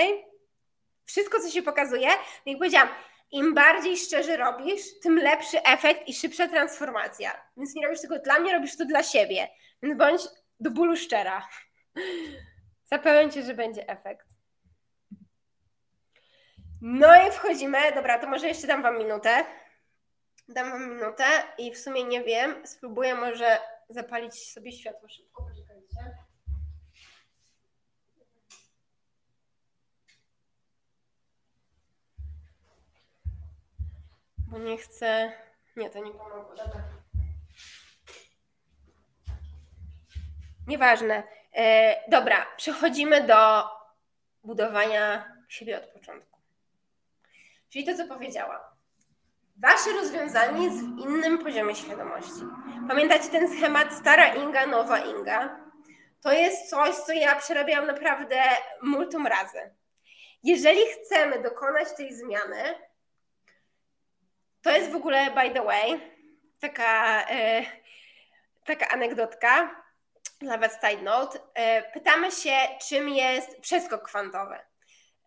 Wszystko, 1.04 1.40
co 1.40 1.50
się 1.50 1.62
pokazuje, 1.62 2.08
jak 2.46 2.58
powiedziałam, 2.58 2.88
im 3.32 3.54
bardziej 3.54 3.96
szczerze 3.96 4.36
robisz, 4.36 5.00
tym 5.02 5.16
lepszy 5.16 5.62
efekt 5.62 6.08
i 6.08 6.14
szybsza 6.14 6.48
transformacja. 6.48 7.48
Więc 7.56 7.74
nie 7.74 7.86
robisz 7.86 8.00
tego 8.00 8.18
dla 8.18 8.38
mnie, 8.38 8.52
robisz 8.52 8.76
to 8.76 8.84
dla 8.84 9.02
siebie. 9.02 9.48
Więc 9.82 9.98
bądź 9.98 10.22
do 10.60 10.70
bólu 10.70 10.96
szczera. 10.96 11.48
Zapewniam 12.92 13.30
cię, 13.30 13.42
że 13.42 13.54
będzie 13.54 13.88
efekt. 13.88 14.26
No 16.80 17.28
i 17.28 17.30
wchodzimy. 17.30 17.78
Dobra, 17.94 18.18
to 18.18 18.26
może 18.26 18.48
jeszcze 18.48 18.66
dam 18.66 18.82
wam 18.82 18.98
minutę. 18.98 19.44
Dam 20.48 20.70
wam 20.70 20.90
minutę 20.90 21.24
i 21.58 21.72
w 21.72 21.78
sumie 21.78 22.04
nie 22.04 22.24
wiem. 22.24 22.66
Spróbuję 22.66 23.14
może 23.14 23.58
zapalić 23.88 24.52
sobie 24.52 24.72
światło 24.72 25.08
szybko. 25.08 25.51
Bo 34.52 34.58
nie 34.58 34.78
chcę. 34.78 35.32
Nie, 35.76 35.90
to 35.90 35.98
nie 35.98 36.10
pomogło. 36.10 36.54
Dobra. 36.56 36.82
Nieważne. 40.66 41.22
E, 41.56 41.96
dobra, 42.10 42.46
przechodzimy 42.56 43.26
do 43.26 43.62
budowania 44.44 45.32
siebie 45.48 45.76
od 45.76 45.86
początku. 45.86 46.40
Czyli 47.70 47.86
to, 47.86 47.96
co 47.96 48.06
powiedziałam. 48.06 48.60
Wasze 49.56 49.92
rozwiązanie 49.92 50.64
jest 50.64 50.78
w 50.78 50.98
innym 50.98 51.38
poziomie 51.38 51.74
świadomości. 51.74 52.42
Pamiętacie 52.88 53.28
ten 53.28 53.56
schemat 53.56 53.94
stara 53.94 54.34
Inga, 54.34 54.66
nowa 54.66 54.98
Inga? 54.98 55.62
to 56.20 56.32
jest 56.32 56.70
coś, 56.70 56.94
co 56.94 57.12
ja 57.12 57.36
przerabiałam 57.36 57.86
naprawdę 57.86 58.42
multum 58.82 59.26
razy. 59.26 59.74
Jeżeli 60.42 60.80
chcemy 60.80 61.42
dokonać 61.42 61.96
tej 61.96 62.14
zmiany, 62.14 62.74
to 64.62 64.70
jest 64.70 64.90
w 64.90 64.96
ogóle, 64.96 65.30
by 65.30 65.50
the 65.50 65.62
way, 65.62 66.00
taka, 66.60 67.22
e, 67.30 67.62
taka 68.64 68.88
anegdotka, 68.88 69.82
nawet 70.40 70.72
side 70.72 71.02
note. 71.02 71.38
E, 71.54 71.82
pytamy 71.82 72.32
się, 72.32 72.56
czym 72.88 73.08
jest 73.08 73.60
przeskok 73.60 74.02
kwantowy. 74.02 74.58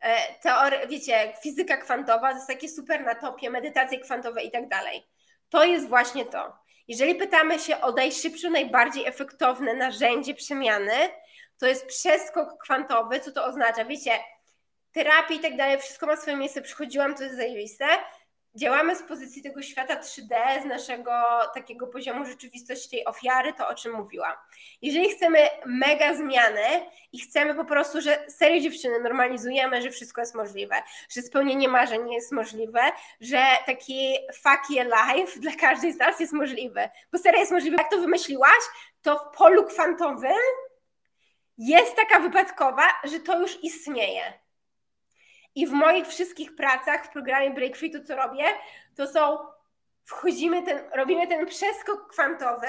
E, 0.01 0.87
wiecie, 0.87 1.33
fizyka 1.43 1.77
kwantowa 1.77 2.29
to 2.29 2.35
jest 2.35 2.47
takie 2.47 2.69
super 2.69 3.05
na 3.05 3.15
topie, 3.15 3.49
medytacje 3.49 3.99
kwantowe 3.99 4.43
i 4.43 4.51
tak 4.51 4.67
dalej. 4.67 5.03
To 5.49 5.63
jest 5.63 5.87
właśnie 5.87 6.25
to. 6.25 6.57
Jeżeli 6.87 7.15
pytamy 7.15 7.59
się 7.59 7.81
o 7.81 7.91
najszybsze, 7.91 8.49
najbardziej 8.49 9.05
efektowne 9.05 9.73
narzędzie 9.73 10.33
przemiany, 10.33 11.09
to 11.57 11.67
jest 11.67 11.85
przeskok 11.85 12.63
kwantowy. 12.63 13.19
Co 13.19 13.31
to 13.31 13.45
oznacza? 13.45 13.85
Wiecie, 13.85 14.11
terapii 14.91 15.37
i 15.37 15.39
tak 15.39 15.57
dalej, 15.57 15.79
wszystko 15.79 16.05
ma 16.05 16.17
swoje 16.17 16.37
miejsce, 16.37 16.61
przychodziłam, 16.61 17.15
to 17.15 17.23
jest 17.23 17.35
zajebiste. 17.35 17.85
Działamy 18.55 18.95
z 18.95 19.03
pozycji 19.03 19.41
tego 19.41 19.61
świata 19.61 19.95
3D, 19.95 20.61
z 20.61 20.65
naszego 20.65 21.11
takiego 21.53 21.87
poziomu 21.87 22.25
rzeczywistości 22.25 22.89
tej 22.89 23.05
ofiary, 23.05 23.53
to 23.53 23.67
o 23.67 23.75
czym 23.75 23.93
mówiłam. 23.93 24.33
Jeżeli 24.81 25.09
chcemy 25.09 25.39
mega 25.65 26.15
zmiany 26.15 26.85
i 27.11 27.19
chcemy 27.19 27.55
po 27.55 27.65
prostu, 27.65 28.01
że 28.01 28.25
serio 28.27 28.61
dziewczyny 28.61 28.99
normalizujemy, 28.99 29.81
że 29.81 29.89
wszystko 29.89 30.21
jest 30.21 30.35
możliwe, 30.35 30.75
że 31.09 31.21
spełnienie 31.21 31.67
marzeń 31.67 32.11
jest 32.11 32.31
możliwe, 32.31 32.81
że 33.21 33.45
taki 33.65 34.17
fuck 34.33 34.69
your 34.69 34.85
life 34.85 35.39
dla 35.39 35.51
każdej 35.51 35.93
z 35.93 35.97
nas 35.97 36.19
jest 36.19 36.33
możliwe, 36.33 36.89
bo 37.11 37.17
serio 37.17 37.39
jest 37.39 37.51
możliwe. 37.51 37.77
Jak 37.77 37.91
to 37.91 37.97
wymyśliłaś, 37.97 38.61
to 39.01 39.19
w 39.19 39.37
polu 39.37 39.63
kwantowym 39.63 40.31
jest 41.57 41.95
taka 41.95 42.19
wypadkowa, 42.19 42.83
że 43.03 43.19
to 43.19 43.39
już 43.39 43.63
istnieje 43.63 44.44
i 45.55 45.67
w 45.67 45.71
moich 45.71 46.07
wszystkich 46.07 46.55
pracach 46.55 47.05
w 47.05 47.09
programie 47.09 47.51
Break 47.51 47.77
Free 47.77 47.91
to 47.91 48.03
co 48.03 48.15
robię, 48.15 48.45
to 48.95 49.07
są 49.07 49.37
wchodzimy 50.05 50.63
ten, 50.63 50.89
robimy 50.93 51.27
ten 51.27 51.45
przeskok 51.45 52.11
kwantowy 52.11 52.67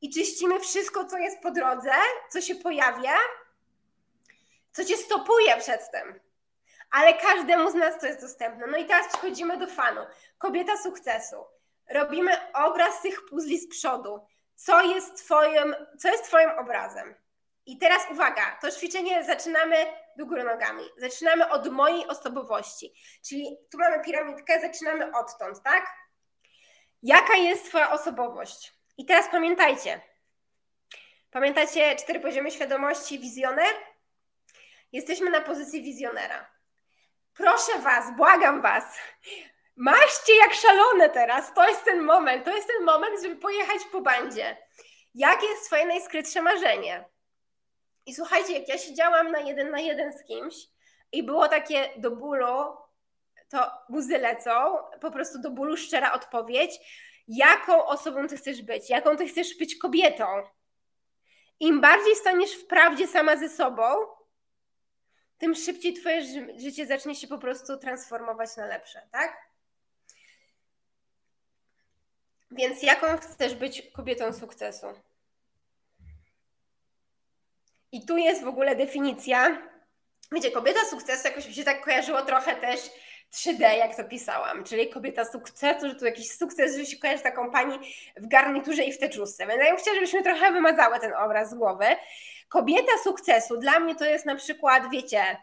i 0.00 0.10
czyścimy 0.10 0.60
wszystko, 0.60 1.04
co 1.04 1.18
jest 1.18 1.42
po 1.42 1.50
drodze, 1.50 1.92
co 2.30 2.40
się 2.40 2.54
pojawia, 2.54 3.14
co 4.72 4.84
cię 4.84 4.96
stopuje 4.96 5.56
przed 5.56 5.90
tym. 5.90 6.20
Ale 6.90 7.14
każdemu 7.14 7.70
z 7.70 7.74
nas 7.74 8.00
to 8.00 8.06
jest 8.06 8.20
dostępne. 8.20 8.66
No 8.66 8.78
i 8.78 8.84
teraz 8.84 9.08
przechodzimy 9.08 9.56
do 9.56 9.66
fanu. 9.66 10.00
Kobieta 10.38 10.76
sukcesu. 10.76 11.36
Robimy 11.90 12.52
obraz 12.52 13.02
tych 13.02 13.24
puzli 13.24 13.58
z 13.58 13.68
przodu. 13.68 14.26
Co 14.54 14.82
jest 14.82 15.16
twoim, 15.16 15.74
co 15.98 16.08
jest 16.08 16.24
twoim 16.24 16.50
obrazem? 16.50 17.14
I 17.66 17.78
teraz 17.78 18.02
uwaga, 18.10 18.58
to 18.60 18.70
ćwiczenie 18.70 19.24
zaczynamy 19.24 19.76
do 20.18 20.26
góry 20.26 20.44
nogami. 20.44 20.84
Zaczynamy 20.96 21.50
od 21.50 21.72
mojej 21.72 22.06
osobowości. 22.06 22.94
Czyli 23.28 23.56
tu 23.72 23.78
mamy 23.78 24.04
piramidkę, 24.04 24.60
zaczynamy 24.60 25.12
odtąd, 25.16 25.62
tak? 25.62 25.86
Jaka 27.02 27.36
jest 27.36 27.68
Twoja 27.68 27.90
osobowość? 27.90 28.72
I 28.98 29.06
teraz 29.06 29.28
pamiętajcie. 29.30 30.00
Pamiętacie 31.30 31.96
cztery 31.96 32.20
poziomy 32.20 32.50
świadomości, 32.50 33.18
wizjoner? 33.18 33.74
Jesteśmy 34.92 35.30
na 35.30 35.40
pozycji 35.40 35.82
wizjonera. 35.82 36.50
Proszę 37.34 37.78
Was, 37.78 38.16
błagam 38.16 38.62
Was, 38.62 38.84
maście 39.76 40.36
jak 40.36 40.54
szalone 40.54 41.10
teraz. 41.10 41.54
To 41.54 41.68
jest 41.68 41.84
ten 41.84 42.02
moment, 42.02 42.44
to 42.44 42.56
jest 42.56 42.68
ten 42.68 42.84
moment, 42.84 43.22
żeby 43.22 43.36
pojechać 43.36 43.84
po 43.92 44.00
bandzie. 44.00 44.56
Jakie 45.14 45.46
jest 45.46 45.66
Twoje 45.66 45.86
najskrytsze 45.86 46.42
marzenie? 46.42 47.04
I 48.06 48.14
słuchajcie, 48.14 48.52
jak 48.58 48.68
ja 48.68 48.78
siedziałam 48.78 49.30
na 49.30 49.40
jeden 49.40 49.70
na 49.70 49.80
jeden 49.80 50.12
z 50.12 50.24
kimś 50.24 50.54
i 51.12 51.22
było 51.22 51.48
takie 51.48 51.90
do 51.96 52.10
bólu, 52.10 52.76
to 53.48 53.70
łzy 53.90 54.18
lecą, 54.18 54.76
po 55.00 55.10
prostu 55.10 55.38
do 55.38 55.50
bólu 55.50 55.76
szczera 55.76 56.12
odpowiedź, 56.12 56.80
jaką 57.28 57.86
osobą 57.86 58.28
ty 58.28 58.36
chcesz 58.36 58.62
być, 58.62 58.90
jaką 58.90 59.16
ty 59.16 59.28
chcesz 59.28 59.58
być 59.58 59.76
kobietą. 59.76 60.26
Im 61.60 61.80
bardziej 61.80 62.16
staniesz 62.16 62.52
w 62.52 62.66
prawdzie 62.66 63.06
sama 63.06 63.36
ze 63.36 63.48
sobą, 63.48 63.84
tym 65.38 65.54
szybciej 65.54 65.94
twoje 65.94 66.22
życie 66.60 66.86
zacznie 66.86 67.14
się 67.14 67.28
po 67.28 67.38
prostu 67.38 67.76
transformować 67.76 68.56
na 68.56 68.66
lepsze, 68.66 69.08
tak? 69.12 69.36
Więc 72.50 72.82
jaką 72.82 73.16
chcesz 73.16 73.54
być 73.54 73.90
kobietą 73.92 74.32
sukcesu? 74.32 74.86
I 77.94 78.06
tu 78.06 78.16
jest 78.16 78.44
w 78.44 78.48
ogóle 78.48 78.76
definicja. 78.76 79.58
Wiecie, 80.32 80.50
kobieta 80.50 80.80
sukcesu 80.84 81.28
jakoś 81.28 81.48
mi 81.48 81.54
się 81.54 81.64
tak 81.64 81.84
kojarzyło 81.84 82.22
trochę 82.22 82.56
też 82.56 82.80
3D, 83.32 83.60
jak 83.60 83.96
to 83.96 84.04
pisałam, 84.04 84.64
czyli 84.64 84.90
kobieta 84.90 85.24
sukcesu, 85.24 85.88
że 85.88 85.94
tu 85.94 86.04
jakiś 86.04 86.30
sukces, 86.30 86.76
że 86.76 86.86
się 86.86 86.96
kojarzy 86.96 87.22
taką 87.22 87.50
pani 87.50 87.78
w 88.16 88.28
garniturze 88.28 88.84
i 88.84 88.92
w 88.92 88.98
teczówce. 88.98 89.46
Więc 89.46 89.62
ja 89.62 89.68
bym 89.68 89.76
chciała, 89.76 89.94
żebyśmy 89.94 90.22
trochę 90.22 90.52
wymazały 90.52 91.00
ten 91.00 91.12
obraz 91.14 91.50
z 91.50 91.54
głowy. 91.54 91.84
Kobieta 92.48 92.92
sukcesu 93.04 93.56
dla 93.56 93.80
mnie 93.80 93.94
to 93.94 94.04
jest 94.04 94.26
na 94.26 94.36
przykład, 94.36 94.90
wiecie, 94.90 95.36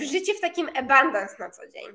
życie 0.00 0.34
w 0.34 0.40
takim 0.40 0.70
abundance 0.76 1.36
na 1.38 1.50
co 1.50 1.68
dzień. 1.68 1.86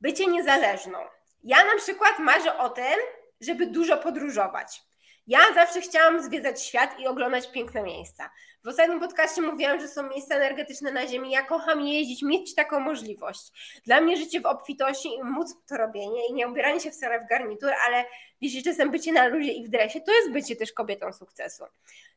Bycie 0.00 0.26
niezależną. 0.26 0.98
Ja 1.44 1.64
na 1.64 1.76
przykład 1.76 2.18
marzę 2.18 2.58
o 2.58 2.70
tym, 2.70 2.98
żeby 3.40 3.66
dużo 3.66 3.96
podróżować. 3.96 4.82
Ja 5.26 5.40
zawsze 5.54 5.80
chciałam 5.80 6.22
zwiedzać 6.22 6.62
świat 6.62 7.00
i 7.00 7.06
oglądać 7.06 7.52
piękne 7.52 7.82
miejsca. 7.82 8.30
W 8.64 8.68
ostatnim 8.68 9.00
podcaście 9.00 9.42
mówiłam, 9.42 9.80
że 9.80 9.88
są 9.88 10.08
miejsca 10.08 10.34
energetyczne 10.34 10.92
na 10.92 11.06
Ziemi. 11.06 11.30
Ja 11.30 11.42
kocham 11.42 11.80
jeździć, 11.80 12.22
mieć 12.22 12.54
taką 12.54 12.80
możliwość. 12.80 13.52
Dla 13.86 14.00
mnie 14.00 14.16
życie 14.16 14.40
w 14.40 14.46
obfitości 14.46 15.08
i 15.08 15.22
móc 15.24 15.54
to 15.66 15.76
robienie 15.76 16.28
i 16.28 16.34
nie 16.34 16.48
ubieranie 16.48 16.80
się 16.80 16.90
wcale 16.90 17.20
w 17.20 17.28
garnitur, 17.28 17.70
ale 17.86 18.04
wiecie, 18.40 18.62
czasem 18.62 18.90
bycie 18.90 19.12
na 19.12 19.26
luzie 19.26 19.52
i 19.52 19.64
w 19.64 19.68
dresie, 19.68 20.00
to 20.00 20.12
jest 20.12 20.30
bycie 20.30 20.56
też 20.56 20.72
kobietą 20.72 21.12
sukcesu. 21.12 21.64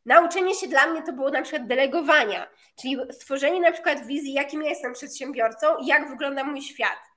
Nauczenie 0.06 0.56
się 0.56 0.68
dla 0.68 0.88
mnie 0.88 1.04
to 1.04 1.14
było 1.14 1.30
na 1.30 1.42
przykład 1.42 1.68
delegowania, 1.68 2.48
czyli 2.82 2.98
stworzenie 3.12 3.62
na 3.62 3.72
przykład 3.72 4.06
wizji, 4.08 4.34
jakim 4.34 4.64
ja 4.64 4.70
jestem 4.70 4.94
przedsiębiorcą 4.94 5.78
i 5.78 5.86
jak 5.86 6.10
wygląda 6.10 6.44
mój 6.44 6.62
świat. 6.62 7.15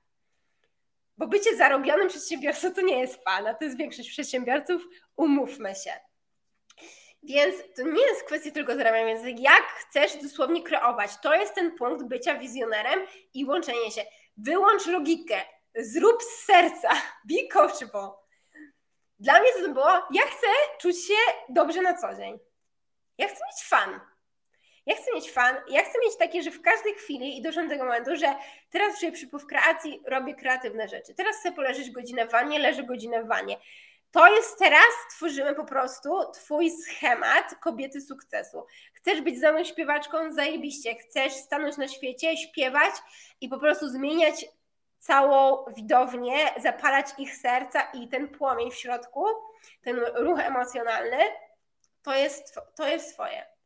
Bo 1.19 1.27
bycie 1.27 1.55
zarobionym 1.55 2.07
przedsiębiorcą 2.07 2.73
to 2.73 2.81
nie 2.81 2.99
jest 2.99 3.23
fan, 3.23 3.47
a 3.47 3.53
to 3.53 3.65
jest 3.65 3.77
większość 3.77 4.09
przedsiębiorców, 4.09 4.81
umówmy 5.15 5.75
się. 5.75 5.91
Więc 7.23 7.55
to 7.75 7.81
nie 7.83 8.01
jest 8.01 8.23
kwestia 8.23 8.51
tylko 8.51 8.75
zarabiania, 8.75 9.05
więc 9.05 9.39
jak 9.39 9.63
chcesz 9.63 10.23
dosłownie 10.23 10.63
kreować, 10.63 11.11
to 11.23 11.35
jest 11.35 11.55
ten 11.55 11.75
punkt 11.75 12.03
bycia 12.03 12.35
wizjonerem 12.35 12.99
i 13.33 13.45
łączenie 13.45 13.91
się. 13.91 14.01
Wyłącz 14.37 14.85
logikę, 14.85 15.41
zrób 15.75 16.23
z 16.23 16.45
serca, 16.45 16.89
be 17.29 17.47
coachable. 17.53 18.09
Dla 19.19 19.41
mnie 19.41 19.53
to 19.53 19.73
było, 19.73 19.91
ja 20.11 20.21
chcę 20.25 20.47
czuć 20.79 21.07
się 21.07 21.13
dobrze 21.49 21.81
na 21.81 21.97
co 21.97 22.15
dzień. 22.15 22.39
Ja 23.17 23.27
chcę 23.27 23.39
mieć 23.51 23.63
fan. 23.63 23.99
Ja 24.89 24.95
chcę 24.95 25.13
mieć 25.15 25.31
fan, 25.31 25.55
ja 25.67 25.81
chcę 25.83 25.99
mieć 26.05 26.17
takie, 26.17 26.43
że 26.43 26.51
w 26.51 26.61
każdej 26.61 26.93
chwili 26.93 27.37
i 27.37 27.41
doszłam 27.41 27.67
do 27.67 27.73
tego 27.73 27.85
momentu, 27.85 28.15
że 28.15 28.35
teraz 28.69 28.99
czuję 28.99 29.11
przypływ 29.11 29.45
kreacji, 29.45 30.01
robię 30.05 30.35
kreatywne 30.35 30.87
rzeczy. 30.87 31.13
Teraz 31.13 31.35
chcę 31.35 31.51
poleżeć 31.51 31.91
godzinę 31.91 32.27
w 32.27 32.31
wanie, 32.31 32.59
leżę 32.59 32.83
godzinę 32.83 33.23
w 33.23 33.27
wanie. 33.27 33.57
To 34.11 34.27
jest 34.35 34.59
teraz, 34.59 34.89
tworzymy 35.09 35.55
po 35.55 35.65
prostu 35.65 36.09
twój 36.33 36.71
schemat 36.71 37.55
kobiety 37.55 38.01
sukcesu. 38.01 38.65
Chcesz 38.93 39.21
być 39.21 39.39
za 39.39 39.51
mną 39.51 39.63
śpiewaczką? 39.63 40.31
Zajebiście. 40.31 40.95
Chcesz 40.95 41.33
stanąć 41.33 41.77
na 41.77 41.87
świecie, 41.87 42.37
śpiewać 42.37 42.93
i 43.41 43.49
po 43.49 43.59
prostu 43.59 43.89
zmieniać 43.89 44.45
całą 44.99 45.65
widownię, 45.75 46.35
zapalać 46.57 47.05
ich 47.17 47.35
serca 47.35 47.81
i 47.81 48.07
ten 48.07 48.27
płomień 48.27 48.71
w 48.71 48.75
środku, 48.75 49.25
ten 49.81 49.99
ruch 50.15 50.39
emocjonalny, 50.39 51.19
to 52.01 52.15
jest, 52.15 52.59
to 52.75 52.87
jest 52.87 53.13
twoje. 53.13 53.58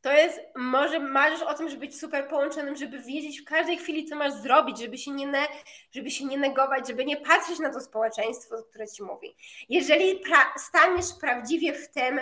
To 0.00 0.12
jest, 0.12 0.40
może 0.56 0.98
marzysz 1.00 1.42
o 1.42 1.54
tym, 1.54 1.68
żeby 1.68 1.80
być 1.80 2.00
super 2.00 2.28
połączonym, 2.28 2.76
żeby 2.76 2.98
wiedzieć 2.98 3.40
w 3.40 3.44
każdej 3.44 3.76
chwili, 3.76 4.04
co 4.04 4.16
masz 4.16 4.32
zrobić, 4.32 4.78
żeby 4.78 4.98
się 4.98 5.10
nie, 5.10 5.26
ne, 5.26 5.46
żeby 5.90 6.10
się 6.10 6.24
nie 6.24 6.38
negować, 6.38 6.88
żeby 6.88 7.04
nie 7.04 7.16
patrzeć 7.16 7.58
na 7.58 7.72
to 7.72 7.80
społeczeństwo, 7.80 8.62
które 8.62 8.88
ci 8.88 9.02
mówi. 9.02 9.36
Jeżeli 9.68 10.18
pra 10.18 10.54
staniesz 10.56 11.06
prawdziwie 11.20 11.72
w 11.72 11.88
tym, 11.88 12.20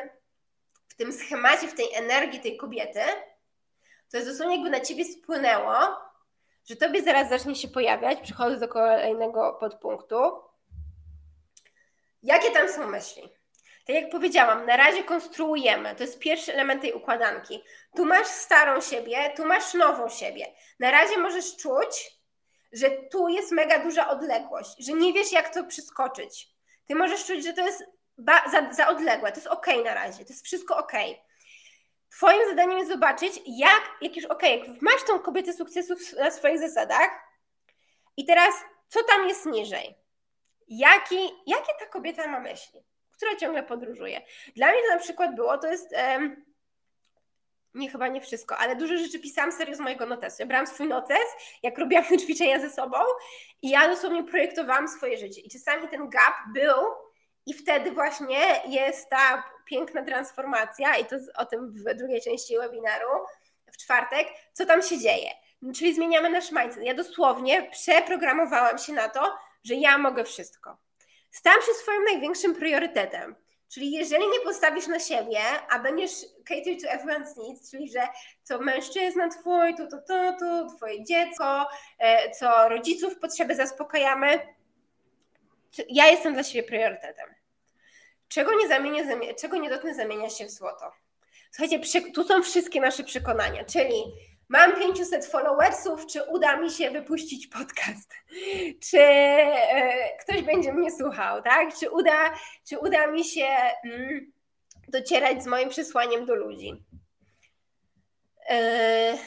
w 0.89 0.95
tym 0.95 1.13
schemacie, 1.13 1.69
w 1.69 1.75
tej 1.75 1.95
energii 1.95 2.41
tej 2.41 2.57
kobiety, 2.57 3.01
to 4.11 4.17
jest 4.17 4.29
dosłownie 4.29 4.55
jakby 4.55 4.71
na 4.71 4.81
ciebie 4.81 5.05
spłynęło, 5.05 5.75
że 6.69 6.77
tobie 6.77 7.03
zaraz 7.03 7.29
zacznie 7.29 7.55
się 7.55 7.69
pojawiać, 7.69 8.21
przychodzę 8.21 8.59
do 8.59 8.69
kolejnego 8.69 9.57
podpunktu, 9.61 10.17
jakie 12.23 12.51
tam 12.51 12.69
są 12.69 12.87
myśli. 12.87 13.23
Tak 13.87 13.97
jak 13.97 14.11
powiedziałam, 14.11 14.67
na 14.67 14.77
razie 14.77 15.05
konstruujemy. 15.05 15.95
To 15.95 16.03
jest 16.03 16.19
pierwszy 16.19 16.53
element 16.53 16.83
tej 16.83 16.93
układanki. 16.93 17.65
Tu 17.97 18.05
masz 18.05 18.27
starą 18.27 18.81
siebie, 18.81 19.33
tu 19.37 19.45
masz 19.45 19.75
nową 19.75 20.09
siebie. 20.09 20.47
Na 20.81 20.91
razie 20.91 21.19
możesz 21.19 21.57
czuć, 21.57 22.17
że 22.73 22.91
tu 22.91 23.29
jest 23.29 23.53
mega 23.53 23.79
duża 23.79 24.09
odległość, 24.09 24.71
że 24.79 24.93
nie 24.93 25.13
wiesz, 25.13 25.33
jak 25.33 25.55
to 25.55 25.65
przeskoczyć. 25.65 26.49
Ty 26.87 26.95
możesz 26.95 27.27
czuć, 27.27 27.45
że 27.45 27.53
to 27.53 27.67
jest 27.67 27.85
za, 28.53 28.73
za 28.73 28.89
odległe. 28.89 29.33
To 29.33 29.37
jest 29.37 29.47
ok 29.47 29.67
na 29.85 29.95
razie, 29.95 30.25
to 30.25 30.33
jest 30.33 30.45
wszystko 30.45 30.77
ok. 30.77 30.93
Twoim 32.11 32.49
zadaniem 32.49 32.79
jest 32.79 32.91
zobaczyć, 32.91 33.41
jak, 33.47 33.83
jak 34.01 34.17
już, 34.17 34.25
okay, 34.25 34.51
jak 34.51 34.83
masz 34.83 35.03
tą 35.03 35.19
kobietę 35.19 35.53
sukcesu 35.53 35.95
na 36.19 36.31
swoich 36.31 36.59
zasadach 36.59 37.11
i 38.17 38.25
teraz, 38.25 38.55
co 38.89 39.03
tam 39.03 39.29
jest 39.29 39.47
niżej? 39.47 39.95
Jaki, 40.69 41.31
jakie 41.47 41.73
ta 41.79 41.87
kobieta 41.87 42.29
ma 42.29 42.41
myśli? 42.41 42.81
Która 43.17 43.37
ciągle 43.37 43.63
podróżuje. 43.63 44.21
Dla 44.57 44.71
mnie 44.73 44.83
to 44.83 44.95
na 44.95 45.01
przykład 45.01 45.35
było, 45.35 45.59
to 45.59 45.67
jest... 45.67 45.93
Um, 45.93 46.47
nie, 47.75 47.91
chyba 47.91 48.09
nie 48.09 48.21
wszystko, 48.21 48.57
ale 48.59 48.77
dużo 48.77 48.97
rzeczy 48.97 49.19
pisałam 49.19 49.53
serio 49.53 49.75
z 49.75 49.81
mojego 49.81 50.07
notesu. 50.07 50.37
Ja 50.41 50.47
brałam 50.47 50.67
swój 50.67 50.89
notes, 50.89 51.29
jak 51.63 51.79
robiłam 51.79 52.05
te 52.05 52.19
ćwiczenia 52.19 52.61
ze 52.61 52.71
sobą 52.71 52.99
i 53.63 53.71
ja 53.71 53.89
dosłownie 53.89 54.25
projektowałam 54.25 54.89
swoje 54.89 55.19
życie. 55.19 55.41
I 55.41 55.51
czasami 55.51 55.89
ten 55.89 56.09
gap 56.09 56.35
był 56.55 56.75
i 57.47 57.55
wtedy 57.55 57.93
właśnie 57.93 58.39
jest 58.69 59.11
ta 59.11 59.45
piękna 59.65 60.05
transformacja 60.05 60.97
i 60.97 61.05
to 61.05 61.17
o 61.37 61.47
tym 61.47 61.73
w 61.73 61.95
drugiej 61.95 62.21
części 62.21 62.59
webinaru 62.59 63.09
w 63.73 63.77
czwartek, 63.77 64.29
co 64.53 64.67
tam 64.67 64.83
się 64.83 64.99
dzieje. 64.99 65.31
Czyli 65.75 65.95
zmieniamy 65.95 66.31
nasz 66.31 66.53
mindset. 66.53 66.83
Ja 66.83 66.95
dosłownie 66.95 67.71
przeprogramowałam 67.71 68.79
się 68.79 68.93
na 68.93 69.09
to, 69.09 69.39
że 69.65 69.75
ja 69.75 69.99
mogę 69.99 70.25
wszystko. 70.25 70.86
Stałam 71.37 71.63
się 71.63 71.73
swoim 71.73 72.05
największym 72.05 72.55
priorytetem. 72.55 73.35
Czyli 73.69 73.93
jeżeli 73.93 74.29
nie 74.29 74.41
postawisz 74.41 74.87
na 74.87 74.99
siebie, 74.99 75.41
a 75.71 75.79
będziesz 75.79 76.11
cater 76.49 76.77
to 76.83 76.89
everyone's 76.89 77.37
needs, 77.37 77.71
czyli 77.71 77.91
że 77.91 78.09
co 78.43 78.59
mężczyzna 78.59 79.29
twój, 79.29 79.75
to, 79.75 79.87
to, 79.87 79.99
to, 80.09 80.37
to, 80.41 80.77
twoje 80.77 81.05
dziecko, 81.05 81.69
e, 81.99 82.31
co 82.31 82.69
rodziców 82.69 83.19
potrzeby 83.19 83.55
zaspokajamy, 83.55 84.39
ja 85.89 86.07
jestem 86.07 86.35
dla 86.35 86.43
siebie 86.43 86.69
priorytetem. 86.69 87.35
Czego 88.29 88.51
nie 88.55 88.69
zamienię, 88.69 89.35
czego 89.35 89.57
nie 89.57 89.71
dotknę, 89.71 89.95
zamienia 89.95 90.31
się 90.31 90.47
w 90.47 90.51
złoto. 90.51 90.93
Słuchajcie, 91.51 92.03
tu 92.15 92.25
są 92.25 92.43
wszystkie 92.43 92.81
nasze 92.81 93.05
przekonania, 93.05 93.65
czyli 93.65 93.95
mam 94.49 94.77
500 94.77 95.27
followersów, 95.27 96.07
czy 96.07 96.23
uda 96.23 96.57
mi 96.57 96.71
się 96.71 96.91
wypuścić 96.91 97.47
podcast, 97.47 98.15
czy 98.91 98.99
e, 99.01 100.17
ktoś 100.19 100.43
będzie 100.43 100.73
mnie 100.73 100.91
słuchał, 100.91 101.43
tak? 101.43 101.75
Czy 101.75 101.91
uda, 101.91 102.35
czy 102.69 102.79
uda 102.79 103.07
mi 103.07 103.25
się 103.25 103.47
mm, 103.85 104.33
docierać 104.89 105.43
z 105.43 105.47
moim 105.47 105.69
przesłaniem 105.69 106.27
do 106.27 106.35
ludzi. 106.35 106.85
E, 108.49 109.19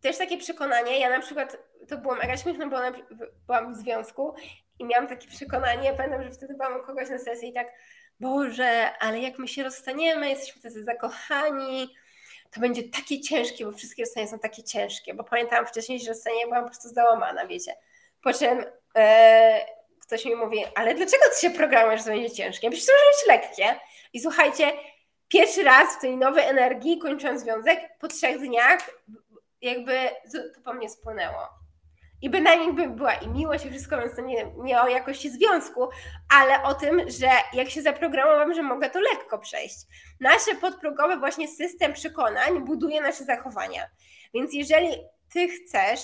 też 0.00 0.18
takie 0.18 0.38
przekonanie, 0.38 1.00
ja 1.00 1.10
na 1.10 1.20
przykład, 1.20 1.56
to 1.88 1.98
było 1.98 2.14
mega 2.14 2.36
śmieszne, 2.36 2.70
bo 2.70 2.76
byłam 3.46 3.74
w 3.74 3.76
związku 3.76 4.34
i 4.78 4.84
miałam 4.84 5.06
takie 5.06 5.28
przekonanie, 5.28 5.94
pamiętam, 5.96 6.22
że 6.22 6.30
wtedy 6.30 6.54
byłam 6.54 6.80
u 6.80 6.82
kogoś 6.82 7.10
na 7.10 7.18
sesji 7.18 7.48
i 7.48 7.52
tak, 7.52 7.72
Boże, 8.20 8.98
ale 8.98 9.20
jak 9.20 9.38
my 9.38 9.48
się 9.48 9.62
rozstaniemy, 9.62 10.28
jesteśmy 10.28 10.62
tacy 10.62 10.84
zakochani, 10.84 11.94
to 12.52 12.60
będzie 12.60 12.82
takie 12.82 13.20
ciężkie, 13.20 13.64
bo 13.64 13.72
wszystkie 13.72 14.02
rozstania 14.02 14.26
są 14.26 14.38
takie 14.38 14.62
ciężkie, 14.62 15.14
bo 15.14 15.24
pamiętam 15.24 15.66
wcześniej, 15.66 16.00
że 16.00 16.08
rozstanie 16.08 16.46
byłam 16.46 16.64
po 16.64 16.70
prostu 16.70 16.88
załamana, 16.88 17.46
wiecie. 17.46 17.76
Po 18.22 18.32
czym 18.32 18.64
e, 18.96 19.66
ktoś 20.00 20.24
mi 20.24 20.36
mówi, 20.36 20.64
ale 20.74 20.94
dlaczego 20.94 21.24
ty 21.34 21.40
się 21.40 21.50
programujesz, 21.50 22.00
że 22.00 22.06
to 22.06 22.12
będzie 22.12 22.30
ciężkie? 22.30 22.70
Przecież 22.70 22.86
to 22.86 22.92
może 22.92 23.04
być 23.04 23.28
lekkie. 23.28 23.80
I 24.12 24.20
słuchajcie, 24.20 24.72
pierwszy 25.28 25.62
raz 25.62 25.96
w 25.96 26.00
tej 26.00 26.16
nowej 26.16 26.44
energii 26.44 26.98
kończąc 26.98 27.40
związek, 27.40 27.98
po 27.98 28.08
trzech 28.08 28.38
dniach 28.38 28.90
jakby 29.62 29.92
to 30.32 30.60
po 30.64 30.74
mnie 30.74 30.90
spłynęło. 30.90 31.61
I 32.22 32.30
bynajmniej 32.30 32.72
by 32.72 32.88
była 32.88 33.14
i 33.14 33.28
miłość 33.28 33.66
i 33.66 33.70
wszystko, 33.70 33.98
więc 33.98 34.16
to 34.16 34.22
nie, 34.22 34.52
nie 34.56 34.82
o 34.82 34.88
jakości 34.88 35.30
związku, 35.30 35.88
ale 36.28 36.62
o 36.62 36.74
tym, 36.74 37.10
że 37.10 37.28
jak 37.52 37.70
się 37.70 37.82
zaprogramowałam, 37.82 38.54
że 38.54 38.62
mogę 38.62 38.90
to 38.90 39.00
lekko 39.00 39.38
przejść. 39.38 39.76
Nasze 40.20 40.54
podprogowe 40.54 41.16
właśnie 41.16 41.48
system 41.48 41.92
przekonań 41.92 42.64
buduje 42.64 43.00
nasze 43.00 43.24
zachowania. 43.24 43.90
Więc 44.34 44.54
jeżeli 44.54 44.88
ty 45.32 45.48
chcesz 45.48 46.00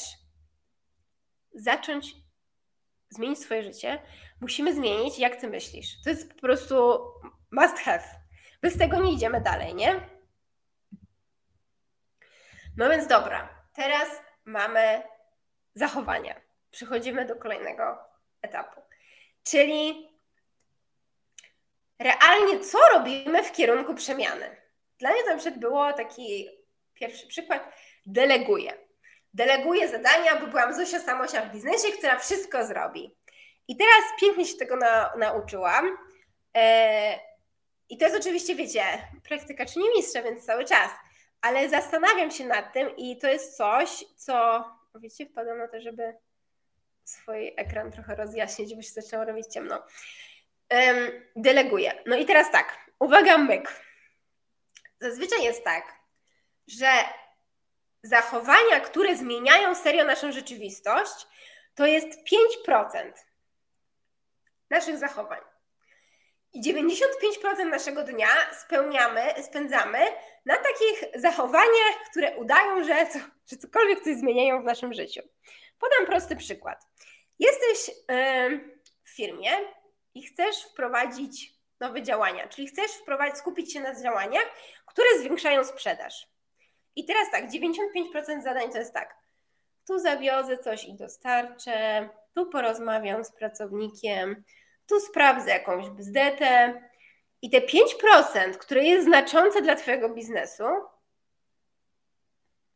zacząć 1.54 2.14
zmienić 3.10 3.38
swoje 3.38 3.62
życie, 3.62 4.02
musimy 4.40 4.74
zmienić, 4.74 5.18
jak 5.18 5.36
ty 5.36 5.48
myślisz. 5.48 6.02
To 6.04 6.10
jest 6.10 6.34
po 6.34 6.40
prostu 6.40 6.98
must 7.50 7.78
have. 7.78 8.04
Bez 8.62 8.78
tego 8.78 9.00
nie 9.00 9.12
idziemy 9.12 9.40
dalej, 9.40 9.74
nie? 9.74 10.00
No 12.76 12.90
więc 12.90 13.06
dobra, 13.06 13.48
teraz 13.74 14.08
mamy 14.44 15.02
zachowania. 15.78 16.40
Przechodzimy 16.70 17.24
do 17.24 17.36
kolejnego 17.36 17.98
etapu. 18.42 18.80
Czyli 19.42 20.08
realnie 21.98 22.60
co 22.60 22.78
robimy 22.94 23.44
w 23.44 23.52
kierunku 23.52 23.94
przemiany? 23.94 24.56
Dla 24.98 25.10
mnie 25.10 25.22
to 25.22 25.34
na 25.36 25.58
było 25.58 25.92
taki 25.92 26.48
pierwszy 26.94 27.26
przykład, 27.26 27.72
deleguję. 28.06 28.72
Deleguję 29.34 29.88
zadania, 29.88 30.36
bo 30.36 30.46
byłam 30.46 30.74
Zosia 30.74 31.00
Samosia 31.00 31.42
w 31.42 31.52
biznesie, 31.52 31.92
która 31.98 32.18
wszystko 32.18 32.64
zrobi. 32.64 33.16
I 33.68 33.76
teraz 33.76 34.04
pięknie 34.20 34.46
się 34.46 34.56
tego 34.56 34.76
na, 34.76 35.12
nauczyłam. 35.18 35.98
E, 36.56 37.18
I 37.88 37.98
to 37.98 38.04
jest 38.04 38.16
oczywiście, 38.16 38.54
wiecie, 38.54 38.82
praktyka 39.28 39.66
czy 39.66 39.78
nie 39.78 39.90
mistrza, 39.90 40.22
więc 40.22 40.46
cały 40.46 40.64
czas. 40.64 40.90
Ale 41.40 41.68
zastanawiam 41.68 42.30
się 42.30 42.46
nad 42.46 42.72
tym 42.72 42.96
i 42.96 43.18
to 43.18 43.28
jest 43.28 43.56
coś, 43.56 44.04
co 44.16 44.64
wiecie, 44.94 45.26
wpadłam 45.26 45.58
na 45.58 45.68
to, 45.68 45.80
żeby 45.80 46.16
swój 47.04 47.54
ekran 47.56 47.92
trochę 47.92 48.14
rozjaśnić, 48.14 48.74
bo 48.74 48.82
się 48.82 48.90
zaczęło 48.90 49.24
robić 49.24 49.46
ciemno. 49.46 49.82
Um, 50.70 51.10
deleguję. 51.36 52.02
No 52.06 52.16
i 52.16 52.26
teraz 52.26 52.50
tak, 52.50 52.90
uwaga, 52.98 53.38
myk. 53.38 53.84
Zazwyczaj 55.00 55.42
jest 55.42 55.64
tak, 55.64 55.98
że 56.66 56.88
zachowania, 58.02 58.80
które 58.80 59.16
zmieniają 59.16 59.74
serio 59.74 60.04
naszą 60.04 60.32
rzeczywistość, 60.32 61.26
to 61.74 61.86
jest 61.86 62.08
5% 62.66 63.12
naszych 64.70 64.98
zachowań. 64.98 65.40
I 66.52 66.74
95% 66.74 67.66
naszego 67.70 68.02
dnia 68.04 68.28
spełniamy, 68.52 69.22
spędzamy 69.42 69.98
na 70.46 70.56
takich 70.56 71.04
zachowaniach, 71.14 71.94
które 72.10 72.36
udają, 72.36 72.84
że, 72.84 73.06
co, 73.06 73.18
że 73.46 73.56
cokolwiek 73.56 74.00
coś 74.00 74.16
zmieniają 74.16 74.62
w 74.62 74.64
naszym 74.64 74.94
życiu. 74.94 75.22
Podam 75.78 76.06
prosty 76.06 76.36
przykład. 76.36 76.86
Jesteś 77.38 77.96
w 79.04 79.10
firmie 79.16 79.50
i 80.14 80.22
chcesz 80.22 80.62
wprowadzić 80.62 81.52
nowe 81.80 82.02
działania, 82.02 82.48
czyli 82.48 82.68
chcesz 82.68 82.90
wprowadzić, 82.90 83.36
skupić 83.36 83.72
się 83.72 83.80
na 83.80 84.02
działaniach, 84.02 84.46
które 84.86 85.18
zwiększają 85.18 85.64
sprzedaż. 85.64 86.28
I 86.96 87.04
teraz 87.04 87.30
tak, 87.30 87.50
95% 87.50 88.42
zadań 88.42 88.72
to 88.72 88.78
jest 88.78 88.94
tak. 88.94 89.16
Tu 89.86 89.98
zawiozę 89.98 90.58
coś 90.58 90.84
i 90.84 90.94
dostarczę, 90.94 92.08
tu 92.34 92.46
porozmawiam 92.46 93.24
z 93.24 93.32
pracownikiem, 93.32 94.44
tu 94.88 95.00
sprawdzę 95.00 95.50
jakąś 95.50 95.88
bzdetę. 95.88 96.82
I 97.42 97.50
te 97.50 97.60
5%, 97.60 98.52
które 98.58 98.84
jest 98.84 99.06
znaczące 99.06 99.62
dla 99.62 99.76
Twojego 99.76 100.08
biznesu, 100.08 100.64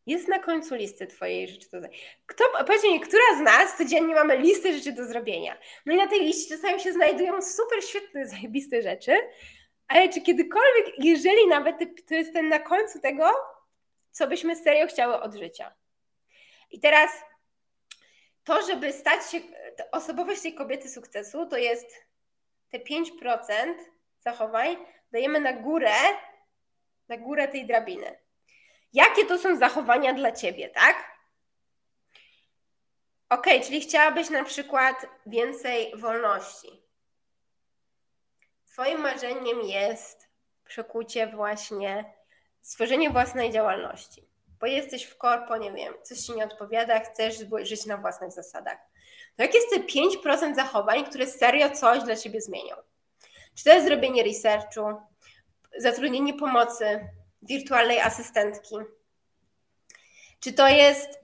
jest 0.07 0.29
na 0.29 0.39
końcu 0.39 0.75
listy 0.75 1.07
Twojej 1.07 1.49
rzeczy 1.49 1.71
do 1.71 1.81
zrobienia. 1.81 2.03
Kto, 2.27 2.45
powiedz 2.67 2.85
mi, 2.85 3.01
która 3.01 3.23
z 3.39 3.41
nas 3.41 3.77
codziennie 3.77 4.15
mamy 4.15 4.37
listę 4.39 4.73
rzeczy 4.73 4.93
do 4.93 5.05
zrobienia? 5.05 5.59
No 5.87 5.95
i 5.95 5.97
na 5.97 6.07
tej 6.07 6.21
liście 6.21 6.57
czasami 6.57 6.81
się 6.81 6.93
znajdują 6.93 7.43
super 7.43 7.85
świetne, 7.85 8.27
zajebiste 8.37 8.83
rzeczy, 8.83 9.19
ale 9.89 10.09
czy 10.09 10.21
kiedykolwiek, 10.21 10.87
jeżeli 10.99 11.49
nawet 11.49 11.77
to 12.09 12.15
jest 12.15 12.33
ten 12.33 12.49
na 12.49 12.59
końcu 12.59 13.01
tego, 13.01 13.31
co 14.11 14.27
byśmy 14.27 14.57
serio 14.57 14.87
chciały 14.87 15.21
od 15.21 15.35
życia? 15.35 15.75
I 16.71 16.81
teraz 16.81 17.11
to, 18.45 18.63
żeby 18.63 18.93
stać 18.93 19.31
się, 19.31 19.41
osobowość 19.93 20.43
tej 20.43 20.55
kobiety 20.55 20.89
sukcesu, 20.89 21.47
to 21.47 21.57
jest 21.57 21.87
te 22.71 22.79
5% 22.79 23.75
zachowań 24.21 24.77
dajemy 25.13 25.41
na 25.41 25.53
górę, 25.53 25.95
na 27.09 27.17
górę 27.17 27.49
tej 27.49 27.67
drabiny. 27.67 28.19
Jakie 28.93 29.27
to 29.27 29.39
są 29.39 29.57
zachowania 29.57 30.15
dla 30.15 30.33
ciebie, 30.33 30.69
tak? 30.69 31.13
Ok, 33.29 33.47
czyli 33.65 33.81
chciałabyś 33.81 34.31
na 34.31 34.45
przykład 34.45 35.07
więcej 35.27 35.93
wolności. 35.97 36.83
Twoim 38.73 39.01
marzeniem 39.01 39.63
jest 39.63 40.29
przekucie 40.65 41.27
właśnie, 41.27 42.15
stworzenie 42.61 43.11
własnej 43.11 43.51
działalności. 43.51 44.29
Bo 44.61 44.67
jesteś 44.67 45.05
w 45.05 45.19
korpo, 45.19 45.57
nie 45.57 45.73
wiem, 45.73 45.95
coś 46.03 46.19
ci 46.19 46.33
nie 46.33 46.45
odpowiada, 46.45 47.01
chcesz 47.01 47.35
żyć 47.63 47.87
na 47.87 47.97
własnych 47.97 48.33
zasadach. 48.33 48.79
To 49.37 49.43
jakie 49.43 49.59
jest 49.59 49.71
te 49.71 49.81
5% 49.81 50.55
zachowań, 50.55 51.05
które 51.05 51.27
serio 51.27 51.71
coś 51.71 52.03
dla 52.03 52.17
ciebie 52.17 52.41
zmienią? 52.41 52.75
Czy 53.55 53.65
to 53.65 53.73
jest 53.73 53.87
zrobienie 53.87 54.23
researchu, 54.23 54.81
zatrudnienie 55.79 56.35
pomocy, 56.35 57.09
wirtualnej 57.43 58.01
asystentki? 58.01 58.77
Czy 60.41 60.53
to 60.53 60.69
jest 60.69 61.23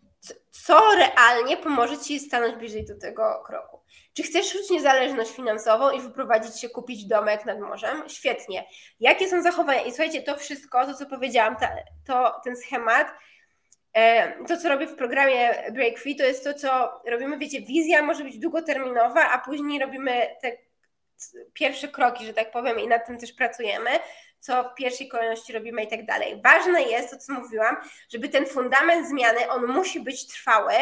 co 0.50 0.80
realnie 0.94 1.56
pomoże 1.56 1.98
Ci 1.98 2.20
stanąć 2.20 2.56
bliżej 2.56 2.84
do 2.84 2.98
tego 2.98 3.42
kroku. 3.46 3.80
Czy 4.14 4.22
chcesz 4.22 4.52
czuć 4.52 4.70
niezależność 4.70 5.30
finansową 5.30 5.90
i 5.90 6.00
wyprowadzić 6.00 6.60
się, 6.60 6.68
kupić 6.68 7.04
domek 7.04 7.44
nad 7.44 7.60
morzem? 7.60 8.08
Świetnie. 8.08 8.66
Jakie 9.00 9.28
są 9.28 9.42
zachowania? 9.42 9.82
I 9.82 9.90
słuchajcie, 9.90 10.22
to 10.22 10.36
wszystko, 10.36 10.86
to 10.86 10.94
co 10.94 11.06
powiedziałam, 11.06 11.56
ta, 11.56 11.68
to 12.06 12.40
ten 12.44 12.56
schemat, 12.56 13.08
to 14.48 14.56
co 14.56 14.68
robię 14.68 14.86
w 14.86 14.96
programie 14.96 15.70
Break 15.72 15.98
Free, 15.98 16.16
to 16.16 16.24
jest 16.24 16.44
to, 16.44 16.54
co 16.54 17.02
robimy, 17.06 17.38
wiecie, 17.38 17.60
wizja 17.60 18.02
może 18.02 18.24
być 18.24 18.38
długoterminowa, 18.38 19.30
a 19.30 19.38
później 19.38 19.80
robimy 19.80 20.26
te 20.42 20.52
pierwsze 21.52 21.88
kroki, 21.88 22.26
że 22.26 22.34
tak 22.34 22.50
powiem, 22.50 22.80
i 22.80 22.88
nad 22.88 23.06
tym 23.06 23.18
też 23.18 23.32
pracujemy 23.32 23.90
co 24.40 24.64
w 24.64 24.74
pierwszej 24.74 25.08
kolejności 25.08 25.52
robimy 25.52 25.82
i 25.82 25.88
tak 25.88 26.06
dalej. 26.06 26.40
Ważne 26.44 26.82
jest 26.82 27.10
to, 27.10 27.16
co 27.18 27.32
mówiłam, 27.32 27.76
żeby 28.12 28.28
ten 28.28 28.46
fundament 28.46 29.08
zmiany, 29.08 29.50
on 29.50 29.66
musi 29.66 30.00
być 30.00 30.26
trwały, 30.26 30.74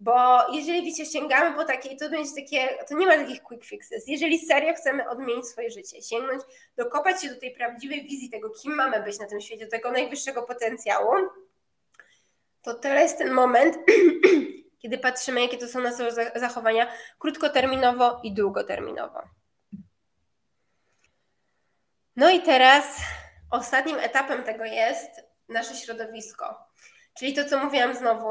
bo 0.00 0.38
jeżeli 0.52 0.82
wiecie, 0.82 1.06
sięgamy 1.06 1.56
po 1.56 1.64
takiej, 1.64 1.96
to 1.96 2.10
będzie 2.10 2.30
takie, 2.34 2.68
to 2.88 2.94
nie 2.94 3.06
ma 3.06 3.16
takich 3.16 3.42
quick 3.42 3.64
fixes. 3.64 4.08
Jeżeli 4.08 4.46
serio 4.46 4.74
chcemy 4.74 5.08
odmienić 5.08 5.46
swoje 5.46 5.70
życie, 5.70 6.02
sięgnąć, 6.02 6.42
dokopać 6.76 7.22
się 7.22 7.28
do 7.28 7.40
tej 7.40 7.54
prawdziwej 7.54 8.02
wizji 8.02 8.30
tego, 8.30 8.50
kim 8.50 8.74
mamy 8.74 9.02
być 9.02 9.18
na 9.18 9.26
tym 9.26 9.40
świecie, 9.40 9.64
do 9.64 9.70
tego 9.70 9.92
najwyższego 9.92 10.42
potencjału, 10.42 11.12
to 12.68 12.74
teraz 12.74 13.02
jest 13.02 13.18
ten 13.18 13.30
moment, 13.30 13.78
kiedy 14.82 14.98
patrzymy, 14.98 15.40
jakie 15.40 15.58
to 15.58 15.68
są 15.68 15.80
nasze 15.80 16.10
zachowania 16.34 16.92
krótkoterminowo 17.18 18.20
i 18.24 18.34
długoterminowo. 18.34 19.22
No 22.16 22.30
i 22.30 22.42
teraz 22.42 22.96
ostatnim 23.50 23.96
etapem 23.98 24.42
tego 24.42 24.64
jest 24.64 25.10
nasze 25.48 25.74
środowisko. 25.74 26.58
Czyli 27.18 27.34
to, 27.34 27.44
co 27.44 27.64
mówiłam 27.64 27.94
znowu, 27.94 28.26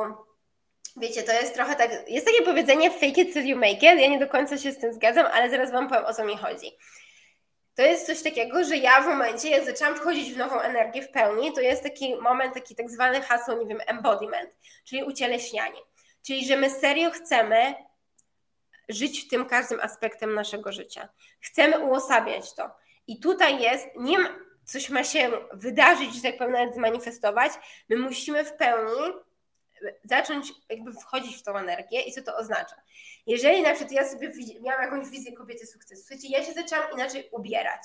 wiecie, 0.97 1.23
to 1.23 1.31
jest 1.31 1.53
trochę 1.53 1.75
tak, 1.75 2.09
jest 2.09 2.25
takie 2.25 2.41
powiedzenie 2.41 2.91
fake 2.91 3.21
it 3.21 3.33
till 3.33 3.45
you 3.45 3.57
make 3.57 3.75
it, 3.75 3.81
ja 3.81 4.07
nie 4.07 4.19
do 4.19 4.27
końca 4.27 4.57
się 4.57 4.71
z 4.71 4.79
tym 4.79 4.93
zgadzam, 4.93 5.25
ale 5.33 5.49
zaraz 5.49 5.71
Wam 5.71 5.89
powiem, 5.89 6.05
o 6.05 6.13
co 6.13 6.25
mi 6.25 6.37
chodzi. 6.37 6.71
To 7.77 7.83
jest 7.83 8.05
coś 8.05 8.23
takiego, 8.23 8.63
że 8.63 8.77
ja 8.77 9.01
w 9.01 9.05
momencie, 9.05 9.49
jak 9.49 9.65
zaczęłam 9.65 9.95
wchodzić 9.95 10.33
w 10.33 10.37
nową 10.37 10.59
energię 10.59 11.01
w 11.01 11.11
pełni, 11.11 11.53
to 11.53 11.61
jest 11.61 11.83
taki 11.83 12.15
moment, 12.15 12.53
taki 12.53 12.75
tak 12.75 12.89
zwany 12.89 13.21
hasło, 13.21 13.53
nie 13.53 13.65
wiem, 13.65 13.79
embodiment, 13.87 14.49
czyli 14.85 15.03
ucieleśnianie. 15.03 15.79
Czyli, 16.25 16.45
że 16.45 16.57
my 16.57 16.69
serio 16.69 17.11
chcemy 17.11 17.75
żyć 18.89 19.25
w 19.25 19.27
tym 19.29 19.45
każdym 19.45 19.79
aspektem 19.79 20.33
naszego 20.33 20.71
życia. 20.71 21.09
Chcemy 21.41 21.79
uosabiać 21.79 22.53
to. 22.53 22.71
I 23.07 23.19
tutaj 23.19 23.61
jest, 23.61 23.87
nie 23.95 24.19
ma, 24.19 24.29
coś 24.65 24.89
ma 24.89 25.03
się 25.03 25.31
wydarzyć, 25.53 26.15
że 26.15 26.21
tak 26.21 26.37
powiem, 26.37 26.53
nawet 26.53 26.75
zmanifestować. 26.75 27.51
My 27.89 27.95
musimy 27.95 28.45
w 28.45 28.53
pełni 28.53 29.13
zacząć 30.03 30.53
jakby 30.69 30.93
wchodzić 30.93 31.37
w 31.37 31.43
tą 31.43 31.57
energię 31.57 32.01
i 32.01 32.11
co 32.11 32.21
to 32.21 32.37
oznacza. 32.37 32.75
Jeżeli 33.25 33.61
na 33.61 33.69
przykład 33.69 33.91
ja 33.91 34.09
sobie 34.09 34.31
miałam 34.61 34.81
jakąś 34.81 35.09
wizję 35.09 35.33
kobiety 35.33 35.67
sukcesu, 35.67 36.01
słuchajcie, 36.01 36.27
ja 36.27 36.43
się 36.43 36.53
zaczęłam 36.53 36.91
inaczej 36.93 37.29
ubierać. 37.31 37.81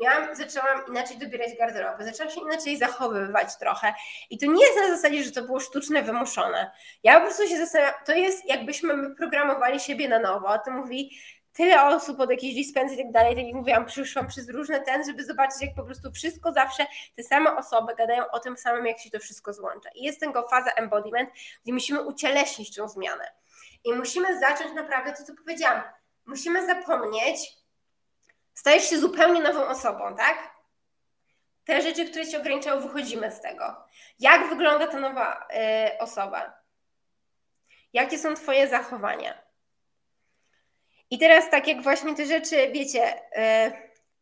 Miałam, 0.00 0.36
zaczęłam 0.36 0.86
inaczej 0.88 1.18
dobierać 1.18 1.58
garderobę, 1.58 2.04
zaczęłam 2.04 2.32
się 2.32 2.40
inaczej 2.40 2.76
zachowywać 2.76 3.56
trochę. 3.56 3.94
I 4.30 4.38
to 4.38 4.46
nie 4.46 4.66
jest 4.66 4.78
na 4.78 4.96
zasadzie, 4.96 5.22
że 5.22 5.30
to 5.30 5.42
było 5.42 5.60
sztuczne, 5.60 6.02
wymuszone. 6.02 6.70
Ja 7.02 7.20
po 7.20 7.26
prostu 7.26 7.48
się 7.48 7.56
zastanawiam, 7.56 7.94
to 8.06 8.12
jest 8.12 8.48
jakbyśmy 8.48 8.96
my 8.96 9.14
programowali 9.14 9.80
siebie 9.80 10.08
na 10.08 10.18
nowo. 10.18 10.48
O 10.48 10.58
tym 10.58 10.74
mówi 10.74 11.10
tyle 11.54 11.84
osób 11.84 12.20
od 12.20 12.30
jakiejś 12.30 12.54
dispensy 12.54 12.94
i 12.94 12.98
tak 12.98 13.12
dalej, 13.12 13.36
tak 13.36 13.44
jak 13.44 13.54
mówiłam, 13.54 13.86
przyszłam 13.86 14.26
przez 14.26 14.48
różne 14.48 14.80
ten, 14.80 15.04
żeby 15.04 15.24
zobaczyć, 15.24 15.62
jak 15.62 15.74
po 15.74 15.84
prostu 15.84 16.12
wszystko 16.12 16.52
zawsze 16.52 16.86
te 17.16 17.22
same 17.22 17.56
osoby 17.56 17.94
gadają 17.94 18.30
o 18.30 18.40
tym 18.40 18.56
samym, 18.56 18.86
jak 18.86 18.98
się 18.98 19.10
to 19.10 19.18
wszystko 19.18 19.52
złącza. 19.52 19.88
I 19.94 20.04
jest 20.04 20.20
tego 20.20 20.48
faza 20.48 20.70
embodiment, 20.70 21.30
gdzie 21.64 21.72
musimy 21.72 22.02
ucieleśnić 22.02 22.76
tą 22.76 22.88
zmianę. 22.88 23.32
I 23.84 23.92
musimy 23.92 24.40
zacząć 24.40 24.74
naprawdę 24.74 25.12
to, 25.12 25.24
co 25.24 25.34
powiedziałam. 25.34 25.82
Musimy 26.26 26.66
zapomnieć, 26.66 27.36
stajesz 28.54 28.90
się 28.90 28.98
zupełnie 28.98 29.42
nową 29.42 29.66
osobą, 29.66 30.16
tak? 30.16 30.54
Te 31.64 31.82
rzeczy, 31.82 32.10
które 32.10 32.26
cię 32.26 32.38
ograniczają, 32.38 32.80
wychodzimy 32.80 33.32
z 33.32 33.40
tego. 33.40 33.76
Jak 34.18 34.48
wygląda 34.48 34.86
ta 34.86 35.00
nowa 35.00 35.48
y, 35.94 35.98
osoba? 35.98 36.52
Jakie 37.92 38.18
są 38.18 38.34
Twoje 38.34 38.68
zachowania? 38.68 39.43
I 41.14 41.18
teraz 41.18 41.50
tak 41.50 41.68
jak 41.68 41.82
właśnie 41.82 42.14
te 42.14 42.26
rzeczy, 42.26 42.70
wiecie, 42.72 43.32
e, 43.36 43.72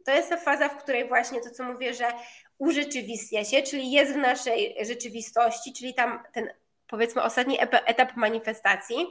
to 0.05 0.12
jest 0.12 0.28
ta 0.28 0.36
faza, 0.36 0.69
w 0.69 0.82
której 0.82 1.09
właśnie 1.09 1.40
to, 1.40 1.51
co 1.51 1.64
mówię, 1.64 1.94
że 1.94 2.12
urzeczywistnia 2.59 3.44
się, 3.44 3.62
czyli 3.62 3.90
jest 3.93 4.12
w 4.12 4.16
naszej 4.16 4.77
rzeczywistości, 4.86 5.73
czyli 5.73 5.94
tam 5.94 6.23
ten 6.32 6.51
powiedzmy 6.86 7.23
ostatni 7.23 7.59
etap 7.86 8.16
manifestacji, 8.16 9.06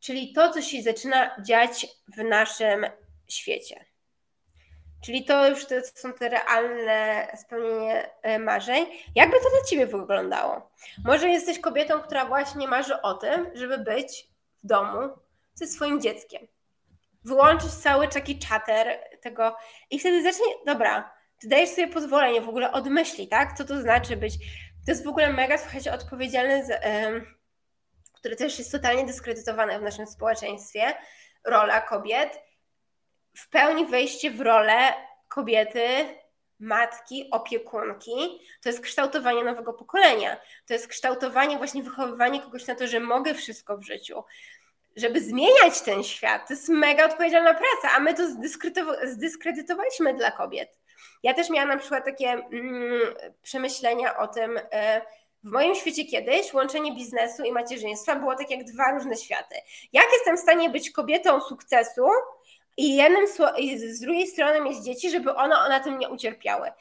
czyli 0.00 0.32
to, 0.32 0.52
co 0.52 0.62
się 0.62 0.82
zaczyna 0.82 1.42
dziać 1.42 1.86
w 2.16 2.24
naszym 2.24 2.86
świecie. 3.28 3.84
Czyli 5.04 5.24
to 5.24 5.48
już 5.48 5.66
to 5.66 5.74
są 5.94 6.12
te 6.12 6.28
realne 6.28 7.28
spełnienie 7.36 8.10
e, 8.22 8.38
marzeń. 8.38 8.86
Jakby 9.14 9.36
to 9.36 9.50
dla 9.50 9.68
Ciebie 9.70 9.86
wyglądało? 9.86 10.70
Może 11.04 11.28
jesteś 11.28 11.58
kobietą, 11.58 12.00
która 12.00 12.24
właśnie 12.24 12.68
marzy 12.68 13.02
o 13.02 13.14
tym, 13.14 13.50
żeby 13.54 13.78
być 13.78 14.28
w 14.62 14.66
domu 14.66 15.08
ze 15.54 15.66
swoim 15.66 16.00
dzieckiem 16.00 16.55
wyłączyć 17.26 17.72
cały 17.72 18.08
taki 18.08 18.38
chatter 18.48 18.98
tego 19.22 19.56
i 19.90 19.98
wtedy 19.98 20.22
zacznie, 20.22 20.46
dobra, 20.66 21.14
ty 21.40 21.48
dajesz 21.48 21.70
sobie 21.70 21.88
pozwolenie 21.88 22.40
w 22.40 22.48
ogóle 22.48 22.72
odmyśli, 22.72 23.28
tak? 23.28 23.58
Co 23.58 23.64
to 23.64 23.80
znaczy 23.80 24.16
być, 24.16 24.34
to 24.86 24.92
jest 24.92 25.04
w 25.04 25.08
ogóle 25.08 25.32
mega, 25.32 25.58
słuchajcie, 25.58 25.92
odpowiedzialne, 25.92 26.64
z, 26.64 26.82
które 28.12 28.36
też 28.36 28.58
jest 28.58 28.72
totalnie 28.72 29.06
dyskredytowane 29.06 29.78
w 29.78 29.82
naszym 29.82 30.06
społeczeństwie, 30.06 30.94
rola 31.44 31.80
kobiet, 31.80 32.40
w 33.36 33.48
pełni 33.48 33.86
wejście 33.86 34.30
w 34.30 34.40
rolę 34.40 34.92
kobiety, 35.28 35.88
matki, 36.58 37.30
opiekunki, 37.30 38.40
to 38.62 38.68
jest 38.68 38.80
kształtowanie 38.80 39.44
nowego 39.44 39.72
pokolenia. 39.72 40.36
To 40.66 40.74
jest 40.74 40.88
kształtowanie, 40.88 41.58
właśnie 41.58 41.82
wychowywanie 41.82 42.40
kogoś 42.40 42.66
na 42.66 42.74
to, 42.74 42.86
że 42.86 43.00
mogę 43.00 43.34
wszystko 43.34 43.78
w 43.78 43.82
życiu, 43.82 44.24
żeby 44.96 45.20
zmieniać 45.20 45.80
ten 45.80 46.04
świat. 46.04 46.48
To 46.48 46.54
jest 46.54 46.68
mega 46.68 47.04
odpowiedzialna 47.04 47.54
praca, 47.54 47.96
a 47.96 48.00
my 48.00 48.14
to 48.14 48.22
zdyskredytowaliśmy 49.04 50.14
dla 50.14 50.30
kobiet. 50.30 50.78
Ja 51.22 51.34
też 51.34 51.50
miałam 51.50 51.68
na 51.68 51.76
przykład 51.76 52.04
takie 52.04 52.30
mm, 52.30 53.00
przemyślenia 53.42 54.16
o 54.16 54.28
tym, 54.28 54.60
e, 54.72 55.00
w 55.44 55.50
moim 55.50 55.74
świecie 55.74 56.04
kiedyś 56.04 56.54
łączenie 56.54 56.94
biznesu 56.94 57.44
i 57.44 57.52
macierzyństwa 57.52 58.16
było 58.16 58.36
tak 58.36 58.50
jak 58.50 58.64
dwa 58.64 58.92
różne 58.92 59.16
światy. 59.16 59.54
Jak 59.92 60.06
jestem 60.12 60.36
w 60.36 60.40
stanie 60.40 60.70
być 60.70 60.90
kobietą 60.90 61.40
sukcesu 61.40 62.06
i 62.76 62.96
jednym, 62.96 63.26
z 63.76 64.00
drugiej 64.00 64.26
strony 64.26 64.60
mieć 64.60 64.78
dzieci, 64.78 65.10
żeby 65.10 65.34
one 65.34 65.54
na 65.68 65.80
tym 65.80 65.98
nie 65.98 66.08
ucierpiały. 66.08 66.72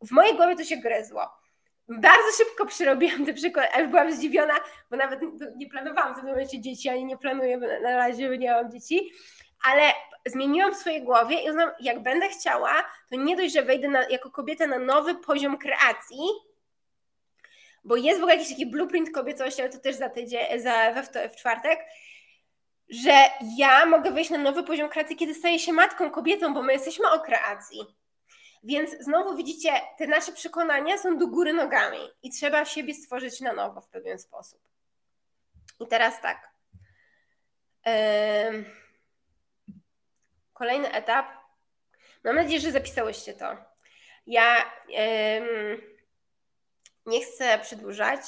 W 0.00 0.10
mojej 0.10 0.36
głowie 0.36 0.56
to 0.56 0.64
się 0.64 0.76
gryzło 0.76 1.28
bardzo 1.88 2.32
szybko 2.36 2.66
przerobiłam 2.66 3.26
ten 3.26 3.34
przykład, 3.34 3.70
aż 3.74 3.86
byłam 3.86 4.12
zdziwiona, 4.12 4.54
bo 4.90 4.96
nawet 4.96 5.20
nie 5.56 5.68
planowałam 5.70 6.14
w 6.14 6.16
tym 6.16 6.26
momencie 6.28 6.60
dzieci, 6.60 6.88
ani 6.88 7.04
nie 7.04 7.18
planuję, 7.18 7.58
na 7.82 7.96
razie 7.96 8.38
nie 8.38 8.50
mam 8.50 8.70
dzieci, 8.70 9.12
ale 9.64 9.82
zmieniłam 10.26 10.74
w 10.74 10.76
swojej 10.76 11.02
głowie 11.02 11.44
i 11.44 11.50
uznam, 11.50 11.70
jak 11.80 12.02
będę 12.02 12.28
chciała, 12.28 12.72
to 13.10 13.16
nie 13.16 13.36
dość, 13.36 13.54
że 13.54 13.62
wejdę 13.62 13.88
na, 13.88 14.08
jako 14.08 14.30
kobieta 14.30 14.66
na 14.66 14.78
nowy 14.78 15.14
poziom 15.14 15.58
kreacji, 15.58 16.20
bo 17.84 17.96
jest 17.96 18.20
w 18.20 18.22
ogóle 18.22 18.36
jakiś 18.36 18.50
taki 18.50 18.66
blueprint 18.66 19.10
kobiecości, 19.10 19.60
ale 19.60 19.70
to 19.70 19.78
też 19.78 19.96
za 19.96 20.08
tydzień, 20.08 20.60
za, 20.60 21.02
w, 21.02 21.32
w 21.32 21.36
czwartek, 21.36 21.80
że 22.88 23.12
ja 23.56 23.86
mogę 23.86 24.10
wejść 24.10 24.30
na 24.30 24.38
nowy 24.38 24.62
poziom 24.62 24.88
kreacji, 24.88 25.16
kiedy 25.16 25.34
staję 25.34 25.58
się 25.58 25.72
matką, 25.72 26.10
kobietą, 26.10 26.54
bo 26.54 26.62
my 26.62 26.72
jesteśmy 26.72 27.10
o 27.10 27.20
kreacji. 27.20 27.97
Więc 28.64 28.90
znowu 29.00 29.36
widzicie, 29.36 29.72
te 29.98 30.06
nasze 30.06 30.32
przekonania 30.32 30.98
są 30.98 31.18
do 31.18 31.26
góry 31.26 31.52
nogami 31.52 31.98
i 32.22 32.30
trzeba 32.30 32.64
siebie 32.64 32.94
stworzyć 32.94 33.40
na 33.40 33.52
nowo 33.52 33.80
w 33.80 33.88
pewien 33.88 34.18
sposób. 34.18 34.60
I 35.80 35.86
teraz 35.86 36.20
tak. 36.20 36.50
Kolejny 40.52 40.92
etap. 40.92 41.26
Mam 42.24 42.34
nadzieję, 42.34 42.60
że 42.60 42.72
zapisałyście 42.72 43.34
to. 43.34 43.56
Ja 44.26 44.72
nie 47.06 47.24
chcę 47.24 47.58
przedłużać 47.58 48.20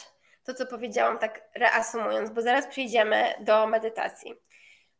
to, 0.44 0.54
co 0.54 0.66
powiedziałam, 0.66 1.18
tak 1.18 1.48
reasumując, 1.54 2.30
bo 2.30 2.42
zaraz 2.42 2.66
przejdziemy 2.66 3.34
do 3.40 3.66
medytacji 3.66 4.34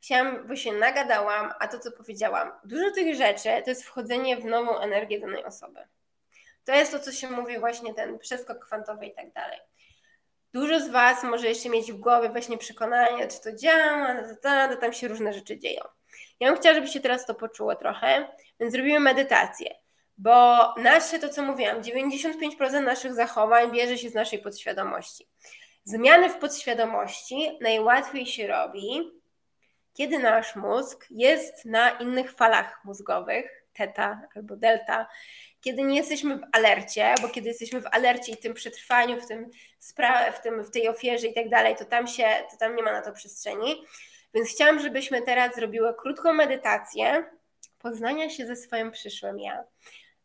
chciałam, 0.02 0.48
bo 0.48 0.56
się 0.56 0.72
nagadałam, 0.72 1.52
a 1.60 1.68
to, 1.68 1.78
co 1.78 1.92
powiedziałam, 1.92 2.52
dużo 2.64 2.90
tych 2.90 3.14
rzeczy 3.14 3.48
to 3.64 3.70
jest 3.70 3.84
wchodzenie 3.84 4.36
w 4.36 4.44
nową 4.44 4.78
energię 4.78 5.20
danej 5.20 5.44
osoby. 5.44 5.80
To 6.64 6.74
jest 6.74 6.92
to, 6.92 6.98
co 6.98 7.12
się 7.12 7.30
mówi 7.30 7.58
właśnie 7.58 7.94
ten 7.94 8.18
przeskok 8.18 8.64
kwantowy 8.66 9.06
i 9.06 9.14
tak 9.14 9.32
dalej. 9.32 9.58
Dużo 10.54 10.80
z 10.80 10.88
Was 10.88 11.22
może 11.22 11.48
jeszcze 11.48 11.68
mieć 11.68 11.92
w 11.92 11.96
głowie 11.96 12.28
właśnie 12.28 12.58
przekonanie, 12.58 13.28
czy 13.28 13.40
to 13.40 13.56
działa, 13.56 14.16
to 14.68 14.76
tam 14.76 14.92
się 14.92 15.08
różne 15.08 15.32
rzeczy 15.32 15.58
dzieją. 15.58 15.84
Ja 16.40 16.48
bym 16.48 16.60
chciała, 16.60 16.74
żebyście 16.74 17.00
teraz 17.00 17.26
to 17.26 17.34
poczuły 17.34 17.76
trochę, 17.76 18.28
więc 18.60 18.72
zrobimy 18.72 19.00
medytację, 19.00 19.74
bo 20.18 20.58
nasze, 20.76 21.18
to 21.18 21.28
co 21.28 21.42
mówiłam, 21.42 21.82
95% 21.82 22.82
naszych 22.84 23.14
zachowań 23.14 23.72
bierze 23.72 23.98
się 23.98 24.10
z 24.10 24.14
naszej 24.14 24.38
podświadomości. 24.38 25.28
Zmiany 25.84 26.28
w 26.28 26.38
podświadomości 26.38 27.58
najłatwiej 27.60 28.26
się 28.26 28.46
robi, 28.46 29.19
kiedy 30.00 30.18
nasz 30.18 30.56
mózg 30.56 31.06
jest 31.10 31.64
na 31.64 31.90
innych 31.90 32.32
falach 32.32 32.84
mózgowych, 32.84 33.64
teta 33.72 34.20
albo 34.34 34.56
delta, 34.56 35.06
kiedy 35.60 35.82
nie 35.82 35.96
jesteśmy 35.96 36.36
w 36.36 36.42
alercie, 36.52 37.14
bo 37.22 37.28
kiedy 37.28 37.48
jesteśmy 37.48 37.80
w 37.80 37.86
alercie 37.86 38.32
i 38.32 38.36
tym 38.36 38.54
przetrwaniu, 38.54 39.20
w, 39.20 39.26
tym 39.26 39.50
w, 40.32 40.40
tym, 40.42 40.64
w 40.64 40.70
tej 40.70 40.88
ofierze 40.88 41.26
i 41.26 41.34
tak 41.34 41.48
dalej, 41.48 41.76
to 41.76 41.84
tam, 41.84 42.06
się, 42.06 42.26
to 42.50 42.56
tam 42.56 42.76
nie 42.76 42.82
ma 42.82 42.92
na 42.92 43.02
to 43.02 43.12
przestrzeni. 43.12 43.84
Więc 44.34 44.48
chciałam, 44.48 44.80
żebyśmy 44.80 45.22
teraz 45.22 45.54
zrobiły 45.54 45.94
krótką 45.94 46.32
medytację 46.32 47.24
poznania 47.78 48.30
się 48.30 48.46
ze 48.46 48.56
swoim 48.56 48.90
przyszłym 48.90 49.38
ja. 49.38 49.64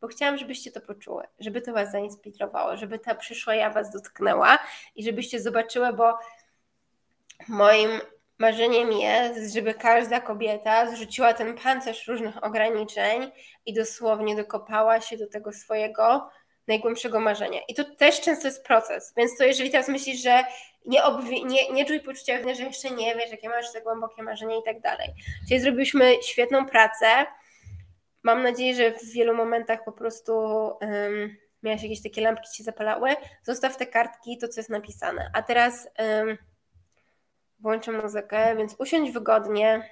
Bo 0.02 0.08
chciałam, 0.08 0.38
żebyście 0.38 0.72
to 0.72 0.82
poczuły, 0.82 1.24
żeby 1.40 1.62
to 1.62 1.74
Was 1.74 1.92
zainspirowało, 1.92 2.78
żeby 2.78 3.00
ta 3.00 3.16
przyszła 3.16 3.56
ja 3.56 3.70
Was 3.70 3.92
dotknęła 3.92 4.60
i 4.96 5.04
żebyście 5.04 5.42
zobaczyły, 5.42 5.94
bo 5.94 6.18
moim 7.48 7.90
marzeniem 8.40 8.91
jest, 8.91 9.53
żeby 9.53 9.74
każda 9.74 10.22
kobieta 10.22 10.91
zrzuciła 10.91 11.34
ten 11.34 11.57
pancerz 11.57 12.07
różnych 12.07 12.44
ograniczeń 12.44 13.32
i 13.66 13.74
dosłownie 13.74 14.36
dokopała 14.36 15.02
się 15.02 15.18
do 15.18 15.28
tego 15.28 15.53
swojego 15.53 16.30
najgłębszego 16.68 17.20
marzenia. 17.20 17.60
I 17.68 17.74
to 17.74 17.84
też 17.84 18.22
często 18.22 18.48
jest 18.48 18.66
proces, 18.66 19.14
więc 19.18 19.38
to 19.38 19.44
jeżeli 19.44 19.72
teraz 19.72 19.88
myślisz, 19.88 20.22
że 20.22 20.44
nie, 20.86 21.02
obwi- 21.02 21.45
nie, 21.45 21.72
nie 21.72 21.86
czuj 21.86 21.99
poczucia 21.99 22.38
winy, 22.38 22.56
że 22.56 22.64
jeszcze 22.64 22.91
nie 22.91 23.16
wiesz, 23.16 23.32
jakie 23.32 23.49
masz 23.49 23.74
te 23.74 23.82
głębokie 23.82 24.24
marzenia 24.24 24.57
i 24.57 24.64
tak 24.64 24.82
dalej. 24.82 25.10
Czyli 25.48 25.60
zrobiliśmy 25.60 26.16
świetną 26.24 26.66
pracę. 26.66 27.26
Mam 28.24 28.44
nadzieję, 28.44 28.76
że 28.76 28.91
w 28.91 29.14
wielu 29.14 29.36
momentach 29.36 29.84
po 29.84 29.91
prostu 29.91 30.34
um, 30.34 31.38
miałaś 31.64 31.84
jakieś 31.84 32.03
takie 32.03 32.22
lampki 32.22 32.49
ci 32.52 32.57
się 32.57 32.64
zapalały. 32.64 33.16
Zostaw 33.44 33.78
te 33.78 33.86
kartki, 33.86 34.38
to 34.38 34.48
co 34.48 34.60
jest 34.60 34.70
napisane. 34.70 35.32
A 35.34 35.41
teraz 35.41 35.88
um, 35.99 36.38
włączę 37.60 37.91
muzykę, 37.91 38.56
więc 38.56 38.76
usiądź 38.80 39.11
wygodnie. 39.11 39.90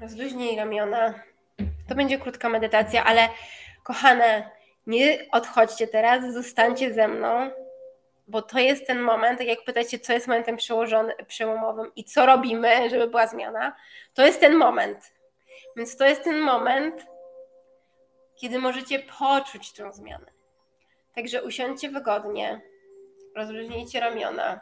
Rozluźnij 0.00 0.56
ramiona. 0.56 1.14
To 1.88 1.94
będzie 1.94 2.18
krótka 2.18 2.48
medytacja, 2.48 3.04
ale 3.04 3.28
kochane, 3.82 4.50
nie 4.86 5.26
odchodźcie 5.32 5.86
teraz, 5.86 6.34
zostańcie 6.34 6.94
ze 6.94 7.08
mną, 7.08 7.50
bo 8.28 8.42
to 8.42 8.58
jest 8.58 8.86
ten 8.86 9.00
moment, 9.00 9.38
tak 9.38 9.48
jak 9.48 9.64
pytacie, 9.64 9.98
co 9.98 10.12
jest 10.12 10.26
momentem 10.26 10.56
przełomowym 11.26 11.94
i 11.96 12.04
co 12.04 12.26
robimy, 12.26 12.90
żeby 12.90 13.06
była 13.06 13.26
zmiana, 13.26 13.76
to 14.14 14.26
jest 14.26 14.40
ten 14.40 14.54
moment. 14.54 15.12
Więc 15.76 15.96
to 15.96 16.06
jest 16.06 16.24
ten 16.24 16.40
moment, 16.40 17.06
kiedy 18.36 18.58
możecie 18.58 18.98
poczuć 18.98 19.72
tę 19.72 19.92
zmianę. 19.92 20.26
Także 21.14 21.42
usiądźcie 21.42 21.90
wygodnie, 21.90 22.60
rozluźnijcie 23.36 24.00
ramiona. 24.00 24.60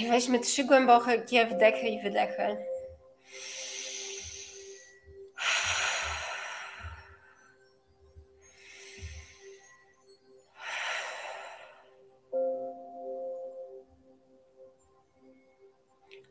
I 0.00 0.08
weźmy 0.08 0.40
trzy 0.40 0.64
głębokie 0.64 1.46
wdechy 1.46 1.88
i 1.88 2.02
wydechy. 2.02 2.56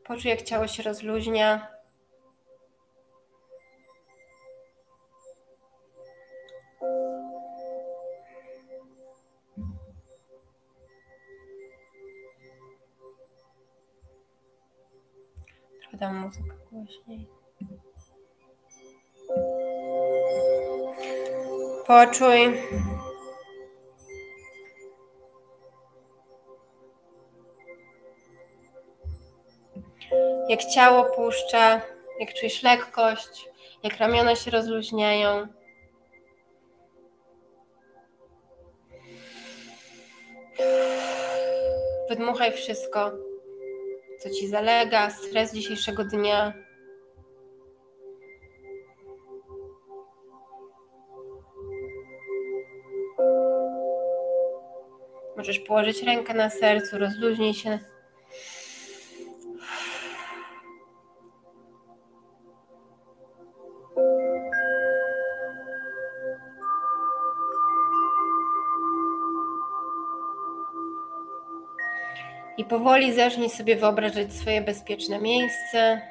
Poczuj, 0.04 0.30
jak 0.30 0.42
ciało 0.42 0.68
się 0.68 0.82
rozluźnia. 0.82 1.81
Głośniej. 16.92 17.26
Poczuj. 21.86 22.62
jak 30.48 30.64
ciało 30.64 31.04
puszcza, 31.04 31.80
jak 32.20 32.34
czujesz 32.34 32.62
lekkość, 32.62 33.50
jak 33.82 33.96
ramiona 33.96 34.36
się 34.36 34.50
rozluźniają. 34.50 35.46
Wydmuchaj 42.08 42.52
wszystko, 42.52 43.12
co 44.20 44.30
ci 44.30 44.48
zalega, 44.48 45.10
stres 45.10 45.52
dzisiejszego 45.52 46.04
dnia. 46.04 46.52
Możesz 55.42 55.58
położyć 55.58 56.02
rękę 56.02 56.34
na 56.34 56.50
sercu, 56.50 56.98
rozluźnij 56.98 57.54
się 57.54 57.78
I 72.58 72.64
powoli 72.64 73.14
zacznij 73.14 73.50
sobie 73.50 73.76
wyobrażać 73.76 74.32
swoje 74.32 74.62
bezpieczne 74.62 75.18
miejsce. 75.18 76.02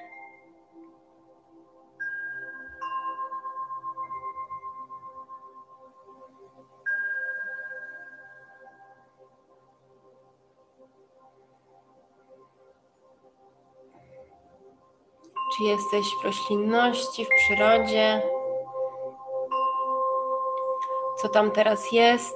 Czy 15.62 15.68
jesteś 15.68 16.06
w 16.22 16.26
roślinności, 16.26 17.26
w 17.26 17.30
przyrodzie? 17.30 18.22
Co 21.22 21.30
tam 21.30 21.52
teraz 21.52 21.92
jest? 21.92 22.36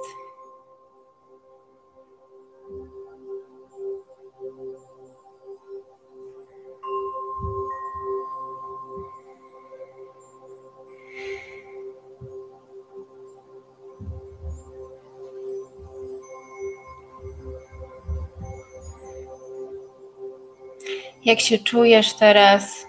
Jak 21.24 21.40
się 21.40 21.58
czujesz 21.58 22.12
teraz? 22.12 22.85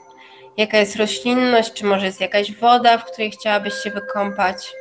Jaka 0.58 0.78
jest 0.78 0.96
roślinność? 0.96 1.74
Czy 1.74 1.86
może 1.86 2.06
jest 2.06 2.22
jakaś 2.22 2.52
woda, 2.52 2.98
w 2.98 3.06
której 3.06 3.32
chciałabyś 3.32 3.74
się 3.74 3.92
wykąpać? 3.92 4.74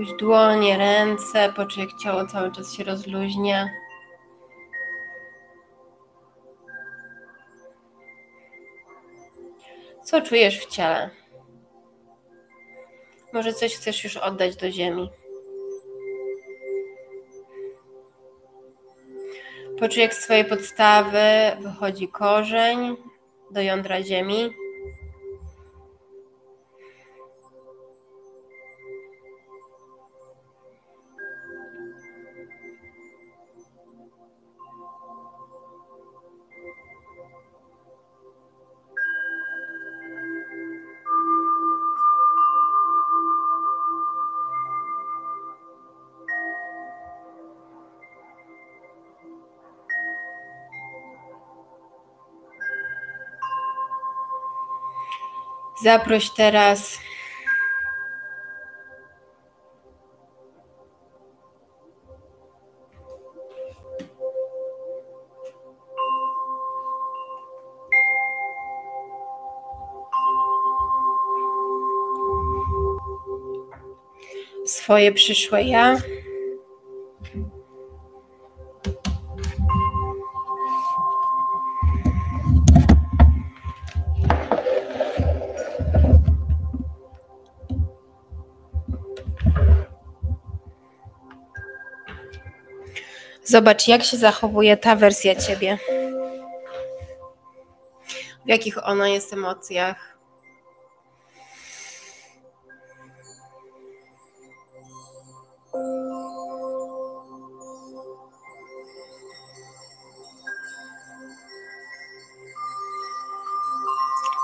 Puść 0.00 0.14
dłonie, 0.14 0.78
ręce, 0.78 1.52
poczuj 1.56 1.82
jak 1.82 2.02
ciało 2.02 2.26
cały 2.26 2.52
czas 2.52 2.74
się 2.74 2.84
rozluźnia. 2.84 3.70
Co 10.04 10.22
czujesz 10.22 10.60
w 10.60 10.66
ciele? 10.66 11.10
Może 13.32 13.52
coś 13.52 13.76
chcesz 13.76 14.04
już 14.04 14.16
oddać 14.16 14.56
do 14.56 14.70
ziemi. 14.70 15.10
Poczuj 19.78 20.02
jak 20.02 20.14
z 20.14 20.24
Twojej 20.24 20.44
podstawy 20.44 21.20
wychodzi 21.60 22.08
korzeń 22.08 22.96
do 23.50 23.60
jądra 23.60 24.02
ziemi. 24.02 24.50
Zaproś 55.82 56.30
teraz 56.30 56.98
swoje 74.66 75.12
przyszłe 75.12 75.62
ja. 75.62 75.96
Zobacz, 93.50 93.88
jak 93.88 94.04
się 94.04 94.16
zachowuje 94.16 94.76
ta 94.76 94.96
wersja 94.96 95.34
ciebie. 95.34 95.78
W 98.46 98.48
jakich 98.48 98.88
ona 98.88 99.08
jest 99.08 99.32
emocjach. 99.32 100.18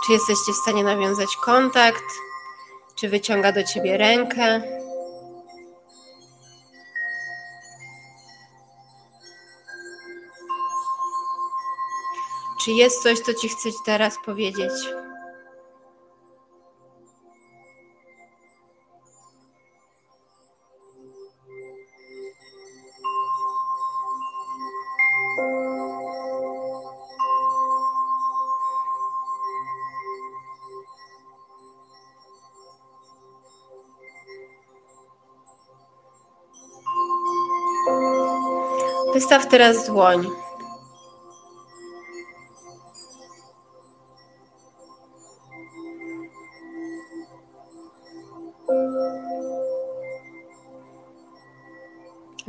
Czy 0.07 0.13
jesteście 0.13 0.53
w 0.53 0.57
stanie 0.57 0.85
nawiązać 0.85 1.37
kontakt? 1.37 2.05
Czy 2.95 3.09
wyciąga 3.09 3.53
do 3.53 3.65
ciebie 3.65 3.97
rękę? 3.97 4.76
Czy 12.67 12.73
jest 12.73 13.03
coś, 13.03 13.21
co 13.21 13.35
ci 13.35 13.49
chce 13.49 13.69
teraz 13.85 14.15
powiedzieć? 14.25 14.73
Wystaw 39.15 39.47
teraz 39.49 39.87
dłoń. 39.87 40.46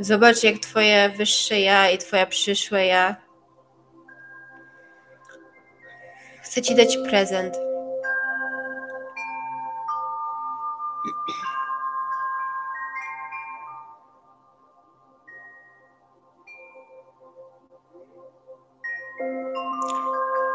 Zobacz, 0.08 0.42
jak 0.42 0.58
Twoje 0.58 1.10
wyższe 1.10 1.60
ja 1.60 1.90
i 1.90 1.98
Twoja 1.98 2.26
przyszłe 2.26 2.86
ja 2.86 3.16
chce 6.42 6.62
Ci 6.62 6.74
dać 6.74 6.96
prezent. 6.96 7.54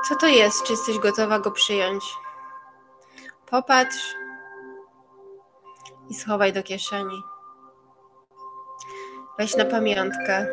Co 0.10 0.16
to 0.16 0.28
jest? 0.28 0.64
Czy 0.64 0.74
jesteś 0.74 1.00
gotowa 1.00 1.40
go 1.40 1.52
przyjąć? 1.52 2.04
Popatrz 3.46 4.16
i 6.10 6.14
schowaj 6.14 6.54
do 6.54 6.64
kieszeni. 6.64 7.33
Weź 9.40 9.56
na 9.56 9.66
pamiątkę, 9.66 10.48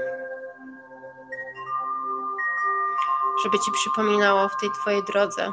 żeby 3.42 3.58
ci 3.58 3.72
przypominało 3.72 4.48
w 4.48 4.60
tej 4.60 4.70
twojej 4.70 5.04
drodze. 5.04 5.52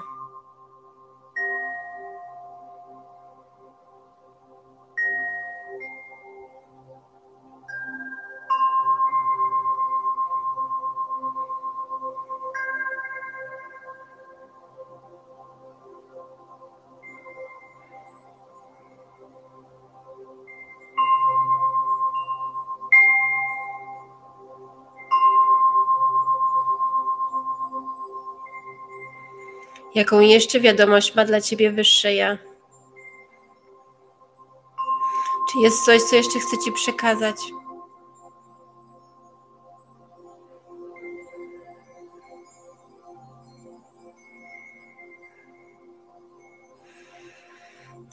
Jaką 29.98 30.20
jeszcze 30.20 30.60
wiadomość 30.60 31.16
ma 31.16 31.26
dla 31.26 31.42
ciebie 31.42 31.72
wyższe 31.72 32.14
ja? 32.14 32.38
Czy 35.52 35.60
jest 35.64 35.86
coś, 35.86 36.02
co 36.02 36.16
jeszcze 36.16 36.40
chcę 36.40 36.58
ci 36.66 36.72
przekazać? 36.72 37.36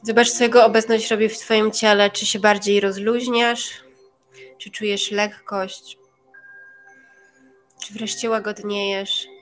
Zobacz, 0.02 0.31
co 0.31 0.44
jego 0.44 0.65
obecność 0.65 1.11
robi 1.11 1.28
w 1.28 1.39
Twoim 1.39 1.73
ciele. 1.73 2.11
Czy 2.11 2.27
się 2.27 2.39
bardziej 2.39 2.81
rozluźniasz? 2.81 3.85
Czy 4.59 4.70
czujesz 4.70 5.11
lekkość? 5.11 5.98
Czy 7.82 7.94
wreszcie 7.94 8.31
łagodniejesz? 8.31 9.34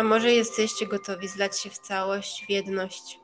A 0.00 0.02
może 0.02 0.32
jesteście 0.32 0.86
gotowi 0.86 1.28
zlać 1.28 1.60
się 1.60 1.70
w 1.70 1.78
całość, 1.78 2.44
w 2.46 2.50
jedność? 2.50 3.20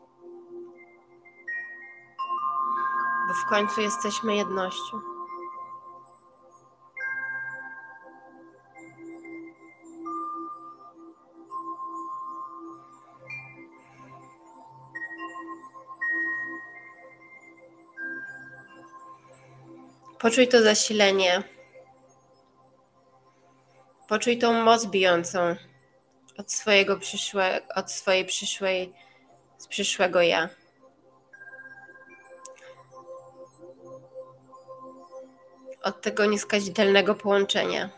Bo 3.28 3.35
w 3.35 3.48
końcu 3.48 3.81
jesteśmy 3.81 4.36
jednością. 4.36 5.01
Poczuj 20.19 20.48
to 20.48 20.62
zasilenie. 20.62 21.43
Poczuj 24.09 24.39
tą 24.39 24.62
moc 24.62 24.86
bijącą 24.86 25.57
od 26.39 26.53
swojego 26.53 26.97
przyszłego, 26.97 27.67
od 27.75 27.93
swojej 27.93 28.25
przyszłej, 28.25 28.93
z 29.59 29.67
przyszłego 29.67 30.23
ja. 30.23 30.49
Od 35.83 36.03
tego 36.03 36.27
nieskazitelnego 36.27 37.15
połączenia. 37.15 37.91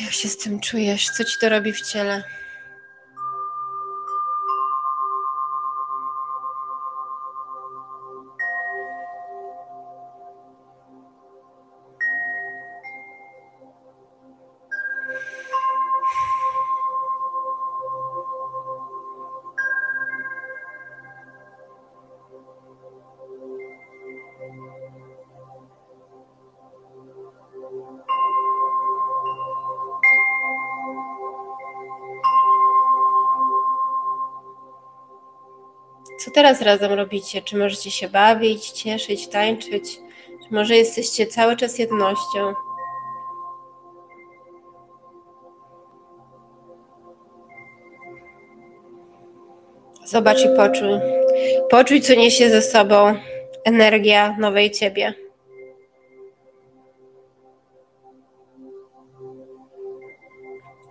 Jak 0.00 0.12
się 0.12 0.28
z 0.28 0.36
tym 0.36 0.60
czujesz? 0.60 1.10
Co 1.10 1.24
ci 1.24 1.38
to 1.40 1.48
robi 1.48 1.72
w 1.72 1.80
ciele? 1.80 2.41
Teraz 36.58 36.80
razem 36.80 36.98
robicie? 36.98 37.42
Czy 37.42 37.56
możecie 37.56 37.90
się 37.90 38.08
bawić, 38.08 38.70
cieszyć, 38.70 39.28
tańczyć? 39.28 39.84
Czy 40.26 40.54
może 40.54 40.76
jesteście 40.76 41.26
cały 41.26 41.56
czas 41.56 41.78
jednością? 41.78 42.54
Zobacz 50.04 50.44
i 50.44 50.48
poczuj. 50.56 51.00
Poczuj, 51.70 52.00
co 52.00 52.14
niesie 52.14 52.50
ze 52.50 52.62
sobą 52.62 53.14
energia 53.64 54.36
nowej 54.38 54.70
ciebie. 54.70 55.14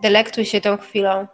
Delektuj 0.01 0.45
się 0.45 0.61
tą 0.61 0.77
chwilą. 0.77 1.27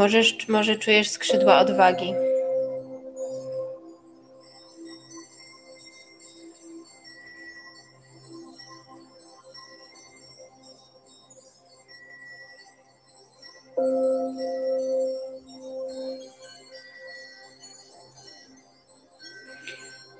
Możesz, 0.00 0.48
może 0.48 0.76
czujesz 0.76 1.08
skrzydła 1.10 1.58
odwagi. 1.58 2.14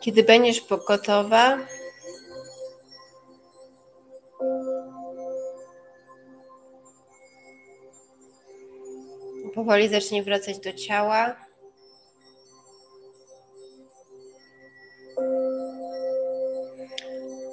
Kiedy 0.00 0.22
będziesz 0.22 0.62
gotowa, 0.88 1.58
powoli 9.70 9.88
zacznij 9.88 10.22
wracać 10.22 10.58
do 10.58 10.72
ciała. 10.72 11.36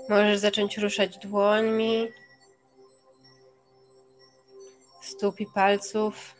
Możesz 0.10 0.39
zacząć 0.39 0.77
ruszać 0.77 1.18
dłońmi, 1.18 2.07
stóp 5.02 5.39
i 5.39 5.45
palców. 5.45 6.35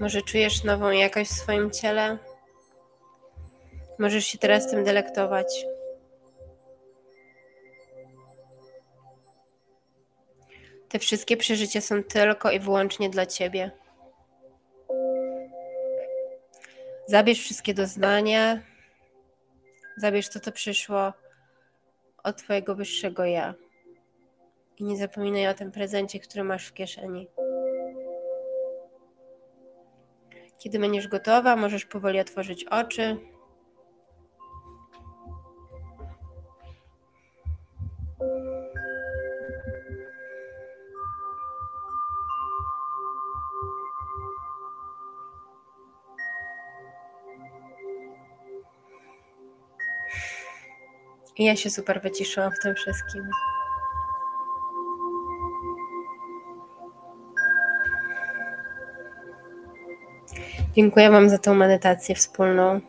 Może 0.00 0.22
czujesz 0.22 0.64
nową 0.64 0.90
jakość 0.90 1.30
w 1.30 1.34
swoim 1.34 1.70
ciele? 1.70 2.33
Możesz 3.98 4.26
się 4.26 4.38
teraz 4.38 4.70
tym 4.70 4.84
delektować. 4.84 5.66
Te 10.88 10.98
wszystkie 10.98 11.36
przeżycia 11.36 11.80
są 11.80 12.02
tylko 12.02 12.50
i 12.50 12.60
wyłącznie 12.60 13.10
dla 13.10 13.26
Ciebie. 13.26 13.70
Zabierz 17.06 17.40
wszystkie 17.40 17.74
doznania, 17.74 18.62
zabierz 19.96 20.28
to, 20.28 20.40
co 20.40 20.52
przyszło 20.52 21.12
od 22.24 22.36
Twojego 22.36 22.74
wyższego 22.74 23.24
ja. 23.24 23.54
I 24.78 24.84
nie 24.84 24.96
zapominaj 24.96 25.48
o 25.48 25.54
tym 25.54 25.72
prezencie, 25.72 26.20
który 26.20 26.44
masz 26.44 26.68
w 26.68 26.74
kieszeni. 26.74 27.28
Kiedy 30.58 30.78
będziesz 30.78 31.08
gotowa, 31.08 31.56
możesz 31.56 31.84
powoli 31.84 32.20
otworzyć 32.20 32.64
oczy. 32.64 33.16
I 51.36 51.44
ja 51.44 51.56
się 51.56 51.70
super 51.70 52.02
wyciszyłam 52.02 52.52
w 52.52 52.62
tym 52.62 52.74
wszystkim. 52.74 53.22
Dziękuję 60.76 61.10
Wam 61.10 61.28
za 61.28 61.38
tą 61.38 61.54
medytację 61.54 62.14
wspólną. 62.14 62.80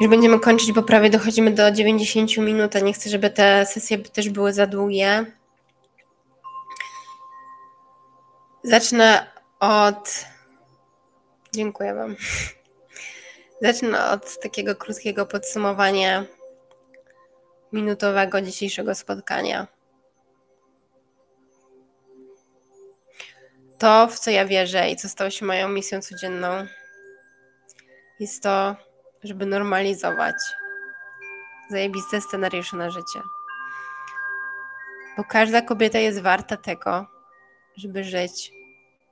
Już 0.00 0.10
będziemy 0.10 0.40
kończyć, 0.40 0.72
bo 0.72 0.82
prawie 0.82 1.10
dochodzimy 1.10 1.50
do 1.50 1.70
90 1.70 2.36
minut, 2.36 2.76
a 2.76 2.80
nie 2.80 2.92
chcę, 2.92 3.10
żeby 3.10 3.30
te 3.30 3.66
sesje 3.66 3.98
też 3.98 4.30
były 4.30 4.52
za 4.52 4.66
długie. 4.66 5.37
Zacznę 8.68 9.26
od. 9.60 10.26
Dziękuję 11.54 11.94
Wam. 11.94 12.16
Zacznę 13.62 14.10
od 14.10 14.40
takiego 14.40 14.76
krótkiego 14.76 15.26
podsumowania 15.26 16.24
minutowego 17.72 18.40
dzisiejszego 18.40 18.94
spotkania. 18.94 19.66
To, 23.78 24.08
w 24.08 24.18
co 24.18 24.30
ja 24.30 24.46
wierzę 24.46 24.90
i 24.90 24.96
co 24.96 25.08
stało 25.08 25.30
się 25.30 25.46
moją 25.46 25.68
misją 25.68 26.00
codzienną, 26.02 26.66
jest 28.20 28.42
to, 28.42 28.76
żeby 29.24 29.46
normalizować 29.46 30.36
zajebiste 31.70 32.20
scenariusze 32.20 32.76
na 32.76 32.90
życie. 32.90 33.20
Bo 35.16 35.24
każda 35.24 35.62
kobieta 35.62 35.98
jest 35.98 36.20
warta 36.20 36.56
tego, 36.56 37.06
żeby 37.76 38.04
żyć 38.04 38.57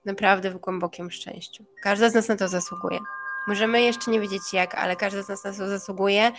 naprawdę 0.06 0.50
w 0.50 0.56
głębokim 0.56 1.10
szczęściu. 1.10 1.64
Każda 1.82 2.10
z 2.10 2.14
nas 2.14 2.28
na 2.28 2.36
to 2.36 2.48
zasługuje. 2.48 2.98
Możemy 3.46 3.82
jeszcze 3.82 4.10
nie 4.10 4.20
wiedzieć 4.20 4.52
jak, 4.52 4.74
ale 4.74 4.96
każda 4.96 5.22
z 5.22 5.28
nas 5.28 5.44
na 5.44 5.52
to 5.52 5.68
zasługuje 5.68 6.32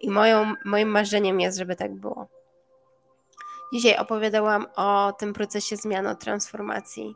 i 0.00 0.10
moją, 0.10 0.54
moim 0.64 0.88
marzeniem 0.88 1.40
jest, 1.40 1.58
żeby 1.58 1.76
tak 1.76 1.94
było. 1.94 2.28
Dzisiaj 3.72 3.96
opowiadałam 3.96 4.66
o 4.76 5.12
tym 5.18 5.32
procesie 5.32 5.76
zmiany, 5.76 6.16
transformacji. 6.16 7.14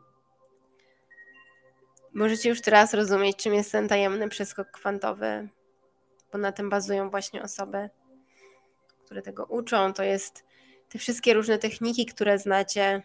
Możecie 2.12 2.48
już 2.48 2.60
teraz 2.60 2.94
rozumieć, 2.94 3.36
czym 3.36 3.54
jest 3.54 3.72
ten 3.72 3.88
tajemny 3.88 4.28
przeskok 4.28 4.70
kwantowy, 4.70 5.48
bo 6.32 6.38
na 6.38 6.52
tym 6.52 6.70
bazują 6.70 7.10
właśnie 7.10 7.42
osoby, 7.42 7.90
które 9.04 9.22
tego 9.22 9.44
uczą. 9.44 9.92
To 9.92 10.02
jest 10.02 10.44
te 10.88 10.98
wszystkie 10.98 11.34
różne 11.34 11.58
techniki, 11.58 12.06
które 12.06 12.38
znacie, 12.38 13.02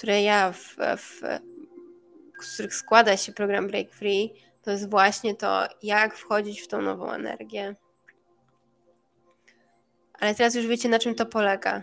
które 0.00 0.22
ja 0.22 0.52
w, 0.52 0.76
w, 0.96 1.20
z 2.42 2.54
których 2.54 2.74
składa 2.74 3.16
się 3.16 3.32
program 3.32 3.66
Break 3.66 3.92
Free, 3.92 4.34
to 4.62 4.70
jest 4.70 4.90
właśnie 4.90 5.34
to, 5.34 5.62
jak 5.82 6.16
wchodzić 6.16 6.60
w 6.60 6.68
tą 6.68 6.82
nową 6.82 7.12
energię. 7.12 7.76
Ale 10.20 10.34
teraz 10.34 10.54
już 10.54 10.66
wiecie, 10.66 10.88
na 10.88 10.98
czym 10.98 11.14
to 11.14 11.26
polega. 11.26 11.82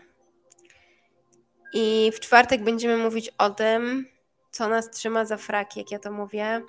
I 1.73 2.11
w 2.15 2.19
czwartek 2.19 2.63
będziemy 2.63 2.97
mówić 2.97 3.29
o 3.37 3.49
tym, 3.49 4.07
co 4.51 4.67
nas 4.67 4.89
trzyma 4.89 5.25
za 5.25 5.37
fraki, 5.37 5.79
jak 5.79 5.91
ja 5.91 5.99
to 5.99 6.11
mówię. 6.11 6.61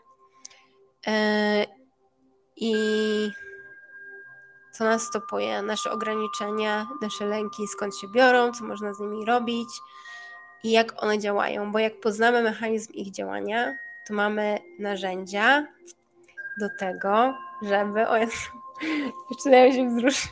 Yy, 1.06 1.12
I 2.56 2.74
co 4.72 4.84
nas 4.84 5.02
stopuje, 5.02 5.62
nasze 5.62 5.90
ograniczenia, 5.90 6.86
nasze 7.02 7.26
lęki, 7.26 7.68
skąd 7.68 7.96
się 7.96 8.08
biorą, 8.08 8.52
co 8.52 8.64
można 8.64 8.94
z 8.94 9.00
nimi 9.00 9.24
robić 9.24 9.68
i 10.64 10.70
jak 10.70 11.02
one 11.02 11.18
działają, 11.18 11.72
bo 11.72 11.78
jak 11.78 12.00
poznamy 12.00 12.42
mechanizm 12.42 12.92
ich 12.92 13.10
działania, 13.10 13.76
to 14.08 14.14
mamy 14.14 14.58
narzędzia 14.78 15.66
do 16.60 16.68
tego, 16.78 17.34
żeby. 17.62 18.08
O 18.08 18.16
Jezu, 18.16 18.36
zaczynają 19.30 19.72
się 19.72 19.88
wzruszyć 19.88 20.28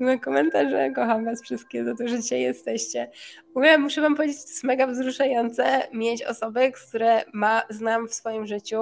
na 0.00 0.18
komentarze. 0.18 0.90
Kocham 0.90 1.24
Was 1.24 1.42
wszystkie 1.42 1.84
za 1.84 1.94
to, 1.94 2.08
że 2.08 2.22
dzisiaj 2.22 2.40
jesteście. 2.40 3.10
W 3.56 3.78
muszę 3.78 4.00
Wam 4.00 4.14
powiedzieć, 4.14 4.42
to 4.42 4.48
jest 4.48 4.64
mega 4.64 4.86
wzruszające 4.86 5.88
mieć 5.92 6.22
osoby, 6.22 6.72
które 6.72 7.24
ma, 7.32 7.62
znam 7.70 8.08
w 8.08 8.14
swoim 8.14 8.46
życiu 8.46 8.80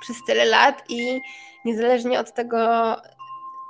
przez 0.00 0.16
tyle 0.26 0.44
lat 0.44 0.84
i 0.88 1.20
niezależnie 1.64 2.20
od 2.20 2.34
tego, 2.34 2.58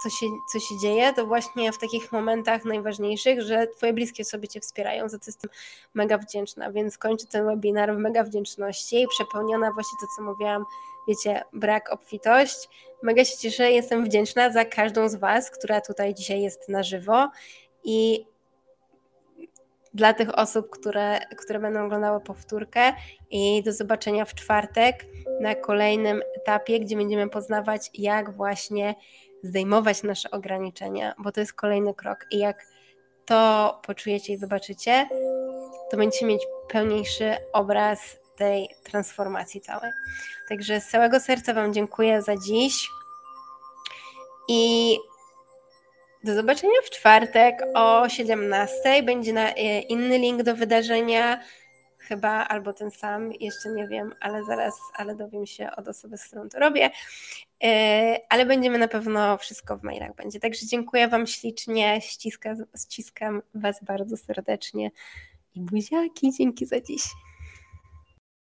co 0.03 0.11
się, 0.11 0.27
co 0.53 0.61
się 0.61 0.79
dzieje, 0.79 1.13
to 1.13 1.27
właśnie 1.27 1.73
w 1.73 1.79
takich 1.79 2.13
momentach 2.13 2.65
najważniejszych, 2.65 3.43
że 3.43 3.67
Twoje 3.67 3.93
bliskie 3.93 4.23
osoby 4.23 4.49
Cię 4.49 4.61
wspierają, 4.61 5.09
za 5.09 5.19
to 5.19 5.25
jestem 5.27 5.51
mega 5.95 6.19
wdzięczna, 6.19 6.73
więc 6.73 6.99
kończę 6.99 7.27
ten 7.27 7.47
webinar 7.47 7.95
w 7.95 7.99
mega 7.99 8.25
wdzięczności 8.25 9.03
i 9.03 9.09
przepełniona 9.09 9.73
właśnie 9.73 9.99
to, 10.01 10.07
co 10.17 10.23
mówiłam, 10.23 10.65
wiecie, 11.09 11.43
brak, 11.53 11.93
obfitość. 11.93 12.69
Mega 13.03 13.25
się 13.25 13.37
cieszę, 13.39 13.71
jestem 13.71 14.05
wdzięczna 14.05 14.53
za 14.53 14.65
każdą 14.65 15.09
z 15.09 15.15
Was, 15.15 15.51
która 15.51 15.81
tutaj 15.81 16.15
dzisiaj 16.15 16.43
jest 16.43 16.69
na 16.69 16.83
żywo 16.83 17.29
i 17.85 18.27
dla 19.95 20.15
tych 20.15 20.39
osób, 20.39 20.71
które, 20.71 21.21
które 21.37 21.59
będą 21.59 21.85
oglądały 21.85 22.21
powtórkę 22.21 22.93
i 23.31 23.63
do 23.63 23.73
zobaczenia 23.73 24.25
w 24.25 24.35
czwartek 24.35 25.07
na 25.41 25.55
kolejnym 25.55 26.23
etapie, 26.37 26.81
gdzie 26.81 26.97
będziemy 26.97 27.31
poznawać, 27.31 27.91
jak 27.95 28.37
właśnie 28.37 28.95
zdejmować 29.43 30.03
nasze 30.03 30.31
ograniczenia, 30.31 31.15
bo 31.19 31.33
to 31.33 31.41
jest 31.41 31.53
kolejny 31.53 31.95
krok 31.95 32.27
i 32.31 32.39
jak 32.39 32.67
to 33.27 33.81
poczujecie 33.87 34.33
i 34.33 34.37
zobaczycie, 34.37 35.09
to 35.91 35.97
będziecie 35.97 36.27
mieć 36.27 36.43
pełniejszy 36.69 37.37
obraz 37.53 38.01
tej 38.37 38.69
transformacji 38.85 39.61
całej. 39.61 39.93
Także 40.49 40.81
z 40.81 40.89
całego 40.89 41.21
serca 41.21 41.55
Wam 41.55 41.73
dziękuję 41.73 42.23
za 42.23 42.37
dziś 42.37 42.89
i 44.49 44.97
do 46.25 46.35
zobaczenia 46.35 46.81
w 46.85 46.91
czwartek 46.91 47.59
o 47.75 48.09
17. 48.09 49.03
Będzie 49.03 49.33
e, 49.33 49.81
inny 49.81 50.19
link 50.19 50.43
do 50.43 50.57
wydarzenia, 50.57 51.41
chyba 52.09 52.49
albo 52.49 52.73
ten 52.73 52.91
sam, 52.91 53.33
jeszcze 53.41 53.69
nie 53.69 53.89
wiem, 53.89 54.15
ale 54.21 54.45
zaraz, 54.45 54.75
ale 54.95 55.15
dowiem 55.15 55.47
się 55.47 55.71
od 55.77 55.89
osoby, 55.89 56.19
z 56.19 56.25
którą 56.25 56.49
to 56.49 56.59
robię. 56.59 56.91
E, 57.65 58.21
ale 58.29 58.47
będziemy 58.47 58.79
na 58.79 58.89
pewno 58.89 59.39
wszystko 59.39 59.77
w 59.77 59.83
mailach 59.83 60.15
będzie. 60.15 60.41
Także 60.41 60.67
dziękuję 60.67 61.09
Wam 61.09 61.27
ślicznie, 61.27 62.01
ściskam, 62.01 62.57
ściskam 62.77 63.43
Was 63.55 63.85
bardzo 63.85 64.17
serdecznie 64.17 64.91
i 65.55 65.61
buziaki, 65.61 66.33
dzięki 66.39 66.67
za 66.67 66.81
dziś. 66.81 67.03